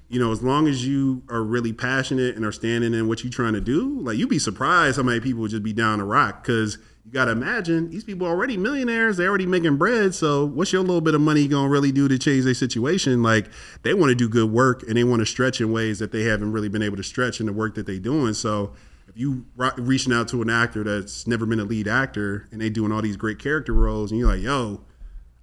you 0.10 0.20
know, 0.20 0.32
as 0.32 0.42
long 0.42 0.68
as 0.68 0.88
you 0.88 1.22
are 1.30 1.44
really 1.44 1.72
passionate 1.72 2.36
and 2.36 2.44
are 2.44 2.52
standing 2.52 2.96
in 2.96 3.08
what 3.08 3.24
you're 3.24 3.32
trying 3.32 3.54
to 3.54 3.62
do, 3.62 4.00
like 4.02 4.18
you'd 4.18 4.30
be 4.30 4.40
surprised 4.40 4.98
how 4.98 5.04
many 5.04 5.20
people 5.20 5.42
would 5.42 5.52
just 5.52 5.64
be 5.64 5.74
down 5.74 6.00
to 6.00 6.06
rock 6.06 6.44
because 6.44 6.78
you 7.06 7.12
got 7.12 7.26
to 7.26 7.32
imagine 7.32 7.90
these 7.90 8.04
people 8.04 8.28
are 8.28 8.30
already 8.30 8.58
millionaires. 8.58 9.18
They're 9.18 9.30
already 9.30 9.48
making 9.48 9.78
bread. 9.78 10.14
So, 10.14 10.46
what's 10.46 10.72
your 10.72 10.82
little 10.82 11.02
bit 11.02 11.16
of 11.16 11.22
money 11.22 11.48
going 11.48 11.66
to 11.66 11.70
really 11.70 11.92
do 11.92 12.08
to 12.08 12.18
change 12.20 12.46
their 12.46 12.54
situation? 12.54 13.24
Like, 13.24 13.48
they 13.82 13.94
want 13.94 14.10
to 14.10 14.16
do 14.16 14.30
good 14.30 14.52
work 14.52 14.84
and 14.84 14.96
they 14.96 15.04
want 15.04 15.22
to 15.22 15.26
stretch 15.26 15.60
in 15.60 15.72
ways 15.72 16.00
that 16.00 16.12
they 16.12 16.24
haven't 16.24 16.52
really 16.52 16.70
been 16.70 16.84
able 16.84 16.98
to 16.98 17.04
stretch 17.04 17.40
in 17.40 17.48
the 17.48 17.54
work 17.54 17.76
that 17.76 17.88
they're 17.88 17.98
doing. 17.98 18.34
So, 18.34 18.74
if 19.08 19.18
you 19.18 19.46
ri- 19.56 19.72
reaching 19.78 20.14
out 20.14 20.28
to 20.30 20.42
an 20.42 20.50
actor 20.50 20.84
that's 20.84 21.26
never 21.26 21.46
been 21.46 21.60
a 21.60 21.66
lead 21.66 21.88
actor 21.88 22.48
and 22.52 22.62
they 22.62 22.70
doing 22.70 22.92
all 22.92 23.02
these 23.02 23.18
great 23.18 23.40
character 23.40 23.74
roles, 23.74 24.12
and 24.12 24.20
you're 24.20 24.30
like, 24.30 24.42
yo, 24.42 24.82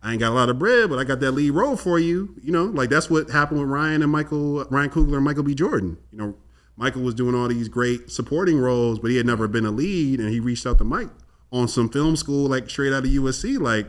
I 0.00 0.12
ain't 0.12 0.20
got 0.20 0.30
a 0.30 0.34
lot 0.34 0.48
of 0.48 0.60
bread, 0.60 0.88
but 0.88 1.00
I 1.00 1.04
got 1.04 1.18
that 1.20 1.32
lead 1.32 1.50
role 1.50 1.76
for 1.76 1.98
you. 1.98 2.36
You 2.40 2.52
know, 2.52 2.64
like 2.66 2.88
that's 2.88 3.10
what 3.10 3.30
happened 3.30 3.60
with 3.60 3.68
Ryan 3.68 4.02
and 4.02 4.12
Michael, 4.12 4.64
Ryan 4.66 4.90
Coogler 4.90 5.16
and 5.16 5.24
Michael 5.24 5.42
B. 5.42 5.56
Jordan. 5.56 5.98
You 6.12 6.18
know, 6.18 6.34
Michael 6.76 7.02
was 7.02 7.14
doing 7.14 7.34
all 7.34 7.48
these 7.48 7.68
great 7.68 8.12
supporting 8.12 8.60
roles, 8.60 9.00
but 9.00 9.10
he 9.10 9.16
had 9.16 9.26
never 9.26 9.48
been 9.48 9.66
a 9.66 9.72
lead, 9.72 10.20
and 10.20 10.30
he 10.30 10.38
reached 10.38 10.64
out 10.64 10.78
to 10.78 10.84
Mike 10.84 11.10
on 11.52 11.68
some 11.68 11.88
film 11.88 12.16
school, 12.16 12.48
like 12.48 12.68
straight 12.70 12.92
out 12.92 13.04
of 13.04 13.10
USC. 13.10 13.58
Like, 13.58 13.86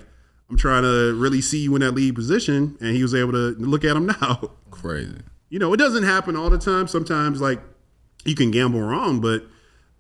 I'm 0.50 0.58
trying 0.58 0.84
to 0.84 1.14
really 1.16 1.42
see 1.42 1.60
you 1.60 1.76
in 1.76 1.82
that 1.82 1.92
lead 1.92 2.16
position, 2.16 2.78
and 2.80 2.96
he 2.96 3.02
was 3.04 3.14
able 3.14 3.34
to 3.34 3.56
look 3.60 3.84
at 3.84 3.96
him 3.96 4.06
now. 4.22 4.52
Crazy. 4.72 5.22
you 5.50 5.60
know, 5.60 5.74
it 5.74 5.78
doesn't 5.78 6.04
happen 6.04 6.36
all 6.36 6.50
the 6.50 6.58
time. 6.58 6.88
Sometimes, 6.88 7.42
like, 7.42 7.60
you 8.26 8.36
can 8.36 8.52
gamble 8.52 8.82
wrong, 8.82 9.20
but 9.22 9.44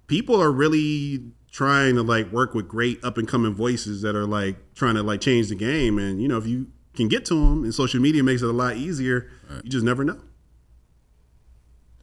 people 0.07 0.41
are 0.41 0.51
really 0.51 1.23
trying 1.51 1.95
to 1.95 2.03
like 2.03 2.31
work 2.31 2.53
with 2.53 2.67
great 2.67 3.03
up 3.03 3.17
and 3.17 3.27
coming 3.27 3.53
voices 3.53 4.01
that 4.03 4.15
are 4.15 4.25
like 4.25 4.55
trying 4.75 4.95
to 4.95 5.03
like 5.03 5.21
change 5.21 5.49
the 5.49 5.55
game. 5.55 5.97
And 5.97 6.21
you 6.21 6.27
know, 6.27 6.37
if 6.37 6.45
you 6.45 6.67
can 6.95 7.07
get 7.07 7.25
to 7.25 7.33
them, 7.33 7.63
and 7.63 7.73
social 7.73 7.99
media 8.01 8.23
makes 8.23 8.41
it 8.41 8.49
a 8.49 8.53
lot 8.53 8.75
easier, 8.75 9.29
you 9.63 9.69
just 9.69 9.85
never 9.85 10.03
know. 10.03 10.19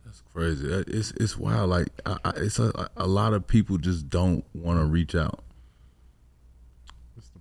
That's 0.04 0.22
crazy. 0.32 0.68
It's 0.68 1.12
it's 1.12 1.36
wild. 1.36 1.70
Like 1.70 1.88
I, 2.06 2.16
I, 2.24 2.30
it's 2.36 2.58
a, 2.58 2.88
a 2.96 3.06
lot 3.06 3.34
of 3.34 3.46
people 3.46 3.78
just 3.78 4.08
don't 4.08 4.44
want 4.54 4.78
to 4.80 4.86
reach 4.86 5.14
out. 5.14 5.42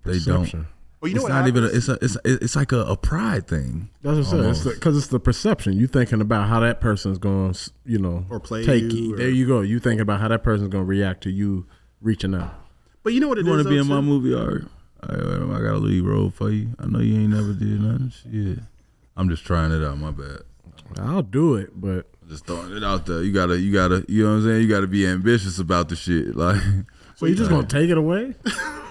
They 0.06 0.20
don't. 0.20 0.66
Well, 1.02 1.10
you 1.10 1.16
know 1.16 1.22
it's 1.22 1.24
what 1.24 1.30
not 1.30 1.48
even. 1.48 1.64
A, 1.64 1.68
it's 1.68 1.88
a. 1.88 1.98
It's 2.02 2.18
it's 2.24 2.56
like 2.56 2.72
a, 2.72 2.80
a 2.80 2.98
pride 2.98 3.48
thing. 3.48 3.90
That's 4.02 4.32
what 4.32 4.40
I'm 4.40 4.56
saying. 4.56 4.76
Because 4.76 4.98
it's, 4.98 5.08
the 5.08 5.20
perception. 5.20 5.74
You 5.74 5.88
thinking 5.88 6.22
about 6.22 6.48
how 6.48 6.60
that 6.62 6.82
person's 6.82 7.18
going 7.18 7.54
to, 7.54 7.72
you 7.86 8.00
know, 8.00 8.26
Or 8.30 8.40
play 8.40 8.66
take 8.66 8.92
you, 8.92 9.14
or- 9.14 9.18
There 9.18 9.30
you 9.30 9.46
go. 9.46 9.62
You 9.62 9.80
thinking 9.80 10.02
about 10.02 10.22
how 10.22 10.30
that 10.30 10.42
person's 10.42 10.70
going 10.70 10.84
to 10.84 10.88
react 10.88 11.22
to 11.24 11.30
you 11.30 11.68
reaching 12.02 12.34
out. 12.34 12.54
But 13.04 13.14
you 13.14 13.20
know 13.20 13.28
what 13.28 13.38
it 13.38 13.46
You 13.46 13.52
want 13.52 13.64
to 13.64 13.70
be 13.70 13.76
though, 13.76 13.82
in 13.82 13.88
my 13.88 14.02
movie? 14.02 14.34
All 14.34 14.48
right. 14.48 14.64
All 15.08 15.16
right, 15.16 15.58
I 15.60 15.62
got 15.62 15.76
a 15.76 15.78
lead 15.78 16.02
role 16.04 16.32
for 16.32 16.50
you. 16.50 16.70
I 16.80 16.88
know 16.88 17.00
you 17.00 17.20
ain't 17.20 17.30
never 17.30 17.54
did 17.54 17.80
nothing. 17.80 18.10
Shit. 18.10 18.60
I'm 19.16 19.30
just 19.30 19.46
trying 19.46 19.72
it 19.72 19.86
out. 19.86 20.00
My 20.00 20.10
bad. 20.10 20.40
I'll 21.00 21.22
do 21.22 21.56
it, 21.56 21.70
but 21.80 22.08
Just 22.28 22.48
throwing 22.48 22.76
it 22.76 22.84
out 22.84 23.06
there. 23.06 23.22
You 23.22 23.32
gotta. 23.32 23.60
You 23.60 23.72
gotta. 23.72 24.04
You 24.08 24.24
know 24.24 24.32
what 24.32 24.36
I'm 24.38 24.44
saying? 24.46 24.62
You 24.64 24.68
gotta 24.68 24.88
be 24.88 25.06
ambitious 25.06 25.60
about 25.60 25.90
the 25.90 25.96
shit. 25.96 26.36
Like. 26.36 26.60
so 27.16 27.28
you 27.28 27.36
just 27.36 27.50
going 27.52 27.68
to 27.68 27.80
take 27.80 27.90
it 27.92 27.98
away? 27.98 28.34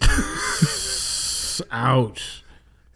Ouch. 1.70 2.44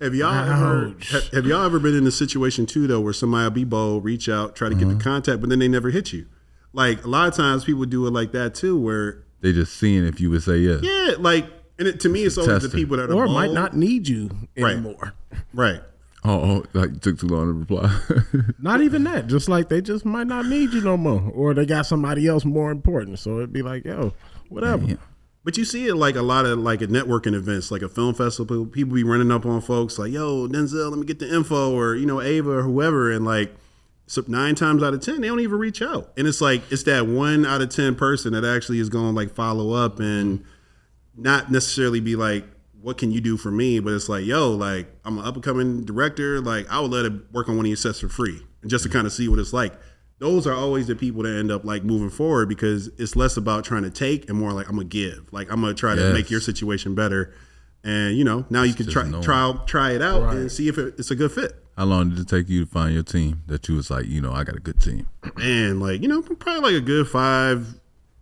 Have 0.00 0.14
y'all 0.14 0.34
ever 0.34 0.94
have, 1.10 1.28
have 1.32 1.46
y'all 1.46 1.64
ever 1.64 1.78
been 1.78 1.96
in 1.96 2.06
a 2.06 2.10
situation 2.10 2.66
too 2.66 2.86
though 2.86 3.00
where 3.00 3.12
somebody 3.12 3.44
will 3.44 3.50
be 3.50 3.64
bold, 3.64 4.04
reach 4.04 4.28
out, 4.28 4.56
try 4.56 4.68
to 4.68 4.74
get 4.74 4.86
the 4.86 4.94
mm-hmm. 4.94 5.00
contact, 5.00 5.40
but 5.40 5.48
then 5.50 5.60
they 5.60 5.68
never 5.68 5.90
hit 5.90 6.12
you? 6.12 6.26
Like 6.72 7.04
a 7.04 7.08
lot 7.08 7.28
of 7.28 7.34
times 7.34 7.64
people 7.64 7.84
do 7.84 8.06
it 8.06 8.12
like 8.12 8.32
that 8.32 8.54
too, 8.54 8.78
where 8.78 9.22
They 9.40 9.52
just 9.52 9.76
seeing 9.76 10.04
if 10.06 10.20
you 10.20 10.30
would 10.30 10.42
say 10.42 10.58
yes. 10.58 10.80
yeah, 10.82 11.14
like 11.18 11.46
and 11.78 11.88
it, 11.88 12.00
to 12.00 12.08
me 12.08 12.24
it's 12.24 12.36
always 12.36 12.62
the 12.62 12.68
people 12.68 12.96
that 12.96 13.10
are 13.10 13.14
Or 13.14 13.26
bold. 13.26 13.36
might 13.36 13.52
not 13.52 13.76
need 13.76 14.08
you 14.08 14.30
Right. 14.58 14.72
anymore. 14.72 15.14
right. 15.54 15.80
Oh, 16.26 16.40
oh, 16.40 16.64
like 16.72 17.00
took 17.00 17.18
too 17.18 17.26
long 17.26 17.46
to 17.46 17.52
reply. 17.52 18.00
Not 18.58 18.80
even 18.80 19.04
that. 19.04 19.26
Just 19.26 19.46
like 19.46 19.68
they 19.68 19.82
just 19.82 20.06
might 20.06 20.26
not 20.26 20.46
need 20.46 20.72
you 20.72 20.80
no 20.80 20.96
more. 20.96 21.30
Or 21.34 21.52
they 21.52 21.66
got 21.66 21.84
somebody 21.84 22.26
else 22.26 22.46
more 22.46 22.70
important. 22.70 23.18
So 23.18 23.36
it'd 23.36 23.52
be 23.52 23.60
like, 23.60 23.84
yo, 23.84 24.14
whatever. 24.48 24.86
Yeah. 24.86 24.94
But 25.44 25.58
you 25.58 25.66
see 25.66 25.86
it 25.86 25.94
like 25.94 26.16
a 26.16 26.22
lot 26.22 26.46
of 26.46 26.58
like 26.58 26.80
at 26.80 26.88
networking 26.88 27.34
events, 27.34 27.70
like 27.70 27.82
a 27.82 27.88
film 27.88 28.14
festival. 28.14 28.64
People 28.64 28.94
be 28.94 29.04
running 29.04 29.30
up 29.30 29.44
on 29.44 29.60
folks 29.60 29.98
like, 29.98 30.10
"Yo, 30.10 30.48
Denzel, 30.48 30.90
let 30.90 30.98
me 30.98 31.04
get 31.04 31.18
the 31.18 31.32
info," 31.32 31.74
or 31.74 31.94
you 31.94 32.06
know, 32.06 32.22
Ava 32.22 32.50
or 32.50 32.62
whoever, 32.62 33.12
and 33.12 33.26
like 33.26 33.54
so 34.06 34.24
nine 34.26 34.54
times 34.54 34.82
out 34.82 34.94
of 34.94 35.02
ten, 35.02 35.20
they 35.20 35.28
don't 35.28 35.40
even 35.40 35.58
reach 35.58 35.82
out. 35.82 36.12
And 36.16 36.26
it's 36.26 36.40
like 36.40 36.62
it's 36.72 36.84
that 36.84 37.06
one 37.06 37.44
out 37.44 37.60
of 37.60 37.68
ten 37.68 37.94
person 37.94 38.32
that 38.32 38.44
actually 38.44 38.78
is 38.78 38.88
going 38.88 39.14
to 39.14 39.16
like 39.20 39.34
follow 39.34 39.72
up 39.72 40.00
and 40.00 40.40
mm-hmm. 40.40 41.22
not 41.22 41.52
necessarily 41.52 42.00
be 42.00 42.16
like, 42.16 42.46
"What 42.80 42.96
can 42.96 43.12
you 43.12 43.20
do 43.20 43.36
for 43.36 43.50
me?" 43.50 43.80
But 43.80 43.92
it's 43.92 44.08
like, 44.08 44.24
"Yo, 44.24 44.50
like 44.50 44.86
I'm 45.04 45.18
an 45.18 45.26
up 45.26 45.34
and 45.34 45.44
coming 45.44 45.84
director. 45.84 46.40
Like 46.40 46.70
I 46.70 46.80
would 46.80 46.90
let 46.90 47.04
it 47.04 47.12
work 47.34 47.50
on 47.50 47.58
one 47.58 47.66
of 47.66 47.68
your 47.68 47.76
sets 47.76 48.00
for 48.00 48.08
free, 48.08 48.40
and 48.62 48.70
just 48.70 48.84
to 48.84 48.88
mm-hmm. 48.88 48.96
kind 48.96 49.06
of 49.06 49.12
see 49.12 49.28
what 49.28 49.38
it's 49.38 49.52
like." 49.52 49.74
Those 50.24 50.46
are 50.46 50.54
always 50.54 50.86
the 50.86 50.96
people 50.96 51.22
that 51.24 51.36
end 51.36 51.50
up 51.50 51.66
like 51.66 51.84
moving 51.84 52.08
forward 52.08 52.48
because 52.48 52.88
it's 52.96 53.14
less 53.14 53.36
about 53.36 53.62
trying 53.62 53.82
to 53.82 53.90
take 53.90 54.30
and 54.30 54.38
more 54.38 54.52
like 54.52 54.70
I'm 54.70 54.76
gonna 54.76 54.88
give. 54.88 55.30
Like 55.32 55.52
I'm 55.52 55.60
gonna 55.60 55.74
try 55.74 55.94
to 55.94 56.14
make 56.14 56.30
your 56.30 56.40
situation 56.40 56.94
better. 56.94 57.34
And 57.84 58.16
you 58.16 58.24
know, 58.24 58.46
now 58.48 58.62
you 58.62 58.72
can 58.72 58.88
try 58.88 59.06
knowing. 59.06 59.22
try 59.22 59.54
try 59.66 59.92
it 59.92 60.00
out 60.00 60.32
and 60.32 60.50
see 60.50 60.66
if 60.68 60.78
it, 60.78 60.94
it's 60.96 61.10
a 61.10 61.14
good 61.14 61.30
fit. 61.30 61.52
How 61.76 61.84
long 61.84 62.08
did 62.08 62.20
it 62.20 62.26
take 62.26 62.48
you 62.48 62.64
to 62.64 62.70
find 62.70 62.94
your 62.94 63.02
team 63.02 63.42
that 63.48 63.68
you 63.68 63.74
was 63.74 63.90
like, 63.90 64.06
you 64.06 64.22
know, 64.22 64.32
I 64.32 64.44
got 64.44 64.56
a 64.56 64.60
good 64.60 64.80
team? 64.80 65.10
And 65.36 65.78
like 65.78 66.00
you 66.00 66.08
know, 66.08 66.22
probably 66.22 66.72
like 66.72 66.82
a 66.82 66.86
good 66.86 67.06
five, 67.06 67.78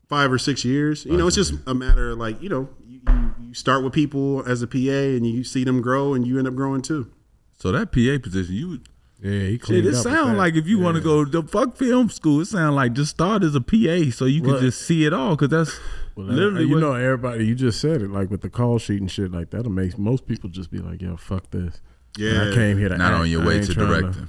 five 0.08 0.32
or 0.32 0.38
six 0.38 0.64
years. 0.64 1.04
You 1.04 1.16
know, 1.16 1.28
it's 1.28 1.36
just 1.36 1.54
a 1.68 1.74
matter 1.74 2.10
of 2.10 2.18
like 2.18 2.42
you 2.42 2.48
know, 2.48 2.68
you, 2.84 3.00
you, 3.06 3.34
you 3.40 3.54
start 3.54 3.84
with 3.84 3.92
people 3.92 4.42
as 4.44 4.60
a 4.60 4.66
PA 4.66 4.78
and 4.78 5.24
you 5.24 5.44
see 5.44 5.62
them 5.62 5.80
grow 5.80 6.14
and 6.14 6.26
you 6.26 6.36
end 6.38 6.48
up 6.48 6.56
growing 6.56 6.82
too. 6.82 7.12
So 7.58 7.70
that 7.70 7.92
PA 7.92 8.20
position, 8.20 8.56
you 8.56 8.80
Yeah, 9.22 9.30
he 9.30 9.52
shit, 9.52 9.62
cleaned 9.62 9.86
it 9.86 9.88
up 9.90 9.92
with 9.94 10.02
sound 10.02 10.30
that. 10.34 10.38
like 10.38 10.54
if 10.56 10.66
you 10.66 10.78
want 10.80 10.96
to 10.96 11.00
go 11.02 11.24
the 11.24 11.42
fuck 11.44 11.76
film 11.76 12.08
school, 12.10 12.40
it 12.40 12.46
sound 12.46 12.74
like 12.74 12.92
just 12.92 13.10
start 13.12 13.44
as 13.44 13.54
a 13.54 13.60
PA 13.60 14.10
so 14.10 14.24
you 14.24 14.40
can 14.40 14.52
Well- 14.52 14.60
just 14.60 14.82
see 14.82 15.04
it 15.04 15.12
all 15.12 15.36
because 15.36 15.48
that's 15.50 15.80
Well, 16.16 16.26
that- 16.26 16.32
literally 16.34 16.64
you 16.64 16.74
what, 16.74 16.80
know, 16.80 16.92
everybody. 16.94 17.46
You 17.46 17.54
just 17.54 17.80
said 17.80 18.02
it, 18.02 18.10
like 18.10 18.30
with 18.30 18.40
the 18.42 18.50
call 18.50 18.78
sheet 18.78 19.00
and 19.00 19.10
shit 19.10 19.30
like 19.32 19.50
that'll 19.50 19.70
make 19.72 19.96
most 19.98 20.26
people 20.26 20.50
just 20.50 20.70
be 20.70 20.78
like, 20.78 21.00
"Yo, 21.00 21.16
fuck 21.16 21.50
this." 21.52 21.80
Yeah. 22.18 22.50
I 22.50 22.54
came 22.54 22.76
here 22.78 22.88
to 22.90 22.98
not 22.98 23.12
act. 23.12 23.20
on 23.20 23.30
your 23.30 23.42
I 23.42 23.46
way 23.46 23.60
to 23.60 23.72
trying 23.74 23.88
directing. 23.88 24.28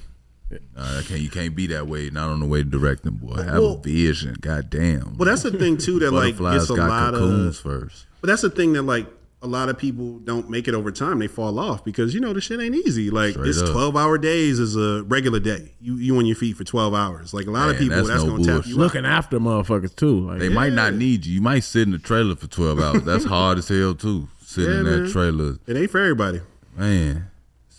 Nah, 0.78 0.94
that 0.94 1.06
can't, 1.08 1.20
you 1.20 1.30
can't 1.32 1.56
be 1.56 1.66
that 1.68 1.88
way. 1.88 2.10
Not 2.12 2.30
on 2.30 2.40
the 2.40 2.46
way 2.46 2.60
to 2.64 2.70
directing, 2.70 3.14
boy. 3.14 3.36
Have 3.42 3.56
Well- 3.56 3.74
a 3.74 3.82
vision. 3.82 4.36
God 4.40 4.70
damn. 4.70 5.18
Well, 5.18 5.26
that's 5.26 5.42
the 5.44 5.52
thing 5.52 5.78
too 5.78 5.98
that 6.00 6.12
like 6.12 6.38
Butterflies 6.38 6.60
gets 6.60 6.70
a 6.70 6.76
got 6.76 6.90
lot 6.90 7.14
cocoons 7.16 7.58
of. 7.58 7.64
first. 7.64 8.06
But 8.22 8.28
that's 8.28 8.44
the 8.44 8.50
thing 8.52 8.74
that 8.74 8.84
like 8.84 9.08
a 9.44 9.48
lot 9.48 9.68
of 9.70 9.78
people 9.78 10.20
don't 10.20 10.50
make 10.50 10.68
it 10.70 10.74
over 10.74 10.90
time. 10.92 11.20
They 11.20 11.28
fall 11.28 11.60
off 11.60 11.84
because 11.84 12.14
you 12.16 12.22
know 12.22 12.32
the 12.34 12.40
shit 12.42 12.60
ain't 12.62 12.74
easy. 12.76 13.10
Like 13.10 13.34
Straight 13.34 13.50
it's 13.50 13.62
up. 13.62 13.72
twelve 13.72 13.98
hour 13.98 14.18
days 14.18 14.58
is 14.58 14.76
a 14.78 15.04
regular 15.04 15.40
day. 15.40 15.74
You 15.82 15.98
you 15.98 16.18
on 16.18 16.26
your 16.26 16.36
feet 16.38 16.56
for 16.56 16.64
twelve 16.64 16.94
hours. 16.94 17.34
Like 17.34 17.48
a 17.48 17.52
lot 17.52 17.70
of 17.70 17.78
people, 17.78 17.98
that's 17.98 18.08
that's, 18.08 18.24
no 18.24 18.32
gonna 18.32 18.44
tap 18.46 18.54
bullshit. 18.56 18.70
you 18.70 18.76
out. 18.76 18.80
looking 18.80 19.06
after 19.06 19.40
motherfuckers 19.40 19.96
too. 19.96 20.28
Like, 20.28 20.40
They 20.40 20.50
might 20.50 20.74
not 20.74 20.94
need 20.94 21.26
you. 21.26 21.36
You 21.36 21.42
might 21.42 21.60
sit 21.66 21.84
in 21.84 21.92
the 21.92 22.00
trailer 22.00 22.36
for 22.36 22.48
twelve 22.48 22.80
hours. 22.80 23.04
That's 23.04 23.26
hard 23.36 23.58
as 23.58 23.68
hell 23.68 23.94
too. 23.96 24.30
Sitting 24.42 24.72
Yeah, 24.72 24.80
in 24.80 24.86
that 24.86 25.00
man. 25.02 25.12
trailer, 25.12 25.58
It 25.68 25.76
ain't 25.78 25.92
for 25.92 26.00
everybody. 26.00 26.42
man. 26.76 27.28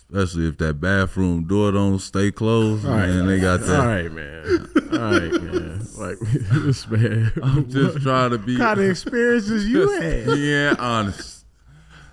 Especially 0.07 0.47
if 0.47 0.57
that 0.59 0.79
bathroom 0.79 1.45
door 1.45 1.71
don't 1.71 1.97
stay 1.99 2.31
closed, 2.31 2.85
All 2.85 2.91
right, 2.91 3.07
man. 3.07 3.25
They 3.27 3.39
got 3.39 3.61
All 3.61 3.67
that. 3.67 3.85
right, 3.87 4.11
man. 4.11 4.69
All 4.93 4.99
right, 4.99 5.41
man. 5.41 5.71
Like 5.97 6.19
this 6.19 6.87
man. 6.89 7.31
I'm 7.41 7.69
just 7.69 8.01
trying 8.01 8.31
to 8.31 8.37
be. 8.37 8.53
what 8.57 8.61
kind 8.65 8.79
of 8.81 8.89
experiences 8.89 9.65
you 9.67 9.89
had? 9.89 10.37
yeah, 10.37 10.75
honest. 10.77 11.34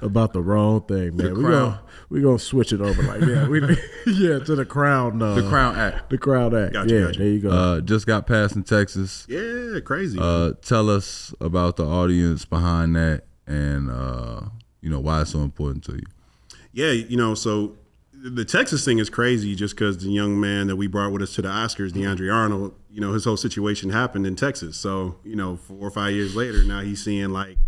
About 0.03 0.33
the 0.33 0.43
wrong 0.43 0.83
thing, 0.83 1.17
man. 1.17 1.35
We 1.37 1.43
Crown. 1.45 1.53
gonna 1.53 1.83
we 2.11 2.21
gonna 2.21 2.39
switch 2.39 2.73
it 2.73 2.81
over 2.81 3.03
like 3.03 3.21
yeah, 3.23 3.49
we 3.49 3.61
yeah 4.07 4.39
to 4.41 4.55
the 4.55 4.65
crown. 4.65 5.23
Uh, 5.23 5.35
The 5.37 5.49
Crown 5.49 5.77
Act 5.77 6.11
the 6.11 6.19
crown 6.19 6.55
act. 6.55 6.73
Gotcha, 6.75 6.95
yeah, 6.95 7.07
gotcha. 7.07 7.19
there 7.19 7.29
you 7.29 7.41
go. 7.41 7.51
uh, 7.51 7.81
just 7.81 8.07
got 8.07 8.27
passed 8.27 8.57
in 8.57 8.63
Texas. 8.65 9.27
Yeah, 9.29 9.81
crazy. 9.81 10.19
Uh, 10.21 10.53
tell 10.63 10.91
us 10.91 11.35
about 11.41 11.77
the 11.77 11.85
audience 11.87 12.45
behind 12.45 12.97
that, 12.97 13.23
and 13.47 13.91
uh, 13.91 14.41
you 14.81 14.91
know 14.91 15.01
why 15.01 15.23
it's 15.23 15.31
so 15.31 15.41
important 15.41 15.85
to 15.85 15.93
you. 15.93 16.05
Yeah, 16.73 16.91
you 16.91 17.17
know, 17.17 17.35
so 17.35 17.77
the 18.13 18.45
Texas 18.45 18.85
thing 18.85 18.99
is 18.99 19.11
crazy 19.11 19.55
just 19.55 19.75
because 19.75 19.99
the 19.99 20.09
young 20.11 20.41
man 20.41 20.69
that 20.69 20.77
we 20.77 20.87
brought 20.87 21.13
with 21.13 21.23
us 21.23 21.35
to 21.35 21.43
the 21.43 21.49
Oscars, 21.49 21.91
DeAndre 21.91 22.33
Arnold, 22.33 22.73
you 22.91 23.01
know, 23.01 23.13
his 23.13 23.25
whole 23.25 23.37
situation 23.37 23.91
happened 23.91 24.27
in 24.29 24.37
Texas. 24.37 24.77
So, 24.77 25.17
you 25.25 25.35
know, 25.35 25.57
four 25.57 25.79
or 25.89 25.91
five 25.91 26.13
years 26.15 26.37
later, 26.37 26.63
now 26.63 26.81
he's 26.81 27.03
seeing 27.05 27.31
like 27.31 27.59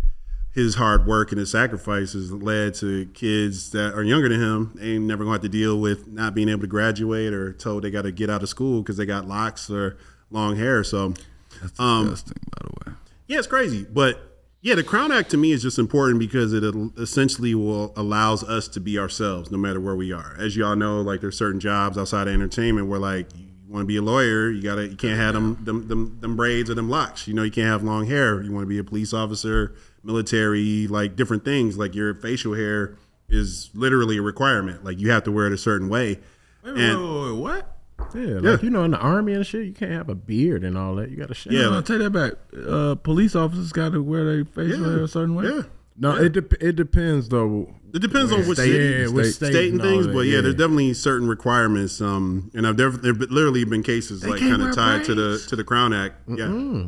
his 0.55 0.75
hard 0.75 1.05
work 1.05 1.31
and 1.31 1.37
his 1.39 1.51
sacrifices 1.51 2.31
led 2.31 2.73
to 2.75 3.05
kids 3.13 3.71
that 3.71 3.93
are 3.93 4.03
younger 4.03 4.29
than 4.29 4.39
him. 4.41 4.71
They 4.75 4.93
ain't 4.93 5.03
never 5.03 5.23
going 5.25 5.37
to 5.39 5.43
have 5.43 5.51
to 5.51 5.57
deal 5.57 5.79
with 5.79 6.07
not 6.07 6.33
being 6.33 6.47
able 6.49 6.61
to 6.61 6.67
graduate 6.67 7.33
or 7.33 7.51
told 7.53 7.83
they 7.83 7.91
got 7.91 8.03
to 8.03 8.11
get 8.11 8.29
out 8.29 8.41
of 8.41 8.47
school 8.49 8.81
because 8.81 8.95
they 8.97 9.05
got 9.05 9.27
locks 9.27 9.69
or 9.69 9.97
long 10.31 10.55
hair. 10.55 10.83
So, 10.83 11.13
That's 11.61 11.79
Um, 11.79 12.05
disgusting, 12.09 12.37
by 12.51 12.67
the 12.67 12.91
way. 12.91 12.97
yeah, 13.27 13.37
it's 13.37 13.47
crazy, 13.47 13.85
but 13.93 14.31
yeah, 14.61 14.75
the 14.75 14.83
Crown 14.83 15.11
Act 15.11 15.29
to 15.31 15.37
me 15.37 15.51
is 15.51 15.61
just 15.61 15.77
important 15.77 16.19
because 16.19 16.51
it 16.51 16.63
essentially 16.97 17.53
will 17.53 17.93
allows 17.95 18.43
us 18.43 18.67
to 18.69 18.79
be 18.79 18.97
ourselves 18.97 19.51
no 19.51 19.57
matter 19.59 19.79
where 19.79 19.95
we 19.95 20.11
are. 20.11 20.35
As 20.39 20.55
y'all 20.57 20.75
know, 20.75 21.01
like 21.01 21.21
there's 21.21 21.37
certain 21.37 21.59
jobs 21.59 21.97
outside 21.99 22.27
of 22.27 22.33
entertainment 22.33 22.87
where 22.87 22.99
like 22.99 23.27
you 23.37 23.45
want 23.67 23.83
to 23.83 23.87
be 23.87 23.97
a 23.97 24.01
lawyer, 24.01 24.49
you 24.49 24.63
gotta 24.63 24.87
you 24.87 24.95
can't 24.95 25.19
have 25.19 25.33
them 25.35 25.63
them, 25.63 25.87
them 25.87 26.17
them 26.19 26.35
braids 26.35 26.69
or 26.69 26.73
them 26.73 26.89
locks. 26.89 27.27
You 27.27 27.33
know, 27.35 27.43
you 27.43 27.51
can't 27.51 27.67
have 27.67 27.83
long 27.83 28.07
hair. 28.07 28.41
You 28.41 28.51
want 28.51 28.63
to 28.63 28.67
be 28.69 28.79
a 28.79 28.83
police 28.83 29.13
officer, 29.13 29.75
military, 30.05 30.87
like 30.87 31.15
different 31.15 31.43
things. 31.45 31.77
Like 31.77 31.95
your 31.95 32.13
facial 32.13 32.53
hair 32.53 32.95
is 33.29 33.69
literally 33.73 34.17
a 34.17 34.21
requirement. 34.21 34.83
Like 34.83 34.99
you 34.99 35.11
have 35.11 35.23
to 35.23 35.31
wear 35.31 35.47
it 35.47 35.53
a 35.53 35.57
certain 35.57 35.89
way. 35.89 36.19
Wait, 36.63 36.77
And- 36.77 36.99
wait, 37.01 37.11
wait, 37.21 37.31
wait, 37.31 37.39
what? 37.39 37.71
yeah, 38.13 38.39
like 38.51 38.61
you 38.61 38.69
know, 38.69 38.83
in 38.83 38.91
the 38.91 38.97
army 38.97 39.33
and 39.33 39.45
shit, 39.45 39.65
you 39.65 39.73
can't 39.73 39.91
have 39.91 40.09
a 40.09 40.15
beard 40.15 40.63
and 40.63 40.77
all 40.77 40.95
that. 40.95 41.09
You 41.09 41.17
got 41.17 41.29
to 41.29 41.33
shave. 41.33 41.53
Yeah, 41.53 41.63
No, 41.63 41.69
like- 41.71 41.85
take 41.85 41.99
that 41.99 42.09
back. 42.11 42.33
Uh, 42.67 42.95
police 42.95 43.35
officers 43.35 43.71
got 43.71 43.93
to 43.93 44.01
wear 44.03 44.23
their 44.25 44.45
facial 44.45 44.83
hair 44.83 45.03
a 45.03 45.07
certain 45.07 45.33
way. 45.35 45.45
Yeah. 45.45 45.61
No, 45.97 46.13
it 46.15 46.33
dep 46.33 46.51
it 46.61 46.75
depends 46.75 47.29
though. 47.29 47.73
It 47.93 47.99
depends 47.99 48.33
on 48.33 48.39
which 48.39 48.57
state- 48.57 48.71
city, 48.73 49.01
yeah, 49.03 49.07
which 49.07 49.27
state, 49.35 49.53
state 49.53 49.71
and 49.71 49.79
and 49.79 49.89
things, 49.89 50.07
that, 50.07 50.13
but 50.13 50.19
yeah, 50.25 50.35
yeah. 50.35 50.41
there's 50.41 50.55
definitely 50.55 50.93
certain 50.93 51.25
requirements. 51.29 52.01
Um, 52.01 52.51
and 52.53 52.67
I've 52.67 52.75
there 52.75 52.89
there've 52.89 53.17
literally 53.17 53.63
been 53.63 53.81
cases 53.81 54.25
like 54.27 54.41
kind 54.41 54.61
of 54.61 54.75
tied 54.75 55.05
to 55.05 55.15
the 55.15 55.41
to 55.47 55.55
the 55.55 55.63
Crown 55.63 55.93
Act. 55.93 56.15
Yeah, 56.27 56.87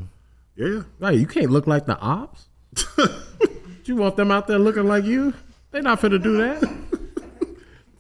yeah, 0.58 0.82
right. 1.00 1.18
you 1.18 1.26
can't 1.26 1.52
look 1.52 1.68
like 1.68 1.86
the 1.86 1.98
ops. 2.00 2.47
you 3.86 3.96
want 3.96 4.16
them 4.18 4.32
out 4.32 4.48
there 4.48 4.60
looking 4.60 4.88
like 4.88 5.04
you? 5.06 5.34
They 5.72 5.82
not 5.82 6.02
finna 6.02 6.22
do 6.22 6.38
that. 6.38 6.78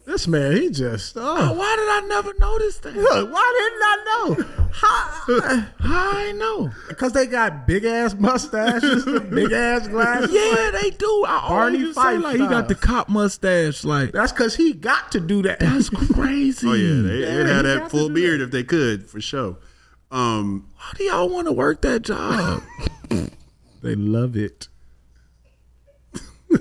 this 0.06 0.28
man, 0.28 0.54
he 0.54 0.70
just 0.70 1.16
oh. 1.18 1.54
Why 1.54 1.76
did 1.76 1.90
I 1.90 2.08
never 2.08 2.34
notice 2.40 2.78
that? 2.80 2.96
Look, 2.96 3.32
why 3.32 3.54
didn't 3.60 3.84
I 3.84 4.04
know? 4.06 4.68
How, 4.72 5.66
I 5.80 6.32
know. 6.34 6.72
Because 6.88 7.14
they 7.14 7.26
got 7.26 7.66
big 7.66 7.84
ass 7.84 8.14
mustaches, 8.14 9.06
big 9.30 9.52
ass 9.52 9.88
glasses. 9.88 10.32
Yeah, 10.32 10.72
they 10.80 10.92
do. 10.92 11.26
I 11.28 11.48
Barney 11.48 11.78
always 11.80 11.96
say 11.96 12.02
Fife 12.02 12.22
like 12.22 12.40
he 12.40 12.48
got 12.48 12.68
the 12.68 12.76
cop 12.76 13.10
mustache. 13.10 13.84
Like 13.84 14.12
That's 14.12 14.32
because 14.32 14.56
he 14.56 14.74
got 14.74 15.12
to 15.14 15.20
do 15.20 15.42
that. 15.44 15.60
that's 15.60 15.90
crazy. 15.90 16.68
Oh 16.68 16.74
yeah, 16.74 17.02
they, 17.02 17.20
Yeah, 17.22 17.44
they'd 17.44 17.48
have 17.48 17.66
he 17.66 17.72
that 17.74 17.92
full 17.92 18.08
to 18.10 18.14
do 18.14 18.22
beard 18.22 18.42
if 18.42 18.52
they 18.52 18.64
could 18.64 19.10
for 19.10 19.20
sure. 19.20 19.58
Um, 20.12 20.70
Why 20.76 20.92
do 20.96 21.04
y'all 21.04 21.30
want 21.30 21.48
to 21.48 21.54
work 21.54 21.82
that 21.82 22.04
job? 22.04 22.64
they 23.82 23.96
love 23.96 24.36
it. 24.36 24.68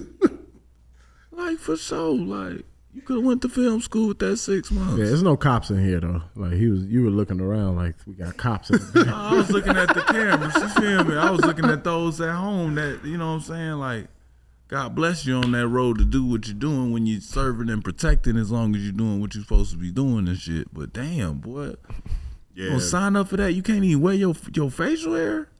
like 1.33 1.59
for 1.59 1.77
sure. 1.77 2.15
Like 2.15 2.65
you 2.97 3.03
could 3.03 3.17
have 3.17 3.27
went 3.27 3.43
to 3.43 3.51
film 3.51 3.83
school 3.83 4.09
with 4.09 4.19
that 4.21 4.39
six 4.39 4.71
months. 4.71 4.99
Yeah, 4.99 5.05
there's 5.05 5.23
no 5.23 5.37
cops 5.37 5.69
in 5.69 5.85
here 5.85 6.01
though. 6.01 6.23
Like 6.35 6.55
he 6.55 6.69
was, 6.69 6.85
you 6.85 7.03
were 7.03 7.11
looking 7.11 7.43
around 7.43 7.77
like 7.77 7.95
we 8.07 8.15
got 8.15 8.39
cops 8.39 8.71
in. 8.71 8.79
The 8.79 9.13
I 9.15 9.35
was 9.35 9.51
looking 9.51 9.77
at 9.77 9.89
the 9.89 10.01
cameras. 10.01 10.55
You 10.55 10.69
feel 10.81 11.05
me? 11.05 11.15
I 11.15 11.31
was 11.31 11.43
looking 11.43 11.67
at 11.67 11.85
those 11.85 12.23
at 12.23 12.35
home. 12.35 12.75
That 12.77 13.05
you 13.05 13.19
know 13.19 13.27
what 13.27 13.35
I'm 13.35 13.41
saying. 13.43 13.73
Like, 13.73 14.07
God 14.69 14.95
bless 14.95 15.27
you 15.27 15.37
on 15.37 15.53
that 15.53 15.69
road 15.69 15.99
to 15.99 16.07
do 16.07 16.25
what 16.25 16.47
you're 16.47 16.57
doing 16.57 16.91
when 16.91 17.05
you're 17.05 17.21
serving 17.21 17.69
and 17.69 17.85
protecting. 17.85 18.39
As 18.39 18.51
long 18.51 18.75
as 18.75 18.81
you're 18.83 18.93
doing 18.93 19.21
what 19.21 19.35
you're 19.35 19.45
supposed 19.45 19.73
to 19.73 19.77
be 19.77 19.91
doing 19.91 20.27
and 20.27 20.39
shit. 20.39 20.73
But 20.73 20.95
damn, 20.95 21.35
boy, 21.35 21.75
you 22.55 22.65
yeah, 22.65 22.69
gonna 22.71 22.81
sign 22.81 23.15
up 23.15 23.29
for 23.29 23.37
that? 23.37 23.53
You 23.53 23.63
can't 23.63 23.85
even 23.85 24.01
wear 24.01 24.15
your 24.15 24.35
your 24.55 24.71
facial 24.71 25.15
hair. 25.15 25.51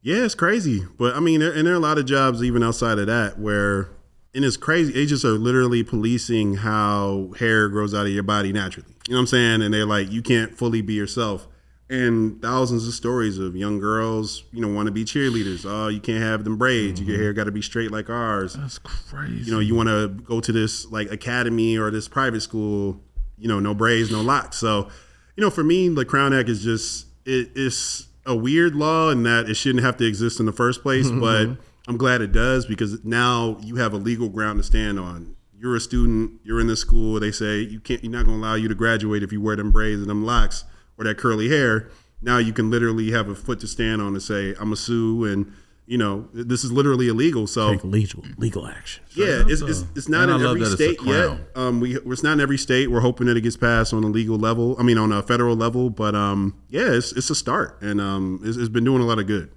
Yeah, 0.00 0.24
it's 0.24 0.34
crazy. 0.34 0.86
But 0.98 1.16
I 1.16 1.20
mean, 1.20 1.40
there, 1.40 1.52
and 1.52 1.66
there 1.66 1.74
are 1.74 1.76
a 1.78 1.80
lot 1.80 1.98
of 1.98 2.06
jobs 2.06 2.42
even 2.42 2.62
outside 2.62 2.98
of 2.98 3.06
that 3.06 3.38
where, 3.38 3.90
and 4.34 4.44
it's 4.44 4.56
crazy. 4.56 4.98
Agents 4.98 5.24
are 5.24 5.30
literally 5.30 5.82
policing 5.82 6.56
how 6.56 7.32
hair 7.38 7.68
grows 7.68 7.94
out 7.94 8.06
of 8.06 8.12
your 8.12 8.22
body 8.22 8.52
naturally. 8.52 8.94
You 9.08 9.14
know 9.14 9.18
what 9.18 9.22
I'm 9.22 9.26
saying? 9.28 9.62
And 9.62 9.74
they're 9.74 9.86
like, 9.86 10.10
you 10.12 10.22
can't 10.22 10.56
fully 10.56 10.82
be 10.82 10.94
yourself. 10.94 11.48
And 11.90 12.42
thousands 12.42 12.86
of 12.86 12.92
stories 12.92 13.38
of 13.38 13.56
young 13.56 13.78
girls, 13.78 14.44
you 14.52 14.60
know, 14.60 14.68
want 14.68 14.86
to 14.86 14.92
be 14.92 15.06
cheerleaders. 15.06 15.64
Oh, 15.64 15.88
you 15.88 16.00
can't 16.00 16.22
have 16.22 16.44
them 16.44 16.58
braids. 16.58 17.00
Your 17.00 17.14
mm-hmm. 17.14 17.22
hair 17.22 17.32
got 17.32 17.44
to 17.44 17.52
be 17.52 17.62
straight 17.62 17.90
like 17.90 18.10
ours. 18.10 18.52
That's 18.52 18.78
crazy. 18.78 19.44
You 19.44 19.52
know, 19.52 19.60
you 19.60 19.74
want 19.74 19.88
to 19.88 20.08
go 20.08 20.40
to 20.40 20.52
this 20.52 20.84
like 20.90 21.10
academy 21.10 21.78
or 21.78 21.90
this 21.90 22.06
private 22.06 22.42
school. 22.42 23.00
You 23.38 23.48
know, 23.48 23.58
no 23.58 23.72
braids, 23.72 24.10
no 24.10 24.20
locks. 24.20 24.58
So, 24.58 24.90
you 25.34 25.42
know, 25.42 25.48
for 25.48 25.64
me, 25.64 25.88
the 25.88 26.04
Crown 26.04 26.34
Act 26.34 26.50
is 26.50 26.62
just 26.62 27.06
it, 27.24 27.52
it's 27.56 28.07
a 28.28 28.36
weird 28.36 28.76
law 28.76 29.10
in 29.10 29.24
that 29.24 29.48
it 29.48 29.54
shouldn't 29.54 29.82
have 29.82 29.96
to 29.96 30.06
exist 30.06 30.38
in 30.38 30.46
the 30.46 30.52
first 30.52 30.82
place. 30.82 31.10
but 31.10 31.46
mm-hmm. 31.46 31.62
I'm 31.88 31.96
glad 31.96 32.20
it 32.20 32.30
does 32.30 32.66
because 32.66 33.04
now 33.04 33.56
you 33.62 33.76
have 33.76 33.92
a 33.92 33.96
legal 33.96 34.28
ground 34.28 34.58
to 34.58 34.62
stand 34.62 35.00
on. 35.00 35.34
You're 35.58 35.74
a 35.74 35.80
student. 35.80 36.40
You're 36.44 36.60
in 36.60 36.68
this 36.68 36.80
school. 36.80 37.18
They 37.18 37.32
say 37.32 37.60
you 37.60 37.80
can't. 37.80 38.04
You're 38.04 38.12
not 38.12 38.26
going 38.26 38.38
to 38.38 38.46
allow 38.46 38.54
you 38.54 38.68
to 38.68 38.74
graduate 38.74 39.24
if 39.24 39.32
you 39.32 39.40
wear 39.40 39.56
them 39.56 39.72
braids 39.72 40.00
and 40.00 40.08
them 40.08 40.24
locks 40.24 40.64
or 40.96 41.04
that 41.04 41.18
curly 41.18 41.48
hair. 41.48 41.88
Now 42.22 42.38
you 42.38 42.52
can 42.52 42.70
literally 42.70 43.10
have 43.10 43.28
a 43.28 43.34
foot 43.34 43.58
to 43.60 43.66
stand 43.66 44.00
on 44.00 44.08
and 44.08 44.22
say 44.22 44.54
I'm 44.60 44.72
a 44.72 44.76
sue 44.76 45.24
and. 45.24 45.52
You 45.88 45.96
know, 45.96 46.28
this 46.34 46.64
is 46.64 46.70
literally 46.70 47.08
illegal. 47.08 47.46
So 47.46 47.72
Take 47.72 47.82
legal 47.82 48.22
legal 48.36 48.66
action. 48.66 49.02
yeah, 49.14 49.42
it's, 49.46 49.62
it's, 49.62 49.86
it's 49.96 50.06
not 50.06 50.28
And 50.28 50.42
in 50.42 50.46
every 50.46 50.60
that 50.60 50.72
it's 50.72 50.80
a 50.80 50.84
state 50.84 50.98
yet. 51.02 51.38
Um, 51.54 51.80
we 51.80 51.96
it's 51.96 52.22
not 52.22 52.34
in 52.34 52.40
every 52.40 52.58
state. 52.58 52.90
We're 52.90 53.00
hoping 53.00 53.26
that 53.26 53.38
it 53.38 53.40
gets 53.40 53.56
passed 53.56 53.94
on 53.94 54.04
a 54.04 54.08
legal 54.08 54.36
level. 54.36 54.76
I 54.78 54.82
mean, 54.82 54.98
on 54.98 55.12
a 55.12 55.22
federal 55.22 55.56
level. 55.56 55.88
But 55.88 56.14
um, 56.14 56.60
yeah, 56.68 56.92
it's 56.92 57.12
it's 57.12 57.30
a 57.30 57.34
start, 57.34 57.80
and 57.80 58.02
um, 58.02 58.42
it's, 58.44 58.58
it's 58.58 58.68
been 58.68 58.84
doing 58.84 59.00
a 59.00 59.06
lot 59.06 59.18
of 59.18 59.26
good. 59.26 59.50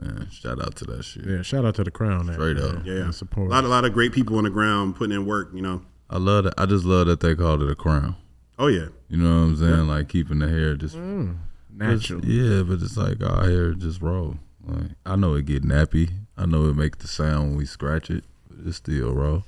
Man, 0.00 0.28
shout 0.32 0.60
out 0.60 0.74
to 0.76 0.84
that 0.86 1.04
shit. 1.04 1.24
Yeah, 1.24 1.42
shout 1.42 1.64
out 1.64 1.76
to 1.76 1.84
the 1.84 1.92
Crown. 1.92 2.32
Straight 2.32 2.56
man. 2.56 2.78
up. 2.78 2.84
Yeah, 2.84 3.12
And 3.12 3.22
a 3.36 3.40
lot 3.42 3.62
a 3.62 3.68
lot 3.68 3.84
of 3.84 3.92
great 3.92 4.12
people 4.12 4.38
on 4.38 4.44
the 4.44 4.50
ground 4.50 4.96
putting 4.96 5.14
in 5.14 5.24
work. 5.24 5.50
You 5.54 5.62
know. 5.62 5.82
I 6.08 6.18
love 6.18 6.44
that. 6.44 6.54
I 6.58 6.66
just 6.66 6.84
love 6.84 7.06
that 7.06 7.20
they 7.20 7.36
called 7.36 7.62
it 7.62 7.70
a 7.70 7.76
crown. 7.76 8.16
Oh 8.58 8.66
yeah, 8.66 8.88
You 9.08 9.18
know 9.18 9.40
what 9.40 9.46
I'm 9.46 9.56
saying? 9.56 9.86
Like 9.86 10.08
keeping 10.08 10.40
the 10.40 10.48
hair 10.48 10.74
just 10.74 10.96
Natural. 10.96 12.24
Yeah, 12.24 12.64
but 12.64 12.82
it's 12.82 12.96
like 12.96 13.22
our 13.22 13.48
hair 13.48 13.72
just 13.74 14.02
raw. 14.02 14.32
Like 14.66 14.90
I 15.06 15.16
know 15.16 15.34
it 15.34 15.46
get 15.46 15.62
nappy. 15.64 16.10
I 16.36 16.46
know 16.46 16.66
it 16.66 16.74
make 16.76 16.98
the 16.98 17.08
sound 17.08 17.50
when 17.50 17.56
we 17.58 17.66
scratch 17.66 18.10
it, 18.10 18.24
but 18.48 18.66
it's 18.66 18.76
still 18.78 19.12
raw. 19.12 19.42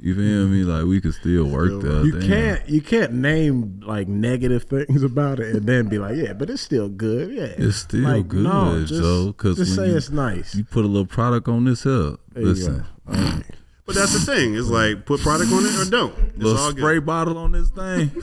You 0.00 0.16
feel 0.16 0.48
me? 0.48 0.64
Like 0.64 0.84
we 0.84 1.00
could 1.00 1.14
still 1.14 1.44
work 1.44 1.80
the. 1.80 2.02
You 2.02 2.18
can't 2.26 2.68
you 2.68 2.80
can't 2.82 3.12
name 3.12 3.80
like 3.86 4.08
negative 4.08 4.64
things 4.64 5.02
about 5.04 5.38
it 5.38 5.54
and 5.54 5.64
then 5.64 5.88
be 5.88 5.98
like, 5.98 6.16
yeah, 6.16 6.32
but 6.32 6.50
it's 6.50 6.60
still 6.62 6.88
good. 6.88 7.32
Yeah, 7.32 7.44
It's 7.56 7.76
still 7.76 8.00
Like, 8.00 8.26
good, 8.26 8.42
no, 8.42 8.84
just, 8.84 9.00
Joe. 9.00 9.26
Because 9.28 9.58
just 9.58 9.76
say 9.76 9.86
it's 9.88 10.10
nice. 10.10 10.56
You 10.56 10.64
put 10.64 10.84
a 10.84 10.88
little 10.88 11.06
product 11.06 11.46
on 11.46 11.64
this 11.66 11.84
here. 11.84 12.16
Listen, 12.34 12.78
go. 13.06 13.12
All 13.12 13.14
right. 13.14 13.44
but 13.86 13.94
that's 13.94 14.12
the 14.12 14.18
thing. 14.34 14.56
It's 14.56 14.68
like 14.68 15.06
put 15.06 15.20
product 15.20 15.52
on 15.52 15.64
it 15.64 15.86
or 15.86 15.88
don't. 15.88 16.18
It's 16.18 16.38
little 16.38 16.58
all 16.60 16.70
spray 16.72 16.94
good. 16.94 17.06
bottle 17.06 17.38
on 17.38 17.52
this 17.52 17.70
thing. 17.70 18.10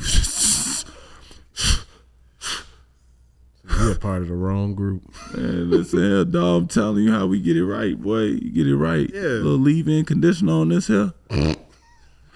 You're 3.80 3.96
part 3.96 4.22
of 4.22 4.28
the 4.28 4.36
wrong 4.36 4.76
group. 4.76 5.04
Man, 5.34 5.70
listen 5.70 6.00
here, 6.00 6.26
dog. 6.26 6.64
I'm 6.64 6.68
telling 6.68 7.04
you 7.04 7.12
how 7.12 7.28
we 7.28 7.40
get 7.40 7.56
it 7.56 7.66
right, 7.66 8.00
boy. 8.00 8.24
You 8.24 8.52
get 8.52 8.68
it 8.68 8.76
right. 8.76 9.10
Yeah. 9.14 9.22
little 9.22 9.58
leave-in 9.58 10.06
conditioner 10.06 10.54
on 10.54 10.70
this 10.70 10.88
here. 10.88 11.14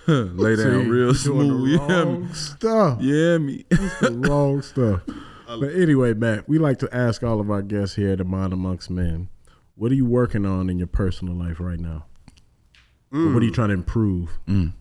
Lay 0.07 0.55
down 0.55 0.83
See, 0.83 0.89
real 0.89 1.07
you 1.07 1.13
doing 1.13 1.15
smooth. 1.15 1.79
the 1.79 1.85
Yeah, 1.87 2.05
me. 2.05 2.33
stuff. 2.33 3.01
Yeah, 3.01 3.37
me. 3.37 3.65
the 3.69 4.27
wrong 4.27 4.61
stuff. 4.61 5.01
But 5.45 5.75
anyway, 5.75 6.15
Matt, 6.15 6.49
we 6.49 6.57
like 6.57 6.79
to 6.79 6.89
ask 6.95 7.21
all 7.21 7.39
of 7.39 7.51
our 7.51 7.61
guests 7.61 7.95
here 7.95 8.13
at 8.13 8.17
the 8.17 8.23
Iman 8.23 8.53
Amongst 8.53 8.89
Men, 8.89 9.29
what 9.75 9.91
are 9.91 9.95
you 9.95 10.05
working 10.05 10.47
on 10.47 10.67
in 10.67 10.79
your 10.79 10.87
personal 10.87 11.35
life 11.35 11.59
right 11.59 11.79
now? 11.79 12.05
Or 13.11 13.31
what 13.31 13.43
are 13.43 13.45
you 13.45 13.51
mm. 13.51 13.55
trying 13.55 13.67
to 13.67 13.75
improve? 13.75 14.39
Mm. 14.47 14.73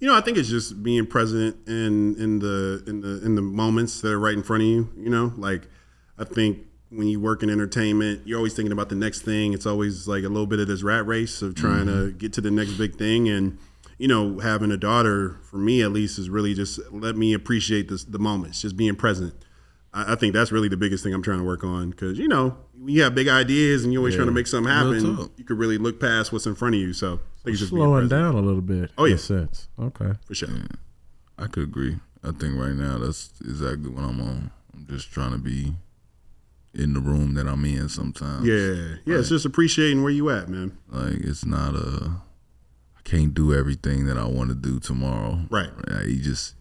You 0.00 0.08
know, 0.08 0.16
I 0.16 0.20
think 0.20 0.36
it's 0.36 0.48
just 0.48 0.82
being 0.82 1.06
present 1.06 1.56
in 1.68 2.16
in 2.16 2.40
the 2.40 2.82
in 2.88 3.00
the 3.00 3.24
in 3.24 3.36
the 3.36 3.42
moments 3.42 4.00
that 4.00 4.12
are 4.12 4.18
right 4.18 4.34
in 4.34 4.42
front 4.42 4.62
of 4.64 4.68
you. 4.68 4.88
You 4.96 5.10
know, 5.10 5.32
like 5.36 5.68
I 6.18 6.24
think 6.24 6.58
when 6.90 7.08
you 7.08 7.20
work 7.20 7.42
in 7.42 7.50
entertainment, 7.50 8.22
you're 8.26 8.38
always 8.38 8.54
thinking 8.54 8.72
about 8.72 8.88
the 8.88 8.94
next 8.94 9.22
thing. 9.22 9.52
It's 9.52 9.66
always 9.66 10.08
like 10.08 10.24
a 10.24 10.28
little 10.28 10.46
bit 10.46 10.58
of 10.58 10.68
this 10.68 10.82
rat 10.82 11.06
race 11.06 11.42
of 11.42 11.54
trying 11.54 11.86
to 11.86 11.92
mm-hmm. 11.92 12.18
get 12.18 12.32
to 12.34 12.40
the 12.40 12.50
next 12.50 12.72
big 12.72 12.96
thing. 12.96 13.28
And 13.28 13.58
you 13.98 14.08
know, 14.08 14.38
having 14.38 14.70
a 14.70 14.76
daughter 14.76 15.38
for 15.42 15.58
me 15.58 15.82
at 15.82 15.92
least 15.92 16.18
is 16.18 16.30
really 16.30 16.54
just 16.54 16.80
let 16.90 17.16
me 17.16 17.34
appreciate 17.34 17.88
this, 17.88 18.04
the 18.04 18.18
moments, 18.18 18.62
just 18.62 18.76
being 18.76 18.96
present. 18.96 19.34
I, 19.92 20.12
I 20.12 20.14
think 20.14 20.32
that's 20.32 20.52
really 20.52 20.68
the 20.68 20.76
biggest 20.76 21.04
thing 21.04 21.12
I'm 21.12 21.22
trying 21.22 21.38
to 21.38 21.44
work 21.44 21.64
on 21.64 21.90
because 21.90 22.18
you 22.18 22.28
know 22.28 22.56
you 22.84 23.02
have 23.02 23.14
big 23.14 23.28
ideas 23.28 23.84
and 23.84 23.92
you're 23.92 24.00
always 24.00 24.14
trying 24.14 24.28
to 24.28 24.32
make 24.32 24.46
something 24.46 24.72
happen. 24.72 25.30
You 25.36 25.44
could 25.44 25.58
really 25.58 25.78
look 25.78 26.00
past 26.00 26.32
what's 26.32 26.46
in 26.46 26.54
front 26.54 26.74
of 26.74 26.80
you. 26.80 26.92
So 26.92 27.14
I 27.14 27.44
think 27.44 27.56
just 27.58 27.70
Slowing 27.70 28.08
down 28.08 28.34
a 28.34 28.40
little 28.40 28.62
bit. 28.62 28.92
Oh, 28.96 29.04
in 29.04 29.10
yeah. 29.10 29.16
a 29.16 29.18
sense. 29.18 29.68
Okay. 29.78 30.12
for 30.24 30.34
sure. 30.34 30.48
I 31.38 31.46
could 31.46 31.64
agree. 31.64 31.98
I 32.22 32.32
think 32.32 32.58
right 32.58 32.74
now 32.74 32.98
that's 32.98 33.32
exactly 33.40 33.90
what 33.90 34.04
I'm 34.04 34.20
on. 34.20 34.50
I'm 34.74 34.86
just 34.88 35.10
trying 35.12 35.32
to 35.32 35.38
be 35.38 35.74
in 36.74 36.92
the 36.94 37.00
room 37.00 37.34
that 37.34 37.46
I'm 37.48 37.64
in 37.64 37.88
sometimes. 37.88 38.46
Yeah, 38.46 38.96
yeah. 39.04 39.18
It's 39.20 39.28
just 39.30 39.44
appreciating 39.46 40.02
where 40.02 40.12
you 40.12 40.30
at, 40.30 40.48
man. 40.48 40.76
Like 40.88 41.14
it's 41.20 41.44
not 41.44 41.74
a 41.74 42.10
I 42.96 43.00
can't 43.04 43.34
do 43.34 43.54
everything 43.54 44.06
that 44.06 44.18
I 44.18 44.26
want 44.26 44.50
to 44.50 44.54
do 44.54 44.78
tomorrow. 44.78 45.40
Right. 45.50 45.70
Like, 45.88 46.06
you 46.06 46.20
just 46.22 46.54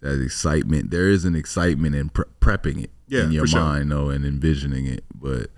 that 0.00 0.20
excitement. 0.22 0.90
There 0.90 1.08
is 1.08 1.24
an 1.24 1.34
excitement 1.34 1.94
in 1.94 2.08
pre- 2.10 2.24
prepping 2.40 2.82
it 2.84 2.90
Yeah, 3.08 3.24
in 3.24 3.32
your 3.32 3.46
sure. 3.46 3.60
mind, 3.60 3.90
though, 3.92 4.08
and 4.10 4.24
envisioning 4.24 4.86
it. 4.86 5.04
But 5.14 5.50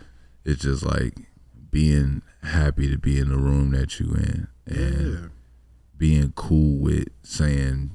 it's 0.45 0.63
just 0.63 0.85
like 0.85 1.15
being 1.71 2.23
happy 2.43 2.91
to 2.91 2.99
be 2.99 3.19
in 3.19 3.29
the 3.29 3.37
room 3.37 3.71
that 3.73 4.01
you 4.01 4.07
in, 4.15 4.49
and 4.67 5.13
Yeah. 5.13 5.29
being 5.97 6.33
cool 6.35 6.79
with 6.79 7.09
saying 7.23 7.91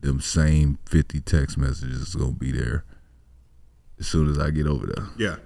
them 0.00 0.20
same 0.20 0.78
fifty 0.86 1.20
text 1.20 1.58
messages 1.58 2.00
is 2.00 2.14
gonna 2.14 2.32
be 2.32 2.52
there 2.52 2.84
as 4.00 4.08
soon 4.08 4.28
as 4.28 4.38
I 4.38 4.50
get 4.50 4.66
over 4.66 4.86
there. 4.86 5.06
Yeah. 5.18 5.36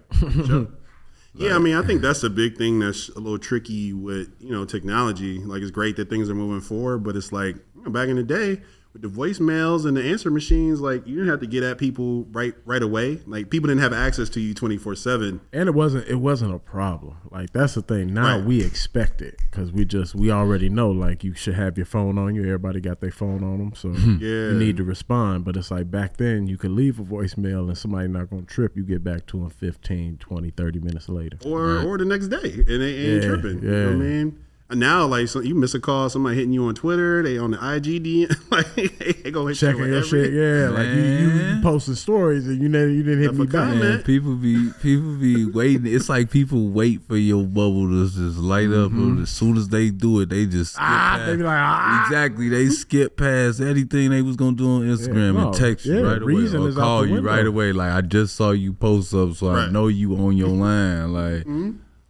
Sure. 0.47 0.69
yeah, 1.35 1.57
I 1.57 1.59
mean, 1.59 1.75
I 1.75 1.83
think 1.83 2.01
that's 2.01 2.23
a 2.23 2.31
big 2.31 2.57
thing 2.57 2.79
that's 2.79 3.09
a 3.11 3.19
little 3.19 3.39
tricky 3.39 3.93
with, 3.93 4.33
you 4.39 4.53
know, 4.53 4.65
technology. 4.65 5.39
Like 5.39 5.61
it's 5.61 5.73
great 5.73 5.97
that 5.97 6.09
things 6.09 6.31
are 6.31 6.35
moving 6.35 6.61
forward, 6.61 6.99
but 6.99 7.17
it's 7.17 7.33
like 7.33 7.57
you 7.75 7.83
know, 7.83 7.91
back 7.91 8.09
in 8.09 8.17
the 8.17 8.23
day 8.23 8.63
with 8.95 9.03
the 9.03 9.09
voicemails 9.09 9.85
and 9.85 9.97
the 9.97 10.03
answer 10.09 10.31
machines, 10.31 10.81
like 10.81 11.05
you 11.07 11.17
didn't 11.17 11.29
have 11.29 11.41
to 11.41 11.47
get 11.49 11.63
at 11.65 11.79
people 11.79 12.25
right 12.31 12.55
right 12.65 12.83
away. 12.83 13.21
Like 13.27 13.51
people 13.51 13.67
didn't 13.67 13.83
have 13.83 13.93
access 13.93 14.29
to 14.31 14.41
you 14.41 14.55
24/7. 14.55 15.41
And 15.53 15.69
it 15.69 15.73
wasn't 15.75 16.07
it 16.09 16.15
wasn't 16.21 16.55
a 16.55 16.61
problem. 16.61 17.17
Like 17.31 17.53
that's 17.53 17.75
the 17.75 17.83
thing. 17.83 18.15
Now 18.15 18.37
Right. 18.39 18.47
we 18.47 18.63
expect 18.65 19.21
it 19.21 19.37
because 19.51 19.73
we 19.73 19.85
just 19.85 20.15
we 20.15 20.31
already 20.31 20.69
know 20.69 20.91
like 20.93 21.25
you 21.25 21.35
should 21.35 21.55
have 21.55 21.77
your 21.77 21.87
phone 21.87 22.17
on 22.19 22.35
you. 22.37 22.43
Everybody 22.45 22.81
got 22.81 23.01
their 23.01 23.11
phone 23.11 23.43
on 23.43 23.59
them, 23.59 23.73
so 23.75 23.89
hmm. 23.91 24.19
Yeah. 24.21 24.51
you 24.51 24.55
need 24.55 24.77
to 24.77 24.85
respond. 24.85 25.45
But 25.45 25.57
it's 25.57 25.73
like 25.73 25.91
back 25.91 26.17
then 26.17 26.47
you 26.47 26.57
could 26.57 26.71
leave 26.71 27.01
a 27.01 27.05
voicemail 27.05 27.67
and 27.67 27.77
somebody 27.77 28.07
not 28.09 28.31
gonna 28.31 28.43
trip. 28.43 28.77
You 28.77 28.85
get 28.85 29.03
back 29.03 29.27
to 29.27 29.39
them 29.41 29.51
15, 29.51 30.19
20, 30.19 30.51
30 30.51 30.79
minutes 30.79 31.09
later. 31.09 31.37
or 31.45 31.81
or 31.83 31.99
the 31.99 32.05
next 32.05 32.29
day, 32.29 32.53
and 32.69 32.81
they 32.81 32.95
ain't 32.95 33.23
Yeah, 33.25 33.29
tripping. 33.29 33.61
You 33.63 33.71
know 33.71 33.87
what 33.87 33.93
I 33.93 33.97
mean? 33.97 34.39
And 34.75 34.81
now, 34.81 35.07
like, 35.07 35.29
so 35.29 35.39
you 35.39 35.55
miss 35.55 35.73
a 35.75 35.79
call, 35.79 36.11
somebody 36.11 36.35
hitting 36.35 36.53
you 36.53 36.65
on 36.65 36.75
Twitter, 36.75 37.23
they 37.23 37.39
on 37.39 37.53
the 37.53 37.59
IG 37.59 38.03
DM, 38.03 38.37
like 38.51 38.75
they 39.23 39.31
go 39.31 39.47
hit 39.47 39.57
Checking 39.57 39.83
you 39.85 39.93
your 39.93 40.03
shit, 40.03 40.33
yeah. 40.33 40.69
Like 40.71 40.89
you, 40.89 40.95
you 41.01 41.29
Man. 41.29 41.63
posting 41.63 41.95
stories 41.95 42.49
and 42.49 42.61
you 42.61 42.69
never 42.69 42.89
you 42.89 43.05
didn't 43.05 43.21
hit 43.21 43.29
Left 43.29 43.39
me 43.39 43.47
back. 43.47 43.77
Man, 43.77 44.03
people 44.03 44.35
be 44.35 44.71
people 44.83 45.15
be 45.15 45.45
waiting. 45.45 45.87
It's 45.87 46.09
like 46.09 46.29
people 46.29 46.71
wait 46.71 47.03
for 47.07 47.17
your 47.17 47.45
bubble 47.45 47.87
to 47.89 48.05
just 48.11 48.39
light 48.39 48.71
up, 48.71 48.91
and 48.91 49.21
as 49.23 49.31
soon 49.31 49.57
as 49.57 49.69
they 49.69 49.91
do 49.91 50.19
it, 50.19 50.31
they 50.31 50.45
just 50.45 50.73
skip 50.73 50.83
Ah, 50.85 51.15
past- 51.19 51.27
they 51.31 51.37
be 51.37 51.43
like 51.45 51.57
ah. 51.57 52.07
Exactly, 52.09 52.49
they 52.49 52.67
skip 52.71 53.17
past 53.17 53.61
anything 53.61 54.11
they 54.11 54.23
was 54.23 54.35
gonna 54.35 54.57
do 54.57 54.69
on 54.69 54.83
Instagram 54.83 55.35
no, 55.35 55.47
and 55.51 55.55
text 55.57 55.87
you 55.87 56.01
yeah, 56.01 56.01
right 56.15 56.21
away 56.21 56.33
or 56.33 56.69
is 56.69 56.75
call 56.75 57.07
you 57.07 57.15
window. 57.15 57.31
right 57.31 57.47
away. 57.47 57.71
Like 57.73 57.93
I 57.93 58.01
just 58.01 58.35
saw 58.35 58.51
you 58.51 58.73
post 58.73 59.15
up, 59.15 59.35
so 59.37 59.51
I 59.51 59.71
know 59.71 59.87
you 59.87 60.17
on 60.17 60.37
your 60.37 60.49
line. 60.49 61.13
Like, 61.13 61.47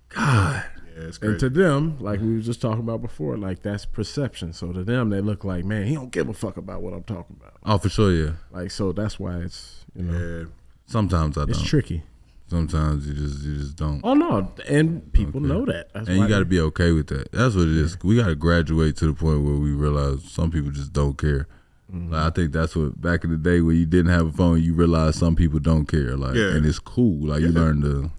God, 0.09 0.65
Yeah, 0.97 1.11
And 1.23 1.41
to 1.41 1.49
them, 1.51 1.97
like 2.01 2.21
we 2.21 2.37
was 2.37 2.47
just 2.47 2.61
talking 2.61 2.81
about 2.81 3.03
before, 3.03 3.37
like 3.37 3.63
that's 3.63 3.85
perception. 3.85 4.53
So 4.53 4.73
to 4.73 4.85
them, 4.85 5.11
they 5.11 5.21
look 5.21 5.45
like, 5.45 5.65
man, 5.65 5.87
he 5.87 5.95
don't 5.95 6.13
give 6.13 6.29
a 6.29 6.35
fuck 6.35 6.57
about 6.57 6.83
what 6.83 6.93
I'm 6.95 7.03
talking 7.03 7.37
about. 7.41 7.55
oh 7.65 7.79
for 7.79 7.89
sure, 7.89 8.13
yeah. 8.13 8.33
Like 8.53 8.71
so, 8.71 8.93
that's 8.93 9.19
why 9.19 9.39
it's 9.39 9.85
you 9.97 10.05
know 10.05 10.19
yeah. 10.41 10.45
Sometimes 10.87 11.37
I 11.39 11.45
it's 11.45 11.59
don't. 11.59 11.67
tricky. 11.67 12.03
Sometimes 12.49 13.09
you 13.09 13.15
just 13.15 13.43
you 13.43 13.57
just 13.57 13.75
don't. 13.77 14.01
Oh 14.05 14.15
no, 14.15 14.53
and 14.69 15.13
people 15.13 15.41
know 15.41 15.65
that. 15.65 15.93
That's 15.95 16.09
And 16.09 16.19
you 16.19 16.29
got 16.29 16.41
to 16.41 16.45
be 16.45 16.61
okay 16.61 16.93
with 16.93 17.07
that. 17.09 17.33
That's 17.33 17.55
what 17.55 17.63
it 17.67 17.77
is. 17.77 17.97
We 18.05 18.17
got 18.17 18.27
to 18.27 18.35
graduate 18.37 18.97
to 18.99 19.07
the 19.07 19.15
point 19.15 19.43
where 19.43 19.55
we 19.57 19.73
realize 19.73 20.23
some 20.31 20.51
people 20.51 20.71
just 20.71 20.93
don't 20.93 21.17
care. 21.19 21.49
Mm-hmm. 21.93 22.13
Like, 22.13 22.23
I 22.23 22.31
think 22.35 22.53
that's 22.53 22.77
what 22.77 23.01
back 23.01 23.25
in 23.25 23.31
the 23.31 23.39
day 23.39 23.61
when 23.63 23.77
you 23.77 23.87
didn't 23.87 24.13
have 24.13 24.27
a 24.27 24.33
phone, 24.33 24.63
you 24.63 24.75
realize 24.75 25.17
some 25.17 25.35
people 25.35 25.59
don't 25.59 25.87
care. 25.87 26.17
Like, 26.17 26.35
Yeah. 26.37 26.51
and 26.55 26.65
it's 26.67 26.79
cool. 26.79 27.27
Like 27.29 27.41
you 27.41 27.49
Yeah. 27.49 27.61
learn 27.61 27.81
to, 27.81 28.11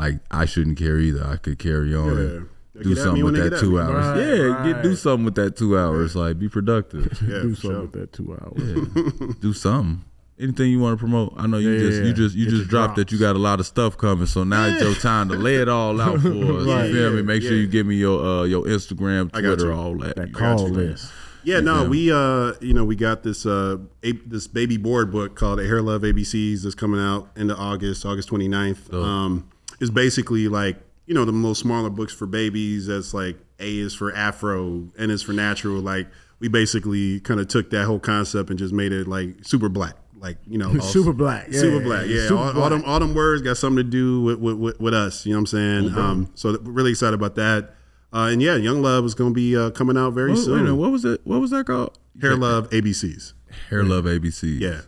like 0.00 0.20
I 0.30 0.44
shouldn't 0.46 0.78
care 0.78 0.98
either. 0.98 1.24
I 1.24 1.36
could 1.36 1.58
carry 1.58 1.94
on 1.94 2.06
Yeah. 2.16 2.22
and 2.22 2.48
They 2.74 2.82
do 2.84 2.88
get 2.90 2.98
at 2.98 2.98
me 2.98 3.02
something 3.04 3.24
with 3.24 3.34
that 3.50 3.58
two 3.60 3.80
hours. 3.80 4.06
Right, 4.06 4.38
yeah, 4.38 4.72
get 4.72 4.82
do 4.82 4.94
something 4.96 5.24
with 5.24 5.34
that 5.36 5.56
two 5.56 5.78
hours. 5.78 6.16
Like 6.16 6.38
be 6.38 6.48
productive. 6.48 7.18
Yeah, 7.22 7.42
do 7.42 7.54
something 7.54 7.70
sure. 7.70 7.80
with 7.82 7.92
that 7.92 8.12
two 8.12 8.32
hours. 8.32 9.34
do 9.40 9.52
something. 9.52 10.04
Anything 10.38 10.70
you 10.70 10.78
want 10.80 10.98
to 10.98 11.00
promote? 11.00 11.34
I 11.36 11.46
know 11.46 11.58
you 11.58 11.70
Yeah, 11.72 11.80
just 11.80 12.00
yeah, 12.00 12.06
you 12.06 12.12
just 12.14 12.34
you 12.34 12.44
Get 12.46 12.50
just 12.52 12.62
your 12.62 12.68
dropped 12.70 12.96
that 12.96 13.12
you 13.12 13.18
got 13.18 13.36
a 13.36 13.38
lot 13.38 13.60
of 13.60 13.66
stuff 13.66 13.98
coming. 13.98 14.24
So 14.26 14.42
now 14.42 14.64
it's 14.68 14.82
your 14.82 14.94
time 14.94 15.28
to 15.28 15.34
lay 15.36 15.56
it 15.56 15.68
all 15.68 16.00
out 16.00 16.20
for 16.20 16.28
us. 16.32 16.66
Right. 16.66 16.86
You 16.86 16.94
feel 16.94 17.10
me? 17.10 17.16
Yeah, 17.18 17.22
Make 17.22 17.42
sure 17.42 17.52
you 17.56 17.66
give 17.66 17.86
me 17.86 17.96
your 17.96 18.24
uh 18.24 18.44
your 18.44 18.64
Instagram, 18.64 19.30
I 19.34 19.42
got 19.42 19.56
Twitter, 19.58 19.72
all 19.72 19.98
that. 19.98 20.16
That 20.16 20.32
call 20.32 20.56
got 20.56 20.66
you. 20.68 20.72
list. 20.74 21.12
Yeah, 21.42 21.60
no, 21.60 21.80
feel 21.82 21.90
we 21.90 22.12
uh, 22.12 22.52
you 22.60 22.72
know, 22.74 22.84
we 22.84 22.96
got 22.96 23.22
this 23.22 23.44
uh, 23.46 23.78
a, 24.02 24.12
this 24.12 24.46
baby 24.46 24.76
board 24.76 25.10
book 25.10 25.36
called 25.36 25.58
Hair 25.58 25.80
Love 25.82 26.02
ABCs 26.02 26.62
that's 26.64 26.74
coming 26.74 27.00
out 27.00 27.30
into 27.34 27.56
August, 27.56 28.04
August 28.04 28.28
29th. 28.30 28.92
Um, 28.92 29.48
it's 29.80 29.90
basically 29.90 30.48
like 30.48 30.76
you 31.06 31.14
know 31.14 31.24
the 31.24 31.32
little 31.32 31.54
smaller 31.54 31.90
books 31.90 32.12
for 32.12 32.26
babies. 32.26 32.86
That's 32.86 33.12
like 33.14 33.36
A 33.58 33.78
is 33.78 33.94
for 33.94 34.14
Afro, 34.14 34.88
N 34.98 35.10
is 35.10 35.22
for 35.22 35.32
natural. 35.32 35.80
Like 35.80 36.08
we 36.38 36.48
basically 36.48 37.20
kind 37.20 37.40
of 37.40 37.48
took 37.48 37.70
that 37.70 37.84
whole 37.86 37.98
concept 37.98 38.50
and 38.50 38.58
just 38.58 38.72
made 38.72 38.92
it 38.92 39.06
like 39.08 39.36
super 39.44 39.68
black. 39.68 39.96
Like 40.18 40.36
you 40.46 40.58
know, 40.58 40.68
all- 40.68 40.80
Super 40.80 41.12
black. 41.14 41.46
Yeah, 41.50 41.60
super 41.60 41.80
black. 41.82 42.06
Yeah, 42.06 42.28
Super 42.28 42.34
all, 42.36 42.62
all 42.62 42.70
them 42.70 42.82
all 42.84 43.00
them 43.00 43.14
words 43.14 43.40
got 43.42 43.56
something 43.56 43.78
to 43.78 43.90
do 43.90 44.20
with 44.22 44.38
with, 44.38 44.56
with, 44.56 44.80
with 44.80 44.94
us. 44.94 45.24
You 45.24 45.32
know 45.32 45.38
what 45.38 45.52
I'm 45.54 45.86
saying? 45.86 45.94
Um, 45.98 46.30
so 46.34 46.58
we're 46.62 46.72
really 46.72 46.90
excited 46.90 47.14
about 47.14 47.36
that. 47.36 47.74
Uh, 48.12 48.28
and 48.30 48.42
yeah, 48.42 48.56
Young 48.56 48.82
Love 48.82 49.04
is 49.04 49.14
going 49.14 49.30
to 49.30 49.34
be 49.34 49.56
uh, 49.56 49.70
coming 49.70 49.96
out 49.96 50.10
very 50.10 50.30
What, 50.30 50.36
wait 50.38 50.42
a 50.42 50.44
soon. 50.44 50.56
minute, 50.64 50.74
what 50.74 50.90
was 50.90 51.04
it? 51.04 51.20
What 51.24 51.40
was 51.40 51.50
that 51.52 51.64
called? 51.66 51.96
Hair 52.20 52.36
Love 52.36 52.68
ABCs. 52.70 53.32
Hair 53.70 53.84
Love 53.84 54.04
ABC. 54.04 54.58
Yeah. 54.60 54.80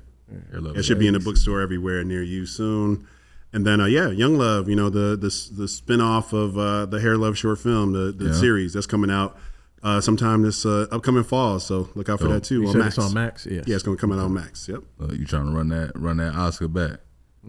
Hair 0.51 0.61
Love. 0.61 0.77
It 0.77 0.83
should 0.85 0.99
be 0.99 1.07
in 1.07 1.15
the 1.15 1.21
bookstore 1.21 1.61
everywhere 1.63 2.03
near 2.05 2.23
you 2.23 2.45
soon. 2.47 3.07
And 3.55 3.67
then, 3.67 3.81
uh, 3.81 3.85
yeah, 3.87 4.09
Young 4.09 4.39
Love, 4.39 4.69
you 4.69 4.77
know, 4.77 4.89
the 4.91 5.11
the, 5.17 5.29
the 5.55 5.65
spinoff 5.67 6.33
of 6.33 6.57
uh, 6.57 6.87
the 6.87 7.01
Hair 7.01 7.19
Love 7.19 7.37
short 7.37 7.59
film, 7.59 7.93
the, 7.93 8.11
the 8.13 8.27
Yeah. 8.27 8.33
series 8.33 8.73
that's 8.73 8.87
coming 8.87 9.11
out 9.11 9.37
uh, 9.83 10.01
sometime 10.01 10.43
this 10.43 10.65
uh, 10.65 10.87
upcoming 10.91 11.25
fall. 11.25 11.61
So 11.61 11.89
look 11.95 12.09
out 12.09 12.19
for 12.19 12.27
Dope. 12.27 12.35
that 12.35 12.45
too 12.45 12.63
You 12.63 12.67
on 12.69 12.73
said 12.73 12.79
Max. 12.79 12.97
it's 12.99 13.07
on 13.07 13.15
Max. 13.15 13.47
Yes. 13.51 13.65
Yeah, 13.67 13.75
it's 13.75 13.83
going 13.85 13.97
to 13.97 14.01
come 14.01 14.11
out 14.13 14.19
on 14.21 14.33
Max. 14.33 14.69
Yep. 14.69 14.83
Uh, 15.01 15.13
you 15.13 15.27
trying 15.27 15.47
to 15.47 15.53
run 15.53 15.69
that 15.69 15.93
run 15.95 16.17
that 16.19 16.35
Oscar 16.35 16.69
back? 16.69 17.01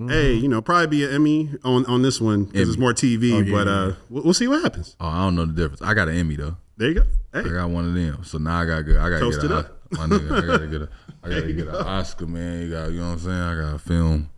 Hey, 0.08 0.34
you 0.34 0.47
know, 0.47 0.60
probably 0.60 0.88
be 0.88 1.04
an 1.06 1.12
Emmy 1.14 1.51
on, 1.64 1.86
on 1.86 2.01
this 2.01 2.20
one 2.20 2.45
because 2.45 2.68
it's 2.68 2.80
more 2.80 2.93
TV, 2.95 3.32
Oh, 3.32 3.39
yeah, 3.41 3.51
but 3.51 3.68
yeah, 3.68 3.74
uh, 3.74 3.95
we'll, 4.10 4.24
we'll 4.24 4.34
see 4.34 4.47
what 4.47 4.64
happens. 4.64 4.95
Oh, 4.99 5.08
I 5.08 5.20
don't 5.24 5.36
know 5.36 5.45
the 5.45 5.54
difference. 5.54 5.84
I 5.84 5.93
got 5.93 6.10
an 6.10 6.16
Emmy 6.18 6.36
though. 6.36 6.58
There 6.78 6.88
you 6.89 6.95
go. 6.95 7.04
I 7.32 7.43
got 7.43 7.70
one 7.70 7.86
of 7.86 7.93
them. 7.93 8.24
So 8.24 8.39
now 8.39 8.60
I 8.60 8.66
got 8.66 8.82
good. 8.82 8.97
I 8.97 9.10
got 9.12 9.20
to 9.20 9.39
get 9.39 9.51
a, 9.51 9.56
up. 9.56 9.80
my 9.91 10.08
nigga, 10.08 10.32
I 10.43 10.45
gotta 10.47 10.68
get 10.68 10.82
a 10.82 10.89
I 11.24 11.30
gotta 11.30 11.54
get 11.54 11.68
an 11.68 11.76
Oscar, 11.76 12.26
man. 12.26 12.62
You 12.64 12.72
got 12.72 12.91
you 12.91 12.99
know 13.01 13.06
what 13.10 13.14
I'm 13.14 13.20
saying? 13.20 13.39
I 13.39 13.56
got 13.56 13.76
a 13.76 13.80
film. 13.80 14.30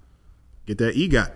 Get 0.65 0.77
that 0.79 0.95
EGOT. 0.95 1.31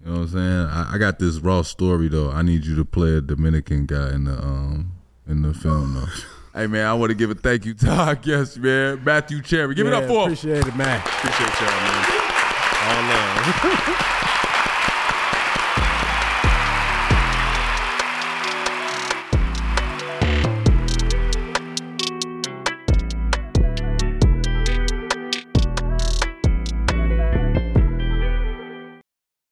You 0.00 0.06
know 0.06 0.12
what 0.12 0.20
I'm 0.20 0.28
saying? 0.28 0.66
I, 0.66 0.94
I 0.94 0.98
got 0.98 1.18
this 1.18 1.38
raw 1.38 1.62
story 1.62 2.08
though. 2.08 2.30
I 2.30 2.42
need 2.42 2.64
you 2.64 2.74
to 2.76 2.84
play 2.84 3.16
a 3.16 3.20
Dominican 3.20 3.86
guy 3.86 4.14
in 4.14 4.24
the 4.24 4.32
um 4.32 4.92
in 5.26 5.42
the 5.42 5.52
film 5.52 5.94
though. 5.94 6.06
hey 6.58 6.66
man, 6.66 6.86
I 6.86 6.94
want 6.94 7.10
to 7.10 7.14
give 7.14 7.30
a 7.30 7.34
thank 7.34 7.66
you 7.66 7.74
to 7.74 7.90
our 7.90 8.14
guest, 8.14 8.58
man, 8.58 9.02
Matthew 9.04 9.42
Cherry. 9.42 9.74
Give 9.74 9.86
it 9.86 9.92
up 9.92 10.04
for 10.04 10.26
him. 10.26 10.32
Appreciate 10.32 10.66
it, 10.66 10.76
man. 10.76 11.00
Appreciate 11.00 11.60
y'all, 11.60 11.70
man. 11.70 12.20
All 12.82 13.02
love. 13.02 14.26